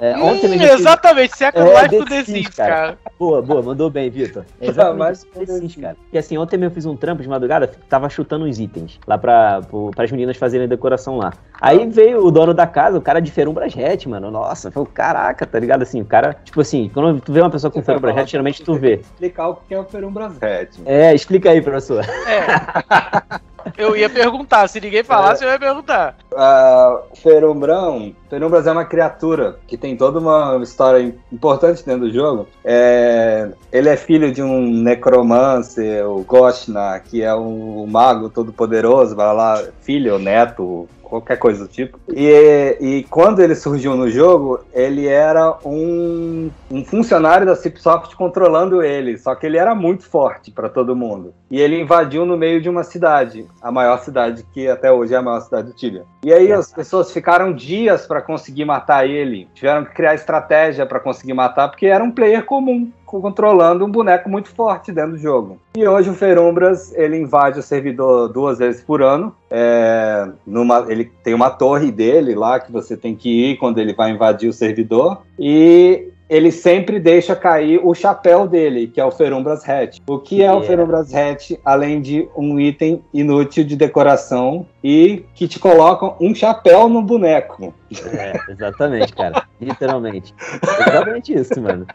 é, 0.00 0.16
ontem 0.16 0.46
Hum, 0.46 0.50
mesmo 0.50 0.64
eu 0.64 0.70
fiz- 0.70 0.80
exatamente, 0.80 1.36
Second 1.36 1.68
É, 1.70 1.82
Life 1.82 1.96
do 1.98 2.04
The 2.04 2.10
The 2.16 2.24
Sims, 2.24 2.44
Sims, 2.44 2.54
cara. 2.56 2.98
Boa, 3.18 3.40
boa, 3.42 3.62
mandou 3.62 3.88
bem, 3.90 4.10
Vitor. 4.10 4.44
É 4.60 4.66
exatamente 4.68 5.12
isso 5.14 5.26
que 5.26 5.38
eu 5.38 5.46
fiz, 5.60 5.76
cara. 5.76 5.96
Porque 6.02 6.18
assim, 6.18 6.36
ontem 6.38 6.56
mesmo 6.56 6.70
eu 6.70 6.74
fiz 6.74 6.86
um 6.86 6.96
trampo 6.96 7.22
de 7.22 7.28
madrugada, 7.28 7.70
tava 7.88 8.08
chutando 8.08 8.44
uns 8.44 8.58
itens 8.58 8.98
lá 9.06 9.16
pra, 9.16 9.60
para 9.94 10.04
as 10.04 10.10
meninas 10.10 10.36
fazerem 10.36 10.66
decoração 10.68 11.16
lá. 11.18 11.32
Aí 11.60 11.86
veio 11.88 12.24
o 12.24 12.30
dono 12.30 12.52
da 12.52 12.66
casa, 12.66 12.98
o 12.98 13.02
cara 13.02 13.20
de 13.20 13.30
Ferumbras 13.30 13.72
Hat, 13.76 14.08
mano. 14.08 14.30
Nossa, 14.30 14.70
foi 14.70 14.82
o 14.82 14.86
caraca, 14.86 15.46
tá 15.46 15.58
ligado? 15.58 15.82
Assim, 15.82 16.00
o 16.00 16.04
cara, 16.04 16.34
tipo 16.44 16.60
assim, 16.60 16.90
quando 16.92 17.20
tu 17.20 17.32
vê 17.32 17.40
uma 17.40 17.50
pessoa 17.50 17.70
com 17.70 17.82
Ferumbras 17.82 18.16
Hat, 18.16 18.30
geralmente 18.30 18.62
tu 18.62 18.74
vê. 18.74 18.94
Explicar 18.96 19.48
o 19.48 19.56
que 19.56 19.74
é 19.74 19.78
o 19.78 19.84
Ferumbras 19.84 20.36
Red. 20.38 20.68
É, 20.84 21.14
explica 21.14 21.50
aí, 21.50 21.62
professor. 21.62 22.04
É. 22.26 23.40
Eu 23.76 23.96
ia 23.96 24.08
perguntar, 24.08 24.68
se 24.68 24.80
ninguém 24.80 25.02
falasse, 25.02 25.44
eu 25.44 25.50
ia 25.50 25.58
perguntar. 25.58 26.16
Ah, 26.34 27.00
Ferumbrão, 27.14 28.14
Ferumbras 28.28 28.66
é 28.66 28.72
uma 28.72 28.84
criatura 28.84 29.58
que 29.66 29.76
tem 29.76 29.96
toda 29.96 30.18
uma 30.18 30.58
história 30.62 31.14
importante 31.32 31.84
dentro 31.84 32.06
do 32.06 32.12
jogo. 32.12 32.46
É, 32.64 33.48
ele 33.72 33.88
é 33.88 33.96
filho 33.96 34.32
de 34.32 34.42
um 34.42 34.60
necromancer, 34.60 36.06
o 36.06 36.22
Goshna, 36.22 37.00
que 37.00 37.22
é 37.22 37.34
um 37.34 37.86
mago 37.86 38.28
todo 38.28 38.52
poderoso, 38.52 39.16
vai 39.16 39.34
lá, 39.34 39.62
filho 39.80 40.14
ou 40.14 40.18
neto, 40.18 40.88
qualquer 41.08 41.38
coisa 41.38 41.64
do 41.64 41.68
tipo. 41.68 41.98
E, 42.08 42.76
e 42.80 43.02
quando 43.04 43.40
ele 43.40 43.54
surgiu 43.54 43.94
no 43.96 44.10
jogo, 44.10 44.60
ele 44.72 45.06
era 45.06 45.56
um, 45.64 46.50
um 46.70 46.84
funcionário 46.84 47.46
da 47.46 47.56
Cipsoft 47.56 48.14
controlando 48.16 48.82
ele, 48.82 49.16
só 49.16 49.34
que 49.34 49.46
ele 49.46 49.56
era 49.56 49.74
muito 49.74 50.04
forte 50.04 50.50
para 50.50 50.68
todo 50.68 50.96
mundo. 50.96 51.34
E 51.50 51.60
ele 51.60 51.80
invadiu 51.80 52.26
no 52.26 52.36
meio 52.36 52.60
de 52.60 52.68
uma 52.68 52.82
cidade, 52.82 53.46
a 53.62 53.70
maior 53.70 53.98
cidade 54.00 54.44
que 54.52 54.68
até 54.68 54.90
hoje 54.90 55.14
é 55.14 55.16
a 55.16 55.22
maior 55.22 55.40
cidade 55.40 55.68
do 55.68 55.74
Tibia. 55.74 56.04
E 56.24 56.32
aí 56.32 56.52
as 56.52 56.72
pessoas 56.72 57.12
ficaram 57.12 57.52
dias 57.52 58.06
para 58.06 58.20
conseguir 58.20 58.64
matar 58.64 59.08
ele, 59.08 59.48
tiveram 59.54 59.84
que 59.84 59.94
criar 59.94 60.14
estratégia 60.14 60.84
para 60.84 60.98
conseguir 60.98 61.34
matar, 61.34 61.68
porque 61.68 61.86
era 61.86 62.02
um 62.02 62.10
player 62.10 62.44
comum 62.44 62.90
controlando 63.06 63.84
um 63.84 63.90
boneco 63.90 64.28
muito 64.28 64.48
forte 64.50 64.92
dentro 64.92 65.12
do 65.12 65.18
jogo. 65.18 65.58
E 65.76 65.86
hoje 65.86 66.10
o 66.10 66.14
Ferumbras 66.14 66.92
ele 66.94 67.16
invade 67.16 67.58
o 67.58 67.62
servidor 67.62 68.28
duas 68.28 68.58
vezes 68.58 68.82
por 68.82 69.02
ano. 69.02 69.34
É, 69.48 70.28
numa, 70.46 70.84
ele 70.88 71.04
tem 71.22 71.32
uma 71.32 71.50
torre 71.50 71.92
dele 71.92 72.34
lá 72.34 72.58
que 72.58 72.72
você 72.72 72.96
tem 72.96 73.14
que 73.14 73.50
ir 73.50 73.56
quando 73.56 73.78
ele 73.78 73.94
vai 73.94 74.10
invadir 74.10 74.48
o 74.48 74.52
servidor. 74.52 75.22
E 75.38 76.10
ele 76.28 76.50
sempre 76.50 76.98
deixa 76.98 77.36
cair 77.36 77.80
o 77.84 77.94
chapéu 77.94 78.48
dele, 78.48 78.88
que 78.88 79.00
é 79.00 79.04
o 79.04 79.12
Ferumbras 79.12 79.66
Hat. 79.68 80.02
O 80.08 80.18
que 80.18 80.42
é 80.42 80.46
o 80.50 80.54
Yeah. 80.56 80.66
Ferumbras 80.66 81.14
Hat, 81.14 81.60
além 81.64 82.00
de 82.00 82.28
um 82.36 82.58
item 82.58 83.02
inútil 83.14 83.62
de 83.64 83.76
decoração 83.76 84.66
e 84.82 85.24
que 85.34 85.46
te 85.46 85.58
colocam 85.60 86.16
um 86.20 86.34
chapéu 86.34 86.88
no 86.88 87.00
boneco. 87.00 87.72
É, 88.12 88.32
exatamente, 88.50 89.12
cara. 89.12 89.44
Literalmente. 89.60 90.34
Exatamente 90.62 91.32
isso, 91.32 91.60
mano. 91.62 91.86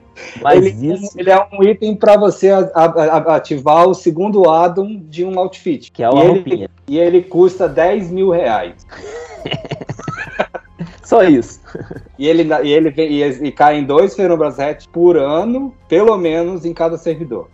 Mas 0.42 0.66
ele, 0.66 0.94
isso 0.94 1.20
ele 1.20 1.30
é 1.30 1.48
um 1.52 1.62
item 1.64 1.96
para 1.96 2.16
você 2.18 2.50
a- 2.52 2.72
a- 2.74 2.86
a- 3.18 3.36
ativar 3.36 3.88
o 3.88 3.94
segundo 3.94 4.50
addon 4.50 5.02
de 5.10 5.26
um 5.26 5.38
outfit. 5.38 5.92
que 5.92 6.04
é 6.04 6.08
e, 6.08 6.10
uma 6.10 6.24
ele, 6.24 6.34
roupinha. 6.34 6.70
e 6.88 6.98
ele 6.98 7.22
custa 7.22 7.68
10 7.68 8.10
mil 8.10 8.30
reais. 8.30 8.88
Só 11.04 11.24
isso. 11.24 11.60
E 12.22 12.28
ele, 12.28 12.48
e 12.64 12.72
ele 12.72 12.92
vem- 12.92 13.12
e, 13.12 13.24
e 13.48 13.52
cai 13.52 13.80
em 13.80 13.84
dois 13.84 14.16
Ferumbras 14.16 14.60
Hat 14.60 14.88
por 14.90 15.18
ano, 15.18 15.74
pelo 15.90 16.16
menos 16.20 16.66
em 16.66 16.72
cada 16.72 16.96
servidor. 16.96 17.48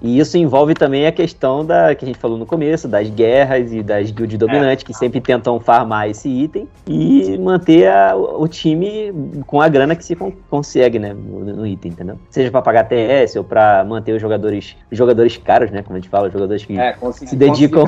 E 0.00 0.18
isso 0.18 0.38
envolve 0.38 0.72
também 0.72 1.06
a 1.06 1.12
questão 1.12 1.62
da 1.62 1.94
que 1.94 2.02
a 2.02 2.08
gente 2.08 2.18
falou 2.18 2.38
no 2.38 2.46
começo, 2.46 2.88
das 2.88 3.10
guerras 3.10 3.70
e 3.74 3.82
das 3.82 4.10
guilds 4.10 4.38
dominantes 4.38 4.84
que 4.84 4.94
sempre 4.94 5.20
tentam 5.20 5.60
farmar 5.60 6.08
esse 6.08 6.30
item 6.30 6.66
e 6.86 7.36
manter 7.36 7.88
a- 7.90 8.16
o 8.16 8.48
time 8.48 9.12
com 9.46 9.60
a 9.60 9.68
grana 9.68 9.94
que 9.94 10.02
se 10.02 10.16
con- 10.16 10.32
consegue, 10.48 10.98
né, 10.98 11.12
no, 11.12 11.40
no 11.40 11.66
item, 11.66 11.92
entendeu? 11.92 12.18
Seja 12.30 12.50
pra 12.50 12.62
pagar 12.62 12.84
TS 12.84 13.36
ou 13.36 13.44
pra 13.44 13.84
manter 13.84 14.14
os 14.14 14.22
jogadores, 14.22 14.74
jogadores 14.90 15.36
caros, 15.36 15.70
né, 15.70 15.82
como 15.82 15.98
a 15.98 16.00
gente 16.00 16.08
fala, 16.08 16.28
os 16.28 16.32
jogadores 16.32 16.64
que 16.64 16.78
É, 16.80 16.96
se 17.12 17.36
dedicam. 17.36 17.84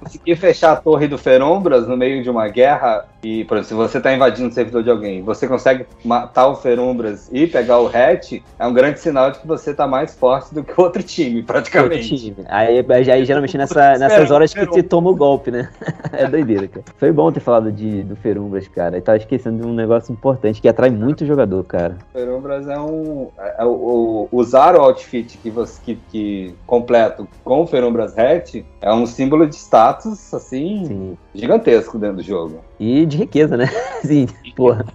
Consegui 0.00 0.34
fechar, 0.34 0.36
fechar 0.40 0.72
a 0.72 0.76
torre 0.76 1.06
do 1.06 1.16
Ferumbras 1.16 1.86
no 1.86 1.96
meio 1.96 2.20
de 2.20 2.28
uma 2.28 2.48
guerra. 2.48 3.06
E, 3.22 3.44
por 3.44 3.58
exemplo, 3.58 3.68
se 3.68 3.74
você 3.74 3.99
tá 4.00 4.12
invadindo 4.12 4.48
o 4.48 4.52
servidor 4.52 4.82
de 4.82 4.90
alguém, 4.90 5.22
você 5.22 5.46
consegue 5.46 5.86
matar 6.04 6.48
o 6.48 6.56
Ferumbras 6.56 7.28
e 7.32 7.46
pegar 7.46 7.80
o 7.80 7.86
Hat, 7.86 8.42
é 8.58 8.66
um 8.66 8.72
grande 8.72 9.00
sinal 9.00 9.30
de 9.30 9.38
que 9.40 9.46
você 9.46 9.74
tá 9.74 9.86
mais 9.86 10.14
forte 10.14 10.54
do 10.54 10.62
que 10.64 10.72
o 10.78 10.82
outro 10.82 11.02
time, 11.02 11.36
outro 11.40 11.46
praticamente. 11.46 12.16
time. 12.16 12.36
Aí, 12.48 12.84
aí 13.12 13.24
geralmente 13.24 13.56
nessa, 13.56 13.98
nessas 13.98 14.30
horas 14.30 14.52
que 14.54 14.64
se 14.72 14.82
toma 14.82 15.10
o 15.10 15.16
golpe, 15.16 15.50
né? 15.50 15.68
é 16.12 16.26
doideira, 16.26 16.68
cara. 16.68 16.84
Foi 16.96 17.12
bom 17.12 17.30
ter 17.30 17.40
falado 17.40 17.70
de, 17.72 18.02
do 18.02 18.16
Ferumbras, 18.16 18.68
cara. 18.68 18.96
E 18.98 19.00
tava 19.00 19.18
esquecendo 19.18 19.62
de 19.62 19.66
um 19.66 19.74
negócio 19.74 20.12
importante 20.12 20.60
que 20.60 20.68
atrai 20.68 20.90
muito 20.90 21.26
jogador, 21.26 21.64
cara. 21.64 21.96
Ferumbras 22.12 22.68
é 22.68 22.78
um. 22.78 23.28
É, 23.58 23.64
o, 23.64 23.70
o- 23.70 24.28
usar 24.32 24.76
o 24.76 24.80
outfit 24.80 25.38
que 25.38 25.50
você 25.50 25.80
que, 25.82 25.96
que 26.10 26.54
completo 26.66 27.26
com 27.44 27.62
o 27.62 27.66
Ferumbras 27.66 28.16
Hat 28.18 28.64
é 28.80 28.92
um 28.92 29.06
símbolo 29.06 29.46
de 29.46 29.56
status, 29.56 30.32
assim, 30.34 30.84
Sim. 30.86 31.18
gigantesco 31.34 31.98
dentro 31.98 32.16
do 32.16 32.22
jogo. 32.22 32.60
E 32.80 33.04
de 33.04 33.18
riqueza, 33.18 33.58
né? 33.58 33.66
Sim, 34.02 34.26
porra. 34.56 34.86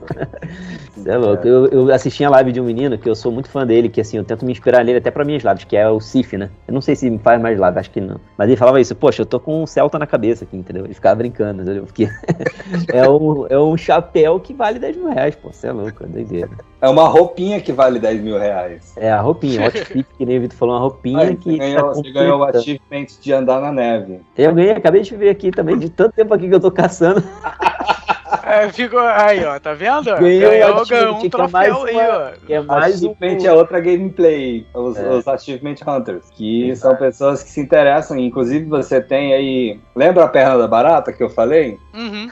Você 0.96 1.08
é 1.08 1.18
louco. 1.18 1.48
Eu, 1.48 1.68
eu 1.68 1.94
assisti 1.94 2.24
a 2.26 2.30
live 2.32 2.52
de 2.52 2.60
um 2.60 2.64
menino 2.64 2.98
que 2.98 3.08
eu 3.08 3.14
sou 3.14 3.32
muito 3.32 3.48
fã 3.48 3.64
dele, 3.64 3.90
que 3.90 4.02
assim, 4.02 4.18
eu 4.18 4.24
tento 4.24 4.44
me 4.44 4.52
inspirar 4.52 4.84
nele 4.84 4.98
até 4.98 5.12
pra 5.12 5.24
minhas 5.24 5.44
lives, 5.44 5.66
que 5.66 5.78
é 5.78 5.88
o 5.88 6.00
Sif, 6.00 6.36
né? 6.36 6.50
Eu 6.68 6.74
não 6.74 6.82
sei 6.82 6.96
se 6.96 7.08
me 7.08 7.20
faz 7.20 7.40
mais 7.40 7.60
live, 7.60 7.78
acho 7.78 7.92
que 7.92 8.02
não. 8.02 8.20
Mas 8.36 8.48
ele 8.48 8.58
falava 8.58 8.82
isso, 8.82 8.96
poxa, 8.96 9.22
eu 9.22 9.26
tô 9.26 9.40
com 9.40 9.62
um 9.62 9.68
Celta 9.68 10.00
na 10.00 10.08
cabeça 10.08 10.46
aqui, 10.46 10.58
entendeu? 10.58 10.84
Ele 10.84 10.96
ficava 10.96 11.14
brincando, 11.14 11.62
entendeu? 11.62 11.84
Porque 11.84 12.10
é, 12.92 13.08
um, 13.08 13.46
é 13.48 13.60
um 13.60 13.78
chapéu 13.78 14.40
que 14.40 14.52
vale 14.52 14.80
10 14.80 14.98
mil 14.98 15.10
reais, 15.10 15.36
pô. 15.36 15.54
Você 15.54 15.68
é 15.68 15.72
louco, 15.72 16.04
é 16.04 16.08
doideira. 16.08 16.50
É 16.82 16.90
uma 16.90 17.08
roupinha 17.08 17.62
que 17.62 17.72
vale 17.72 18.00
10 18.00 18.22
mil 18.22 18.40
reais. 18.40 18.96
É, 18.98 19.12
a 19.12 19.22
roupinha, 19.22 19.62
o 19.62 19.64
outfit, 19.66 20.08
que 20.18 20.26
nem 20.26 20.40
o 20.40 20.42
Vitor 20.42 20.58
falou, 20.58 20.76
uma 20.76 20.82
roupinha 20.82 21.36
que. 21.36 21.52
você 21.52 21.58
ganhou, 21.58 21.82
tá 21.82 21.94
você 21.94 22.12
ganhou 22.12 22.40
o 22.40 22.44
achievement 22.44 23.06
de 23.22 23.34
andar 23.34 23.62
na 23.62 23.72
neve. 23.72 24.22
Eu 24.36 24.56
ganhei, 24.56 24.72
acabei 24.72 25.04
de 25.04 25.16
ver 25.16 25.30
aqui 25.30 25.52
também, 25.52 25.78
de 25.78 25.90
tanto 25.90 26.14
tempo 26.16 26.34
aqui 26.34 26.50
que 26.50 26.56
eu 26.56 26.60
tô 26.60 26.72
caçando. 26.72 27.24
É, 28.44 28.70
ficou 28.72 29.00
aí, 29.00 29.44
ó, 29.44 29.60
tá 29.60 29.74
vendo? 29.74 30.04
Ganhou 30.18 30.52
ganhou, 30.52 30.82
o 30.82 30.86
ganhou 30.86 31.16
um 31.16 31.20
é 31.26 31.48
mais 31.48 31.68
troféu 31.70 31.84
aí, 31.84 31.96
uma- 31.96 32.18
ó. 32.18 32.32
Que 32.46 32.54
é 32.54 32.62
mais 32.62 33.04
um. 33.04 33.12
achievement 33.12 33.44
é 33.46 33.54
outra 33.54 33.80
gameplay, 33.80 34.68
os, 34.74 34.98
É. 34.98 35.10
os 35.10 35.28
Achievement 35.28 35.76
Hunters, 35.88 36.30
que 36.32 36.76
são 36.76 36.96
pessoas 36.96 37.42
que 37.42 37.50
se 37.50 37.62
interessam. 37.62 38.18
Inclusive, 38.20 38.66
você 38.66 39.02
tem 39.02 39.34
aí. 39.34 39.80
Lembra 39.96 40.26
a 40.26 40.28
perna 40.28 40.58
da 40.60 40.68
barata 40.68 41.12
que 41.12 41.24
eu 41.24 41.30
falei? 41.30 41.78
Uhum. 41.94 42.30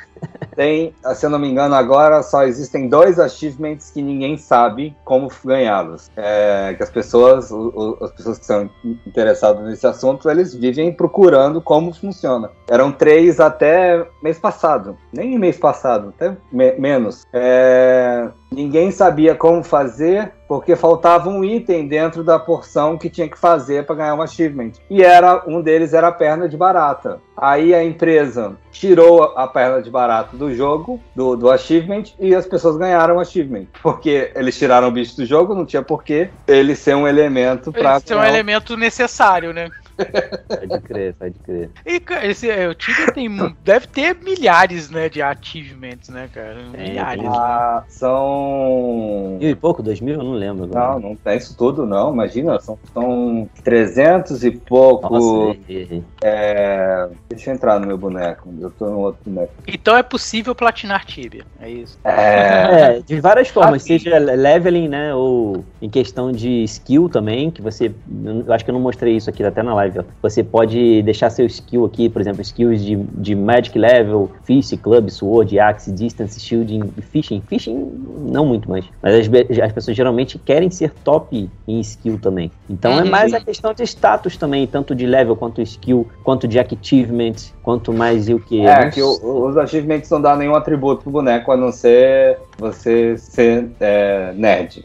Tem, 0.56 0.94
se 1.16 1.26
eu 1.26 1.30
não 1.30 1.40
me 1.40 1.50
engano, 1.50 1.74
agora 1.74 2.22
só 2.22 2.44
existem 2.44 2.88
dois 2.88 3.20
achievements 3.20 3.90
que 3.92 4.02
ninguém 4.02 4.38
sabe 4.38 4.96
como 5.04 5.30
ganhá-los. 5.44 6.12
É, 6.16 6.74
que 6.76 6.84
as 6.84 6.90
pessoas, 6.90 7.50
o- 7.52 7.98
o- 8.00 8.04
as 8.04 8.12
pessoas 8.12 8.38
que 8.38 8.46
são 8.46 8.70
interessadas 9.08 9.64
nesse 9.66 9.88
assunto, 9.88 10.30
eles 10.30 10.54
vivem 10.54 10.92
procurando 10.94 11.62
como 11.62 11.94
funciona. 11.94 12.50
Eram 12.70 12.92
três 12.92 13.40
até 13.40 14.06
mês 14.22 14.38
passado, 14.38 14.98
nem 15.12 15.38
mês 15.40 15.58
passado, 15.58 16.10
até 16.10 16.36
me- 16.52 16.74
menos. 16.74 17.26
É, 17.34 18.30
ninguém 18.54 18.92
sabia 18.92 19.36
como 19.36 19.64
fazer 19.64 20.32
porque 20.48 20.76
faltava 20.76 21.30
um 21.30 21.44
item 21.44 21.88
dentro 21.88 22.24
da 22.24 22.38
porção 22.38 22.96
que 22.98 23.10
tinha 23.10 23.28
que 23.28 23.38
fazer 23.38 23.86
para 23.86 23.96
ganhar 23.96 24.14
um 24.14 24.22
achievement. 24.22 24.74
E 24.88 25.02
era 25.02 25.44
um 25.48 25.62
deles 25.62 25.94
era 25.94 26.10
a 26.10 26.12
perna 26.12 26.48
de 26.48 26.56
barata. 26.56 27.20
Aí 27.36 27.74
a 27.74 27.84
empresa 27.84 28.56
tirou 28.72 29.24
a 29.36 29.48
perna 29.48 29.82
de 29.82 29.90
barata 29.90 30.38
do 30.38 30.54
jogo, 30.54 31.02
do, 31.16 31.36
do 31.36 31.50
achievement, 31.50 32.04
e 32.20 32.36
as 32.36 32.46
pessoas 32.46 32.78
ganharam 32.78 33.16
o 33.16 33.20
achievement. 33.20 33.66
Porque 33.82 34.32
eles 34.36 34.58
tiraram 34.58 34.90
o 34.90 34.92
bicho 34.92 35.16
do 35.18 35.26
jogo, 35.26 35.56
não 35.56 35.66
tinha 35.66 35.82
porquê 35.82 36.30
ele 36.48 36.76
ser 36.76 36.96
um 36.96 37.08
elemento 37.08 37.72
para. 37.72 38.00
É 38.08 38.16
um 38.16 38.24
elemento 38.24 38.78
necessário, 38.78 39.54
né? 39.54 39.70
Pode 39.96 40.82
crer, 40.82 41.14
pode 41.16 41.40
crer. 41.40 41.70
E, 41.86 42.00
cara, 42.00 42.26
esse, 42.28 42.50
é, 42.50 42.68
o 42.68 42.74
Tibia 42.74 43.12
tem, 43.12 43.30
deve 43.64 43.88
ter 43.88 44.16
milhares, 44.24 44.90
né, 44.90 45.10
de 45.10 45.22
achievements, 45.22 46.10
né, 46.10 46.30
cara? 46.34 46.58
Tem, 46.72 46.90
Milhares. 46.90 47.22
tem. 47.22 47.30
né? 47.30 47.84
São. 47.88 49.38
Mil 49.40 49.50
e 49.50 49.56
pouco, 49.56 49.84
dois 49.84 50.00
mil? 50.02 50.16
Eu 50.16 50.24
não 50.24 50.34
lembro. 50.34 50.66
agora. 50.66 50.94
Não, 50.94 51.10
não 51.10 51.16
tem 51.16 51.38
isso 51.38 51.56
tudo, 51.58 51.86
não. 51.86 52.14
Imagina, 52.14 52.60
são, 52.60 52.78
são 52.94 53.50
300 53.64 54.44
e 54.44 54.52
pouco. 54.52 55.14
Nossa, 55.14 55.60
errei, 55.68 55.82
errei. 55.84 56.04
É, 56.24 57.10
Deixa 57.30 57.50
eu 57.50 57.56
entrar 57.56 57.80
no 57.80 57.88
meu 57.88 57.98
boneco. 57.98 58.54
Eu 58.62 58.72
tô 58.72 58.86
no 58.90 59.00
outro 59.00 59.22
boneco. 59.26 59.54
Então 59.68 59.98
é 59.98 60.04
possível 60.04 60.54
platinar 60.56 61.06
Tibia, 61.06 61.44
é 61.60 61.70
isso. 61.70 61.98
É. 62.04 62.98
É, 62.98 63.00
de 63.02 63.20
várias 63.20 63.50
formas, 63.50 63.82
Assim. 63.84 63.98
seja 64.00 64.18
leveling, 64.18 64.88
né, 64.88 65.14
ou 65.14 65.66
em 65.82 65.90
questão 65.90 66.32
de 66.32 66.64
skill 66.64 67.10
também, 67.10 67.50
que 67.52 67.62
você, 67.62 67.92
eu 68.46 68.54
acho 68.54 68.64
que 68.64 68.72
eu 68.72 68.74
não 68.74 68.82
mostrei 68.82 69.16
isso 69.16 69.30
aqui 69.30 69.44
até 69.44 69.62
na 69.64 69.74
live, 69.76 70.00
ó. 70.00 70.04
você 70.22 70.44
pode 70.44 71.02
deixar 71.04 71.30
seu 71.30 71.46
skill 71.46 71.86
aqui, 71.86 72.10
por 72.10 72.22
exemplo, 72.22 72.42
skills 72.42 72.84
de, 72.84 72.96
de 72.96 73.36
Magic 73.36 73.78
Level, 73.78 74.32
Fish, 74.44 74.72
Club, 74.82 75.10
Sword, 75.10 75.60
Axe, 75.60 75.92
Distance, 75.92 76.40
Shielding 76.40 76.94
e 76.98 77.02
Fishing, 77.02 77.42
Fishing 77.48 77.92
não 78.32 78.46
muito 78.46 78.70
mais, 78.70 78.86
mas 79.02 79.16
as, 79.16 79.60
as 79.60 79.72
pessoas 79.74 79.96
geralmente 79.98 80.38
querem 80.40 80.70
ser 80.70 80.92
top 81.04 81.50
em 81.68 81.80
skill 81.82 82.18
também, 82.20 82.52
então 82.70 82.94
é 83.00 83.04
Uhum. 83.04 83.10
mais 83.10 83.34
a 83.34 83.40
questão 83.42 83.74
de 83.74 83.84
status 83.84 84.38
também, 84.38 84.66
tanto 84.68 84.94
de 84.96 85.06
level 85.06 85.36
quanto 85.36 85.62
skill, 85.62 86.08
quanto 86.24 86.48
de 86.48 86.60
achievement, 86.60 87.34
quanto 87.62 87.94
mais 87.94 88.28
e 88.30 88.34
o 88.34 88.40
que. 88.40 88.66
É, 88.66 88.90
que 88.90 89.02
o- 89.02 89.46
os 89.48 89.58
achievements 89.58 90.10
não 90.10 90.22
dão 90.22 90.36
nenhum 90.36 90.56
atributo 90.56 91.04
pro 91.04 91.12
boneco, 91.12 91.52
a 91.52 91.58
não 91.58 91.72
ser 91.72 92.40
você 92.58 93.18
ser 93.18 93.70
é, 93.80 94.32
nerd. 94.36 94.84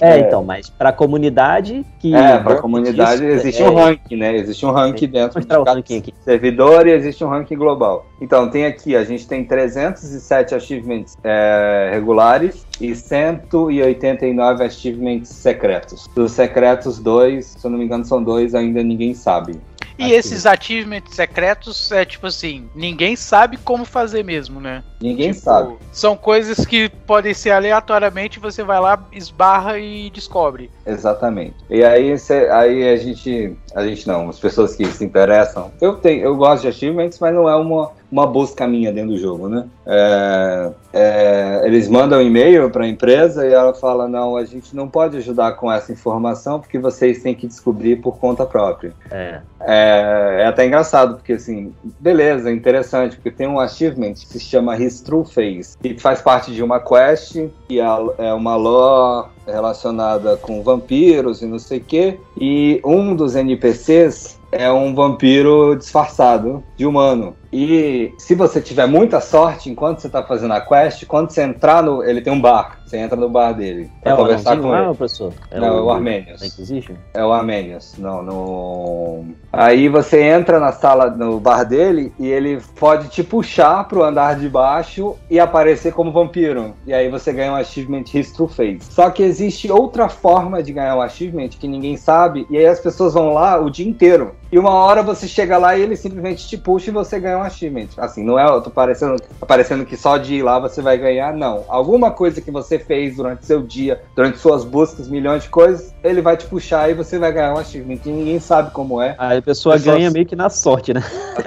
É, 0.00 0.18
então, 0.18 0.44
mas 0.44 0.68
pra 0.70 0.92
comunidade 0.92 1.84
que. 1.98 2.14
É, 2.14 2.38
pra 2.38 2.56
comunidade 2.56 3.20
disso, 3.20 3.32
existe 3.32 3.62
é, 3.62 3.68
um 3.68 3.74
ranking, 3.74 4.16
né? 4.16 4.36
Existe 4.36 4.66
um 4.66 4.70
ranking 4.70 5.08
dentro 5.08 5.46
cada 5.46 5.72
aqui. 5.78 6.14
servidor 6.24 6.86
e 6.86 6.92
existe 6.92 7.24
um 7.24 7.28
ranking 7.28 7.56
global. 7.56 8.06
Então, 8.20 8.48
tem 8.50 8.66
aqui, 8.66 8.94
a 8.96 9.04
gente 9.04 9.26
tem 9.26 9.44
307 9.44 10.54
achievements 10.54 11.16
é, 11.24 11.90
regulares 11.92 12.66
e 12.80 12.94
189 12.94 14.64
achievements 14.64 15.28
secretos. 15.28 16.08
Dos 16.14 16.32
secretos, 16.32 16.98
dois, 16.98 17.46
se 17.58 17.64
eu 17.66 17.70
não 17.70 17.78
me 17.78 17.84
engano, 17.84 18.04
são 18.04 18.22
dois, 18.22 18.54
ainda 18.54 18.82
ninguém 18.82 19.14
sabe. 19.14 19.58
E 20.00 20.04
Aqui. 20.04 20.12
esses 20.14 20.46
achievements 20.46 21.14
secretos 21.14 21.92
é 21.92 22.06
tipo 22.06 22.26
assim, 22.26 22.70
ninguém 22.74 23.14
sabe 23.14 23.58
como 23.58 23.84
fazer 23.84 24.24
mesmo, 24.24 24.58
né? 24.58 24.82
Ninguém 24.98 25.32
Tipo, 25.32 25.44
sabe. 25.44 25.76
São 25.92 26.16
coisas 26.16 26.64
que 26.64 26.88
podem 27.06 27.34
ser 27.34 27.50
aleatoriamente, 27.50 28.40
você 28.40 28.62
vai 28.62 28.80
lá, 28.80 29.06
esbarra 29.12 29.78
e 29.78 30.08
descobre. 30.10 30.70
Exatamente. 30.86 31.54
E 31.68 31.84
aí, 31.84 32.18
cê- 32.18 32.48
aí 32.50 32.88
a 32.88 32.96
gente. 32.96 33.54
A 33.74 33.86
gente 33.86 34.06
não, 34.06 34.28
as 34.28 34.38
pessoas 34.38 34.74
que 34.74 34.84
se 34.86 35.04
interessam. 35.04 35.70
Eu 35.80 35.94
tenho, 35.94 36.22
eu 36.22 36.36
gosto 36.36 36.62
de 36.62 36.68
achievements, 36.68 37.18
mas 37.18 37.34
não 37.34 37.48
é 37.48 37.54
uma, 37.54 37.90
uma 38.10 38.26
busca 38.26 38.66
minha 38.66 38.92
dentro 38.92 39.10
do 39.10 39.18
jogo, 39.18 39.48
né? 39.48 39.66
É, 39.86 40.72
é, 40.92 41.62
eles 41.64 41.88
mandam 41.88 42.18
um 42.18 42.22
e-mail 42.22 42.68
para 42.70 42.84
a 42.84 42.88
empresa 42.88 43.46
e 43.46 43.52
ela 43.52 43.72
fala: 43.72 44.08
não, 44.08 44.36
a 44.36 44.44
gente 44.44 44.74
não 44.74 44.88
pode 44.88 45.16
ajudar 45.18 45.52
com 45.52 45.70
essa 45.70 45.92
informação 45.92 46.58
porque 46.58 46.78
vocês 46.78 47.22
têm 47.22 47.34
que 47.34 47.46
descobrir 47.46 47.96
por 47.96 48.18
conta 48.18 48.44
própria. 48.44 48.92
É. 49.10 49.40
É, 49.60 50.36
é 50.40 50.46
até 50.46 50.66
engraçado, 50.66 51.16
porque 51.16 51.34
assim, 51.34 51.72
beleza, 51.98 52.50
interessante, 52.50 53.16
porque 53.16 53.30
tem 53.30 53.46
um 53.46 53.60
achievement 53.60 54.14
que 54.14 54.26
se 54.26 54.40
chama 54.40 54.76
His 54.76 55.00
True 55.00 55.24
Face, 55.24 55.76
que 55.78 55.98
faz 55.98 56.20
parte 56.20 56.52
de 56.52 56.62
uma 56.62 56.80
quest, 56.80 57.36
e 57.68 57.78
é 57.78 58.32
uma 58.32 58.56
lore 58.56 59.28
relacionada 59.50 60.36
com 60.36 60.62
vampiros 60.62 61.42
e 61.42 61.46
não 61.46 61.58
sei 61.58 61.78
o 61.78 61.84
quê, 61.84 62.20
e 62.38 62.80
um 62.84 63.14
dos 63.14 63.36
NPCs 63.36 64.38
é 64.52 64.70
um 64.70 64.94
vampiro 64.94 65.76
disfarçado 65.76 66.62
de 66.76 66.86
humano. 66.86 67.36
E 67.52 68.12
se 68.18 68.34
você 68.34 68.60
tiver 68.60 68.86
muita 68.86 69.20
sorte 69.20 69.70
enquanto 69.70 70.00
você 70.00 70.08
tá 70.08 70.22
fazendo 70.22 70.52
a 70.54 70.60
quest, 70.60 71.04
quando 71.06 71.30
você 71.30 71.42
entrar 71.42 71.82
no. 71.82 72.02
Ele 72.04 72.20
tem 72.20 72.32
um 72.32 72.40
bar, 72.40 72.78
você 72.84 72.96
entra 72.96 73.16
no 73.16 73.28
bar 73.28 73.52
dele 73.52 73.90
pra 74.02 74.12
É 74.12 74.14
o 74.14 74.16
conversar 74.18 74.52
anãozinho 74.52 74.72
com 74.72 74.78
ele. 74.78 74.88
ô, 74.88 74.94
professor? 74.94 75.32
Não, 75.52 75.78
é 75.78 75.80
o 75.80 75.90
Armenius. 75.90 76.40
Da 76.40 76.46
Inquisition? 76.46 76.94
É 77.12 77.24
o 77.24 77.32
Armenius, 77.32 77.94
não, 77.98 78.22
no... 78.22 79.24
Aí 79.52 79.88
você 79.88 80.22
entra 80.22 80.60
na 80.60 80.72
sala, 80.72 81.10
no 81.10 81.40
bar 81.40 81.64
dele, 81.64 82.12
e 82.18 82.28
ele 82.28 82.60
pode 82.78 83.08
te 83.08 83.22
puxar 83.22 83.86
pro 83.88 84.02
andar 84.04 84.38
de 84.38 84.48
baixo 84.48 85.16
e 85.28 85.40
aparecer 85.40 85.92
como 85.92 86.12
vampiro. 86.12 86.74
E 86.86 86.94
aí 86.94 87.08
você 87.08 87.32
ganha 87.32 87.52
um 87.52 87.56
achievement 87.56 88.04
His 88.12 88.32
True 88.32 88.48
Face. 88.48 88.92
Só 88.92 89.10
que 89.10 89.22
existe 89.22 89.70
outra 89.70 90.08
forma 90.08 90.62
de 90.62 90.72
ganhar 90.72 90.96
um 90.96 91.02
achievement 91.02 91.48
que 91.48 91.66
ninguém 91.66 91.96
sabe, 91.96 92.46
e 92.48 92.56
aí 92.56 92.66
as 92.66 92.80
pessoas 92.80 93.14
vão 93.14 93.32
lá 93.32 93.60
o 93.60 93.70
dia 93.70 93.88
inteiro. 93.88 94.34
E 94.52 94.58
uma 94.58 94.70
hora 94.70 95.02
você 95.02 95.28
chega 95.28 95.56
lá 95.58 95.76
e 95.76 95.82
ele 95.82 95.94
simplesmente 95.96 96.46
te 96.48 96.56
puxa 96.58 96.90
e 96.90 96.92
você 96.92 97.20
ganha 97.20 97.38
um 97.38 97.42
achievement. 97.42 97.86
Assim, 97.96 98.24
não 98.24 98.38
é, 98.38 98.44
eu 98.44 98.60
tô 98.60 98.68
parecendo, 98.70 99.16
parecendo 99.46 99.84
que 99.86 99.96
só 99.96 100.16
de 100.16 100.34
ir 100.36 100.42
lá 100.42 100.58
você 100.58 100.82
vai 100.82 100.98
ganhar, 100.98 101.32
não. 101.32 101.64
Alguma 101.68 102.10
coisa 102.10 102.40
que 102.40 102.50
você 102.50 102.78
fez 102.78 103.16
durante 103.16 103.46
seu 103.46 103.62
dia, 103.62 104.00
durante 104.16 104.38
suas 104.38 104.64
buscas, 104.64 105.08
milhões 105.08 105.44
de 105.44 105.48
coisas, 105.48 105.94
ele 106.02 106.20
vai 106.20 106.36
te 106.36 106.46
puxar 106.46 106.90
e 106.90 106.94
você 106.94 107.18
vai 107.18 107.30
ganhar 107.32 107.54
um 107.54 107.58
achievement. 107.58 108.00
E 108.04 108.08
ninguém 108.10 108.40
sabe 108.40 108.72
como 108.72 109.00
é. 109.00 109.14
Aí 109.18 109.38
a 109.38 109.42
pessoa 109.42 109.76
Pessoas- 109.76 109.96
ganha 109.96 110.10
meio 110.10 110.26
que 110.26 110.34
na 110.34 110.50
sorte, 110.50 110.92
né? 110.92 111.02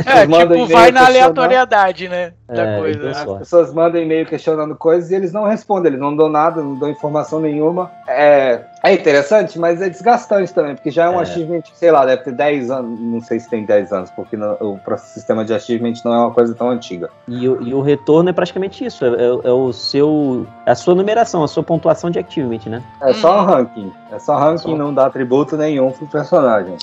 É, 0.06 0.26
tipo, 0.26 0.68
vai 0.68 0.92
na 0.92 1.06
aleatoriedade, 1.06 2.08
né? 2.08 2.34
Da 2.48 2.64
É, 2.64 2.80
coisa. 2.80 3.00
então 3.10 3.14
só. 3.26 3.34
As 3.34 3.40
pessoas 3.40 3.74
mandam 3.74 4.02
e-mail 4.02 4.26
questionando 4.26 4.76
coisas 4.76 5.12
e 5.12 5.16
eles 5.16 5.34
não 5.34 5.44
respondem, 5.46 5.88
eles 5.90 6.00
não 6.00 6.16
dão 6.16 6.30
nada, 6.30 6.62
não 6.62 6.76
dão 6.80 6.90
informação 6.90 7.40
nenhuma. 7.40 7.92
É, 8.08 8.62
é 8.84 8.94
interessante, 8.94 9.58
mas 9.58 9.82
é 9.82 9.90
desgastante 9.90 10.54
também, 10.54 10.76
porque 10.76 10.92
já 10.92 11.06
é 11.06 11.10
um 11.10 11.20
É. 11.20 11.24
achievement, 11.24 11.62
sei 11.74 11.90
lá, 11.90 12.06
deve 12.06 12.24
ter 12.24 12.34
10 12.34 12.70
anos, 12.70 13.00
não 13.00 13.22
sei 13.22 13.40
se 13.40 13.50
tem 13.50 13.64
10 13.66 13.94
anos, 13.94 14.12
porque 14.12 14.36
no- 14.36 14.58
o 14.60 14.80
sistema 14.98 15.46
de 15.46 15.54
achievement 15.54 15.94
não 16.04 16.14
é 16.14 16.18
uma 16.18 16.32
coisa 16.32 16.54
tão 16.54 16.70
antiga. 16.70 17.10
E, 17.28 17.48
o- 17.48 17.62
e 17.64 17.74
o 17.74 17.82
retorno 17.82 18.30
é 18.30 18.34
praticamente 18.34 18.84
isso. 18.86 19.06
É, 19.06 19.08
é- 19.10 19.48
é 19.48 19.52
o 19.52 19.72
seu. 19.72 20.46
É 20.66 20.72
a 20.72 20.76
sua 20.76 20.94
numeração, 20.96 21.44
a 21.44 21.48
sua 21.48 21.64
pontuação 21.64 22.10
de 22.10 22.20
achievement, 22.20 22.60
né? 22.68 22.84
É 23.02 23.14
só 23.14 23.40
Uhum. 23.40 23.46
ranking, 23.46 23.92
é 24.12 24.20
só 24.20 24.38
ranking, 24.38 24.72
Só. 24.72 24.76
não 24.78 24.94
dá 24.94 25.06
atributo 25.06 25.56
nenhum 25.56 25.90
pro 25.92 26.06
personagem. 26.06 26.76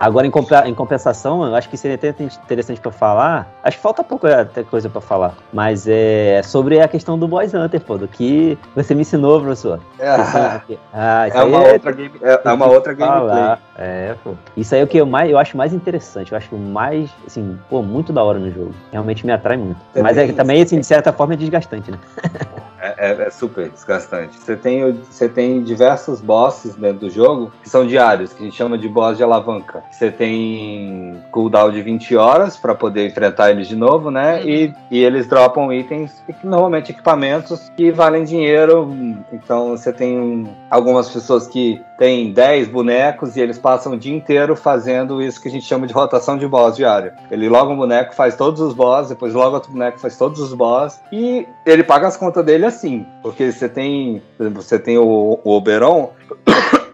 Agora, 0.00 0.26
em, 0.26 0.32
em, 0.66 0.74
compensação, 0.74 1.44
eu 1.44 1.54
acho 1.54 1.68
que 1.68 1.76
seria 1.76 1.96
até 1.96 2.08
interessante 2.08 2.80
para 2.80 2.90
falar. 2.90 3.52
Acho 3.62 3.76
que 3.76 3.82
falta 3.82 4.02
pouco 4.02 4.26
até 4.26 4.62
coisa 4.62 4.88
para 4.88 5.00
falar. 5.00 5.34
Mas 5.52 5.86
é 5.86 6.40
sobre 6.42 6.80
a 6.80 6.88
questão 6.88 7.18
do 7.18 7.28
Boys 7.28 7.52
Hunter, 7.52 7.80
pô, 7.82 7.98
do 7.98 8.08
que 8.08 8.58
você 8.74 8.94
me 8.94 9.02
ensinou, 9.02 9.40
professor. 9.40 9.78
É, 9.98 10.08
ah, 10.92 11.28
é 11.28 11.42
uma, 11.42 11.64
é, 11.64 11.72
outra 11.74 11.92
game, 11.92 12.12
é, 12.22 12.40
é 12.42 12.52
uma 12.52 12.66
outra 12.66 12.94
gameplay. 12.94 13.56
É, 13.76 14.14
pô. 14.24 14.32
Isso 14.56 14.74
aí 14.74 14.80
é 14.80 14.84
o 14.84 14.86
que 14.86 14.96
eu, 14.96 15.06
mais, 15.06 15.30
eu 15.30 15.38
acho 15.38 15.56
mais 15.56 15.74
interessante. 15.74 16.32
Eu 16.32 16.38
acho 16.38 16.56
mais, 16.56 17.10
assim, 17.26 17.58
pô, 17.68 17.82
muito 17.82 18.12
da 18.12 18.24
hora 18.24 18.38
no 18.38 18.50
jogo. 18.50 18.74
Realmente 18.90 19.26
me 19.26 19.32
atrai 19.32 19.58
muito. 19.58 19.80
Mas 19.94 20.16
é, 20.16 20.32
também, 20.32 20.62
assim, 20.62 20.80
de 20.80 20.86
certa 20.86 21.12
forma, 21.12 21.34
é 21.34 21.36
desgastante, 21.36 21.90
né? 21.90 21.98
É, 22.80 23.10
é, 23.10 23.26
é, 23.26 23.30
super 23.30 23.68
desgastante. 23.68 24.38
Você 24.38 24.56
tem, 24.56 24.92
você 24.92 25.28
tem 25.28 25.62
diversos 25.62 26.20
bosses 26.20 26.74
dentro 26.74 27.00
do 27.00 27.10
jogo 27.10 27.52
que 27.62 27.68
são 27.68 27.86
diários, 27.86 28.32
que 28.32 28.42
a 28.42 28.46
gente 28.46 28.56
chama 28.56 28.78
de 28.78 28.88
boss 28.88 29.18
de 29.18 29.22
alavanca. 29.22 29.84
Você 29.90 30.10
tem 30.10 31.22
cooldown 31.30 31.70
de 31.70 31.82
20 31.82 32.16
horas 32.16 32.56
para 32.56 32.74
poder 32.74 33.06
enfrentar 33.06 33.50
eles 33.50 33.68
de 33.68 33.76
novo, 33.76 34.10
né? 34.10 34.40
Uhum. 34.40 34.48
E, 34.48 34.74
e 34.90 35.04
eles 35.04 35.26
dropam 35.26 35.70
itens, 35.70 36.22
normalmente 36.42 36.92
equipamentos 36.92 37.70
que 37.76 37.90
valem 37.92 38.24
dinheiro. 38.24 38.90
Então 39.30 39.76
você 39.76 39.92
tem 39.92 40.48
algumas 40.70 41.10
pessoas 41.10 41.46
que 41.46 41.82
têm 41.98 42.32
10 42.32 42.68
bonecos 42.68 43.36
e 43.36 43.40
eles 43.40 43.58
passam 43.58 43.92
o 43.92 43.98
dia 43.98 44.16
inteiro 44.16 44.56
fazendo 44.56 45.20
isso 45.20 45.40
que 45.40 45.48
a 45.48 45.50
gente 45.50 45.66
chama 45.66 45.86
de 45.86 45.92
rotação 45.92 46.38
de 46.38 46.48
boss 46.48 46.76
diário. 46.76 47.12
Ele 47.30 47.46
logo 47.46 47.72
um 47.72 47.76
boneco 47.76 48.14
faz 48.14 48.34
todos 48.36 48.62
os 48.62 48.72
boss, 48.72 49.10
depois 49.10 49.34
logo 49.34 49.54
outro 49.54 49.70
boneco 49.70 49.98
faz 49.98 50.16
todos 50.16 50.40
os 50.40 50.54
boss 50.54 51.02
e 51.12 51.46
ele 51.66 51.84
paga 51.84 52.06
as 52.06 52.16
contas 52.16 52.42
dele 52.42 52.69
assim, 52.70 53.04
porque 53.22 53.52
você 53.52 53.68
tem, 53.68 54.22
você 54.38 54.78
tem 54.78 54.98
o, 54.98 55.38
o 55.44 55.50
Oberon, 55.52 56.12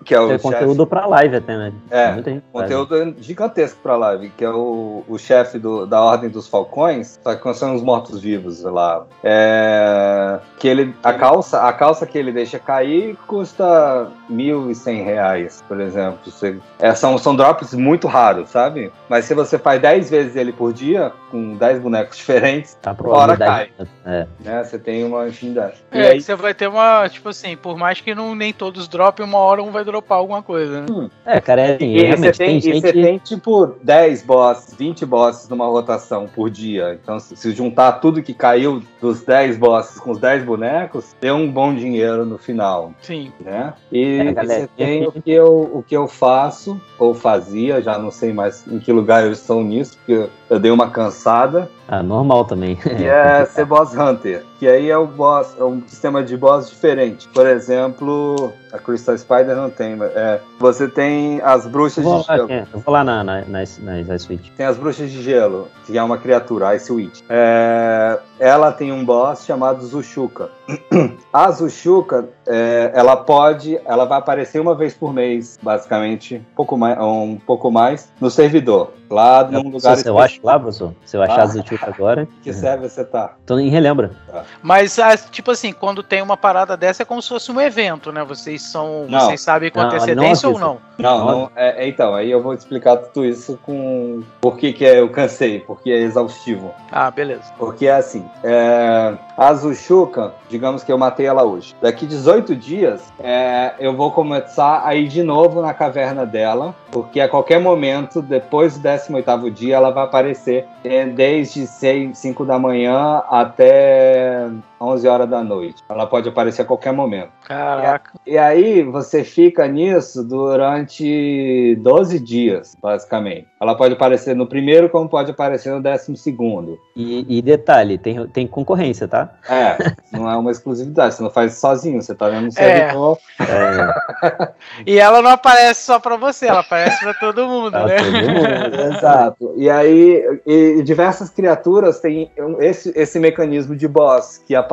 que 0.07 0.14
é 0.14 0.20
o 0.20 0.28
Tem 0.28 0.38
conteúdo 0.38 0.86
para 0.86 1.04
live 1.04 1.36
até, 1.36 1.57
né? 1.57 1.72
É, 1.90 2.14
conteúdo 2.52 2.96
faz. 2.96 3.14
gigantesco 3.18 3.80
para 3.82 3.96
live, 3.96 4.30
que 4.30 4.44
é 4.44 4.50
o, 4.50 5.02
o 5.09 5.18
chefe 5.18 5.59
da 5.59 6.00
Ordem 6.00 6.30
dos 6.30 6.46
Falcões, 6.46 7.18
só 7.22 7.34
que 7.34 7.54
são 7.54 7.74
os 7.74 7.82
mortos-vivos 7.82 8.62
lá. 8.62 9.04
É, 9.24 10.38
que 10.61 10.68
ele, 10.68 10.94
a 11.02 11.12
calça, 11.12 11.61
a 11.62 11.72
calça 11.72 12.07
que 12.07 12.16
ele 12.16 12.30
deixa 12.30 12.57
cair 12.57 13.16
custa 13.26 14.09
mil 14.28 14.70
e 14.70 14.76
cem 14.76 15.02
reais, 15.02 15.64
por 15.66 15.80
exemplo. 15.80 16.20
Você, 16.24 16.57
é, 16.78 16.94
são, 16.94 17.18
são 17.18 17.34
drops 17.34 17.74
muito 17.74 18.07
raros, 18.07 18.48
sabe? 18.50 18.92
Mas 19.09 19.24
se 19.24 19.34
você 19.34 19.59
faz 19.59 19.82
10 19.82 20.09
vezes 20.09 20.36
ele 20.36 20.52
por 20.52 20.72
dia, 20.72 21.12
com 21.32 21.57
10 21.57 21.80
bonecos 21.80 22.16
diferentes, 22.16 22.78
tá 22.80 22.94
hora 23.04 23.36
cai. 23.36 23.70
É. 24.04 24.26
Né? 24.38 24.62
Você 24.62 24.78
tem 24.78 25.02
uma 25.02 25.26
infinidade. 25.26 25.74
É, 25.90 26.12
aí, 26.12 26.20
você 26.20 26.36
vai 26.36 26.54
ter 26.54 26.68
uma, 26.68 27.09
tipo 27.09 27.28
assim, 27.28 27.57
por 27.57 27.76
mais 27.76 28.00
que 28.00 28.14
não, 28.14 28.36
nem 28.36 28.52
todos 28.52 28.86
dropem, 28.86 29.26
uma 29.26 29.38
hora 29.38 29.61
um 29.62 29.72
vai 29.72 29.84
dropar 29.84 29.95
alguma 30.09 30.42
coisa, 30.42 30.80
né? 30.80 30.86
Hum. 30.90 31.09
É, 31.24 31.40
cara, 31.40 31.62
é, 31.62 31.74
assim, 31.74 31.97
e 31.97 32.16
você 32.16 32.32
tem, 32.32 32.47
tem, 32.49 32.61
gente... 32.61 32.80
você 32.80 32.92
tem, 32.92 33.18
tipo, 33.18 33.66
10 33.82 34.22
bosses, 34.22 34.74
20 34.74 35.07
bosses 35.07 35.49
numa 35.49 35.66
rotação 35.66 36.26
por 36.26 36.51
dia. 36.51 36.99
Então, 37.03 37.18
se, 37.18 37.53
juntar 37.53 37.92
tudo 37.92 38.22
que 38.22 38.34
caiu 38.34 38.82
dos 39.01 39.22
10 39.22 39.59
bosses 39.59 40.01
com 40.01 40.11
os 40.11 40.18
10 40.18 40.44
bonecos, 40.44 41.14
tem 41.20 41.30
um 41.30 41.51
bom 41.51 41.74
dinheiro 41.74 42.24
no 42.24 42.38
final. 42.38 42.92
Sim. 43.01 43.32
Né? 43.40 43.74
E, 43.90 44.18
é, 44.18 44.34
você 44.34 44.68
tem 44.76 45.07
o 45.07 45.12
que, 45.12 45.30
eu, 45.30 45.70
o 45.72 45.82
que 45.82 45.97
eu 45.97 46.09
faço, 46.09 46.80
ou 46.99 47.14
fazia, 47.14 47.82
já 47.82 47.99
não 47.99 48.11
sei 48.11 48.32
mais 48.32 48.66
em 48.66 48.78
que 48.78 48.92
lugar 48.92 49.24
eu 49.24 49.32
estou 49.32 49.62
nisso, 49.62 49.99
porque 49.99 50.28
eu 50.49 50.59
dei 50.59 50.70
uma 50.70 50.90
cansada. 50.90 51.70
Ah, 51.89 52.03
normal 52.03 52.45
também. 52.45 52.76
Que 52.97 53.05
é 53.05 53.45
ser 53.45 53.64
boss 53.64 53.95
hunter. 53.95 54.45
Que 54.59 54.66
aí 54.66 54.91
é 54.91 54.97
o 54.97 55.07
boss, 55.07 55.55
é 55.59 55.64
um 55.64 55.82
sistema 55.87 56.22
de 56.22 56.37
boss 56.37 56.70
diferente. 56.70 57.28
Por 57.28 57.47
exemplo, 57.47 58.53
a 58.72 58.78
Crystal 58.78 59.16
Spider 59.16 59.55
não 59.55 59.70
tem, 59.70 59.97
mas 59.97 60.11
é, 60.16 60.41
você 60.59 60.89
tem 60.89 61.41
as 61.43 61.66
bruxas 61.66 62.05
de 62.05 62.22
gelo. 62.22 62.51
É, 62.51 62.66
eu 62.72 62.80
vou 62.80 62.93
lá 62.93 63.05
na, 63.05 63.22
na, 63.22 63.45
nas, 63.45 63.78
nas 63.78 64.09
Ice 64.09 64.32
Witch. 64.32 64.51
Tem 64.57 64.66
as 64.66 64.78
bruxas 64.78 65.11
de 65.11 65.22
gelo, 65.22 65.68
que 65.84 65.97
é 65.97 66.03
uma 66.03 66.18
criatura, 66.18 66.74
Ice 66.74 66.91
Witch. 66.91 67.20
É, 67.28 68.18
ela 68.39 68.72
tem 68.72 68.93
um 68.93 69.05
boss 69.05 69.45
chamado 69.45 69.84
Zushuka. 69.84 70.51
A 71.32 71.51
Zushuka, 71.51 72.28
é, 72.47 72.92
ela 72.94 73.16
pode, 73.16 73.80
ela 73.84 74.05
vai 74.05 74.18
aparecer 74.18 74.61
uma 74.61 74.74
vez 74.74 74.94
por 74.94 75.12
mês, 75.12 75.59
basicamente, 75.62 76.36
um 76.36 76.55
pouco 76.55 76.76
mais, 76.76 76.99
um 76.99 77.36
pouco 77.36 77.70
mais 77.70 78.12
no 78.20 78.30
servidor. 78.30 78.92
Lá 79.09 79.44
num 79.44 79.70
lugar. 79.70 79.97
Se 79.97 80.09
eu 80.09 80.18
acho 80.18 80.40
lá, 80.42 80.59
professor, 80.59 80.92
se 81.05 81.16
eu 81.16 81.22
achar 81.22 81.42
ah, 81.42 81.47
Zushuka 81.47 81.86
agora. 81.86 82.26
Que 82.42 82.53
serve 82.53 82.88
você 82.88 83.05
tá? 83.05 83.34
Tô 83.44 83.59
em 83.59 83.68
relembra. 83.68 84.11
Tá. 84.26 84.44
Mas, 84.62 84.99
ah, 84.99 85.16
tipo 85.16 85.51
assim, 85.51 85.72
quando 85.72 86.03
tem 86.03 86.22
uma 86.22 86.36
parada 86.36 86.76
dessa 86.76 87.03
é 87.03 87.07
como 87.07 87.22
se 87.22 87.28
fosse 87.28 87.51
um 87.51 87.61
evento, 87.61 88.11
né? 88.11 88.24
Vocês 88.24 88.62
são. 88.62 89.07
Não. 89.09 89.20
Vocês 89.20 89.40
sabem 89.40 89.70
com 89.70 89.78
não, 89.78 89.86
antecedência 89.86 90.49
não, 90.49 90.55
ou 90.55 90.61
não? 90.61 90.78
Não, 90.99 91.26
não. 91.26 91.51
É, 91.55 91.84
é, 91.84 91.88
então, 91.88 92.14
aí 92.14 92.30
eu 92.30 92.42
vou 92.42 92.55
explicar 92.55 92.97
tudo 92.97 93.24
isso 93.24 93.59
com. 93.62 94.22
Por 94.40 94.57
que, 94.57 94.72
que 94.72 94.84
é, 94.84 95.01
eu 95.01 95.09
cansei, 95.09 95.61
porque 95.61 95.90
é 95.90 95.99
exaustivo. 95.99 96.74
Ah, 96.90 97.11
beleza. 97.11 97.53
Porque 97.59 97.86
é 97.86 97.94
assim. 97.94 98.24
É... 98.42 99.16
A 99.37 99.53
Zushuka, 99.53 100.32
digamos 100.49 100.82
que 100.82 100.91
eu 100.91 100.97
matei 100.97 101.26
ela 101.26 101.45
hoje. 101.45 101.76
Daqui 101.82 102.07
18 102.07 102.57
dias, 102.57 103.12
é, 103.18 103.74
eu 103.78 103.95
vou 103.95 104.11
começar 104.11 104.82
a 104.82 104.95
ir 104.95 105.09
de 105.09 105.22
novo 105.22 105.61
na 105.61 105.74
caverna 105.74 106.24
dela, 106.24 106.74
porque 106.91 107.20
a 107.20 107.28
qualquer 107.28 107.61
momento, 107.61 108.22
depois 108.22 108.78
do 108.78 108.80
18 108.80 109.51
dia, 109.51 109.76
ela 109.76 109.91
vai 109.91 110.05
aparecer 110.05 110.66
é, 110.82 111.05
desde 111.05 111.66
6, 111.66 112.16
5 112.16 112.47
da 112.47 112.59
manhã 112.59 113.22
até 113.28 114.49
11 114.80 115.08
horas 115.08 115.28
da 115.28 115.42
noite. 115.42 115.82
Ela 115.88 116.06
pode 116.06 116.28
aparecer 116.28 116.62
a 116.62 116.64
qualquer 116.64 116.92
momento. 116.92 117.30
Caraca. 117.46 118.12
E, 118.26 118.32
e 118.32 118.38
aí 118.38 118.82
você 118.82 119.24
fica 119.24 119.66
nisso 119.66 120.22
durante 120.22 121.76
12 121.80 122.20
dias, 122.20 122.76
basicamente. 122.80 123.48
Ela 123.60 123.74
pode 123.74 123.94
aparecer 123.94 124.36
no 124.36 124.46
primeiro, 124.46 124.88
como 124.90 125.08
pode 125.08 125.30
aparecer 125.30 125.72
no 125.72 125.82
décimo 125.82 126.16
segundo. 126.16 126.78
E, 126.94 127.38
e 127.38 127.42
detalhe, 127.42 127.98
tem, 127.98 128.26
tem 128.28 128.46
concorrência, 128.46 129.08
tá? 129.08 129.30
É, 129.48 129.76
não 130.12 130.30
é 130.30 130.36
uma 130.36 130.50
exclusividade. 130.50 131.14
Você 131.14 131.22
não 131.22 131.30
faz 131.30 131.54
sozinho, 131.54 132.02
você 132.02 132.14
tá 132.14 132.28
vendo 132.28 132.48
o 132.48 132.52
servidor. 132.52 133.18
É. 133.40 133.46
É. 133.46 134.50
e 134.86 134.98
ela 134.98 135.22
não 135.22 135.30
aparece 135.30 135.82
só 135.82 136.00
pra 136.00 136.16
você, 136.16 136.46
ela 136.46 136.60
aparece 136.60 136.98
pra 137.00 137.14
todo 137.14 137.46
mundo, 137.46 137.70
pra 137.70 137.86
né? 137.86 137.96
Todo 137.96 138.12
mundo. 138.12 138.80
Exato. 138.96 139.54
E 139.56 139.70
aí, 139.70 140.40
e 140.46 140.82
diversas 140.82 141.30
criaturas 141.30 142.00
têm 142.00 142.30
esse, 142.60 142.92
esse 142.96 143.18
mecanismo 143.18 143.76
de 143.76 143.86
boss 143.86 144.42
que 144.46 144.54
aparece 144.54 144.65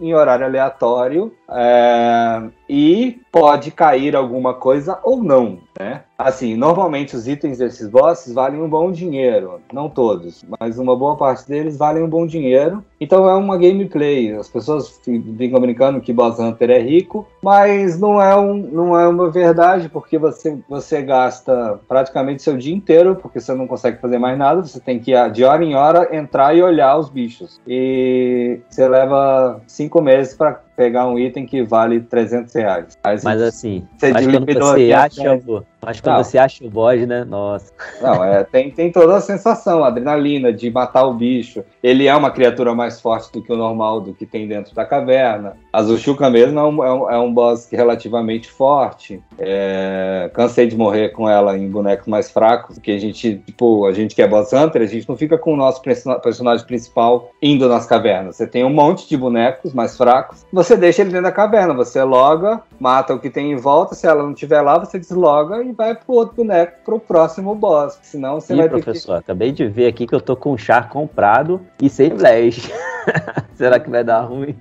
em 0.00 0.14
horário 0.14 0.46
aleatório 0.46 1.32
é, 1.54 2.42
e 2.68 3.20
pode 3.30 3.70
cair 3.70 4.14
alguma 4.14 4.54
coisa 4.54 4.98
ou 5.02 5.22
não, 5.22 5.58
né? 5.78 6.02
Assim, 6.18 6.54
normalmente 6.54 7.16
os 7.16 7.26
itens 7.26 7.58
desses 7.58 7.88
bosses 7.88 8.32
valem 8.32 8.60
um 8.60 8.68
bom 8.68 8.92
dinheiro, 8.92 9.60
não 9.72 9.88
todos, 9.88 10.44
mas 10.60 10.78
uma 10.78 10.96
boa 10.96 11.16
parte 11.16 11.48
deles 11.48 11.76
valem 11.76 12.02
um 12.02 12.08
bom 12.08 12.26
dinheiro. 12.26 12.84
Então 13.00 13.28
é 13.28 13.34
uma 13.34 13.58
gameplay. 13.58 14.32
As 14.32 14.48
pessoas 14.48 15.00
ficam 15.04 15.60
brincando 15.60 16.00
que 16.00 16.12
Boss 16.12 16.38
Hunter 16.38 16.70
é 16.70 16.78
rico, 16.78 17.26
mas 17.42 17.98
não 17.98 18.22
é, 18.22 18.36
um, 18.36 18.54
não 18.54 18.98
é 18.98 19.08
uma 19.08 19.30
verdade, 19.30 19.88
porque 19.88 20.16
você, 20.16 20.56
você 20.68 21.02
gasta 21.02 21.80
praticamente 21.88 22.42
seu 22.42 22.56
dia 22.56 22.74
inteiro, 22.74 23.16
porque 23.16 23.40
você 23.40 23.52
não 23.54 23.66
consegue 23.66 24.00
fazer 24.00 24.18
mais 24.18 24.38
nada, 24.38 24.62
você 24.62 24.78
tem 24.78 25.00
que 25.00 25.12
de 25.30 25.44
hora 25.44 25.64
em 25.64 25.74
hora 25.74 26.14
entrar 26.14 26.54
e 26.54 26.62
olhar 26.62 26.96
os 26.96 27.08
bichos. 27.08 27.60
E 27.66 28.60
você 28.68 28.88
leva 28.88 29.60
cinco 29.66 30.00
meses 30.00 30.34
para 30.34 30.60
pegar 30.76 31.06
um 31.06 31.18
item 31.18 31.46
que 31.46 31.62
vale 31.62 32.00
300 32.00 32.54
reais. 32.54 32.98
Mas, 33.02 33.24
Mas 33.24 33.40
assim, 33.42 33.86
você 33.96 34.06
acho 34.06 34.30
quando 34.30 34.46
você 34.46 34.92
acha, 34.92 35.40
mas 35.84 36.00
quando 36.00 36.16
não. 36.16 36.24
você 36.24 36.38
acha 36.38 36.64
o 36.64 36.70
boss, 36.70 37.04
né? 37.08 37.24
Nossa. 37.24 37.72
Não, 38.00 38.22
é, 38.22 38.44
tem, 38.44 38.70
tem 38.70 38.92
toda 38.92 39.16
a 39.16 39.20
sensação, 39.20 39.82
a 39.82 39.88
adrenalina 39.88 40.52
de 40.52 40.70
matar 40.70 41.04
o 41.04 41.12
bicho. 41.12 41.64
Ele 41.82 42.06
é 42.06 42.14
uma 42.14 42.30
criatura 42.30 42.72
mais 42.72 43.00
forte 43.00 43.32
do 43.32 43.42
que 43.42 43.52
o 43.52 43.56
normal, 43.56 44.00
do 44.00 44.14
que 44.14 44.24
tem 44.24 44.46
dentro 44.46 44.72
da 44.76 44.84
caverna. 44.84 45.56
A 45.72 45.82
Zushuka 45.82 46.30
mesmo 46.30 46.60
é 46.60 46.62
um, 46.62 46.84
é 46.84 46.92
um, 46.92 47.10
é 47.10 47.18
um 47.18 47.34
boss 47.34 47.68
relativamente 47.72 48.48
forte. 48.48 49.20
É, 49.36 50.30
cansei 50.32 50.68
de 50.68 50.76
morrer 50.76 51.08
com 51.08 51.28
ela 51.28 51.58
em 51.58 51.68
bonecos 51.68 52.06
mais 52.06 52.30
fracos, 52.30 52.76
porque 52.76 52.92
a 52.92 52.98
gente, 52.98 53.42
tipo, 53.44 53.84
a 53.84 53.92
gente 53.92 54.14
que 54.14 54.22
é 54.22 54.28
boss 54.28 54.52
hunter, 54.52 54.82
a 54.82 54.86
gente 54.86 55.08
não 55.08 55.16
fica 55.16 55.36
com 55.36 55.52
o 55.52 55.56
nosso 55.56 55.82
personagem 56.22 56.64
principal 56.64 57.30
indo 57.42 57.68
nas 57.68 57.86
cavernas. 57.86 58.36
Você 58.36 58.46
tem 58.46 58.64
um 58.64 58.72
monte 58.72 59.08
de 59.08 59.16
bonecos 59.16 59.74
mais 59.74 59.96
fracos, 59.96 60.46
você 60.52 60.76
deixa 60.76 61.02
ele 61.02 61.10
dentro 61.10 61.24
da 61.24 61.32
caverna, 61.32 61.74
você 61.74 62.04
loga, 62.04 62.62
mata 62.78 63.14
o 63.14 63.18
que 63.18 63.28
tem 63.28 63.50
em 63.50 63.56
volta, 63.56 63.96
se 63.96 64.06
ela 64.06 64.22
não 64.22 64.30
estiver 64.30 64.60
lá, 64.60 64.78
você 64.78 64.96
desloga 64.96 65.60
e 65.64 65.71
vai 65.72 65.94
pro 65.94 66.14
outro 66.14 66.36
boneco 66.36 66.78
pro 66.84 67.00
próximo 67.00 67.54
boss. 67.54 67.98
Senão 68.02 68.40
você 68.40 68.54
Ih, 68.54 68.56
vai 68.56 68.68
professor, 68.68 69.14
que... 69.14 69.20
acabei 69.20 69.52
de 69.52 69.66
ver 69.66 69.86
aqui 69.86 70.06
que 70.06 70.14
eu 70.14 70.20
tô 70.20 70.36
com 70.36 70.52
um 70.52 70.58
char 70.58 70.88
comprado 70.88 71.60
e 71.80 71.88
sem 71.88 72.16
flash. 72.16 72.70
Será 73.54 73.78
que 73.78 73.90
vai 73.90 74.04
dar 74.04 74.22
ruim? 74.22 74.56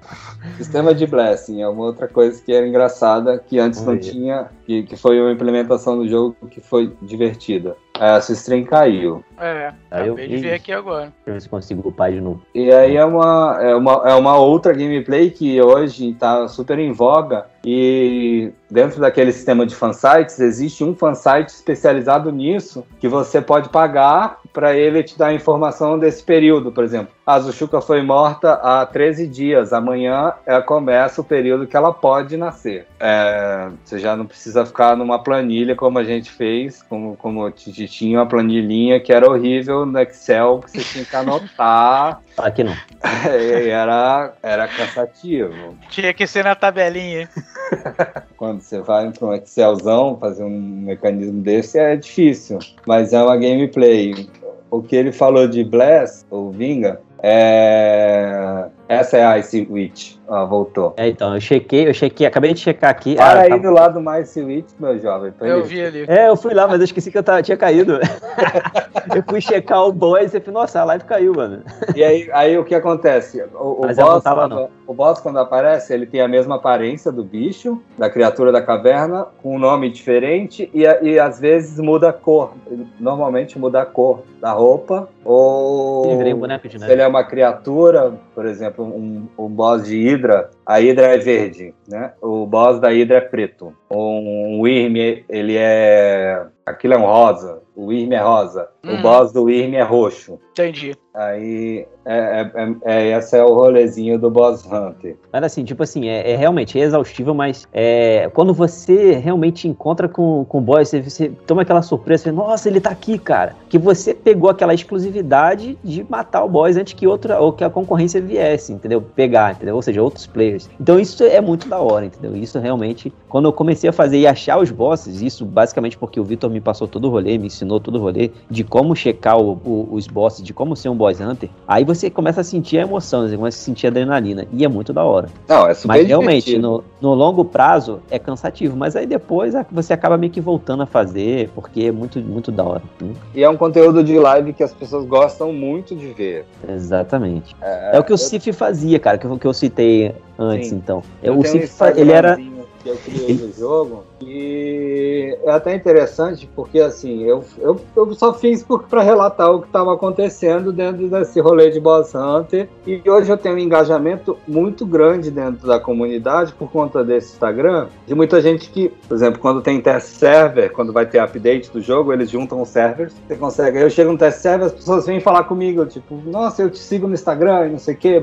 Sistema 0.58 0.94
de 0.94 1.06
blessing 1.08 1.62
é 1.62 1.68
uma 1.68 1.84
outra 1.86 2.08
coisa 2.08 2.42
que 2.42 2.54
era 2.54 2.68
engraçada, 2.68 3.38
que 3.40 3.60
antes 3.60 3.80
Oi. 3.82 3.86
não 3.86 4.00
tinha, 4.00 4.50
que, 4.66 4.84
que 4.84 4.96
foi 4.96 5.20
uma 5.22 5.32
implementação 5.32 5.98
do 5.98 6.08
jogo 6.08 6.36
que 6.50 6.60
foi 6.60 6.96
divertida. 7.02 7.76
É, 8.00 8.18
essa 8.18 8.34
stream 8.34 8.64
caiu. 8.64 9.24
É, 9.38 9.74
Aí 9.90 10.08
eu 10.08 10.14
acabei 10.14 10.28
de 10.28 10.38
ver 10.38 10.54
aqui 10.54 10.72
agora. 10.72 11.06
Deixa 11.06 11.16
eu 11.28 11.34
ver 11.34 11.42
se 11.42 11.50
consigo 11.50 11.88
upar 11.88 12.12
de 12.12 12.22
novo. 12.22 12.42
E 12.54 12.72
aí 12.72 12.96
é 12.96 13.06
uma, 13.06 13.58
é 13.62 13.76
uma, 13.76 13.92
é 14.06 14.14
uma 14.16 14.38
outra 14.38 14.74
gameplay 14.74 15.30
que 15.30 15.62
hoje 15.62 16.14
tá 16.14 16.48
super 16.48 16.80
em 16.80 16.92
voga. 16.92 17.46
E 17.64 18.52
dentro 18.70 19.00
daquele 19.00 19.32
sistema 19.32 19.66
de 19.66 19.76
fansites, 19.76 20.40
existe 20.40 20.84
um 20.84 20.96
fansite 20.96 21.52
especializado 21.52 22.32
nisso 22.32 22.86
que 23.00 23.08
você 23.08 23.42
pode 23.42 23.70
pagar 23.70 24.40
para 24.52 24.76
ele 24.76 25.04
te 25.04 25.18
dar 25.18 25.34
informação 25.34 26.00
desse 26.00 26.24
período. 26.24 26.72
Por 26.72 26.84
exemplo, 26.84 27.14
a 27.26 27.40
Zuchuca 27.40 27.80
foi 27.82 28.02
morta 28.02 28.54
há 28.54 28.86
13 28.86 29.28
dias. 29.28 29.74
Amanhã 29.74 30.34
é, 30.46 30.60
começa 30.62 31.22
o 31.22 31.24
período 31.24 31.68
que 31.68 31.78
ela 31.78 31.94
pode 31.94 32.36
nascer. 32.36 32.88
É, 33.00 33.70
você 33.84 34.00
já 34.00 34.16
não 34.16 34.26
precisa 34.26 34.66
ficar 34.66 34.98
numa 34.98 35.20
planilha 35.20 35.76
como 35.76 36.00
a 36.00 36.04
gente 36.04 36.32
fez, 36.32 36.82
como, 36.84 37.16
como 37.18 37.50
tinha 37.52 38.20
uma 38.20 38.26
planilhinha 38.26 39.00
que 39.00 39.14
era 39.14 39.30
horrível 39.30 39.86
no 39.86 40.00
Excel, 40.00 40.60
que 40.60 40.72
você 40.72 40.80
tinha 40.80 41.06
que 41.06 41.16
anotar. 41.16 42.22
Aqui 42.38 42.64
não. 42.64 42.74
e 43.40 43.70
era, 43.70 44.34
era 44.42 44.68
cansativo. 44.68 45.78
Tinha 45.90 46.14
que 46.14 46.26
ser 46.26 46.44
na 46.44 46.56
tabelinha. 46.56 47.30
Quando 48.36 48.62
você 48.62 48.82
vai 48.82 49.12
para 49.12 49.28
um 49.28 49.34
Excelzão 49.34 50.18
fazer 50.20 50.44
um 50.44 50.60
mecanismo 50.60 51.42
desse 51.42 51.78
é 51.78 51.96
difícil, 51.96 52.58
mas 52.88 53.14
é 53.14 53.22
uma 53.22 53.38
gameplay. 53.38 54.28
O 54.72 54.82
que 54.82 54.96
ele 54.96 55.12
falou 55.12 55.48
de 55.48 55.64
Bless, 55.66 56.26
ou 56.30 56.50
Vinga, 56.50 57.02
é... 57.24 58.70
essa 58.92 59.18
é 59.18 59.24
a 59.24 59.38
Ice 59.38 59.68
Witch. 59.70 60.16
Ah, 60.28 60.46
voltou. 60.46 60.94
É, 60.98 61.08
então, 61.08 61.34
eu 61.34 61.42
chequei, 61.42 61.88
eu 61.88 61.94
chequei, 61.94 62.26
acabei 62.26 62.54
de 62.54 62.60
checar 62.60 62.90
aqui. 62.90 63.16
Para 63.16 63.40
Ah, 63.40 63.44
aí 63.44 63.50
tá- 63.50 63.58
do 63.58 63.70
lado 63.72 64.02
mais 64.02 64.30
Ice 64.30 64.42
Witch, 64.42 64.70
meu 64.80 64.98
jovem. 65.00 65.34
Eu 65.42 65.64
vi 65.64 65.82
ali. 65.82 66.06
É, 66.08 66.28
eu 66.30 66.36
fui 66.36 66.54
lá, 66.54 66.68
mas 66.68 66.80
eu 66.80 66.86
esqueci 66.86 67.12
que 67.12 67.18
eu 67.18 67.24
tava, 67.24 67.42
tinha 67.42 67.58
caído. 67.58 68.00
eu 69.16 69.24
fui 69.28 69.42
checar 69.42 69.86
o 69.86 69.92
boss 69.92 70.34
e 70.34 70.40
falei, 70.40 70.54
nossa, 70.54 70.80
a 70.82 70.84
live 70.86 71.04
caiu, 71.06 71.34
mano. 71.34 71.64
E 71.96 72.04
aí, 72.04 72.30
aí 72.32 72.58
o 72.58 72.64
que 72.64 72.76
acontece? 72.76 73.44
O, 73.54 73.82
o 73.84 73.88
não 73.88 73.94
boss, 73.96 74.24
tava, 74.24 74.42
quando, 74.48 74.70
o 74.88 74.94
boss, 74.94 75.20
quando 75.20 75.40
aparece, 75.40 75.94
ele 75.94 76.06
tem 76.06 76.22
a 76.22 76.28
mesma 76.28 76.56
aparência 76.56 77.12
do 77.12 77.24
bicho, 77.24 77.82
da 77.98 78.10
criatura 78.10 78.52
da 78.52 78.62
caverna, 78.62 79.28
com 79.42 79.56
um 79.56 79.60
nome 79.60 79.90
diferente 79.90 80.70
e, 80.74 80.84
e 80.84 81.20
às 81.20 81.40
vezes 81.40 81.80
muda 81.80 82.10
a 82.10 82.14
cor. 82.14 82.54
Normalmente 83.00 83.60
muda 83.60 83.82
a 83.82 83.86
cor 83.86 84.24
da 84.40 84.52
roupa. 84.52 85.08
Ou 85.24 86.20
Ele 86.22 86.34
um 86.34 86.40
boneco 86.40 86.68
de 86.68 86.74
se 86.74 86.80
neve. 86.80 86.94
ele 86.94 87.02
é 87.02 87.08
uma 87.08 87.24
criatura, 87.24 88.14
por 88.34 88.46
exemplo, 88.46 88.81
um, 88.82 89.28
um 89.38 89.48
boss 89.48 89.84
de 89.84 89.96
Hydra, 89.96 90.50
a 90.66 90.80
Hydra 90.80 91.08
é 91.08 91.18
verde, 91.18 91.74
né? 91.88 92.14
O 92.22 92.46
boss 92.46 92.80
da 92.80 92.90
Hydra 92.90 93.18
é 93.18 93.22
preto. 93.22 93.74
Um 93.90 94.62
Wyrm, 94.62 95.24
ele 95.30 95.56
é... 95.58 96.46
Aquilo 96.72 96.94
é 96.96 96.98
um 96.98 97.06
rosa. 97.06 97.62
O 97.76 97.86
Wyrm 97.88 98.12
é 98.14 98.22
rosa. 98.22 98.68
O 98.86 98.92
Hum. 98.92 99.02
boss 99.02 99.32
do 99.32 99.44
Wyrm 99.44 99.76
é 99.76 99.82
roxo. 99.82 100.40
Entendi. 100.52 100.94
Aí, 101.14 101.86
é, 102.06 102.16
é, 102.16 102.52
é, 102.56 102.74
é- 103.12 103.18
esse 103.18 103.38
é 103.38 103.44
o 103.44 103.54
rolezinho 103.54 104.18
do 104.18 104.30
Boss 104.30 104.66
Hunter. 104.66 105.18
Mas 105.32 105.44
assim, 105.44 105.64
tipo 105.66 105.84
assim, 105.84 106.08
é, 106.08 106.32
é 106.32 106.36
realmente 106.38 106.80
é 106.80 106.84
exaustivo, 106.84 107.34
mas 107.34 107.68
é, 107.74 108.30
quando 108.34 108.54
você 108.54 109.14
realmente 109.14 109.68
encontra 109.68 110.08
com, 110.08 110.46
com 110.46 110.58
o 110.60 110.62
boss, 110.62 110.90
você, 110.90 111.02
você 111.02 111.30
toma 111.46 111.64
aquela 111.64 111.82
surpresa, 111.82 112.24
você, 112.24 112.32
nossa, 112.32 112.70
ele 112.70 112.80
tá 112.80 112.92
aqui, 112.92 113.18
cara. 113.18 113.56
Que 113.70 113.78
você 113.78 114.14
pegou 114.14 114.50
aquela 114.50 114.74
exclusividade 114.74 115.78
de 115.84 116.06
matar 116.10 116.44
o 116.46 116.50
boss 116.50 116.78
antes 116.78 116.94
que 116.94 117.06
outra, 117.06 117.40
ou 117.40 117.52
que 117.52 117.64
a 117.64 117.70
concorrência 117.70 118.22
viesse, 118.22 118.72
entendeu? 118.72 119.02
Pegar, 119.02 119.54
entendeu? 119.54 119.76
Ou 119.76 119.82
seja, 119.82 120.02
outros 120.02 120.26
players. 120.28 120.70
Então 120.80 120.98
isso 121.00 121.24
é 121.24 121.42
muito 121.42 121.68
da 121.68 121.80
hora, 121.80 122.06
entendeu? 122.06 122.36
Isso 122.38 122.58
realmente, 122.58 123.14
quando 123.28 123.46
eu 123.46 123.54
comecei 123.54 123.90
a 123.90 123.94
fazer 123.94 124.18
e 124.18 124.28
achar 124.28 124.58
os 124.60 124.72
bosses, 124.72 125.22
isso 125.22 125.46
basicamente 125.46 125.98
porque 125.98 126.20
o 126.20 126.24
Vitor 126.24 126.50
me 126.50 126.61
passou 126.62 126.88
todo 126.88 127.06
o 127.06 127.10
rolê, 127.10 127.38
me 127.38 127.48
ensinou 127.48 127.80
todo 127.80 127.96
o 127.96 128.02
rolê 128.02 128.32
de 128.50 128.64
como 128.64 128.96
checar 128.96 129.38
o- 129.40 129.60
o- 129.66 129.90
os 129.92 130.08
bosses, 130.08 130.44
de 130.44 130.54
como 130.54 130.76
ser 130.76 130.90
um 130.90 130.96
boss 130.96 131.20
hunter, 131.20 131.50
aí 131.68 131.84
você 131.84 132.10
começa 132.10 132.42
a 132.42 132.44
sentir 132.44 132.78
a 132.78 132.82
emoção, 132.84 133.28
você 133.28 133.36
começa 133.38 133.58
a 133.58 133.62
sentir 133.62 133.88
a 133.88 133.90
adrenalina. 133.90 134.46
E 134.54 134.64
é 134.64 134.68
muito 134.68 134.94
da 134.94 135.04
hora. 135.04 135.28
Não, 135.48 135.68
é 135.68 135.74
super 135.74 135.88
Mas 135.88 136.08
realmente, 136.08 136.46
divertido. 136.46 136.84
no, 137.02 137.10
no 137.10 137.16
longo 137.16 137.44
prazo 137.44 138.00
é 138.10 138.18
cansativo. 138.20 138.76
Mas 138.78 138.96
aí 138.96 139.06
depois 139.06 139.56
é 139.56 139.66
você 139.72 139.94
acaba 139.94 140.18
meio 140.18 140.32
que 140.32 140.42
voltando 140.42 140.84
a 140.84 140.86
fazer, 140.86 141.50
porque 141.56 141.84
é 141.86 141.92
muito, 141.92 142.20
muito 142.20 142.52
da 142.52 142.64
hora. 142.64 142.82
né? 143.02 143.14
E 143.36 143.44
é 143.44 143.50
um 143.50 143.58
conteúdo 143.58 144.04
de 144.04 144.18
live 144.18 144.54
que 144.54 144.64
as 144.64 144.74
pessoas 144.74 145.06
gostam 145.06 145.52
muito 145.54 145.96
de 145.96 146.08
ver. 146.14 146.46
Exatamente. 146.68 147.56
É, 147.62 147.98
o 148.00 148.04
que 148.04 148.14
o 148.14 148.18
Cif 148.18 148.52
fazia, 148.54 149.00
cara, 149.00 149.18
que 149.18 149.26
eu, 149.26 149.38
que 149.38 149.48
eu 149.48 149.54
citei 149.54 150.14
antes, 150.38 150.70
Sim. 150.70 150.76
então. 150.76 151.02
Eu 151.22 151.38
o 151.38 151.42
tenho 151.42 151.56
um 151.56 151.62
Cif, 151.62 151.68
fa- 151.74 151.92
ele 151.92 152.12
era. 152.12 152.36
Que 152.36 152.90
eu 152.90 152.96
criei 152.98 153.36
do 153.36 153.52
jogo. 153.58 154.04
E 154.24 155.38
é 155.44 155.52
até 155.52 155.76
interessante 155.76 156.50
porque 156.56 156.80
assim, 156.80 157.24
eu, 157.24 157.44
eu, 157.60 157.80
eu 157.96 158.14
só 158.14 158.34
fiz 158.34 158.66
para 158.90 159.02
relatar 159.02 159.52
o 159.52 159.62
que 159.62 159.68
estava 159.68 159.94
acontecendo 159.94 160.72
dentro 160.72 161.08
desse 161.08 161.40
rolê 161.40 161.70
de 161.70 161.80
Boss 161.80 162.14
Hunter. 162.14 162.70
E 162.86 163.02
hoje 163.10 163.32
eu 163.32 163.38
tenho 163.38 163.56
um 163.56 163.60
engajamento 163.60 164.38
muito 164.48 164.86
grande 164.86 165.32
dentro 165.32 165.68
da 165.68 165.80
comunidade 165.80 166.54
por 166.54 166.70
conta 166.72 167.04
desse 167.04 167.34
Instagram. 167.34 167.88
De 168.06 168.14
muita 168.14 168.42
gente 168.42 168.70
que, 168.70 168.90
por 169.08 169.16
exemplo, 169.16 169.40
quando 169.40 169.62
tem 169.62 169.82
test 169.82 170.08
server, 170.08 170.72
quando 170.72 170.94
vai 170.94 171.06
ter 171.06 171.20
update 171.20 171.72
do 171.72 171.82
jogo, 171.82 172.14
eles 172.14 172.30
juntam 172.30 172.62
os 172.62 172.70
servers. 172.70 173.14
Você 173.28 173.36
consegue. 173.36 173.80
Eu 173.80 173.90
chego 173.90 174.12
no 174.12 174.18
test 174.18 174.40
server, 174.40 174.68
as 174.68 174.74
pessoas 174.74 175.06
vêm 175.06 175.20
falar 175.20 175.44
comigo, 175.46 175.86
tipo, 175.86 176.16
nossa, 176.26 176.62
eu 176.62 176.70
te 176.70 176.80
sigo 176.80 177.08
no 177.08 177.14
Instagram 177.14 177.68
e 177.68 177.72
não 177.72 177.80
sei 177.80 177.96
o 177.96 177.98
que. 177.98 178.22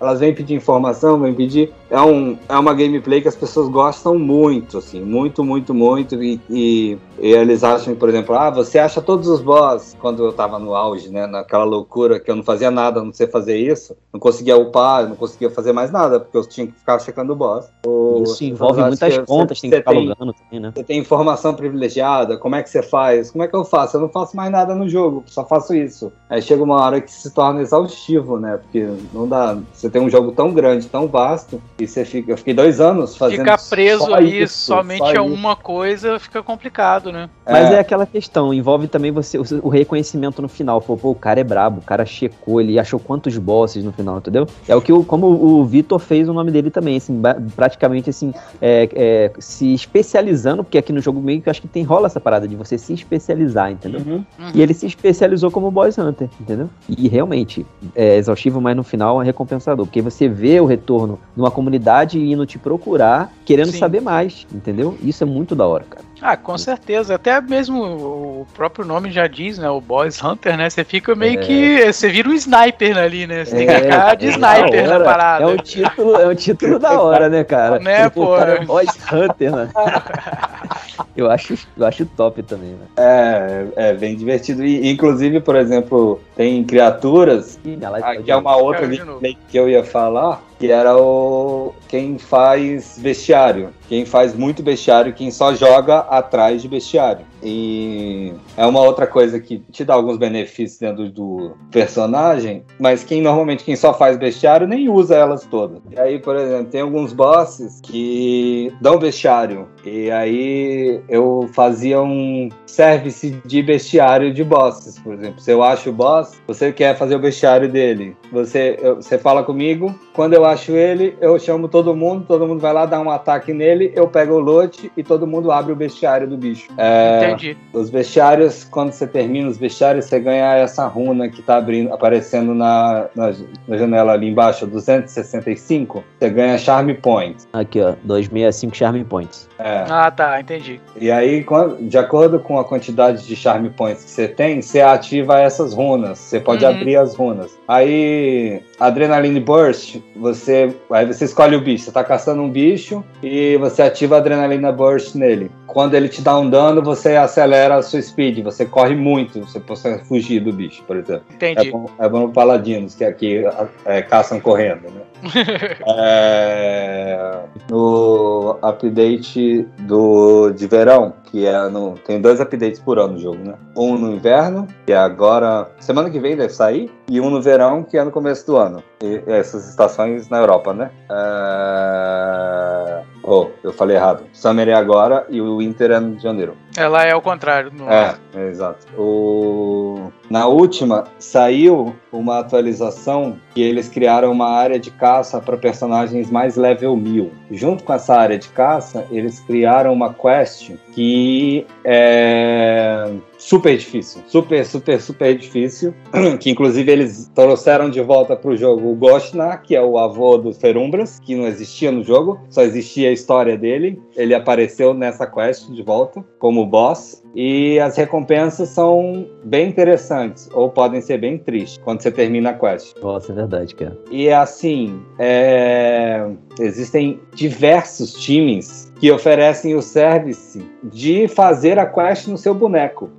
Elas 0.00 0.20
vêm 0.20 0.34
pedir 0.34 0.54
informação, 0.54 1.20
vêm 1.20 1.34
pedir. 1.34 1.72
É, 1.90 2.00
um, 2.00 2.36
é 2.48 2.56
uma 2.56 2.74
gameplay 2.74 3.20
que 3.20 3.28
as 3.28 3.36
pessoas 3.36 3.68
gostam 3.68 4.18
muito, 4.18 4.78
assim, 4.78 5.00
muito, 5.00 5.31
muito, 5.44 5.72
muito. 5.72 6.20
E, 6.22 6.40
e, 6.50 6.98
e 7.20 7.32
eles 7.32 7.62
acham, 7.62 7.94
por 7.94 8.08
exemplo, 8.08 8.34
ah, 8.34 8.50
você 8.50 8.78
acha 8.80 9.00
todos 9.00 9.28
os 9.28 9.40
boss. 9.40 9.96
Quando 10.00 10.24
eu 10.24 10.32
tava 10.32 10.58
no 10.58 10.74
auge, 10.74 11.08
né, 11.08 11.26
naquela 11.28 11.62
loucura 11.64 12.18
que 12.18 12.28
eu 12.30 12.34
não 12.34 12.42
fazia 12.42 12.70
nada, 12.70 13.02
não 13.02 13.12
sei 13.12 13.28
fazer 13.28 13.56
isso, 13.56 13.96
não 14.12 14.18
conseguia 14.18 14.56
upar, 14.56 15.08
não 15.08 15.14
conseguia 15.14 15.48
fazer 15.50 15.72
mais 15.72 15.92
nada, 15.92 16.18
porque 16.18 16.36
eu 16.36 16.44
tinha 16.48 16.66
que 16.66 16.72
ficar 16.72 16.98
checando 16.98 17.32
o 17.32 17.36
boss. 17.36 17.66
O- 17.86 18.24
Isso 18.24 18.44
envolve 18.44 18.82
muitas 18.82 19.16
que 19.18 19.24
contas, 19.24 19.58
você- 19.58 19.62
tem 19.62 19.70
que 19.70 19.76
ficar 19.76 19.90
tem- 19.92 20.08
logando 20.08 20.32
também, 20.34 20.60
né? 20.60 20.72
você 20.74 20.82
tem 20.82 20.98
informação 20.98 21.54
privilegiada, 21.54 22.36
como 22.36 22.56
é 22.56 22.62
que 22.62 22.68
você 22.70 22.82
faz? 22.82 23.30
Como 23.30 23.44
é 23.44 23.48
que 23.48 23.54
eu 23.54 23.64
faço? 23.64 23.96
Eu 23.96 24.00
não 24.00 24.08
faço 24.08 24.36
mais 24.36 24.50
nada 24.50 24.74
no 24.74 24.88
jogo, 24.88 25.22
só 25.26 25.44
faço 25.44 25.74
isso. 25.74 26.12
Aí 26.28 26.42
chega 26.42 26.62
uma 26.62 26.80
hora 26.82 27.00
que 27.00 27.12
se 27.12 27.30
torna 27.32 27.60
exaustivo, 27.60 28.38
né? 28.38 28.58
Porque 28.58 28.86
não 29.12 29.28
dá. 29.28 29.56
Você 29.72 29.88
tem 29.88 30.00
um 30.02 30.10
jogo 30.10 30.32
tão 30.32 30.52
grande, 30.52 30.88
tão 30.88 31.06
vasto, 31.06 31.60
e 31.78 31.86
você 31.86 32.04
fica. 32.04 32.32
Eu 32.32 32.36
fiquei 32.38 32.54
dois 32.54 32.80
anos 32.80 33.16
fazendo. 33.16 33.40
Ficar 33.40 33.60
preso 33.70 34.04
só 34.06 34.14
ali 34.14 34.42
isso, 34.42 34.58
somente 34.66 34.98
só. 34.98 35.04
Uma 35.22 35.56
coisa 35.56 36.18
fica 36.18 36.42
complicado, 36.42 37.12
né? 37.12 37.28
Mas 37.46 37.70
é. 37.70 37.78
aquela 37.78 38.06
questão, 38.06 38.52
envolve 38.52 38.86
também 38.86 39.10
você 39.10 39.38
o, 39.38 39.44
o 39.62 39.68
reconhecimento 39.68 40.40
no 40.40 40.48
final. 40.48 40.80
Pô, 40.80 40.96
pô, 40.96 41.10
o 41.10 41.14
cara 41.14 41.40
é 41.40 41.44
brabo, 41.44 41.80
o 41.80 41.82
cara 41.82 42.04
checou, 42.04 42.60
ele 42.60 42.78
achou 42.78 42.98
quantos 42.98 43.36
bosses 43.38 43.84
no 43.84 43.92
final, 43.92 44.18
entendeu? 44.18 44.46
É 44.68 44.74
o 44.74 44.80
que 44.80 44.92
o, 44.92 45.04
como 45.04 45.26
o 45.26 45.64
Vitor 45.64 45.98
fez 45.98 46.28
o 46.28 46.32
nome 46.32 46.50
dele 46.50 46.70
também, 46.70 46.96
assim, 46.96 47.20
praticamente 47.54 48.10
assim, 48.10 48.32
é, 48.60 48.88
é, 48.94 49.32
se 49.38 49.72
especializando, 49.72 50.64
porque 50.64 50.78
aqui 50.78 50.92
no 50.92 51.00
jogo 51.00 51.20
meio 51.20 51.40
que 51.40 51.48
eu 51.48 51.50
acho 51.50 51.60
que 51.60 51.68
tem 51.68 51.82
rola 51.82 52.06
essa 52.06 52.20
parada 52.20 52.46
de 52.46 52.56
você 52.56 52.78
se 52.78 52.92
especializar, 52.92 53.70
entendeu? 53.70 54.00
Uhum. 54.00 54.24
E 54.54 54.62
ele 54.62 54.74
se 54.74 54.86
especializou 54.86 55.50
como 55.50 55.70
Boss 55.70 55.98
Hunter, 55.98 56.28
entendeu? 56.40 56.68
E 56.88 57.08
realmente 57.08 57.66
é 57.94 58.16
exaustivo, 58.16 58.60
mas 58.60 58.76
no 58.76 58.82
final 58.82 59.20
é 59.20 59.24
recompensador, 59.24 59.86
porque 59.86 60.00
você 60.00 60.28
vê 60.28 60.60
o 60.60 60.66
retorno 60.66 61.18
numa 61.36 61.50
comunidade 61.50 62.18
indo 62.18 62.46
te 62.46 62.58
procurar, 62.58 63.32
querendo 63.44 63.72
Sim. 63.72 63.78
saber 63.78 64.00
mais, 64.00 64.46
entendeu? 64.52 64.96
Isso 65.02 65.11
é 65.20 65.26
muito 65.26 65.54
da 65.54 65.66
hora, 65.66 65.84
cara. 65.84 66.11
Ah, 66.22 66.36
com 66.36 66.56
certeza. 66.56 67.16
Até 67.16 67.40
mesmo 67.40 67.82
o 67.82 68.46
próprio 68.54 68.84
nome 68.84 69.10
já 69.10 69.26
diz, 69.26 69.58
né? 69.58 69.68
O 69.68 69.80
Boss 69.80 70.22
Hunter, 70.22 70.56
né? 70.56 70.70
Você 70.70 70.84
fica 70.84 71.14
meio 71.16 71.34
É. 71.40 71.42
que. 71.42 71.92
Você 71.92 72.08
vira 72.08 72.28
um 72.28 72.32
sniper 72.32 72.96
ali, 72.96 73.26
né? 73.26 73.44
Você 73.44 73.56
tem 73.56 73.66
que 73.66 73.72
É, 73.72 73.80
ficar 73.80 74.14
de 74.14 74.26
é 74.26 74.30
sniper 74.30 74.88
na 74.88 75.00
parada. 75.00 75.44
É 75.44 75.46
um 75.48 75.56
título, 75.56 76.16
é 76.16 76.28
um 76.28 76.34
título 76.34 76.78
da 76.78 76.92
hora, 77.02 77.28
né, 77.28 77.42
cara? 77.42 77.80
Né, 77.80 78.08
Pô, 78.08 78.26
pô? 78.26 78.34
o 78.34 78.38
cara 78.38 78.60
Boss 78.64 78.96
Hunter, 79.12 79.50
né? 79.56 79.68
eu, 81.16 81.30
acho, 81.30 81.54
eu 81.76 81.86
acho 81.86 82.06
top 82.06 82.42
também, 82.44 82.70
né? 82.70 82.86
É, 82.96 83.90
é 83.90 83.94
bem 83.94 84.16
divertido. 84.16 84.64
E, 84.64 84.88
inclusive, 84.90 85.40
por 85.40 85.56
exemplo, 85.56 86.20
tem 86.36 86.62
criaturas. 86.64 87.58
Ih, 87.64 87.78
Aqui 88.02 88.22
tá 88.24 88.32
é 88.32 88.36
uma 88.36 88.56
outra 88.56 88.88
que 88.88 89.58
eu 89.58 89.68
ia 89.68 89.82
falar, 89.84 90.42
que 90.58 90.70
era 90.70 90.96
o 90.96 91.74
quem 91.88 92.18
faz 92.18 92.98
bestiário. 92.98 93.70
Quem 93.88 94.06
faz 94.06 94.34
muito 94.34 94.62
bestiário, 94.62 95.12
quem 95.12 95.30
só 95.30 95.54
joga 95.54 96.06
atrás 96.12 96.60
de 96.60 96.68
bestiário. 96.68 97.24
E 97.42 98.34
é 98.54 98.66
uma 98.66 98.80
outra 98.82 99.06
coisa 99.06 99.40
que 99.40 99.60
te 99.72 99.82
dá 99.82 99.94
alguns 99.94 100.18
benefícios 100.18 100.78
dentro 100.78 101.08
do 101.10 101.52
personagem, 101.70 102.62
mas 102.78 103.02
quem 103.02 103.22
normalmente 103.22 103.64
quem 103.64 103.74
só 103.74 103.94
faz 103.94 104.18
bestiário 104.18 104.66
nem 104.66 104.90
usa 104.90 105.14
elas 105.16 105.46
todas. 105.46 105.80
E 105.90 105.98
aí, 105.98 106.18
por 106.18 106.36
exemplo, 106.36 106.66
tem 106.66 106.82
alguns 106.82 107.14
bosses 107.14 107.80
que 107.80 108.70
dão 108.80 108.98
bestiário. 108.98 109.66
E 109.86 110.10
aí 110.10 111.00
eu 111.08 111.48
fazia 111.54 112.00
um 112.02 112.50
service 112.66 113.30
de 113.46 113.62
bestiário 113.62 114.34
de 114.34 114.44
bosses, 114.44 114.98
por 114.98 115.14
exemplo. 115.14 115.40
Se 115.40 115.50
eu 115.50 115.62
acho 115.62 115.88
o 115.88 115.92
boss, 115.92 116.40
você 116.46 116.72
quer 116.72 116.96
fazer 116.96 117.16
o 117.16 117.18
bestiário 117.18 117.70
dele. 117.70 118.14
Você, 118.30 118.76
eu- 118.82 118.96
você 118.96 119.16
fala 119.16 119.42
comigo, 119.42 119.94
quando 120.12 120.34
eu 120.34 120.44
acho 120.44 120.72
ele, 120.72 121.16
eu 121.20 121.38
chamo 121.38 121.68
todo 121.68 121.96
mundo, 121.96 122.26
todo 122.28 122.46
mundo 122.46 122.60
vai 122.60 122.72
lá 122.72 122.84
dar 122.84 123.00
um 123.00 123.10
ataque 123.10 123.52
nele, 123.54 123.92
eu 123.96 124.08
pego 124.08 124.34
o 124.34 124.40
lote 124.40 124.92
e 124.94 125.02
todo 125.02 125.26
mundo 125.26 125.50
abre 125.50 125.72
o 125.72 125.76
bestiário 125.76 126.01
do 126.02 126.36
bicho. 126.36 126.68
É, 126.76 127.24
Entendi. 127.30 127.56
Os 127.72 127.88
bestiários, 127.88 128.64
quando 128.64 128.92
você 128.92 129.06
termina 129.06 129.48
os 129.48 129.56
bestiários, 129.56 130.06
você 130.06 130.18
ganha 130.18 130.54
essa 130.56 130.86
runa 130.86 131.28
que 131.28 131.40
tá 131.42 131.56
abrindo, 131.56 131.92
aparecendo 131.92 132.54
na, 132.54 133.06
na, 133.14 133.32
na 133.68 133.76
janela 133.78 134.12
ali 134.12 134.28
embaixo, 134.28 134.66
265. 134.66 136.02
Você 136.18 136.30
ganha 136.30 136.58
Charm 136.58 136.90
Points. 136.94 137.46
Aqui, 137.52 137.80
ó, 137.80 137.94
265 138.02 138.76
Charm 138.76 139.02
Points. 139.04 139.48
É. 139.58 139.84
Ah, 139.88 140.10
tá, 140.10 140.40
entendi. 140.40 140.80
E 141.00 141.10
aí, 141.10 141.44
quando- 141.44 141.76
de 141.88 141.96
acordo 141.96 142.40
com 142.40 142.58
a 142.58 142.64
quantidade 142.64 143.24
de 143.26 143.36
Charm 143.36 143.66
Points 143.68 144.04
que 144.04 144.10
você 144.10 144.26
tem, 144.28 144.60
você 144.60 144.80
ativa 144.80 145.38
essas 145.38 145.72
runas. 145.72 146.18
Você 146.18 146.40
pode 146.40 146.64
Uhum. 146.64 146.70
abrir 146.72 146.96
as 146.96 147.14
runas. 147.14 147.56
Aí, 147.68 148.60
Adrenaline 148.86 149.40
Burst, 149.40 149.96
você. 150.16 150.74
Aí 150.90 151.06
você 151.06 151.24
escolhe 151.24 151.56
o 151.56 151.60
bicho. 151.60 151.84
Você 151.84 151.92
tá 151.92 152.02
caçando 152.02 152.42
um 152.42 152.50
bicho 152.50 153.04
e 153.22 153.56
você 153.56 153.82
ativa 153.82 154.16
a 154.16 154.18
Adrenalina 154.18 154.72
Burst 154.72 155.14
nele. 155.14 155.50
Quando 155.66 155.94
ele 155.94 156.08
te 156.08 156.20
dá 156.20 156.38
um 156.38 156.48
dano, 156.50 156.82
você 156.82 157.16
acelera 157.16 157.76
a 157.76 157.82
sua 157.82 158.02
speed. 158.02 158.42
Você 158.42 158.66
corre 158.66 158.94
muito. 158.94 159.40
Você 159.40 159.60
consegue 159.60 160.04
fugir 160.04 160.40
do 160.40 160.52
bicho, 160.52 160.82
por 160.84 160.96
exemplo. 160.96 161.24
É 161.40 161.50
Entendi. 161.50 161.70
bom, 161.70 161.86
é 161.98 162.08
bom 162.08 162.20
no 162.20 162.32
Paladinos, 162.32 162.94
que 162.94 163.04
aqui 163.04 163.44
é, 163.84 164.02
caçam 164.02 164.40
correndo, 164.40 164.90
né? 164.90 165.02
É, 165.86 167.40
no 167.70 168.58
update 168.60 169.66
do, 169.80 170.50
de 170.50 170.66
verão, 170.66 171.14
que 171.32 171.46
é 171.46 171.68
no. 171.68 171.94
Tem 172.06 172.20
dois 172.20 172.38
updates 172.40 172.78
por 172.78 172.98
ano 172.98 173.14
no 173.14 173.18
jogo, 173.18 173.38
né? 173.42 173.54
Um 173.74 173.96
no 173.96 174.12
inverno, 174.12 174.68
que 174.86 174.92
é 174.92 174.96
agora. 174.96 175.68
Semana 175.80 176.10
que 176.10 176.20
vem 176.20 176.36
deve 176.36 176.52
sair, 176.52 176.92
e 177.10 177.20
um 177.20 177.30
no 177.30 177.40
verão, 177.40 177.82
que 177.82 177.96
é 177.96 178.04
no 178.04 178.10
começo 178.10 178.46
do 178.46 178.56
ano. 178.58 178.84
E 179.02 179.22
essas 179.26 179.68
estações 179.68 180.28
na 180.28 180.38
Europa, 180.38 180.74
né? 180.74 180.90
É... 181.10 183.02
Oh, 183.22 183.48
eu 183.62 183.72
falei 183.72 183.96
errado. 183.96 184.24
Summer 184.32 184.68
é 184.68 184.74
agora 184.74 185.26
e 185.28 185.40
o 185.40 185.58
Winter 185.58 185.90
é 185.92 186.00
no 186.00 186.18
janeiro. 186.18 186.56
Ela 186.76 187.04
é 187.04 187.14
o 187.14 187.20
contrário. 187.20 187.70
No... 187.72 187.88
É, 187.88 188.16
é, 188.34 188.48
exato. 188.48 188.86
O... 188.98 190.10
Na 190.28 190.46
última, 190.46 191.04
saiu 191.18 191.94
uma 192.12 192.40
atualização 192.40 193.38
que 193.54 193.62
eles 193.62 193.88
criaram 193.88 194.32
uma 194.32 194.48
área 194.48 194.78
de 194.78 194.90
caça 194.90 195.40
para 195.40 195.56
personagens 195.56 196.30
mais 196.30 196.56
level 196.56 196.96
1000. 196.96 197.30
Junto 197.50 197.84
com 197.84 197.92
essa 197.92 198.14
área 198.14 198.38
de 198.38 198.48
caça, 198.48 199.06
eles 199.10 199.40
criaram 199.40 199.92
uma 199.92 200.12
quest 200.12 200.72
que 200.92 201.66
é 201.84 203.12
super 203.42 203.76
difícil. 203.76 204.22
Super, 204.26 204.64
super, 204.64 205.00
super 205.00 205.36
difícil. 205.36 205.94
Que 206.40 206.50
inclusive 206.50 206.90
eles 206.90 207.30
trouxeram 207.34 207.90
de 207.90 208.00
volta 208.00 208.34
pro 208.36 208.56
jogo 208.56 208.90
o 208.90 208.94
Goshna, 208.94 209.56
que 209.56 209.76
é 209.76 209.82
o 209.82 209.98
avô 209.98 210.38
do 210.38 210.52
Ferumbras, 210.52 211.20
que 211.20 211.34
não 211.34 211.46
existia 211.46 211.92
no 211.92 212.02
jogo, 212.02 212.40
só 212.48 212.62
existia 212.62 213.10
a 213.10 213.12
história 213.12 213.56
dele. 213.56 214.00
Ele 214.16 214.34
apareceu 214.34 214.94
nessa 214.94 215.26
quest 215.26 215.68
de 215.70 215.82
volta 215.82 216.24
como 216.38 216.64
boss. 216.64 217.22
E 217.34 217.78
as 217.80 217.96
recompensas 217.96 218.68
são 218.68 219.26
bem 219.44 219.68
interessantes, 219.68 220.48
ou 220.52 220.68
podem 220.68 221.00
ser 221.00 221.18
bem 221.18 221.38
tristes, 221.38 221.80
quando 221.82 222.02
você 222.02 222.10
termina 222.10 222.50
a 222.50 222.54
quest. 222.54 222.94
Nossa, 223.00 223.32
é 223.32 223.34
verdade, 223.34 223.74
cara. 223.74 223.98
E 224.10 224.30
assim, 224.30 225.02
é, 225.18 226.28
existem 226.60 227.20
diversos 227.34 228.12
times 228.14 228.92
que 229.00 229.10
oferecem 229.10 229.74
o 229.74 229.82
service 229.82 230.64
de 230.84 231.26
fazer 231.26 231.78
a 231.78 231.86
quest 231.86 232.28
no 232.28 232.36
seu 232.36 232.54
boneco. 232.54 233.10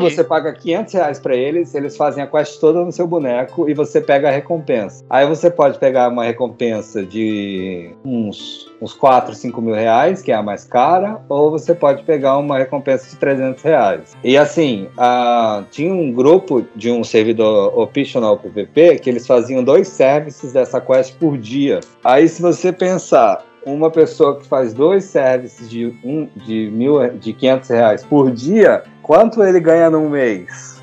Você 0.00 0.24
paga 0.24 0.52
500 0.52 0.94
reais 0.94 1.18
pra 1.18 1.34
eles, 1.34 1.74
eles 1.74 1.96
fazem 1.96 2.22
a 2.22 2.26
quest 2.26 2.58
toda 2.60 2.84
no 2.84 2.92
seu 2.92 3.06
boneco 3.06 3.68
e 3.68 3.74
você 3.74 4.00
pega 4.00 4.28
a 4.28 4.30
recompensa. 4.30 5.04
Aí 5.08 5.26
você 5.26 5.50
pode 5.50 5.78
pegar 5.78 6.08
uma 6.08 6.24
recompensa 6.24 7.04
de 7.04 7.90
uns, 8.04 8.70
uns 8.80 8.92
4, 8.92 9.34
5 9.34 9.60
mil 9.60 9.74
reais, 9.74 10.22
que 10.22 10.32
é 10.32 10.34
a 10.34 10.42
mais 10.42 10.64
cara, 10.64 11.20
ou 11.28 11.50
você 11.50 11.74
pode 11.74 12.02
pegar 12.04 12.36
uma 12.38 12.58
recompensa 12.58 13.08
de 13.10 13.16
300 13.16 13.62
reais. 13.62 14.16
E 14.22 14.36
assim, 14.36 14.88
a- 14.96 15.64
tinha 15.70 15.92
um 15.92 16.12
grupo 16.12 16.64
de 16.74 16.90
um 16.90 17.02
servidor 17.04 17.78
optional 17.78 18.36
PVP 18.38 18.98
que 18.98 19.10
eles 19.10 19.26
faziam 19.26 19.62
dois 19.62 19.88
services 19.88 20.52
dessa 20.52 20.80
quest 20.80 21.14
por 21.18 21.36
dia. 21.38 21.80
Aí 22.04 22.28
se 22.28 22.40
você 22.42 22.72
pensar, 22.72 23.44
uma 23.66 23.90
pessoa 23.90 24.38
que 24.38 24.46
faz 24.46 24.72
dois 24.72 25.04
services 25.04 25.68
de, 25.68 25.86
um, 26.04 26.28
de, 26.36 26.70
mil, 26.70 27.10
de 27.18 27.32
500 27.32 27.68
reais 27.68 28.04
por 28.04 28.30
dia, 28.30 28.84
quanto 29.02 29.42
ele 29.42 29.58
ganha 29.60 29.90
num 29.90 30.08
mês? 30.08 30.80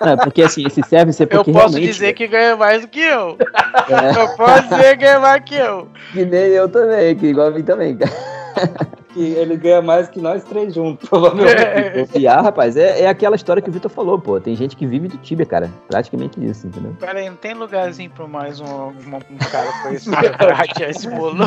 Não, 0.00 0.08
é 0.12 0.16
porque 0.16 0.42
assim, 0.42 0.66
esse 0.66 0.82
service 0.82 1.22
é 1.22 1.24
Eu 1.24 1.28
porque 1.28 1.52
posso 1.52 1.74
realmente. 1.74 1.92
dizer 1.92 2.14
que 2.14 2.26
ganha 2.26 2.56
mais 2.56 2.82
do 2.82 2.88
que 2.88 3.00
eu. 3.00 3.36
É, 3.88 4.20
Eu 4.20 4.36
posso 4.36 4.62
dizer 4.68 4.96
que 4.96 5.04
ganha 5.04 5.20
mais 5.20 5.44
que 5.44 5.54
eu. 5.54 5.88
que 6.12 6.24
nem 6.24 6.46
eu 6.48 6.68
também, 6.68 7.14
que 7.14 7.26
igual 7.26 7.48
a 7.48 7.50
mim 7.50 7.62
também. 7.62 7.96
Que 9.16 9.32
ele 9.32 9.56
ganha 9.56 9.80
mais 9.80 10.10
que 10.10 10.20
nós 10.20 10.44
três 10.44 10.74
juntos, 10.74 11.08
provavelmente. 11.08 11.54
É. 11.56 12.02
O 12.02 12.06
piar, 12.06 12.44
rapaz, 12.44 12.76
é, 12.76 13.00
é 13.00 13.08
aquela 13.08 13.34
história 13.34 13.62
que 13.62 13.70
o 13.70 13.72
Vitor 13.72 13.90
falou, 13.90 14.18
pô. 14.18 14.38
Tem 14.38 14.54
gente 14.54 14.76
que 14.76 14.86
vive 14.86 15.08
do 15.08 15.16
Tibia, 15.16 15.46
cara. 15.46 15.70
Praticamente 15.88 16.38
isso, 16.44 16.66
entendeu? 16.66 16.94
Pera 17.00 17.18
aí, 17.18 17.30
não 17.30 17.36
tem 17.36 17.54
lugarzinho 17.54 18.10
pra 18.10 18.26
mais 18.26 18.60
um, 18.60 18.66
um, 18.66 18.90
um 18.90 19.38
cara 19.50 19.70
pra 19.80 19.94
esse 19.94 20.10
ratear 20.12 20.90
esse 20.90 21.08
bolo. 21.08 21.46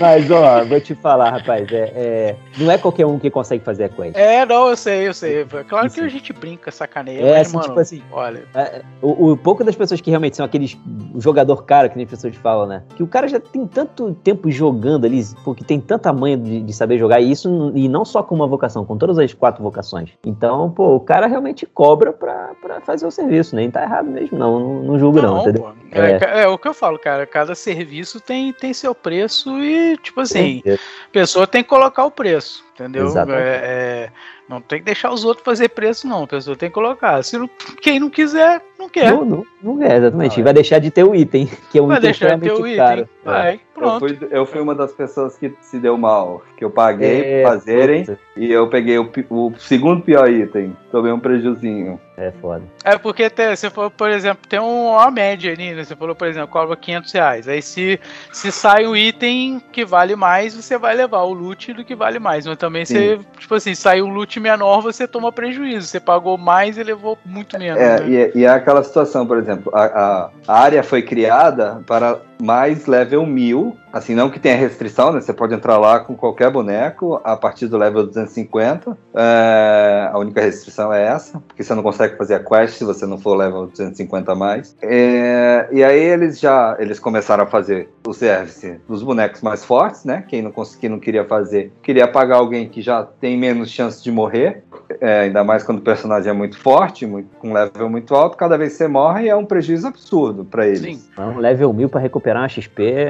Mas, 0.00 0.28
ó, 0.32 0.64
vou 0.64 0.80
te 0.80 0.96
falar, 0.96 1.30
rapaz, 1.30 1.70
é, 1.70 1.92
é- 1.94 2.36
não 2.58 2.72
é 2.72 2.76
qualquer 2.76 3.06
um 3.06 3.20
que 3.20 3.30
consegue 3.30 3.62
fazer 3.62 3.84
a 3.84 3.88
quest. 3.88 4.16
É, 4.16 4.44
não, 4.44 4.66
eu 4.68 4.76
sei, 4.76 5.06
eu 5.06 5.14
sei. 5.14 5.44
Claro 5.68 5.88
que 5.88 5.98
Isso. 5.98 6.04
a 6.04 6.08
gente 6.08 6.32
brinca, 6.32 6.72
sacaneia, 6.72 7.20
É, 7.20 7.38
mas, 7.38 7.46
assim, 7.46 7.56
mano, 7.56 7.68
tipo 7.68 7.80
assim, 7.80 8.02
olha. 8.10 8.42
É, 8.52 8.82
o, 9.00 9.30
o 9.30 9.36
pouco 9.36 9.62
das 9.62 9.76
pessoas 9.76 10.00
que 10.00 10.10
realmente 10.10 10.36
são 10.36 10.44
aqueles 10.44 10.76
jogador 11.18 11.64
cara, 11.64 11.88
que 11.88 11.96
nem 11.96 12.04
as 12.04 12.10
pessoas 12.10 12.34
falam, 12.36 12.66
né? 12.66 12.82
Que 12.96 13.02
o 13.02 13.06
cara 13.06 13.28
já 13.28 13.38
tem 13.38 13.64
tanto 13.64 14.12
tempo 14.24 14.50
jogando 14.50 15.04
ali, 15.04 15.24
porque 15.44 15.62
tem 15.62 15.80
tanta 15.80 16.12
manha 16.12 16.36
de, 16.36 16.62
de 16.62 16.72
saber 16.72 16.95
jogar, 16.98 17.20
e 17.20 17.30
isso 17.30 17.72
e 17.74 17.88
não 17.88 18.04
só 18.04 18.22
com 18.22 18.34
uma 18.34 18.46
vocação, 18.46 18.84
com 18.84 18.96
todas 18.96 19.18
as 19.18 19.32
quatro 19.34 19.62
vocações. 19.62 20.10
Então, 20.24 20.70
pô, 20.70 20.96
o 20.96 21.00
cara 21.00 21.26
realmente 21.26 21.66
cobra 21.66 22.12
pra, 22.12 22.52
pra 22.60 22.80
fazer 22.80 23.06
o 23.06 23.10
serviço, 23.10 23.54
né? 23.56 23.64
E 23.64 23.70
tá 23.70 23.82
errado 23.82 24.06
mesmo, 24.10 24.38
não, 24.38 24.58
não, 24.58 24.82
não 24.82 24.98
julgo 24.98 25.20
não, 25.20 25.40
entendeu? 25.40 25.62
pô. 25.62 25.72
É, 25.92 26.18
ca- 26.18 26.26
é 26.26 26.46
o 26.48 26.58
que 26.58 26.68
eu 26.68 26.74
falo, 26.74 26.98
cara. 26.98 27.26
Cada 27.26 27.54
serviço 27.54 28.20
tem, 28.20 28.52
tem 28.52 28.72
seu 28.74 28.94
preço 28.94 29.50
e, 29.62 29.96
tipo 29.98 30.20
assim, 30.20 30.62
a 30.66 31.10
pessoa 31.12 31.46
tem 31.46 31.62
que 31.62 31.68
colocar 31.68 32.04
o 32.04 32.10
preço, 32.10 32.64
entendeu? 32.74 33.06
Exatamente. 33.06 33.42
É, 33.42 33.60
é, 33.64 34.10
não 34.48 34.60
tem 34.60 34.78
que 34.78 34.84
deixar 34.84 35.12
os 35.12 35.24
outros 35.24 35.44
fazer 35.44 35.68
preço, 35.70 36.06
não. 36.06 36.22
A 36.24 36.26
pessoa 36.26 36.56
tem 36.56 36.68
que 36.68 36.74
colocar. 36.74 37.22
Se 37.22 37.36
não- 37.36 37.48
quem 37.80 37.98
não 37.98 38.08
quiser, 38.10 38.62
não 38.78 38.88
quer. 38.88 39.12
Não, 39.12 39.24
não, 39.24 39.44
não 39.62 39.82
é, 39.82 39.96
exatamente. 39.96 40.36
Não, 40.36 40.40
é. 40.40 40.44
vai 40.44 40.54
deixar 40.54 40.78
de 40.78 40.90
ter 40.90 41.04
o 41.04 41.14
item, 41.14 41.46
que 41.70 41.78
é 41.78 41.82
um 41.82 41.86
Vai 41.88 41.96
item 41.98 42.10
deixar 42.10 42.36
de 42.36 42.40
ter 42.42 42.52
o 42.52 42.76
caro. 42.76 43.00
item. 43.00 43.08
Vai, 43.24 43.54
Eu 43.54 43.60
pronto. 43.74 43.98
fui, 44.00 44.18
eu 44.30 44.46
fui 44.46 44.60
uma 44.60 44.74
das 44.74 44.92
pessoas 44.92 45.36
que 45.36 45.52
se 45.60 45.78
deu 45.78 45.96
mal, 45.98 46.42
que 46.56 46.64
eu 46.64 46.70
paguei 46.70 47.22
É, 47.22 47.42
pra 47.42 47.50
fazerem 47.52 48.04
puta, 48.04 48.18
e 48.36 48.52
eu 48.52 48.68
peguei 48.68 48.98
o, 48.98 49.10
o 49.30 49.52
segundo 49.58 50.02
pior 50.02 50.30
item. 50.30 50.76
Tomei 50.92 51.10
um 51.12 51.18
prejuzinho. 51.20 52.00
É 52.18 52.30
foda. 52.40 52.62
É 52.82 52.96
porque 52.96 53.28
tem, 53.28 53.54
você 53.54 53.68
falou, 53.68 53.90
por 53.90 54.10
exemplo, 54.10 54.46
tem 54.48 54.58
um- 54.58 54.86
uma 54.92 55.10
média 55.10 55.52
ali, 55.52 55.74
né? 55.74 55.84
Você 55.84 55.94
falou, 55.94 56.14
por 56.14 56.26
exemplo, 56.26 56.48
cobra 56.48 56.74
500 56.74 57.12
reais. 57.12 57.46
Aí 57.46 57.60
se, 57.60 58.00
se 58.32 58.50
sai 58.50 58.86
o 58.86 58.96
item 58.96 59.60
que 59.70 59.84
vale 59.84 60.16
mais, 60.16 60.54
você 60.56 60.78
vai 60.78 60.94
levar 60.94 61.22
o 61.24 61.32
loot 61.34 61.74
do 61.74 61.84
que 61.84 61.94
vale 61.94 62.18
mais. 62.18 62.46
Mas 62.46 62.56
também 62.56 62.86
você, 62.86 63.18
tipo 63.38 63.54
assim, 63.54 63.74
sai 63.74 64.00
um 64.00 64.08
loot 64.08 64.40
menor, 64.40 64.80
você 64.80 65.06
toma 65.06 65.30
prejuízo. 65.30 65.86
Você 65.88 66.00
pagou 66.00 66.38
mais 66.38 66.78
e 66.78 66.82
levou 66.82 67.18
muito 67.24 67.58
menos. 67.58 67.80
É, 67.82 68.00
né? 68.00 68.08
e, 68.08 68.16
é- 68.16 68.32
e 68.34 68.44
é 68.44 68.48
aquela 68.48 68.82
situação, 68.82 69.26
por 69.26 69.36
exemplo, 69.36 69.70
a, 69.74 69.84
a, 69.84 70.30
a 70.48 70.58
área 70.60 70.82
foi 70.82 71.02
criada 71.02 71.82
para 71.86 72.18
mais 72.40 72.86
level 72.86 73.26
1000, 73.26 73.76
assim, 73.92 74.14
não 74.14 74.28
que 74.30 74.38
tenha 74.40 74.56
restrição, 74.56 75.12
né? 75.12 75.20
Você 75.20 75.32
pode 75.32 75.54
entrar 75.54 75.78
lá 75.78 76.00
com 76.00 76.14
qualquer 76.14 76.50
boneco 76.50 77.20
a 77.24 77.36
partir 77.36 77.66
do 77.66 77.76
level 77.78 78.06
250. 78.06 78.96
É, 79.14 80.08
a 80.12 80.18
única 80.18 80.40
restrição 80.40 80.92
é 80.92 81.04
essa, 81.06 81.40
porque 81.46 81.62
você 81.62 81.74
não 81.74 81.82
consegue 81.82 82.16
fazer 82.16 82.34
a 82.34 82.40
quest 82.40 82.74
se 82.78 82.84
você 82.84 83.06
não 83.06 83.18
for 83.18 83.34
level 83.36 83.66
250 83.66 84.32
a 84.32 84.34
mais. 84.34 84.76
É, 84.82 85.68
e 85.72 85.82
aí 85.82 86.00
eles 86.00 86.38
já 86.38 86.76
eles 86.78 86.98
começaram 86.98 87.44
a 87.44 87.46
fazer 87.46 87.88
o 88.06 88.12
service 88.12 88.80
dos 88.88 89.02
bonecos 89.02 89.40
mais 89.42 89.64
fortes, 89.64 90.04
né? 90.04 90.24
Quem 90.28 90.42
não, 90.42 90.50
cons- 90.52 90.76
quem 90.76 90.90
não 90.90 90.98
queria 90.98 91.24
fazer, 91.24 91.72
queria 91.82 92.06
pagar 92.06 92.36
alguém 92.36 92.68
que 92.68 92.80
já 92.82 93.02
tem 93.02 93.36
menos 93.38 93.70
chance 93.70 94.02
de 94.02 94.10
morrer. 94.12 94.62
É, 95.00 95.20
ainda 95.20 95.42
mais 95.42 95.64
quando 95.64 95.78
o 95.78 95.82
personagem 95.82 96.30
é 96.30 96.32
muito 96.32 96.58
forte, 96.58 97.06
muito, 97.06 97.28
com 97.38 97.48
um 97.50 97.52
level 97.52 97.88
muito 97.90 98.14
alto, 98.14 98.36
cada 98.36 98.56
vez 98.56 98.72
que 98.72 98.78
você 98.78 98.88
morre 98.88 99.28
é 99.28 99.34
um 99.34 99.44
prejuízo 99.44 99.86
absurdo 99.88 100.44
pra 100.44 100.66
eles. 100.66 100.80
Sim. 100.80 101.02
Então, 101.12 101.36
level 101.38 101.72
1000 101.72 101.88
pra 101.88 102.00
recuperar 102.00 102.42
uma 102.42 102.48
XP 102.48 102.82
é, 102.84 103.08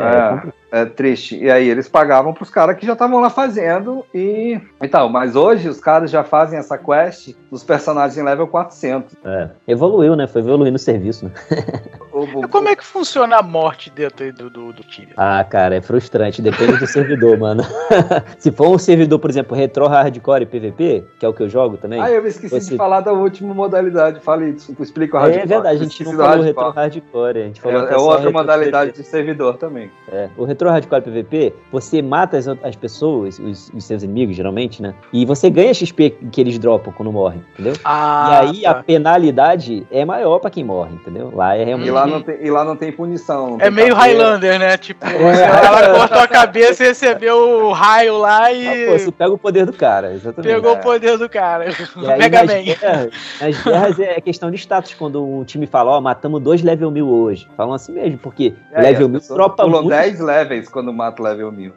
É. 0.73 0.76
É 0.77 0.85
triste. 0.85 1.39
E 1.43 1.51
aí 1.51 1.66
eles 1.69 1.89
pagavam 1.89 2.35
pros 2.35 2.51
caras 2.51 2.77
que 2.77 2.85
já 2.85 2.93
estavam 2.93 3.19
lá 3.19 3.31
fazendo 3.31 4.05
e, 4.15 4.61
e 4.82 4.89
tal. 4.89 5.09
Mas 5.09 5.35
hoje 5.35 5.70
os 5.70 5.81
caras 5.81 6.11
já 6.11 6.23
fazem 6.23 6.59
essa 6.59 6.77
quest 6.77 7.35
dos 7.51 7.65
personagens 7.65 8.19
em 8.19 8.23
level 8.23 8.47
400. 8.47 9.16
É. 9.24 9.48
Evoluiu, 9.66 10.15
né? 10.15 10.27
Foi 10.27 10.43
evoluindo 10.43 10.77
o 10.77 10.78
serviço, 10.78 11.24
né? 11.24 11.32
Como 12.51 12.69
é 12.69 12.77
que 12.77 12.85
funciona 12.85 13.36
a 13.36 13.43
morte 13.43 13.90
dentro 13.90 14.32
do, 14.32 14.51
do, 14.51 14.73
do 14.73 14.82
time? 14.82 15.09
Ah, 15.16 15.44
cara, 15.44 15.77
é 15.77 15.81
frustrante. 15.82 16.40
Depende 16.40 16.78
do 16.78 16.86
servidor, 16.86 17.36
mano. 17.40 17.62
Se 18.39 18.51
for 18.51 18.69
um 18.69 18.78
servidor, 18.78 19.19
por 19.19 19.31
exemplo, 19.31 19.57
Retro 19.57 19.86
Hardcore 19.86 20.43
e 20.43 20.47
PVP, 20.47 21.05
que 21.19 21.27
é 21.27 21.28
o 21.28 21.35
que 21.35 21.43
eu 21.43 21.48
jogo 21.48 21.77
também. 21.77 22.01
Ah, 22.01 22.11
eu 22.11 22.27
esqueci 22.27 22.61
você... 22.61 22.70
de 22.70 22.77
falar 22.77 23.01
da 23.01 23.12
última 23.12 23.53
modalidade. 23.53 24.20
Fale 24.20 24.51
isso, 24.51 24.74
explica 24.81 25.16
o 25.16 25.20
Hardcore. 25.20 25.43
É 25.43 25.47
verdade, 25.47 25.77
a 25.77 25.82
gente 25.82 26.05
não 26.05 26.16
falou 26.16 26.44
Retro 26.44 26.70
Hardcore. 26.70 27.39
A 27.39 27.47
gente 27.47 27.61
falou 27.61 27.86
é, 27.86 27.93
é 27.93 27.97
outra 27.97 28.31
modalidade 28.31 28.93
PVP. 28.93 29.03
de 29.03 29.09
servidor 29.09 29.57
também. 29.59 29.90
É. 30.11 30.31
O 30.36 30.44
Retro 30.44 30.56
Hardcore 30.65 31.03
PVP, 31.03 31.53
você 31.70 32.03
mata 32.03 32.37
as, 32.37 32.49
as 32.49 32.77
pessoas, 32.77 33.39
os, 33.39 33.70
os, 33.74 33.85
seus 33.85 34.03
inimigos, 34.03 34.37
geralmente, 34.37 34.83
né? 34.83 34.95
E 35.12 35.24
você 35.24 35.51
ganha 35.51 35.73
XP 35.73 36.16
que 36.31 36.41
eles 36.41 36.59
dropam 36.59 36.93
quando 36.93 37.12
morrem, 37.12 37.43
entendeu? 37.53 37.74
Ah, 37.85 38.43
e 38.45 38.49
aí 38.49 38.62
tá. 38.62 38.70
a 38.70 38.74
penalidade 38.83 39.87
é 39.91 40.05
maior 40.05 40.39
pra 40.39 40.51
quem 40.51 40.65
morre, 40.65 40.95
entendeu? 40.95 41.33
Lá 41.35 41.57
é 41.57 41.65
realmente. 41.65 41.89
E 41.89 41.91
lá 41.91 42.07
não 42.07 42.23
tem, 42.23 42.37
e 42.41 42.51
lá 42.51 42.65
não 42.65 42.77
tem 42.77 42.93
punição. 42.93 43.51
Não 43.51 43.57
é 43.57 43.65
tem 43.65 43.70
meio 43.70 43.95
Highlander, 43.95 44.59
né? 44.59 44.77
Tipo, 44.77 45.07
é. 45.07 45.43
ela 45.43 45.99
cortou 45.99 46.19
a 46.19 46.28
cabeça 46.28 46.85
e 46.85 46.89
recebeu 46.89 47.66
o 47.66 47.73
raio 47.73 48.19
lá 48.19 48.53
e. 48.53 48.66
Ah, 48.66 48.93
pô, 48.93 48.99
você 48.99 49.12
pega 49.12 49.33
o 49.33 49.39
poder 49.39 49.66
do 49.66 49.73
cara, 49.73 50.12
exatamente. 50.12 50.55
Pegou 50.55 50.73
é. 50.73 50.74
o 50.74 50.81
poder 50.81 51.19
do 51.19 51.28
cara. 51.28 51.66
Mega 52.19 52.45
nas 52.45 52.65
Guerras, 52.65 53.11
nas 53.41 53.62
guerras 53.62 54.01
é 54.01 54.20
questão 54.20 54.51
de 54.51 54.57
status. 54.57 54.95
Quando 54.95 55.24
um 55.24 55.45
time 55.45 55.66
fala, 55.66 55.93
ó, 55.93 55.99
oh, 55.99 56.01
matamos 56.01 56.41
dois 56.43 56.62
level 56.62 56.91
mil 56.91 57.09
hoje. 57.09 57.49
Falam 57.57 57.74
assim 57.74 57.93
mesmo, 57.93 58.19
porque 58.19 58.55
é, 58.73 58.83
level 58.83 59.09
mil 59.09 59.20
tropa 59.20 59.65
pulou 59.65 59.83
muito. 59.83 59.95
10 59.95 60.20
levels 60.48 60.68
quando 60.68 60.93
mata 60.93 61.23
level 61.23 61.52
mil. 61.52 61.73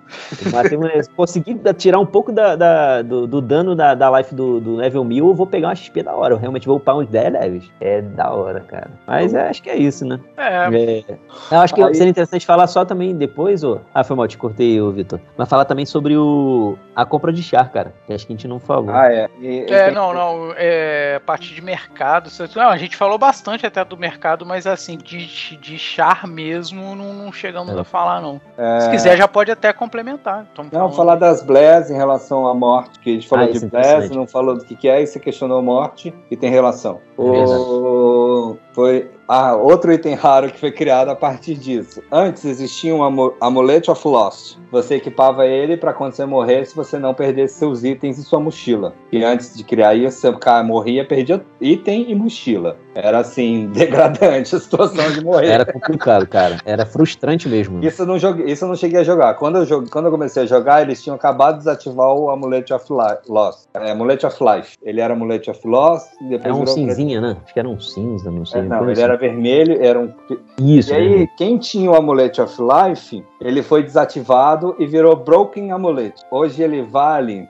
Consegui 1.16 1.60
tirar 1.78 2.00
um 2.00 2.06
pouco 2.06 2.32
da, 2.32 2.56
da 2.56 3.02
do, 3.02 3.28
do, 3.28 3.42
dano 3.42 3.76
da, 3.76 3.94
da 3.96 4.18
life 4.18 4.34
do, 4.34 4.60
do 4.60 4.76
level 4.76 5.04
mil, 5.04 5.28
eu 5.28 5.34
vou 5.34 5.48
pegar 5.48 5.70
uma 5.70 5.76
XP 5.76 6.04
da 6.04 6.14
hora. 6.14 6.34
Eu 6.34 6.38
realmente 6.38 6.68
vou 6.68 6.78
upar 6.78 6.98
uns 6.98 7.08
10 7.08 7.34
levels. 7.34 7.72
É 7.80 8.02
da 8.02 8.32
hora, 8.32 8.60
cara. 8.62 8.92
Mas 9.08 9.34
é, 9.34 9.50
acho 9.50 9.62
que 9.62 9.70
é 9.70 9.78
isso, 9.78 10.06
né? 10.06 10.20
É. 10.38 10.68
é. 10.76 11.18
Eu 11.52 11.60
acho 11.60 11.74
que 11.74 11.82
Aí... 11.82 11.96
seria 11.96 12.12
interessante 12.12 12.46
falar 12.46 12.68
só 12.68 12.86
também 12.86 13.16
depois, 13.16 13.64
ô. 13.64 13.80
Ah, 13.94 14.04
foi 14.04 14.16
mal, 14.16 14.28
te 14.28 14.38
cortei, 14.38 14.80
ô, 14.82 14.92
Vitor. 14.92 15.20
Mas 15.38 15.50
falar 15.50 15.66
também 15.66 15.86
sobre 15.86 16.16
o 16.16 16.78
a 16.96 17.06
compra 17.06 17.32
de 17.32 17.42
char, 17.42 17.72
cara. 17.72 17.94
Que 18.06 18.14
acho 18.14 18.28
que 18.28 18.34
a 18.34 18.36
gente 18.36 18.48
não 18.48 18.60
falou. 18.60 18.90
Ah, 18.94 19.12
é. 19.12 19.30
E, 19.40 19.66
é, 19.70 19.90
não, 19.90 20.14
não. 20.14 20.54
É, 20.58 21.20
parte 21.26 21.54
de 21.54 21.62
mercado. 21.62 22.30
Não, 22.56 22.70
a 22.70 22.78
gente 22.78 22.96
falou 22.96 23.18
bastante 23.18 23.66
até 23.66 23.84
do 23.86 23.96
mercado, 23.96 24.46
mas 24.46 24.68
assim, 24.68 24.98
de, 24.98 25.26
de 25.58 25.78
char 25.78 26.28
mesmo, 26.28 26.96
não, 26.96 27.14
não 27.14 27.32
chegamos 27.32 27.76
é. 27.76 27.80
a 27.80 27.84
falar, 27.84 28.22
não. 28.22 28.42
É... 28.60 28.82
Se 28.82 28.92
quiser, 28.92 29.18
já 29.18 29.28
pode 29.28 29.50
até 29.50 29.72
complementar. 29.72 30.46
Não, 30.58 30.70
falando. 30.70 30.94
falar 30.94 31.16
das 31.16 31.42
Bless 31.42 31.90
em 31.90 31.96
relação 31.96 32.46
à 32.46 32.54
morte, 32.54 33.00
que 33.00 33.10
a 33.10 33.14
gente 33.14 33.28
falou 33.28 33.46
ah, 33.46 33.52
de 33.52 33.64
é 33.64 33.68
Bless, 33.68 34.14
não 34.14 34.28
falou 34.28 34.58
do 34.58 34.66
que, 34.66 34.76
que 34.76 34.90
é, 34.90 35.02
e 35.02 35.08
você 35.08 35.18
questionou 35.18 35.62
morte 35.62 36.14
e 36.30 36.36
tem 36.36 36.50
relação. 36.50 37.00
É 37.18 37.22
o... 37.22 38.58
Foi 38.74 39.10
ah, 39.32 39.56
outro 39.56 39.94
item 39.94 40.16
raro 40.16 40.52
que 40.52 40.60
foi 40.60 40.72
criado 40.72 41.10
a 41.10 41.16
partir 41.16 41.54
disso. 41.54 42.02
Antes 42.12 42.46
existia 42.46 42.96
um 42.96 43.04
Amulet 43.40 43.92
of 43.92 44.08
Lost. 44.08 44.58
Você 44.72 44.96
equipava 44.96 45.46
ele 45.46 45.78
para 45.78 45.94
quando 45.94 46.14
você 46.14 46.26
morresse, 46.26 46.76
você 46.76 46.98
não 46.98 47.14
perdesse 47.14 47.60
seus 47.60 47.84
itens 47.84 48.18
e 48.18 48.24
sua 48.24 48.40
mochila. 48.40 48.96
E 49.12 49.24
antes 49.24 49.56
de 49.56 49.64
criar 49.64 49.94
isso, 49.94 50.28
o 50.28 50.40
cara 50.40 50.64
morria, 50.64 51.06
perdia 51.06 51.46
item 51.62 52.10
e 52.10 52.16
mochila. 52.16 52.76
Era 52.96 53.20
assim, 53.20 53.68
degradante 53.74 54.56
a 54.56 54.60
situação 54.60 55.12
de 55.12 55.24
morrer. 55.24 55.48
Era 55.48 55.66
complicado, 55.66 56.28
cara. 56.28 56.58
Era 56.66 56.86
frustrante 56.86 57.48
mesmo. 57.48 57.84
Isso 57.84 58.02
eu 58.02 58.08
não, 58.08 58.18
joguei, 58.18 58.48
isso 58.48 58.66
eu 58.66 58.70
não 58.70 58.76
cheguei 58.76 59.00
a 59.00 59.04
jogar. 59.04 59.36
Quando 59.36 59.58
eu, 59.58 59.66
joguei, 59.66 59.90
quando 59.92 60.06
eu 60.06 60.12
comecei 60.12 60.44
a 60.44 60.46
jogar, 60.48 60.82
eles 60.82 61.04
tinham 61.04 61.16
acabado 61.16 61.54
de 61.54 61.60
desativar 61.60 62.14
o 62.14 62.32
Amulet 62.32 62.74
of 62.74 62.86
Lost. 63.28 63.68
É, 63.76 63.92
Amulet 63.92 64.26
of 64.26 64.38
Life. 64.44 64.78
Ele 64.84 65.02
era 65.02 65.14
Amulet 65.14 65.50
of 65.50 65.68
Lost. 65.68 66.08
Depois 66.22 66.46
era 66.46 66.56
um 66.56 66.66
cinzinha, 66.66 67.22
né? 67.22 67.38
Acho 67.44 67.54
que 67.54 67.60
era 67.60 67.70
um 67.70 67.80
cinza, 67.80 68.32
não 68.32 68.44
sei. 68.44 68.62
É, 68.62 68.64
não, 68.64 68.84
ele 68.84 68.94
assim. 68.94 69.02
era 69.02 69.19
vermelho, 69.20 69.84
era 69.84 70.00
um. 70.00 70.14
Isso. 70.60 70.92
E 70.92 70.96
aí, 70.96 71.28
quem 71.38 71.58
tinha 71.58 71.92
o 71.92 71.96
Amulet 71.96 72.40
of 72.42 72.56
Life, 72.62 73.24
ele 73.42 73.62
foi 73.62 73.84
desativado 73.84 74.76
e 74.80 74.86
virou 74.86 75.16
Broken 75.16 75.72
Amulet. 75.72 76.14
Hoje 76.32 76.64
ele 76.64 76.82
vale 76.82 77.48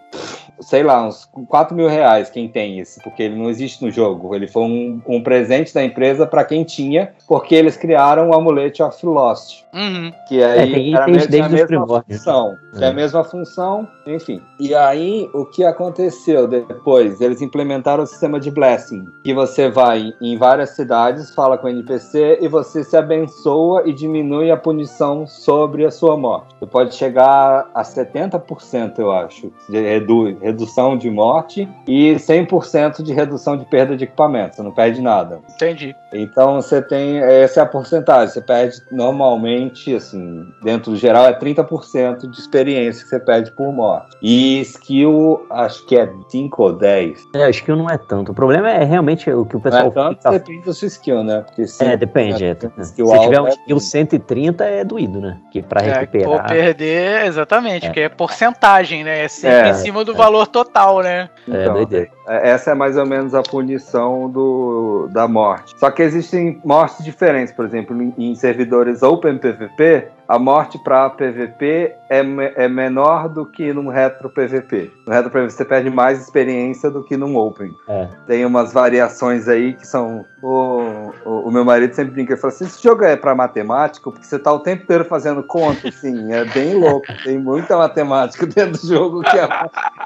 sei 0.61 0.83
lá, 0.83 1.05
uns 1.05 1.29
4 1.47 1.75
mil 1.75 1.87
reais 1.87 2.29
quem 2.29 2.47
tem 2.47 2.79
esse, 2.79 3.01
porque 3.01 3.23
ele 3.23 3.35
não 3.35 3.49
existe 3.49 3.83
no 3.83 3.91
jogo. 3.91 4.35
Ele 4.35 4.47
foi 4.47 4.63
um, 4.63 5.01
um 5.07 5.23
presente 5.23 5.73
da 5.73 5.83
empresa 5.83 6.25
para 6.25 6.43
quem 6.43 6.63
tinha, 6.63 7.13
porque 7.27 7.55
eles 7.55 7.77
criaram 7.77 8.29
o 8.29 8.33
Amulet 8.33 8.81
of 8.81 9.05
Lost. 9.05 9.63
Uhum. 9.73 10.11
Que 10.27 10.43
aí 10.43 10.71
é, 10.71 10.73
tem, 10.73 10.95
era 10.95 11.07
mesmo, 11.07 11.43
a 11.43 11.49
mesma 11.49 12.03
função. 12.03 12.57
É. 12.75 12.85
é 12.85 12.87
a 12.87 12.93
mesma 12.93 13.23
função, 13.23 13.87
enfim. 14.07 14.41
E 14.59 14.73
aí, 14.73 15.29
o 15.33 15.45
que 15.45 15.63
aconteceu 15.63 16.47
depois? 16.47 17.21
Eles 17.21 17.41
implementaram 17.41 18.03
o 18.03 18.07
sistema 18.07 18.39
de 18.39 18.51
blessing, 18.51 19.05
que 19.23 19.33
você 19.33 19.69
vai 19.69 20.13
em 20.21 20.37
várias 20.37 20.71
cidades, 20.71 21.33
fala 21.33 21.57
com 21.57 21.67
o 21.67 21.69
NPC 21.69 22.39
e 22.41 22.47
você 22.47 22.83
se 22.83 22.97
abençoa 22.97 23.83
e 23.85 23.93
diminui 23.93 24.51
a 24.51 24.57
punição 24.57 25.27
sobre 25.27 25.85
a 25.85 25.91
sua 25.91 26.17
morte. 26.17 26.55
Você 26.59 26.65
pode 26.65 26.95
chegar 26.95 27.69
a 27.73 27.81
70%, 27.83 28.99
eu 28.99 29.11
acho, 29.11 29.51
de 29.69 29.79
redu 29.79 30.29
redução 30.49 30.97
de 30.97 31.09
morte 31.09 31.67
e 31.87 32.15
100% 32.15 33.01
de 33.01 33.13
redução 33.13 33.57
de 33.57 33.65
perda 33.65 33.95
de 33.95 34.03
equipamento. 34.03 34.55
Você 34.55 34.63
não 34.63 34.71
perde 34.71 35.01
nada. 35.01 35.39
Entendi. 35.55 35.95
Então 36.13 36.55
você 36.55 36.81
tem. 36.81 37.19
Essa 37.19 37.61
é 37.61 37.63
a 37.63 37.65
porcentagem. 37.65 38.33
Você 38.33 38.41
perde 38.41 38.81
normalmente, 38.91 39.95
assim, 39.95 40.45
dentro 40.63 40.91
do 40.91 40.97
geral, 40.97 41.25
é 41.25 41.37
30% 41.37 42.29
de 42.29 42.39
experiência 42.39 43.03
que 43.03 43.09
você 43.09 43.19
perde 43.19 43.51
por 43.51 43.71
morte. 43.71 44.17
E 44.21 44.59
skill, 44.61 45.45
acho 45.49 45.85
que 45.85 45.97
é 45.97 46.11
5 46.29 46.63
ou 46.63 46.73
10. 46.73 47.19
É, 47.35 47.49
skill 47.49 47.75
não 47.75 47.89
é 47.89 47.97
tanto. 47.97 48.31
O 48.31 48.35
problema 48.35 48.69
é 48.69 48.83
realmente 48.83 49.29
o 49.29 49.45
que 49.45 49.55
o 49.55 49.59
pessoal. 49.59 49.83
Não 49.83 49.89
é 49.89 49.93
tanto, 49.93 50.17
fica... 50.17 50.31
depende 50.31 50.65
da 50.65 50.73
sua 50.73 50.87
skill, 50.87 51.23
né? 51.23 51.41
Porque 51.45 51.67
se 51.67 51.83
é, 51.83 51.95
depende. 51.95 52.43
É, 52.43 52.55
se 52.83 52.95
tiver 52.95 53.41
um 53.41 53.47
é 53.47 53.51
skill 53.51 53.79
130, 53.79 54.63
é 54.65 54.83
doído, 54.83 55.21
né? 55.21 55.37
Que 55.51 55.61
pra 55.61 55.81
é, 55.81 55.99
recuperar. 55.99 56.47
perder, 56.47 57.25
exatamente, 57.25 57.85
é. 57.85 57.89
porque 57.89 58.01
é 58.01 58.09
porcentagem, 58.09 59.03
né? 59.03 59.25
É 59.25 59.27
sempre 59.27 59.69
é, 59.69 59.71
em 59.71 59.73
cima 59.75 60.03
do 60.03 60.13
valor 60.13 60.38
total, 60.45 61.01
né? 61.01 61.29
É, 61.47 61.63
então, 61.63 61.73
doideira. 61.73 62.11
Essa 62.29 62.71
é 62.71 62.73
mais 62.75 62.95
ou 62.95 63.05
menos 63.05 63.33
a 63.33 63.41
punição 63.41 64.29
do, 64.29 65.09
da 65.11 65.27
morte. 65.27 65.73
Só 65.77 65.89
que 65.89 66.03
existem 66.03 66.61
mortes 66.63 67.03
diferentes, 67.03 67.53
por 67.53 67.65
exemplo, 67.65 67.99
em, 68.01 68.13
em 68.17 68.35
servidores 68.35 69.01
OpenPVP, 69.01 70.07
a 70.29 70.37
morte 70.37 70.77
para 70.77 71.09
PVP 71.09 71.91
é, 72.07 72.19
é 72.55 72.67
menor 72.67 73.27
do 73.27 73.47
que 73.47 73.73
num 73.73 73.87
retro 73.87 74.29
PVP. 74.29 74.91
No 75.07 75.11
retro 75.11 75.31
PVP 75.31 75.49
você 75.49 75.65
perde 75.65 75.89
mais 75.89 76.21
experiência 76.21 76.91
do 76.91 77.03
que 77.03 77.17
num 77.17 77.35
Open. 77.35 77.71
É. 77.87 78.07
Tem 78.27 78.45
umas 78.45 78.71
variações 78.71 79.47
aí 79.47 79.73
que 79.73 79.87
são. 79.87 80.23
O, 80.43 81.11
o, 81.25 81.47
o 81.47 81.51
meu 81.51 81.65
marido 81.65 81.95
sempre 81.95 82.13
brinca 82.13 82.35
e 82.35 82.37
fala 82.37 82.53
assim: 82.53 82.65
esse 82.65 82.83
jogo 82.83 83.03
é 83.03 83.15
para 83.15 83.33
matemático, 83.33 84.11
porque 84.11 84.27
você 84.27 84.37
tá 84.37 84.53
o 84.53 84.59
tempo 84.59 84.83
inteiro 84.83 85.03
fazendo 85.03 85.41
conta, 85.41 85.89
assim, 85.89 86.31
é 86.31 86.45
bem 86.45 86.75
louco. 86.75 87.07
Tem 87.23 87.39
muita 87.39 87.75
matemática 87.75 88.45
dentro 88.45 88.79
do 88.79 88.87
jogo 88.87 89.21
que 89.23 89.35
é. 89.35 89.49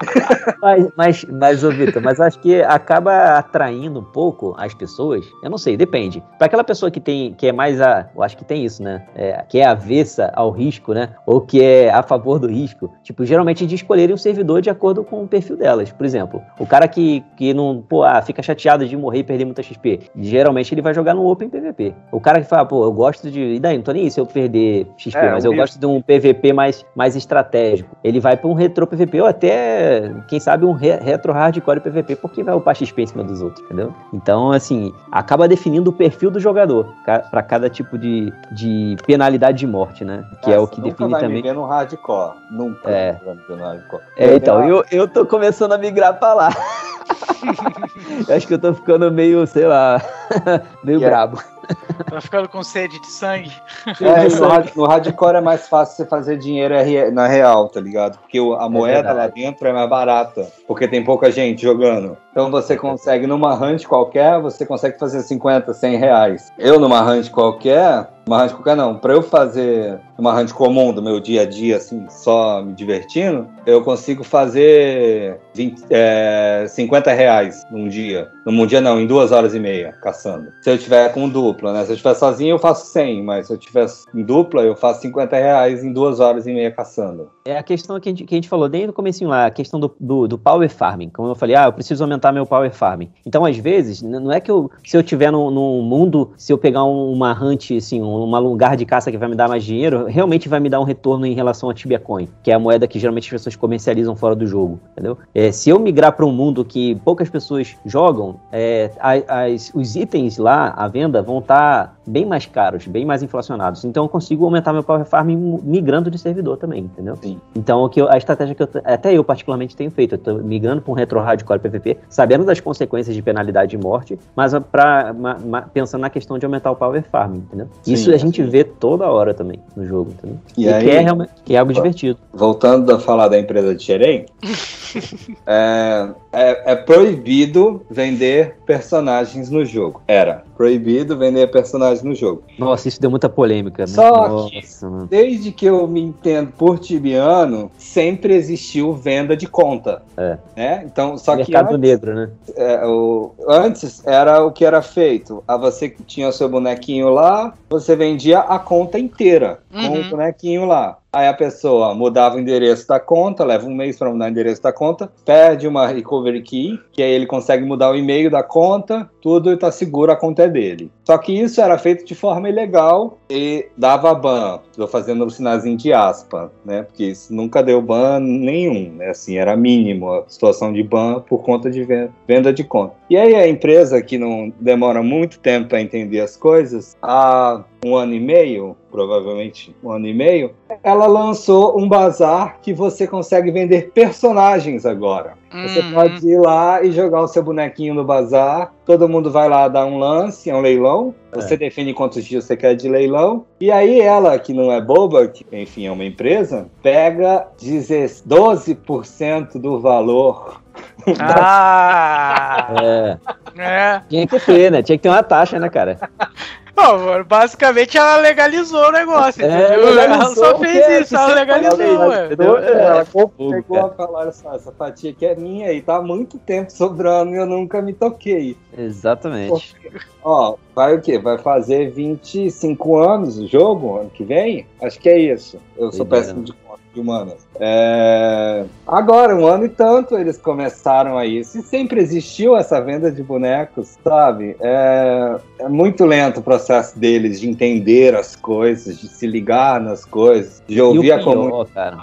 mas, 0.58 0.88
mas, 0.96 1.24
mas 1.26 1.64
ô 1.64 1.70
Vitor, 1.70 2.02
mas 2.02 2.13
acho 2.20 2.38
que 2.40 2.62
acaba 2.62 3.38
atraindo 3.38 4.00
um 4.00 4.04
pouco 4.04 4.54
as 4.58 4.74
pessoas. 4.74 5.24
Eu 5.42 5.50
não 5.50 5.58
sei, 5.58 5.76
depende. 5.76 6.22
Para 6.38 6.46
aquela 6.46 6.64
pessoa 6.64 6.90
que 6.90 7.00
tem, 7.00 7.34
que 7.34 7.46
é 7.48 7.52
mais 7.52 7.80
a. 7.80 8.08
Eu 8.14 8.22
acho 8.22 8.36
que 8.36 8.44
tem 8.44 8.64
isso, 8.64 8.82
né? 8.82 9.06
É, 9.14 9.44
que 9.48 9.58
é 9.58 9.66
avessa 9.66 10.32
ao 10.34 10.50
risco, 10.50 10.92
né? 10.92 11.10
Ou 11.26 11.40
que 11.40 11.62
é 11.62 11.90
a 11.90 12.02
favor 12.02 12.38
do 12.38 12.48
risco. 12.48 12.90
Tipo, 13.02 13.24
geralmente 13.24 13.66
de 13.66 13.74
escolherem 13.74 14.14
um 14.14 14.18
servidor 14.18 14.60
de 14.60 14.70
acordo 14.70 15.04
com 15.04 15.22
o 15.22 15.28
perfil 15.28 15.56
delas. 15.56 15.92
Por 15.92 16.04
exemplo, 16.04 16.42
o 16.58 16.66
cara 16.66 16.88
que, 16.88 17.24
que 17.36 17.52
não, 17.54 17.82
pô, 17.86 18.02
ah, 18.02 18.20
fica 18.22 18.42
chateado 18.42 18.86
de 18.86 18.96
morrer 18.96 19.20
e 19.20 19.24
perder 19.24 19.44
muita 19.44 19.62
XP. 19.62 20.00
Geralmente 20.16 20.74
ele 20.74 20.82
vai 20.82 20.94
jogar 20.94 21.14
no 21.14 21.26
Open 21.26 21.48
PVP. 21.48 21.94
O 22.12 22.20
cara 22.20 22.40
que 22.40 22.48
fala, 22.48 22.64
pô, 22.64 22.84
eu 22.84 22.92
gosto 22.92 23.30
de. 23.30 23.40
E 23.54 23.60
daí, 23.60 23.76
não 23.76 23.84
tô 23.84 23.92
nem 23.92 24.08
se 24.08 24.20
eu 24.20 24.26
perder 24.26 24.86
XP, 24.96 25.18
é, 25.18 25.30
mas 25.30 25.44
eu 25.44 25.54
gosto 25.54 25.78
de 25.78 25.86
um 25.86 26.00
PVP 26.00 26.52
mais, 26.52 26.84
mais 26.94 27.16
estratégico. 27.16 27.96
Ele 28.02 28.20
vai 28.20 28.36
para 28.36 28.48
um 28.48 28.54
retro 28.54 28.86
PVP 28.86 29.20
ou 29.20 29.26
até, 29.26 30.12
quem 30.28 30.40
sabe, 30.40 30.64
um 30.64 30.72
re 30.72 30.96
retro 30.96 31.32
hardcore 31.32 31.80
PVP, 31.80 32.03
porque 32.16 32.42
vai 32.42 32.54
upar 32.54 32.74
XP 32.74 33.02
em 33.02 33.06
cima 33.06 33.24
dos 33.24 33.40
outros, 33.40 33.64
entendeu? 33.64 33.94
Então, 34.12 34.52
assim, 34.52 34.92
acaba 35.10 35.48
definindo 35.48 35.90
o 35.90 35.92
perfil 35.92 36.30
do 36.30 36.40
jogador 36.40 36.92
para 37.04 37.42
cada 37.42 37.70
tipo 37.70 37.96
de, 37.96 38.32
de 38.52 38.96
penalidade 39.06 39.58
de 39.58 39.66
morte, 39.66 40.04
né? 40.04 40.24
Que 40.42 40.52
é 40.52 40.58
o 40.58 40.66
que 40.66 40.80
define 40.80 41.10
vai 41.10 41.20
também. 41.20 41.42
no 41.52 41.64
hardcore. 41.64 42.34
Nunca 42.50 42.90
é. 42.90 43.20
no 43.48 43.56
hardcore. 43.56 44.02
É, 44.16 44.34
então, 44.34 44.68
eu, 44.68 44.84
eu 44.90 45.08
tô 45.08 45.24
começando 45.24 45.72
a 45.72 45.78
migrar 45.78 46.18
pra 46.18 46.34
lá. 46.34 46.50
acho 48.34 48.46
que 48.46 48.54
eu 48.54 48.58
tô 48.58 48.74
ficando 48.74 49.10
meio, 49.10 49.46
sei 49.46 49.66
lá, 49.66 50.00
meio 50.82 50.98
yeah. 50.98 51.26
brabo. 51.26 51.53
Tá 52.10 52.20
ficando 52.20 52.48
com 52.48 52.62
sede 52.62 53.00
de 53.00 53.06
sangue. 53.06 53.52
É, 54.00 54.28
no, 54.28 54.82
no 54.82 54.86
hardcore 54.86 55.36
é 55.36 55.40
mais 55.40 55.68
fácil 55.68 55.96
você 55.96 56.04
fazer 56.04 56.38
dinheiro 56.38 56.74
na 57.12 57.26
real, 57.26 57.68
tá 57.68 57.80
ligado? 57.80 58.18
Porque 58.18 58.38
a 58.38 58.66
é 58.66 58.68
moeda 58.68 59.08
é 59.08 59.12
lá 59.12 59.26
dentro 59.26 59.66
é 59.66 59.72
mais 59.72 59.88
barata, 59.88 60.46
porque 60.66 60.86
tem 60.86 61.02
pouca 61.02 61.30
gente 61.30 61.62
jogando. 61.62 62.16
Então 62.30 62.50
você 62.50 62.76
consegue, 62.76 63.26
numa 63.26 63.54
hunt 63.54 63.84
qualquer, 63.86 64.40
você 64.40 64.64
consegue 64.64 64.98
fazer 64.98 65.22
50, 65.22 65.72
100 65.72 65.96
reais. 65.96 66.52
Eu, 66.58 66.78
numa 66.78 67.00
hunt 67.02 67.30
qualquer, 67.30 68.08
Uma 68.26 68.44
hunt 68.44 68.52
qualquer 68.52 68.76
não. 68.76 68.96
Pra 68.96 69.12
eu 69.12 69.22
fazer 69.22 70.00
uma 70.16 70.38
hunt 70.38 70.52
comum 70.52 70.92
do 70.92 71.02
meu 71.02 71.20
dia 71.20 71.42
a 71.42 71.44
dia, 71.44 71.76
assim, 71.76 72.06
só 72.08 72.62
me 72.62 72.72
divertindo, 72.72 73.46
eu 73.66 73.82
consigo 73.82 74.24
fazer 74.24 75.40
20, 75.54 75.84
é, 75.90 76.66
50 76.68 77.12
reais 77.12 77.64
num 77.70 77.88
dia. 77.88 78.30
Num 78.46 78.66
dia 78.66 78.80
não, 78.80 79.00
em 79.00 79.06
duas 79.06 79.32
horas 79.32 79.54
e 79.54 79.60
meia, 79.60 79.92
caçando. 80.02 80.48
Se 80.62 80.70
eu 80.70 80.78
tiver 80.78 81.12
com 81.12 81.28
dupla, 81.28 81.72
né? 81.72 81.84
Se 81.84 81.92
eu 81.92 81.96
tiver 81.96 82.14
sozinho, 82.14 82.54
eu 82.54 82.58
faço 82.58 82.86
100, 82.86 83.22
mas 83.22 83.46
se 83.46 83.52
eu 83.52 83.58
tiver 83.58 83.86
em 84.14 84.22
dupla, 84.22 84.62
eu 84.62 84.76
faço 84.76 85.02
50 85.02 85.36
reais 85.36 85.84
em 85.84 85.92
duas 85.92 86.20
horas 86.20 86.46
e 86.46 86.52
meia 86.52 86.70
caçando. 86.70 87.30
É 87.44 87.58
a 87.58 87.62
questão 87.62 87.98
que 88.00 88.08
a 88.08 88.12
gente, 88.12 88.24
que 88.24 88.34
a 88.34 88.38
gente 88.38 88.48
falou 88.48 88.68
desde 88.68 88.90
o 88.90 88.92
comecinho 88.92 89.30
lá, 89.30 89.46
a 89.46 89.50
questão 89.50 89.78
do, 89.78 89.94
do, 90.00 90.28
do, 90.28 90.38
power 90.38 90.68
farming. 90.70 91.10
Como 91.10 91.28
eu 91.28 91.34
falei, 91.34 91.56
ah, 91.56 91.66
eu 91.66 91.72
preciso 91.72 92.04
aumentar 92.04 92.32
meu 92.32 92.46
power 92.46 92.72
farming. 92.72 93.10
Então, 93.26 93.44
às 93.44 93.56
vezes, 93.56 94.02
não 94.02 94.32
é 94.32 94.40
que 94.40 94.50
eu, 94.50 94.70
se 94.86 94.96
eu 94.96 95.02
tiver 95.02 95.30
num, 95.30 95.50
num 95.50 95.82
mundo, 95.82 96.32
se 96.36 96.52
eu 96.52 96.58
pegar 96.58 96.84
uma 96.84 97.32
hunt, 97.32 97.70
assim, 97.72 98.00
um 98.02 98.13
lugar 98.38 98.76
de 98.76 98.84
caça 98.84 99.10
que 99.10 99.18
vai 99.18 99.28
me 99.28 99.34
dar 99.34 99.48
mais 99.48 99.64
dinheiro, 99.64 100.06
realmente 100.06 100.48
vai 100.48 100.60
me 100.60 100.68
dar 100.68 100.80
um 100.80 100.84
retorno 100.84 101.26
em 101.26 101.34
relação 101.34 101.70
a 101.70 101.74
Tibia 101.74 101.98
Coin, 101.98 102.28
que 102.42 102.50
é 102.50 102.54
a 102.54 102.58
moeda 102.58 102.86
que 102.86 102.98
geralmente 102.98 103.26
as 103.26 103.30
pessoas 103.30 103.56
comercializam 103.56 104.14
fora 104.16 104.34
do 104.34 104.46
jogo, 104.46 104.80
entendeu? 104.92 105.18
É, 105.34 105.50
se 105.50 105.70
eu 105.70 105.78
migrar 105.78 106.12
para 106.12 106.26
um 106.26 106.32
mundo 106.32 106.64
que 106.64 106.94
poucas 106.96 107.28
pessoas 107.28 107.76
jogam, 107.84 108.36
é, 108.52 108.90
as, 108.98 109.70
os 109.74 109.96
itens 109.96 110.38
lá 110.38 110.74
à 110.76 110.88
venda 110.88 111.22
vão 111.22 111.38
estar 111.38 111.86
tá 111.86 111.92
bem 112.06 112.26
mais 112.26 112.46
caros, 112.46 112.86
bem 112.86 113.04
mais 113.04 113.22
inflacionados. 113.22 113.84
Então 113.84 114.04
eu 114.04 114.08
consigo 114.08 114.44
aumentar 114.44 114.72
meu 114.72 114.82
power 114.82 115.04
farm 115.04 115.30
migrando 115.62 116.10
de 116.10 116.18
servidor 116.18 116.56
também, 116.56 116.84
entendeu? 116.84 117.16
Sim. 117.16 117.40
Então 117.54 117.82
o 117.82 117.88
que 117.88 118.00
eu, 118.00 118.10
a 118.10 118.16
estratégia 118.16 118.54
que 118.54 118.62
eu, 118.62 118.68
até 118.84 119.12
eu 119.12 119.24
particularmente 119.24 119.76
tenho 119.76 119.90
feito, 119.90 120.14
eu 120.14 120.18
tô 120.18 120.34
migrando 120.34 120.82
para 120.82 120.92
um 120.92 120.94
retro 120.94 121.20
hardcore 121.20 121.58
PVP, 121.58 121.98
sabendo 122.08 122.44
das 122.44 122.60
consequências 122.60 123.14
de 123.14 123.22
penalidade 123.22 123.74
e 123.74 123.78
morte, 123.78 124.18
mas 124.36 124.52
pra, 124.70 125.12
ma, 125.12 125.38
ma, 125.38 125.62
pensando 125.62 126.02
na 126.02 126.10
questão 126.10 126.38
de 126.38 126.44
aumentar 126.44 126.70
o 126.70 126.76
power 126.76 127.02
farm, 127.10 127.36
entendeu? 127.36 127.68
Sim, 127.82 127.92
Isso 127.92 128.03
a 128.12 128.16
gente 128.16 128.42
vê 128.42 128.64
toda 128.64 129.10
hora 129.10 129.32
também 129.32 129.58
no 129.76 129.86
jogo, 129.86 130.10
entendeu? 130.12 130.38
E, 130.56 130.64
e 130.64 130.72
aí, 130.72 130.84
que, 130.84 130.90
é, 130.90 131.28
que 131.44 131.54
é 131.54 131.58
algo 131.58 131.72
divertido. 131.72 132.18
Voltando 132.32 132.92
a 132.92 132.98
falar 132.98 133.28
da 133.28 133.38
empresa 133.38 133.74
de 133.74 133.82
Xerém, 133.82 134.26
é, 135.46 136.08
é, 136.32 136.72
é 136.72 136.76
proibido 136.76 137.84
vender 137.90 138.56
personagens 138.66 139.50
no 139.50 139.64
jogo. 139.64 140.02
Era 140.06 140.44
proibido 140.56 141.16
vender 141.16 141.50
personagens 141.50 142.02
no 142.02 142.14
jogo. 142.14 142.42
Nossa, 142.58 142.88
isso 142.88 143.00
deu 143.00 143.10
muita 143.10 143.28
polêmica. 143.28 143.82
Né? 143.82 143.86
Só 143.88 144.28
Nossa, 144.28 144.50
que, 144.50 144.84
mano. 144.84 145.06
desde 145.06 145.52
que 145.52 145.66
eu 145.66 145.86
me 145.86 146.00
entendo 146.00 146.52
por 146.52 146.78
tibiano, 146.78 147.70
sempre 147.78 148.34
existiu 148.34 148.92
venda 148.92 149.36
de 149.36 149.46
conta. 149.46 150.02
É. 150.16 150.38
Né? 150.56 150.82
Então, 150.86 151.18
só 151.18 151.36
Mercado 151.36 151.68
que 151.68 151.74
antes, 151.74 151.90
negro, 151.90 152.14
né? 152.14 152.30
É, 152.56 152.86
o, 152.86 153.32
antes 153.48 154.06
era 154.06 154.44
o 154.44 154.52
que 154.52 154.64
era 154.64 154.82
feito. 154.82 155.42
A 155.46 155.56
você 155.56 155.88
que 155.88 156.02
tinha 156.02 156.28
o 156.28 156.32
seu 156.32 156.48
bonequinho 156.48 157.08
lá, 157.08 157.54
você 157.68 157.96
vendia 157.96 158.40
a 158.40 158.58
conta 158.58 158.98
inteira 158.98 159.60
uhum. 159.72 159.88
com 159.88 160.00
o 160.00 160.10
bonequinho 160.10 160.64
lá. 160.64 160.98
Aí 161.14 161.28
a 161.28 161.32
pessoa 161.32 161.94
mudava 161.94 162.34
o 162.34 162.40
endereço 162.40 162.88
da 162.88 162.98
conta, 162.98 163.44
leva 163.44 163.64
um 163.66 163.74
mês 163.74 163.96
para 163.96 164.10
mudar 164.10 164.24
o 164.24 164.28
endereço 164.28 164.60
da 164.60 164.72
conta, 164.72 165.08
perde 165.24 165.68
uma 165.68 165.86
recovery 165.86 166.42
key, 166.42 166.80
que 166.92 167.00
aí 167.00 167.12
ele 167.12 167.24
consegue 167.24 167.64
mudar 167.64 167.92
o 167.92 167.96
e-mail 167.96 168.28
da 168.28 168.42
conta, 168.42 169.08
tudo 169.22 169.52
está 169.52 169.70
seguro, 169.70 170.10
a 170.10 170.16
conta 170.16 170.42
é 170.42 170.48
dele. 170.48 170.90
Só 171.04 171.16
que 171.16 171.32
isso 171.32 171.60
era 171.60 171.78
feito 171.78 172.04
de 172.04 172.16
forma 172.16 172.48
ilegal 172.48 173.18
e 173.30 173.66
dava 173.76 174.12
ban. 174.12 174.58
Estou 174.70 174.88
fazendo 174.88 175.24
um 175.24 175.30
sinalzinho 175.30 175.76
de 175.76 175.92
aspa, 175.92 176.50
né? 176.64 176.82
Porque 176.82 177.04
isso 177.04 177.32
nunca 177.32 177.62
deu 177.62 177.80
ban 177.80 178.18
nenhum, 178.18 178.90
né? 178.94 179.10
Assim, 179.10 179.36
era 179.36 179.56
mínimo 179.56 180.10
a 180.12 180.24
situação 180.26 180.72
de 180.72 180.82
ban 180.82 181.20
por 181.20 181.44
conta 181.44 181.70
de 181.70 181.86
venda 182.26 182.52
de 182.52 182.64
conta. 182.64 182.94
E 183.08 183.16
aí 183.16 183.36
a 183.36 183.46
empresa 183.46 184.02
que 184.02 184.18
não 184.18 184.52
demora 184.58 185.02
muito 185.02 185.38
tempo 185.38 185.68
para 185.68 185.80
entender 185.80 186.20
as 186.20 186.36
coisas, 186.36 186.96
há 187.00 187.62
um 187.84 187.94
ano 187.94 188.14
e 188.14 188.20
meio, 188.20 188.74
provavelmente 188.90 189.76
um 189.82 189.90
ano 189.90 190.06
e 190.06 190.14
meio, 190.14 190.52
ela 190.82 191.06
lançou 191.06 191.78
um 191.78 191.86
bazar 191.86 192.58
que 192.62 192.72
você 192.72 193.06
consegue 193.06 193.50
vender 193.50 193.90
personagens 193.92 194.86
agora. 194.86 195.34
Você 195.52 195.80
hum. 195.80 195.92
pode 195.92 196.26
ir 196.26 196.40
lá 196.40 196.82
e 196.82 196.90
jogar 196.90 197.20
o 197.20 197.28
seu 197.28 197.42
bonequinho 197.42 197.94
no 197.94 198.02
bazar. 198.02 198.72
Todo 198.84 199.08
mundo 199.08 199.30
vai 199.30 199.48
lá 199.48 199.68
dar 199.68 199.84
um 199.84 199.98
lance, 199.98 200.50
é 200.50 200.54
um 200.54 200.60
leilão. 200.60 201.14
Você 201.32 201.54
é. 201.54 201.56
define 201.56 201.94
quantos 201.94 202.24
dias 202.24 202.44
você 202.44 202.56
quer 202.56 202.74
de 202.74 202.88
leilão. 202.88 203.44
E 203.60 203.70
aí 203.70 204.00
ela, 204.00 204.36
que 204.38 204.52
não 204.52 204.72
é 204.72 204.80
boba, 204.80 205.28
que 205.28 205.46
enfim 205.52 205.86
é 205.86 205.92
uma 205.92 206.04
empresa, 206.04 206.66
pega 206.82 207.46
12% 207.60 209.60
do 209.60 209.78
valor 209.78 210.60
ah! 211.20 212.66
É. 212.82 213.18
é. 213.56 214.02
Tinha 214.08 214.26
que 214.26 214.40
ter, 214.40 214.72
né? 214.72 214.82
Tinha 214.82 214.98
que 214.98 215.02
ter 215.02 215.08
uma 215.08 215.22
taxa, 215.22 215.58
né, 215.58 215.68
cara? 215.68 215.98
Não, 216.76 217.24
basicamente 217.24 217.96
ela 217.96 218.16
legalizou 218.16 218.88
o 218.88 218.92
negócio, 218.92 219.44
é, 219.44 219.46
entendeu? 219.46 219.98
Ela 219.98 220.34
só 220.34 220.58
fez 220.58 221.02
isso, 221.02 221.16
ela 221.16 221.34
legalizou, 221.34 222.08
ué. 222.08 222.28
Ela 222.38 223.04
pegou 223.04 223.78
a 223.78 223.90
falar 223.90 224.28
essa, 224.28 224.54
essa 224.54 224.72
fatia 224.72 225.12
que 225.12 225.24
é 225.24 225.36
minha 225.36 225.72
e 225.72 225.80
tá 225.80 225.96
há 225.96 226.02
muito 226.02 226.38
tempo 226.38 226.72
sobrando 226.72 227.32
e 227.32 227.36
eu 227.36 227.46
nunca 227.46 227.80
me 227.80 227.92
toquei. 227.92 228.56
Exatamente. 228.76 229.76
ó, 230.22 230.56
vai 230.74 230.96
o 230.96 231.00
quê? 231.00 231.18
Vai 231.18 231.38
fazer 231.38 231.90
25 231.90 232.98
anos 232.98 233.38
o 233.38 233.46
jogo 233.46 233.98
ano 233.98 234.10
que 234.10 234.24
vem? 234.24 234.66
Acho 234.82 234.98
que 234.98 235.08
é 235.08 235.18
isso. 235.18 235.60
Eu 235.76 235.92
sou 235.92 236.04
péssimo 236.04 236.42
de 236.42 236.52
de 236.94 237.00
humanas. 237.00 237.46
É... 237.60 238.64
Agora, 238.86 239.34
um 239.36 239.46
ano 239.46 239.66
e 239.66 239.68
tanto, 239.68 240.16
eles 240.16 240.38
começaram 240.38 241.18
a 241.18 241.26
isso. 241.26 241.58
E 241.58 241.62
sempre 241.62 242.00
existiu 242.00 242.56
essa 242.56 242.80
venda 242.80 243.10
de 243.10 243.22
bonecos, 243.22 243.98
sabe? 244.02 244.56
É... 244.60 245.36
é 245.58 245.68
muito 245.68 246.04
lento 246.06 246.40
o 246.40 246.42
processo 246.42 246.98
deles 246.98 247.40
de 247.40 247.48
entender 247.48 248.14
as 248.14 248.36
coisas, 248.36 248.98
de 248.98 249.08
se 249.08 249.26
ligar 249.26 249.80
nas 249.80 250.04
coisas, 250.04 250.62
de 250.66 250.80
ouvir 250.80 251.12
a 251.12 251.22
comunidade. 251.22 251.96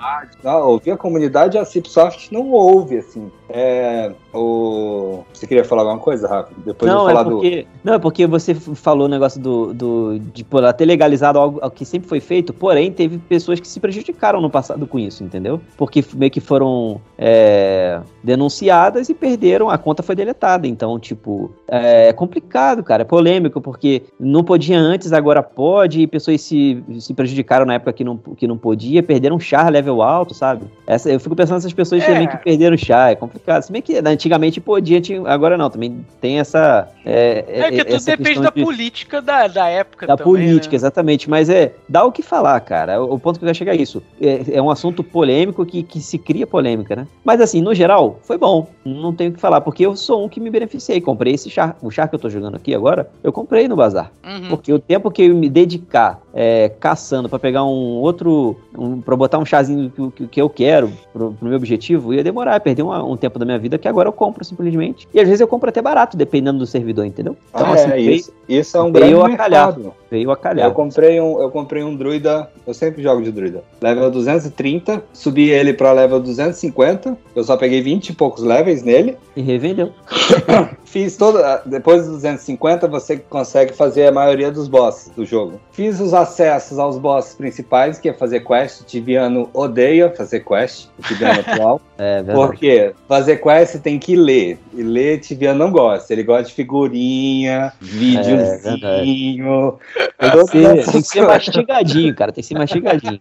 Não, 0.43 0.67
ouvir 0.67 0.91
a 0.91 0.97
comunidade, 0.97 1.57
a 1.57 1.65
Cipsoft 1.65 2.31
não 2.31 2.51
ouve, 2.51 2.97
assim. 2.97 3.31
É, 3.53 4.11
o... 4.33 5.23
Você 5.33 5.45
queria 5.45 5.65
falar 5.65 5.81
alguma 5.81 5.99
coisa, 5.99 6.27
rápido? 6.27 6.61
Depois 6.65 6.89
não, 6.89 7.01
eu 7.01 7.15
falar 7.15 7.21
é 7.21 7.31
porque, 7.31 7.61
do... 7.61 7.67
Não, 7.83 7.93
é 7.93 7.99
porque 7.99 8.27
você 8.27 8.55
falou 8.55 9.05
o 9.07 9.09
negócio 9.09 9.41
do, 9.41 9.73
do, 9.73 10.19
de 10.33 10.43
por 10.43 10.71
ter 10.73 10.85
legalizado 10.85 11.37
algo, 11.37 11.59
algo 11.61 11.75
que 11.75 11.83
sempre 11.83 12.07
foi 12.07 12.19
feito, 12.19 12.53
porém, 12.53 12.91
teve 12.91 13.17
pessoas 13.17 13.59
que 13.59 13.67
se 13.67 13.79
prejudicaram 13.79 14.39
no 14.39 14.49
passado 14.49 14.87
com 14.87 14.97
isso, 14.97 15.23
entendeu? 15.23 15.59
Porque 15.75 16.03
meio 16.13 16.31
que 16.31 16.39
foram 16.39 17.01
é, 17.17 17.99
denunciadas 18.23 19.09
e 19.09 19.13
perderam, 19.13 19.69
a 19.69 19.77
conta 19.77 20.01
foi 20.01 20.15
deletada. 20.15 20.65
Então, 20.65 20.97
tipo, 20.97 21.51
é 21.67 22.13
complicado, 22.13 22.83
cara, 22.83 23.01
é 23.01 23.05
polêmico, 23.05 23.59
porque 23.59 24.03
não 24.19 24.43
podia 24.43 24.79
antes, 24.79 25.11
agora 25.11 25.43
pode, 25.43 26.01
e 26.01 26.07
pessoas 26.07 26.41
se, 26.41 26.81
se 26.99 27.13
prejudicaram 27.13 27.65
na 27.65 27.73
época 27.73 27.93
que 27.93 28.03
não, 28.03 28.17
que 28.17 28.47
não 28.47 28.57
podia, 28.57 29.03
perderam 29.03 29.39
char 29.39 29.69
level 29.71 30.01
alto, 30.01 30.33
sabe? 30.33 30.65
Essa, 30.87 31.11
eu 31.11 31.19
fico 31.19 31.35
pensando 31.35 31.55
nessas 31.55 31.73
pessoas 31.73 32.01
é. 32.03 32.05
também 32.05 32.27
que 32.27 32.37
perderam 32.37 32.77
char, 32.77 33.11
é 33.11 33.15
complicado 33.15 33.40
complicado. 33.41 33.63
Se 33.63 33.71
bem 33.71 33.81
que 33.81 33.97
antigamente 33.97 34.61
podia, 34.61 35.01
agora 35.25 35.57
não, 35.57 35.69
também 35.69 36.05
tem 36.19 36.39
essa. 36.39 36.87
É, 37.05 37.45
é, 37.47 37.59
é 37.59 37.71
que 37.71 37.85
tudo 37.85 38.05
depende 38.05 38.41
da 38.41 38.49
de, 38.49 38.63
política 38.63 39.21
da, 39.21 39.47
da 39.47 39.67
época 39.67 40.07
da 40.07 40.15
também, 40.15 40.33
política, 40.33 40.71
né? 40.71 40.75
exatamente. 40.75 41.29
Mas 41.29 41.49
é, 41.49 41.73
dá 41.89 42.03
o 42.05 42.11
que 42.11 42.21
falar, 42.21 42.59
cara. 42.61 43.01
O, 43.01 43.15
o 43.15 43.19
ponto 43.19 43.39
que 43.39 43.45
eu 43.45 43.47
quero 43.47 43.57
chegar 43.57 43.73
é 43.73 43.81
isso. 43.81 44.01
É, 44.21 44.57
é, 44.57 44.61
um 44.61 44.69
assunto 44.69 45.03
polêmico 45.03 45.65
que, 45.65 45.83
que 45.83 45.99
se 45.99 46.17
cria 46.17 46.45
polêmica, 46.45 46.95
né? 46.95 47.07
Mas 47.23 47.41
assim, 47.41 47.61
no 47.61 47.73
geral, 47.73 48.19
foi 48.23 48.37
bom. 48.37 48.67
Não 48.85 49.13
tenho 49.13 49.31
o 49.31 49.33
que 49.33 49.39
falar, 49.39 49.61
porque 49.61 49.85
eu 49.85 49.95
sou 49.95 50.23
um 50.25 50.29
que 50.29 50.39
me 50.39 50.49
beneficiei. 50.49 51.01
Comprei 51.01 51.33
esse 51.33 51.49
char, 51.49 51.75
o 51.81 51.89
char 51.89 52.07
que 52.07 52.15
eu 52.15 52.19
tô 52.19 52.29
jogando 52.29 52.55
aqui 52.55 52.73
agora, 52.73 53.09
eu 53.23 53.33
comprei 53.33 53.67
no 53.67 53.75
bazar. 53.75 54.11
Uhum. 54.23 54.49
Porque 54.49 54.71
o 54.71 54.79
tempo 54.79 55.09
que 55.09 55.23
eu 55.23 55.35
me 55.35 55.49
dedicar 55.49 56.21
é, 56.33 56.69
caçando 56.79 57.27
para 57.29 57.39
pegar 57.39 57.63
um 57.63 57.99
outro. 57.99 58.55
Um, 58.77 59.01
para 59.01 59.15
botar 59.15 59.37
um 59.37 59.45
chazinho 59.45 59.89
que, 59.89 60.11
que, 60.11 60.27
que 60.27 60.41
eu 60.41 60.49
quero 60.49 60.91
pro, 61.11 61.33
pro 61.33 61.47
meu 61.47 61.57
objetivo, 61.57 62.13
ia 62.13 62.23
demorar, 62.23 62.59
perder 62.59 62.83
um, 62.83 63.11
um 63.11 63.17
tempo 63.17 63.37
da 63.37 63.45
minha 63.45 63.59
vida 63.59 63.77
que 63.77 63.87
agora 63.87 64.07
eu 64.07 64.13
compro 64.13 64.43
simplesmente. 64.43 65.07
E 65.13 65.19
às 65.19 65.27
vezes 65.27 65.41
eu 65.41 65.47
compro 65.47 65.69
até 65.69 65.81
barato, 65.81 66.15
dependendo 66.15 66.59
do 66.59 66.65
servidor, 66.65 67.05
entendeu? 67.05 67.35
Então, 67.49 67.67
ah, 67.67 67.73
assim, 67.73 67.91
é, 67.91 67.95
veio, 67.95 68.11
isso, 68.11 68.33
isso 68.47 68.77
é 68.77 68.81
um 68.81 68.91
grande 68.91 69.13
veio 69.13 69.25
a 69.25 69.35
calhar. 69.35 69.75
Veio 70.09 70.31
a 70.31 70.37
calhar. 70.37 70.67
Eu 70.67 70.73
comprei 70.73 71.19
um, 71.19 71.41
eu 71.41 71.49
comprei 71.49 71.83
um 71.83 71.95
druida, 71.95 72.49
eu 72.65 72.73
sempre 72.73 73.01
jogo 73.01 73.21
de 73.21 73.31
druida. 73.31 73.63
Level 73.81 74.09
230, 74.11 75.03
subi 75.13 75.49
ele 75.49 75.73
para 75.73 75.91
level 75.91 76.19
250. 76.19 77.17
Eu 77.35 77.43
só 77.43 77.57
peguei 77.57 77.81
20 77.81 78.09
e 78.09 78.13
poucos 78.13 78.43
levels 78.43 78.83
nele. 78.83 79.17
E 79.35 79.41
revendeu. 79.41 79.91
Fiz 80.83 81.15
toda. 81.15 81.61
Depois 81.65 82.03
dos 82.03 82.15
250, 82.15 82.87
você 82.87 83.17
consegue 83.17 83.73
fazer 83.73 84.07
a 84.07 84.11
maioria 84.11 84.51
dos 84.51 84.67
bosses 84.67 85.09
do 85.15 85.25
jogo. 85.25 85.59
Fiz 85.71 85.99
os 86.01 86.13
acessos 86.21 86.79
aos 86.79 86.97
bosses 86.97 87.33
principais, 87.33 87.99
que 87.99 88.09
é 88.09 88.13
fazer 88.13 88.41
quest. 88.41 88.83
Tibiano 88.85 89.49
odeia 89.53 90.09
fazer 90.09 90.41
quest, 90.41 90.87
o 90.97 91.01
Tibiano 91.01 91.39
atual. 91.41 91.81
É 92.01 92.15
verdade. 92.23 92.35
Porque 92.35 92.95
fazer 93.07 93.37
quest 93.37 93.79
tem 93.79 93.99
que 93.99 94.15
ler. 94.15 94.57
E 94.73 94.81
ler 94.81 95.19
Tibiano 95.19 95.59
não 95.59 95.71
gosta. 95.71 96.11
Ele 96.11 96.23
gosta 96.23 96.45
de 96.45 96.53
figurinha, 96.53 97.71
videozinho. 97.79 99.77
É, 100.17 100.29
tem, 100.31 100.45
que 100.45 100.47
ser, 100.47 100.91
tem 100.91 101.01
que 101.03 101.07
ser 101.07 101.21
mastigadinho, 101.27 102.15
cara. 102.15 102.31
Tem 102.31 102.41
que 102.41 102.47
ser 102.47 102.57
mastigadinho. 102.57 103.19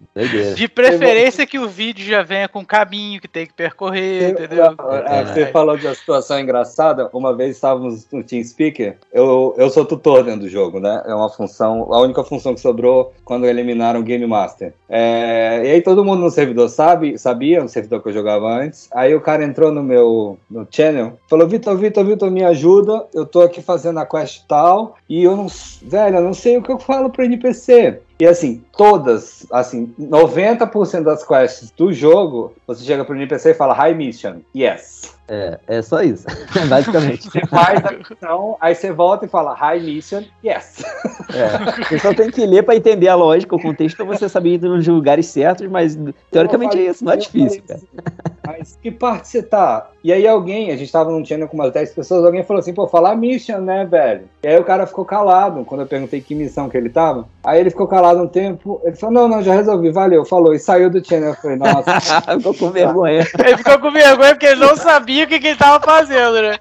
De 0.56 0.66
preferência 0.66 1.46
que 1.46 1.58
o 1.58 1.68
vídeo 1.68 2.06
já 2.06 2.22
venha 2.22 2.48
com 2.48 2.64
caminho 2.64 3.20
que 3.20 3.28
tem 3.28 3.46
que 3.46 3.52
percorrer, 3.52 4.30
entendeu? 4.30 4.74
É, 5.04 5.24
você 5.26 5.46
falou 5.46 5.76
de 5.76 5.86
uma 5.86 5.94
situação 5.94 6.40
engraçada. 6.40 7.10
Uma 7.12 7.36
vez 7.36 7.56
estávamos 7.56 8.06
no 8.10 8.24
TeamSpeaker, 8.24 8.96
eu, 9.12 9.54
eu 9.58 9.68
sou 9.68 9.84
tutor 9.84 10.24
dentro 10.24 10.40
do 10.40 10.48
jogo, 10.48 10.80
né? 10.80 11.02
É 11.06 11.14
uma 11.14 11.28
função, 11.28 11.92
a 11.92 12.00
única 12.00 12.24
função 12.24 12.54
que 12.54 12.60
sobrou 12.60 12.89
quando 13.24 13.46
eliminaram 13.46 14.00
o 14.00 14.02
Game 14.02 14.26
Master. 14.26 14.72
É, 14.88 15.62
e 15.64 15.70
aí 15.70 15.82
todo 15.82 16.04
mundo 16.04 16.20
no 16.20 16.30
servidor 16.30 16.68
sabe, 16.68 17.18
sabia, 17.18 17.62
no 17.62 17.68
servidor 17.68 18.02
que 18.02 18.08
eu 18.08 18.12
jogava 18.12 18.46
antes. 18.46 18.88
Aí 18.92 19.14
o 19.14 19.20
cara 19.20 19.44
entrou 19.44 19.72
no 19.72 19.82
meu 19.82 20.38
no 20.50 20.66
channel, 20.70 21.18
falou: 21.28 21.48
Vitor, 21.48 21.76
Vitor, 21.76 22.04
Vitor, 22.04 22.30
me 22.30 22.44
ajuda. 22.44 23.06
Eu 23.14 23.26
tô 23.26 23.42
aqui 23.42 23.62
fazendo 23.62 23.98
a 23.98 24.06
quest 24.06 24.44
tal. 24.48 24.96
E 25.08 25.24
eu 25.24 25.36
não, 25.36 25.46
velho, 25.82 26.16
eu 26.16 26.22
não 26.22 26.34
sei 26.34 26.56
o 26.56 26.62
que 26.62 26.72
eu 26.72 26.78
falo 26.78 27.10
pro 27.10 27.24
NPC. 27.24 28.00
E 28.20 28.26
assim, 28.26 28.62
todas, 28.76 29.46
assim, 29.50 29.94
90% 29.98 31.04
das 31.04 31.26
quests 31.26 31.70
do 31.70 31.90
jogo, 31.90 32.52
você 32.66 32.84
chega 32.84 33.02
pro 33.02 33.16
NPC 33.16 33.52
e 33.52 33.54
fala 33.54 33.72
High 33.72 33.94
Mission, 33.94 34.40
yes. 34.54 35.14
É, 35.26 35.58
é 35.66 35.80
só 35.80 36.02
isso, 36.02 36.26
basicamente. 36.68 37.30
Você 37.30 37.46
faz 37.46 37.82
a 37.82 37.92
missão, 37.92 38.58
aí 38.60 38.74
você 38.74 38.92
volta 38.92 39.24
e 39.24 39.28
fala 39.28 39.54
High 39.54 39.80
Mission, 39.80 40.22
yes. 40.44 40.84
É, 41.32 41.84
você 41.88 41.98
só 41.98 42.12
tem 42.12 42.30
que 42.30 42.44
ler 42.44 42.62
para 42.62 42.76
entender 42.76 43.08
a 43.08 43.14
lógica, 43.14 43.56
o 43.56 43.62
contexto, 43.62 43.96
pra 43.96 44.04
você 44.04 44.28
saber 44.28 44.56
ir 44.56 44.60
nos 44.60 44.86
lugares 44.86 45.24
certos, 45.24 45.66
mas 45.68 45.98
teoricamente 46.30 46.76
é 46.76 46.90
isso, 46.90 47.02
não 47.02 47.12
é 47.12 47.16
difícil, 47.16 47.62
cara. 47.66 47.80
Mas 48.58 48.78
que 48.82 48.90
parte 48.90 49.28
você 49.28 49.42
tá? 49.42 49.88
E 50.02 50.12
aí 50.12 50.26
alguém, 50.26 50.72
a 50.72 50.76
gente 50.76 50.90
tava 50.90 51.10
num 51.10 51.24
channel 51.24 51.46
com 51.46 51.56
umas 51.56 51.72
10 51.72 51.94
pessoas, 51.94 52.24
alguém 52.24 52.42
falou 52.42 52.60
assim, 52.60 52.72
pô, 52.72 52.88
falar 52.88 53.14
mission, 53.14 53.58
né, 53.58 53.84
velho? 53.84 54.28
E 54.42 54.48
aí 54.48 54.58
o 54.58 54.64
cara 54.64 54.86
ficou 54.86 55.04
calado 55.04 55.64
quando 55.64 55.82
eu 55.82 55.86
perguntei 55.86 56.20
que 56.20 56.34
missão 56.34 56.68
que 56.68 56.76
ele 56.76 56.88
tava. 56.88 57.28
Aí 57.44 57.60
ele 57.60 57.70
ficou 57.70 57.86
calado 57.86 58.20
um 58.20 58.26
tempo, 58.26 58.80
ele 58.82 58.96
falou, 58.96 59.14
não, 59.14 59.28
não, 59.28 59.42
já 59.42 59.54
resolvi, 59.54 59.90
valeu, 59.90 60.24
falou, 60.24 60.54
e 60.54 60.58
saiu 60.58 60.90
do 60.90 61.04
channel. 61.06 61.30
Eu 61.30 61.36
falei, 61.36 61.56
nossa. 61.56 62.00
ficou 62.38 62.54
com 62.54 62.70
vergonha. 62.70 63.26
ele 63.38 63.56
ficou 63.56 63.78
com 63.78 63.90
vergonha 63.90 64.34
porque 64.34 64.46
ele 64.46 64.60
não 64.60 64.76
sabia 64.76 65.24
o 65.24 65.28
que, 65.28 65.38
que 65.38 65.48
ele 65.48 65.56
tava 65.56 65.84
fazendo, 65.84 66.42
né? 66.42 66.58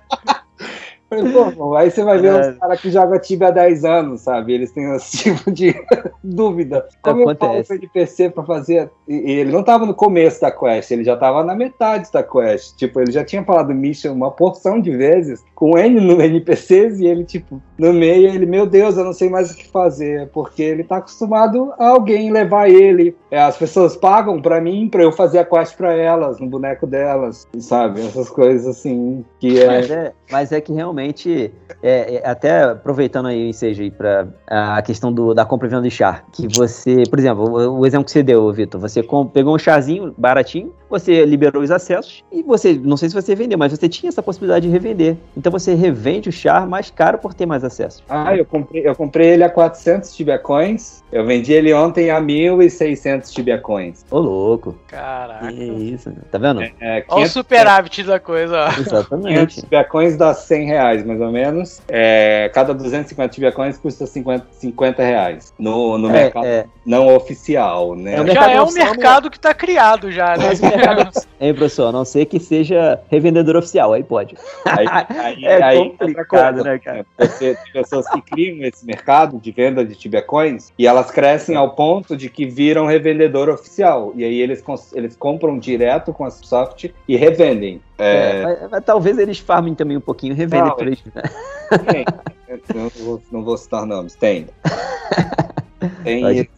Pô, 1.56 1.76
aí 1.76 1.90
você 1.90 2.04
vai 2.04 2.20
ver 2.20 2.28
é. 2.28 2.52
os 2.52 2.58
caras 2.58 2.80
que 2.80 2.92
jogam 2.92 3.20
Tibia 3.20 3.48
há 3.48 3.52
10 3.52 3.84
anos, 3.84 4.22
sabe? 4.22 4.54
Eles 4.54 4.72
têm 4.72 4.94
esse 4.96 5.18
tipo 5.24 5.52
de 5.52 5.76
dúvida. 6.24 6.88
Como 7.02 7.24
Acontece. 7.24 7.58
eu 7.58 7.64
falo 7.66 7.80
NPC 7.80 8.30
pra 8.30 8.44
fazer. 8.44 8.92
E 9.08 9.32
ele 9.32 9.52
não 9.52 9.64
tava 9.64 9.88
no 9.88 9.94
começo 9.94 10.40
da 10.40 10.52
quest, 10.52 10.92
ele 10.92 11.04
já 11.04 11.18
tava 11.18 11.44
na 11.44 11.56
metade 11.56 12.12
da 12.12 12.22
quest. 12.22 12.76
Tipo, 12.76 13.02
ele 13.02 13.12
já 13.12 13.24
tinha 13.24 13.44
falado 13.44 13.74
mission 13.74 14.14
uma 14.14 14.30
porção 14.30 14.80
de 14.80 14.96
vezes, 14.96 15.44
com 15.56 15.78
N 15.78 16.00
no 16.00 16.22
NPCs, 16.22 17.00
e 17.00 17.08
ele, 17.08 17.24
tipo, 17.24 17.60
no 17.78 17.92
meio, 17.92 18.30
ele, 18.30 18.46
meu 18.46 18.68
Deus, 18.68 18.98
eu 18.98 19.04
não 19.04 19.14
sei 19.14 19.30
mais 19.30 19.52
o 19.52 19.56
que 19.56 19.68
fazer, 19.68 20.30
porque 20.30 20.62
ele 20.62 20.84
tá 20.84 20.98
acostumado 20.98 21.74
a 21.80 21.88
alguém 21.90 22.32
levar 22.32 22.70
ele. 22.70 23.16
É, 23.32 23.42
as 23.42 23.58
pessoas 23.58 23.96
pagam 23.96 24.40
pra 24.40 24.62
mim 24.62 24.88
pra 24.90 25.02
eu 25.02 25.12
fazer 25.12 25.40
a 25.40 25.46
quest 25.46 25.76
pra 25.76 25.94
elas, 25.94 26.40
no 26.40 26.48
boneco 26.48 26.86
delas, 26.86 27.48
sabe? 27.60 28.02
Essas 28.02 28.30
coisas 28.30 28.68
assim, 28.68 29.26
que 29.40 29.60
é. 29.60 29.68
Mas 29.68 29.92
é, 29.92 30.14
mas 30.32 30.52
é 30.52 30.62
que 30.62 30.72
realmente 30.72 30.99
realmente, 31.00 31.52
é, 31.82 32.16
é, 32.16 32.30
até 32.30 32.64
aproveitando 32.64 33.28
aí 33.28 33.46
o 33.46 33.50
ensejo 33.50 33.82
aí 33.82 33.90
para 33.90 34.28
a 34.48 34.82
questão 34.82 35.12
do, 35.12 35.34
da 35.34 35.46
compra 35.46 35.68
e 35.68 35.72
venda 35.72 35.84
de 35.84 35.92
chá, 35.92 36.24
que 36.32 36.48
você, 36.48 37.04
por 37.10 37.18
exemplo, 37.18 37.50
o, 37.50 37.80
o 37.80 37.86
exemplo 37.86 38.06
que 38.06 38.12
você 38.12 38.22
deu, 38.22 38.52
Vitor, 38.52 38.80
você 38.80 39.02
com, 39.02 39.26
pegou 39.26 39.56
um 39.56 39.60
chazinho 39.60 40.14
baratinho, 40.18 40.74
você 40.90 41.24
liberou 41.24 41.62
os 41.62 41.72
acessos 41.72 42.24
e 42.32 42.42
você, 42.42 42.74
não 42.74 42.98
sei 42.98 43.10
se 43.10 43.16
você 43.16 43.36
vendeu, 43.36 43.58
mas 43.58 43.72
você 43.72 43.88
tinha 43.88 44.10
essa 44.10 44.24
possibilidade 44.24 44.68
de 44.68 44.72
revender. 44.72 45.16
Então 45.38 45.52
você 45.52 45.76
revende 45.76 46.30
o 46.30 46.32
char 46.32 46.68
mais 46.68 46.90
caro 46.90 47.20
por 47.20 47.34
ter 47.34 47.46
mais 47.46 47.64
acessos. 47.64 48.04
Ah, 48.10 48.36
eu 48.36 48.46
comprei, 48.46 48.88
eu 48.88 48.96
comprei 48.96 49.30
ele 49.30 49.44
a 49.44 49.50
400 49.50 50.16
Tibia 50.16 50.40
Coins, 50.40 51.04
eu 51.12 51.26
vendi 51.26 51.54
ele 51.54 51.74
ontem 51.74 52.10
a 52.10 52.20
1.600 52.20 53.32
Tibia 53.32 53.60
Coins. 53.60 54.06
Ô, 54.10 54.20
louco. 54.20 54.76
Caraca. 54.88 55.48
Que 55.52 55.64
isso, 55.64 56.12
tá 56.32 56.38
vendo? 56.38 56.62
É, 56.62 56.74
é, 56.82 57.06
Olha 57.08 57.26
o 57.26 57.30
superávit 57.30 58.04
da 58.04 58.20
coisa, 58.20 58.66
ó. 58.66 58.80
Exatamente. 58.80 59.28
500 59.30 59.56
Tibia 59.56 59.84
Coins 59.84 60.18
dá 60.18 60.34
100 60.34 60.66
reais, 60.66 60.89
mais 61.04 61.20
ou 61.22 61.32
menos. 61.32 61.82
É, 61.88 62.50
cada 62.54 62.74
250 62.74 63.34
Tibia 63.34 63.52
Coins 63.52 63.78
custa 63.78 64.06
50, 64.06 64.48
50 64.52 65.04
reais. 65.04 65.54
No, 65.58 65.98
no 65.98 66.10
é, 66.10 66.12
mercado 66.12 66.46
é. 66.46 66.66
não 66.86 67.16
oficial, 67.16 67.96
né? 67.96 68.16
É 68.16 68.34
já 68.34 68.52
é 68.52 68.62
um 68.62 68.72
mercado 68.72 69.30
que 69.30 69.38
está 69.38 69.54
criado 69.54 70.12
já, 70.12 70.36
né? 70.38 70.50
Hein, 71.40 71.54
professor? 71.54 71.88
A 71.88 71.92
não 71.92 72.04
ser 72.04 72.26
que 72.26 72.40
seja 72.40 73.00
revendedor 73.10 73.56
oficial, 73.56 73.94
aí 73.94 74.04
pode. 74.04 74.36
Aí, 74.66 74.86
aí, 75.18 75.46
é 75.46 75.64
aí, 75.64 75.90
complicado, 75.98 76.64
né, 76.64 76.80
cara? 76.80 77.06
Você 77.18 77.56
tem 77.56 77.74
pessoas 77.74 78.10
que 78.10 78.22
criam 78.22 78.66
esse 78.66 78.86
mercado 78.86 79.40
de 79.40 79.52
venda 79.52 79.86
de 79.86 79.96
Tibia 79.96 80.22
Coins 80.22 80.74
e 80.78 80.86
elas 80.86 81.12
crescem 81.12 81.56
ao 81.56 81.72
ponto 81.72 82.16
de 82.16 82.30
que 82.30 82.46
viram 82.46 82.86
revendedor 82.86 83.50
oficial. 83.50 84.12
E 84.16 84.24
aí 84.24 84.42
eles, 84.42 84.64
eles 84.94 85.16
compram 85.16 85.58
direto 85.58 86.14
com 86.14 86.26
a 86.26 86.32
soft 86.32 86.90
e 87.08 87.16
revendem. 87.16 87.82
É... 88.00 88.44
Mas, 88.44 88.72
mas, 88.72 88.86
talvez 88.86 89.18
eles 89.18 89.40
farmem 89.40 89.76
também 89.76 89.98
um 89.98 90.02
pouquinho, 90.02 90.34
revendem 90.34 90.74
por 90.74 90.88
eles. 90.88 91.04
Né? 91.14 91.22
Tem. 91.92 92.06
não, 92.74 92.90
vou, 93.06 93.22
não 93.32 93.44
vou 93.44 93.58
citar 93.58 93.86
nomes, 93.86 94.16
tem. 94.16 94.48
Tem, 96.04 96.50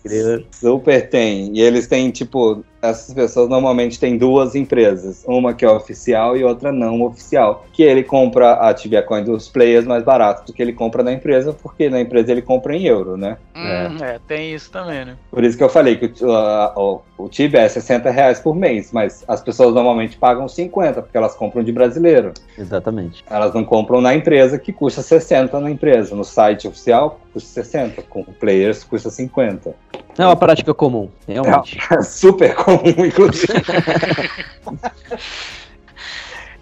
super 0.52 1.08
tem. 1.08 1.56
E 1.56 1.62
eles 1.62 1.86
têm, 1.86 2.10
tipo, 2.10 2.64
essas 2.82 3.14
pessoas 3.14 3.49
normalmente 3.49 3.99
têm 3.99 4.18
duas 4.18 4.56
empresas, 4.56 5.24
uma 5.28 5.53
que 5.53 5.64
é 5.64 5.70
oficial 5.70 6.36
e 6.36 6.44
outra 6.44 6.72
não 6.72 7.02
oficial, 7.03 7.66
que 7.72 7.84
ele 7.84 8.03
compra 8.03 8.53
a 8.53 8.74
Tibia 8.74 9.03
Coin 9.03 9.24
dos 9.24 9.48
players 9.48 9.86
mais 9.86 10.03
barato 10.03 10.45
do 10.45 10.53
que 10.53 10.62
ele 10.62 10.74
compra 10.74 11.03
na 11.03 11.14
empresa, 11.14 11.53
porque 11.53 11.90
na 11.90 12.02
empresa 12.02 12.32
ele 12.32 12.41
compra 12.41 12.76
em 12.76 12.86
euro, 12.86 13.16
né? 13.18 13.38
Hum, 13.56 14.03
é. 14.03 14.16
é. 14.16 14.20
tem 14.28 14.53
isso 14.53 14.72
também, 14.72 15.06
né? 15.06 15.16
Por 15.30 15.44
isso 15.44 15.58
que 15.58 15.64
eu 15.64 15.70
falei 15.70 15.95
que 15.95 16.24
o, 16.24 16.32
o, 16.76 17.02
o 17.18 17.30
Tibia 17.30 17.62
é 17.62 17.70
60 17.70 18.10
reais 18.10 18.40
por 18.40 18.56
mês, 18.56 18.91
mas 18.91 19.24
as 19.28 19.41
pessoas 19.41 19.74
normalmente 19.74 20.18
pagam 20.18 20.48
50, 20.48 21.02
porque 21.02 21.18
elas 21.18 21.36
compram 21.36 21.64
de 21.64 21.72
brasileiro. 21.72 22.34
Exatamente. 22.58 23.24
Elas 23.30 23.53
não 23.53 23.64
compram 23.64 24.02
na 24.02 24.16
empresa, 24.16 24.58
que 24.58 24.74
custa 24.74 25.02
60 25.02 25.60
na 25.60 25.70
empresa. 25.70 26.16
No 26.16 26.24
site 26.24 26.68
oficial, 26.68 27.20
custa 27.34 27.64
60, 27.64 28.02
com 28.03 28.24
players 28.24 28.84
custa 28.84 29.10
50. 29.10 29.76
É 30.18 30.26
uma 30.26 30.36
prática 30.36 30.74
comum, 30.74 31.10
realmente. 31.28 31.78
É, 31.92 32.00
super 32.02 32.56
comum, 32.56 33.06
inclusive. 33.06 33.54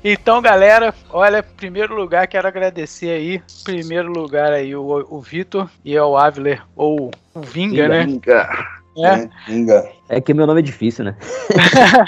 Então, 0.02 0.42
galera, 0.42 0.96
olha, 1.10 1.44
primeiro 1.44 1.94
lugar, 1.94 2.26
quero 2.26 2.48
agradecer 2.48 3.10
aí, 3.10 3.42
primeiro 3.66 4.10
lugar 4.10 4.54
aí, 4.54 4.74
o, 4.74 5.06
o 5.10 5.20
Vitor 5.20 5.70
e 5.84 5.98
ao 5.98 6.18
Avler, 6.18 6.64
ou 6.74 7.12
o 7.36 7.42
Vinga, 7.42 7.84
Vinga 7.84 7.88
né? 7.90 8.06
Vinga. 8.06 8.50
É. 8.98 9.30
Vinga. 9.46 9.99
É 10.10 10.20
que 10.20 10.34
meu 10.34 10.48
nome 10.48 10.60
é 10.60 10.64
difícil, 10.64 11.06
né? 11.06 11.16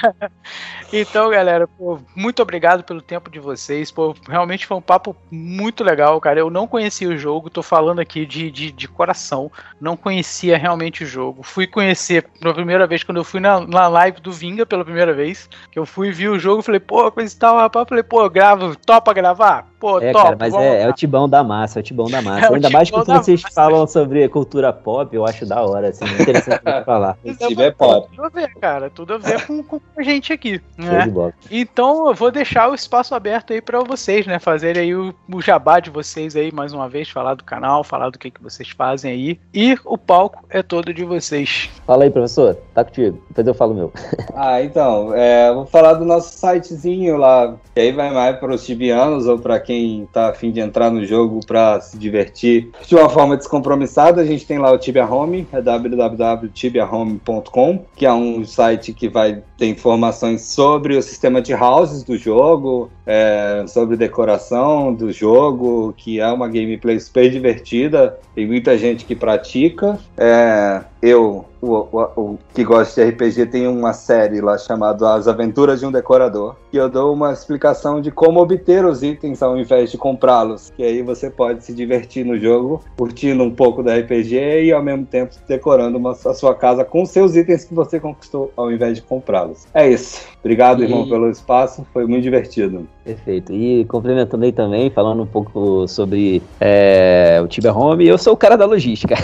então, 0.92 1.30
galera, 1.30 1.68
pô, 1.68 2.00
muito 2.16 2.42
obrigado 2.42 2.84
pelo 2.84 3.00
tempo 3.00 3.30
de 3.30 3.40
vocês. 3.40 3.92
Pô, 3.92 4.16
realmente 4.28 4.66
foi 4.66 4.76
um 4.76 4.82
papo 4.82 5.16
muito 5.30 5.84
legal, 5.84 6.20
cara. 6.20 6.40
Eu 6.40 6.50
não 6.50 6.66
conhecia 6.66 7.08
o 7.08 7.16
jogo, 7.16 7.52
tô 7.52 7.62
falando 7.62 8.00
aqui 8.00 8.26
de, 8.26 8.50
de, 8.50 8.72
de 8.72 8.88
coração. 8.88 9.52
Não 9.80 9.96
conhecia 9.96 10.58
realmente 10.58 11.04
o 11.04 11.08
jogo. 11.08 11.44
Fui 11.44 11.68
conhecer 11.68 12.28
pela 12.40 12.56
primeira 12.56 12.88
vez 12.88 13.04
quando 13.04 13.18
eu 13.18 13.24
fui 13.24 13.40
na, 13.40 13.60
na 13.60 13.88
live 13.88 14.20
do 14.20 14.32
Vinga 14.32 14.66
pela 14.66 14.84
primeira 14.84 15.14
vez. 15.14 15.48
Que 15.72 15.78
eu 15.78 15.86
fui 15.86 16.12
vi 16.12 16.28
o 16.28 16.40
jogo, 16.40 16.64
falei, 16.64 16.80
pô, 16.80 17.12
coisa 17.12 17.32
e 17.32 17.38
tal, 17.38 17.58
rapaz. 17.58 17.88
Falei, 17.88 18.04
pô, 18.04 18.28
gravo, 18.28 18.76
topa 18.76 19.14
gravar? 19.14 19.72
Pô, 19.80 20.00
é, 20.00 20.12
top. 20.12 20.24
Cara, 20.24 20.38
mas 20.40 20.54
é, 20.54 20.84
é, 20.84 20.90
o 20.90 20.94
tibão 20.94 21.28
da 21.28 21.44
massa, 21.44 21.80
é 21.80 21.82
o 21.82 21.84
tibão 21.84 22.08
da 22.08 22.22
massa. 22.24 22.46
É 22.46 22.54
Ainda 22.54 22.70
mais 22.70 22.90
que 22.90 22.98
vocês 22.98 23.42
massa. 23.42 23.56
falam 23.56 23.88
sobre 23.88 24.28
cultura 24.30 24.72
pop, 24.72 25.16
eu 25.16 25.26
acho 25.26 25.46
da 25.46 25.62
hora, 25.64 25.90
assim, 25.90 26.06
interessante 26.06 26.62
falar. 26.86 27.18
Se 27.24 27.62
é 27.62 27.72
pop. 27.72 27.91
Tudo 28.00 28.24
a 28.24 28.30
ver, 28.30 28.54
cara, 28.56 28.90
tudo 28.90 29.16
a 29.16 29.18
ver 29.18 29.46
com, 29.46 29.62
com 29.64 29.82
a 29.98 30.04
gente 30.04 30.32
aqui. 30.32 30.62
Né? 30.78 31.12
Então 31.50 32.08
eu 32.08 32.16
vou 32.16 32.32
deixar 32.32 32.70
o 32.70 32.76
espaço 32.76 33.14
aberto 33.14 33.52
aí 33.52 33.62
para 33.62 33.80
vocês, 33.82 34.26
né? 34.26 34.40
Fazerem 34.40 34.84
aí 34.84 34.96
o, 34.96 35.14
o, 35.32 35.42
jabá 35.42 35.80
de 35.80 35.90
vocês 35.90 36.36
aí 36.36 36.52
mais 36.52 36.74
uma 36.74 36.88
vez, 36.88 37.10
falar 37.10 37.34
do 37.34 37.44
canal, 37.44 37.84
falar 37.84 38.10
do 38.10 38.20
que, 38.20 38.32
que 38.32 38.42
vocês 38.42 38.70
fazem 38.70 39.12
aí. 39.12 39.40
E 39.54 39.78
o 39.84 39.98
palco 39.98 40.46
é 40.50 40.64
todo 40.64 40.94
de 40.94 41.04
vocês. 41.04 41.70
Fala 41.86 42.04
aí, 42.04 42.10
professor, 42.10 42.56
tá 42.74 42.84
contigo. 42.84 43.22
Depois 43.30 43.48
eu 43.48 43.54
falo 43.54 43.74
meu. 43.74 43.92
ah, 44.36 44.62
então, 44.62 45.14
é, 45.14 45.54
vou 45.54 45.66
falar 45.66 45.94
do 45.94 46.06
nosso 46.06 46.38
sitezinho 46.38 47.18
lá, 47.18 47.56
que 47.74 47.82
aí 47.82 47.92
vai 47.92 48.14
mais 48.14 48.38
para 48.38 48.54
os 48.54 48.66
tibianos 48.66 49.28
ou 49.28 49.40
para 49.40 49.60
quem 49.60 49.72
quem 49.72 50.06
tá 50.12 50.30
afim 50.30 50.52
de 50.52 50.60
entrar 50.60 50.92
no 50.92 51.06
jogo 51.06 51.40
para 51.46 51.80
se 51.82 51.98
divertir 51.98 52.70
de 52.86 52.96
uma 52.96 53.10
forma 53.10 53.36
descompromissada, 53.38 54.22
a 54.22 54.26
gente 54.26 54.46
tem 54.46 54.60
lá 54.60 54.70
o 54.72 54.78
Tibia 54.78 55.06
Home, 55.06 55.48
é 55.52 55.62
www.tibiahome.com, 55.62 57.81
que 57.96 58.06
é 58.06 58.14
um 58.14 58.46
site 58.46 58.94
que 58.94 59.08
vai 59.08 59.44
ter 59.58 59.68
informações 59.68 60.42
sobre 60.42 60.98
o 60.98 61.02
sistema 61.02 61.42
de 61.42 61.54
houses 61.54 62.04
do 62.04 62.18
jogo, 62.18 62.90
é, 63.12 63.66
sobre 63.68 63.98
decoração 63.98 64.94
do 64.94 65.12
jogo, 65.12 65.94
que 65.98 66.22
é 66.22 66.32
uma 66.32 66.48
gameplay 66.48 66.98
super 66.98 67.30
divertida, 67.30 68.18
tem 68.34 68.48
muita 68.48 68.78
gente 68.78 69.04
que 69.04 69.14
pratica. 69.14 70.00
É, 70.18 70.82
eu, 71.02 71.44
o, 71.62 71.76
o, 71.76 72.02
o, 72.16 72.40
que 72.54 72.64
gosta 72.64 73.04
de 73.04 73.12
RPG, 73.12 73.48
tem 73.48 73.68
uma 73.68 73.92
série 73.92 74.40
lá 74.40 74.58
chamada 74.58 75.14
As 75.14 75.28
Aventuras 75.28 75.82
de 75.82 75.86
um 75.86 75.92
Decorador, 75.92 76.56
que 76.72 76.78
eu 76.78 76.90
dou 76.90 77.14
uma 77.14 77.34
explicação 77.34 78.00
de 78.00 78.12
como 78.12 78.40
obter 78.40 78.86
os 78.86 79.04
itens 79.04 79.42
ao 79.44 79.58
invés 79.58 79.92
de 79.92 79.98
comprá-los. 79.98 80.72
Que 80.76 80.84
aí 80.84 81.02
você 81.02 81.30
pode 81.30 81.66
se 81.66 81.74
divertir 81.74 82.26
no 82.26 82.38
jogo, 82.40 82.82
curtindo 82.98 83.44
um 83.44 83.52
pouco 83.52 83.84
da 83.84 83.98
RPG 83.98 84.64
e 84.64 84.72
ao 84.72 84.82
mesmo 84.82 85.06
tempo 85.06 85.36
decorando 85.48 85.98
uma, 85.98 86.12
a 86.12 86.34
sua 86.34 86.56
casa 86.56 86.86
com 86.86 87.06
seus 87.06 87.36
itens 87.36 87.66
que 87.66 87.74
você 87.74 88.00
conquistou 88.00 88.54
ao 88.56 88.72
invés 88.72 88.96
de 88.96 89.02
comprá-los. 89.02 89.68
É 89.74 89.90
isso. 89.90 90.26
Obrigado, 90.40 90.82
e... 90.82 90.86
irmão, 90.86 91.08
pelo 91.08 91.30
espaço. 91.30 91.86
Foi 91.92 92.06
muito 92.06 92.24
divertido. 92.24 92.88
Perfeito. 93.04 93.52
E 93.52 93.84
complementando 93.86 94.46
aí 94.46 94.52
também, 94.52 94.90
falando 94.90 95.24
um 95.24 95.26
pouco 95.26 95.88
sobre 95.88 96.42
é, 96.60 97.40
o 97.44 97.48
Tibia 97.48 97.74
Home, 97.74 98.08
eu 98.08 98.18
sou 98.18 98.34
o 98.34 98.38
cara 98.38 98.56
da 98.56 98.66
logística. 98.66 99.16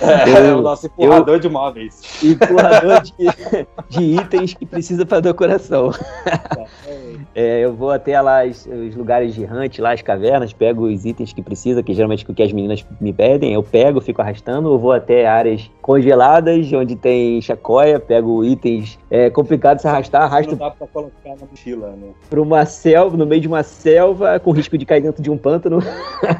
É, 0.00 0.48
eu, 0.50 0.58
o 0.58 0.62
nosso 0.62 0.86
empurrador 0.86 1.34
eu, 1.34 1.40
de 1.40 1.48
móveis. 1.48 2.00
Empurrador 2.22 3.02
de, 3.02 3.12
de 3.90 4.20
itens 4.20 4.54
que 4.54 4.64
precisa 4.64 5.04
para 5.04 5.20
decoração. 5.20 5.90
É, 7.34 7.60
eu 7.60 7.72
vou 7.72 7.90
até 7.90 8.20
lá 8.20 8.44
os, 8.44 8.66
os, 8.66 8.94
lugares 8.94 9.34
de 9.34 9.44
hunt, 9.44 9.78
lá 9.78 9.92
as 9.92 10.02
cavernas, 10.02 10.52
pego 10.52 10.86
os 10.86 11.04
itens 11.04 11.32
que 11.32 11.42
precisa, 11.42 11.82
que 11.82 11.94
geralmente 11.94 12.26
é 12.28 12.30
o 12.30 12.34
que 12.34 12.42
as 12.42 12.52
meninas 12.52 12.84
me 13.00 13.12
pedem, 13.12 13.54
eu 13.54 13.62
pego, 13.62 14.00
fico 14.00 14.20
arrastando, 14.20 14.68
eu 14.68 14.78
vou 14.78 14.92
até 14.92 15.26
áreas 15.26 15.70
congeladas, 15.80 16.70
onde 16.72 16.94
tem 16.94 17.40
chacoia, 17.40 17.98
pego 17.98 18.44
itens 18.44 18.98
é, 19.10 19.30
complicados 19.30 19.78
de 19.78 19.82
se 19.82 19.88
arrastar, 19.88 20.22
arrasto. 20.22 20.52
Não 20.52 20.58
dá 20.58 20.70
pra 20.70 20.86
colocar 20.86 21.30
na 21.30 21.46
mochila, 21.50 21.88
né? 21.90 22.08
Pra 22.28 22.40
uma 22.40 22.66
selva, 22.92 23.16
no 23.16 23.24
meio 23.24 23.40
de 23.40 23.48
uma 23.48 23.62
selva, 23.62 24.38
com 24.38 24.50
risco 24.50 24.76
de 24.76 24.84
cair 24.84 25.00
dentro 25.00 25.22
de 25.22 25.30
um 25.30 25.38
pântano. 25.38 25.78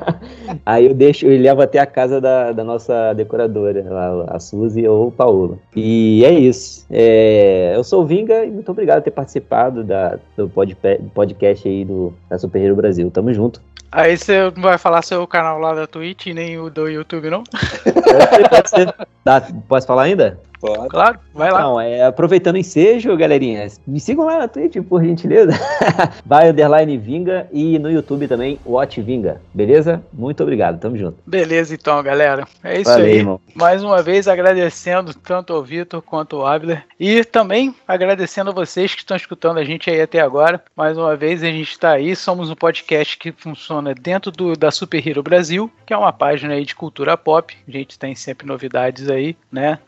Aí 0.66 0.86
eu 0.86 0.92
deixo, 0.92 1.24
eu 1.24 1.40
levo 1.40 1.62
até 1.62 1.78
a 1.78 1.86
casa 1.86 2.20
da, 2.20 2.52
da 2.52 2.62
nossa 2.62 3.14
decoradora, 3.14 3.86
a, 3.90 4.36
a 4.36 4.38
Suzy 4.38 4.86
ou 4.86 5.10
Paola. 5.10 5.56
E 5.74 6.22
é 6.26 6.30
isso. 6.30 6.84
É, 6.90 7.72
eu 7.74 7.82
sou 7.82 8.02
o 8.02 8.06
Vinga 8.06 8.44
e 8.44 8.50
muito 8.50 8.70
obrigado 8.70 8.98
por 8.98 9.04
ter 9.04 9.10
participado 9.12 9.82
da, 9.82 10.18
do 10.36 10.46
podcast 10.46 11.66
aí 11.66 11.86
do, 11.86 12.12
da 12.28 12.38
Super 12.38 12.60
Hero 12.60 12.76
Brasil. 12.76 13.10
Tamo 13.10 13.32
junto. 13.32 13.62
Aí 13.90 14.16
você 14.16 14.50
não 14.54 14.62
vai 14.62 14.76
falar 14.76 15.02
seu 15.02 15.26
canal 15.26 15.58
lá 15.58 15.74
da 15.74 15.86
Twitch 15.86 16.26
nem 16.26 16.58
o 16.58 16.68
do 16.68 16.86
YouTube, 16.86 17.30
não? 17.30 17.44
Pode 18.50 18.68
ser. 18.68 18.94
Dá, 19.24 19.40
posso 19.68 19.86
falar 19.86 20.02
ainda? 20.02 20.38
Pode. 20.62 20.88
Claro, 20.90 21.18
vai 21.34 21.50
lá. 21.50 21.60
Não, 21.60 21.80
é, 21.80 22.04
aproveitando 22.04 22.54
o 22.54 22.58
ensejo, 22.58 23.16
galerinha, 23.16 23.66
me 23.84 23.98
sigam 23.98 24.24
lá 24.24 24.38
na 24.38 24.46
Twitch, 24.46 24.76
por 24.88 25.02
gentileza. 25.02 25.50
vai 26.24 26.50
underline 26.50 26.96
Vinga 26.96 27.48
e 27.52 27.80
no 27.80 27.90
YouTube 27.90 28.28
também, 28.28 28.60
Watch 28.64 29.02
Vinga. 29.02 29.40
Beleza? 29.52 30.00
Muito 30.12 30.40
obrigado, 30.40 30.78
tamo 30.78 30.96
junto. 30.96 31.18
Beleza, 31.26 31.74
então, 31.74 32.00
galera. 32.00 32.46
É 32.62 32.80
isso 32.80 32.88
Valeu, 32.92 33.06
aí. 33.06 33.16
Irmão. 33.16 33.40
Mais 33.56 33.82
uma 33.82 34.04
vez 34.04 34.28
agradecendo 34.28 35.12
tanto 35.12 35.52
ao 35.52 35.64
Vitor 35.64 36.00
quanto 36.00 36.36
ao 36.36 36.46
Abler. 36.46 36.84
E 36.98 37.24
também 37.24 37.74
agradecendo 37.88 38.50
a 38.50 38.54
vocês 38.54 38.94
que 38.94 39.00
estão 39.00 39.16
escutando 39.16 39.58
a 39.58 39.64
gente 39.64 39.90
aí 39.90 40.00
até 40.00 40.20
agora. 40.20 40.62
Mais 40.76 40.96
uma 40.96 41.16
vez, 41.16 41.42
a 41.42 41.46
gente 41.46 41.72
está 41.72 41.90
aí. 41.90 42.14
Somos 42.14 42.48
um 42.48 42.54
podcast 42.54 43.18
que 43.18 43.32
funciona 43.32 43.92
dentro 43.96 44.30
do, 44.30 44.56
da 44.56 44.70
Super 44.70 45.04
Hero 45.04 45.24
Brasil, 45.24 45.68
que 45.84 45.92
é 45.92 45.96
uma 45.96 46.12
página 46.12 46.54
aí 46.54 46.64
de 46.64 46.76
cultura 46.76 47.16
pop. 47.16 47.52
A 47.66 47.70
gente 47.72 47.98
tem 47.98 48.14
sempre 48.14 48.46
novidades 48.46 49.10
aí, 49.10 49.36
né? 49.50 49.80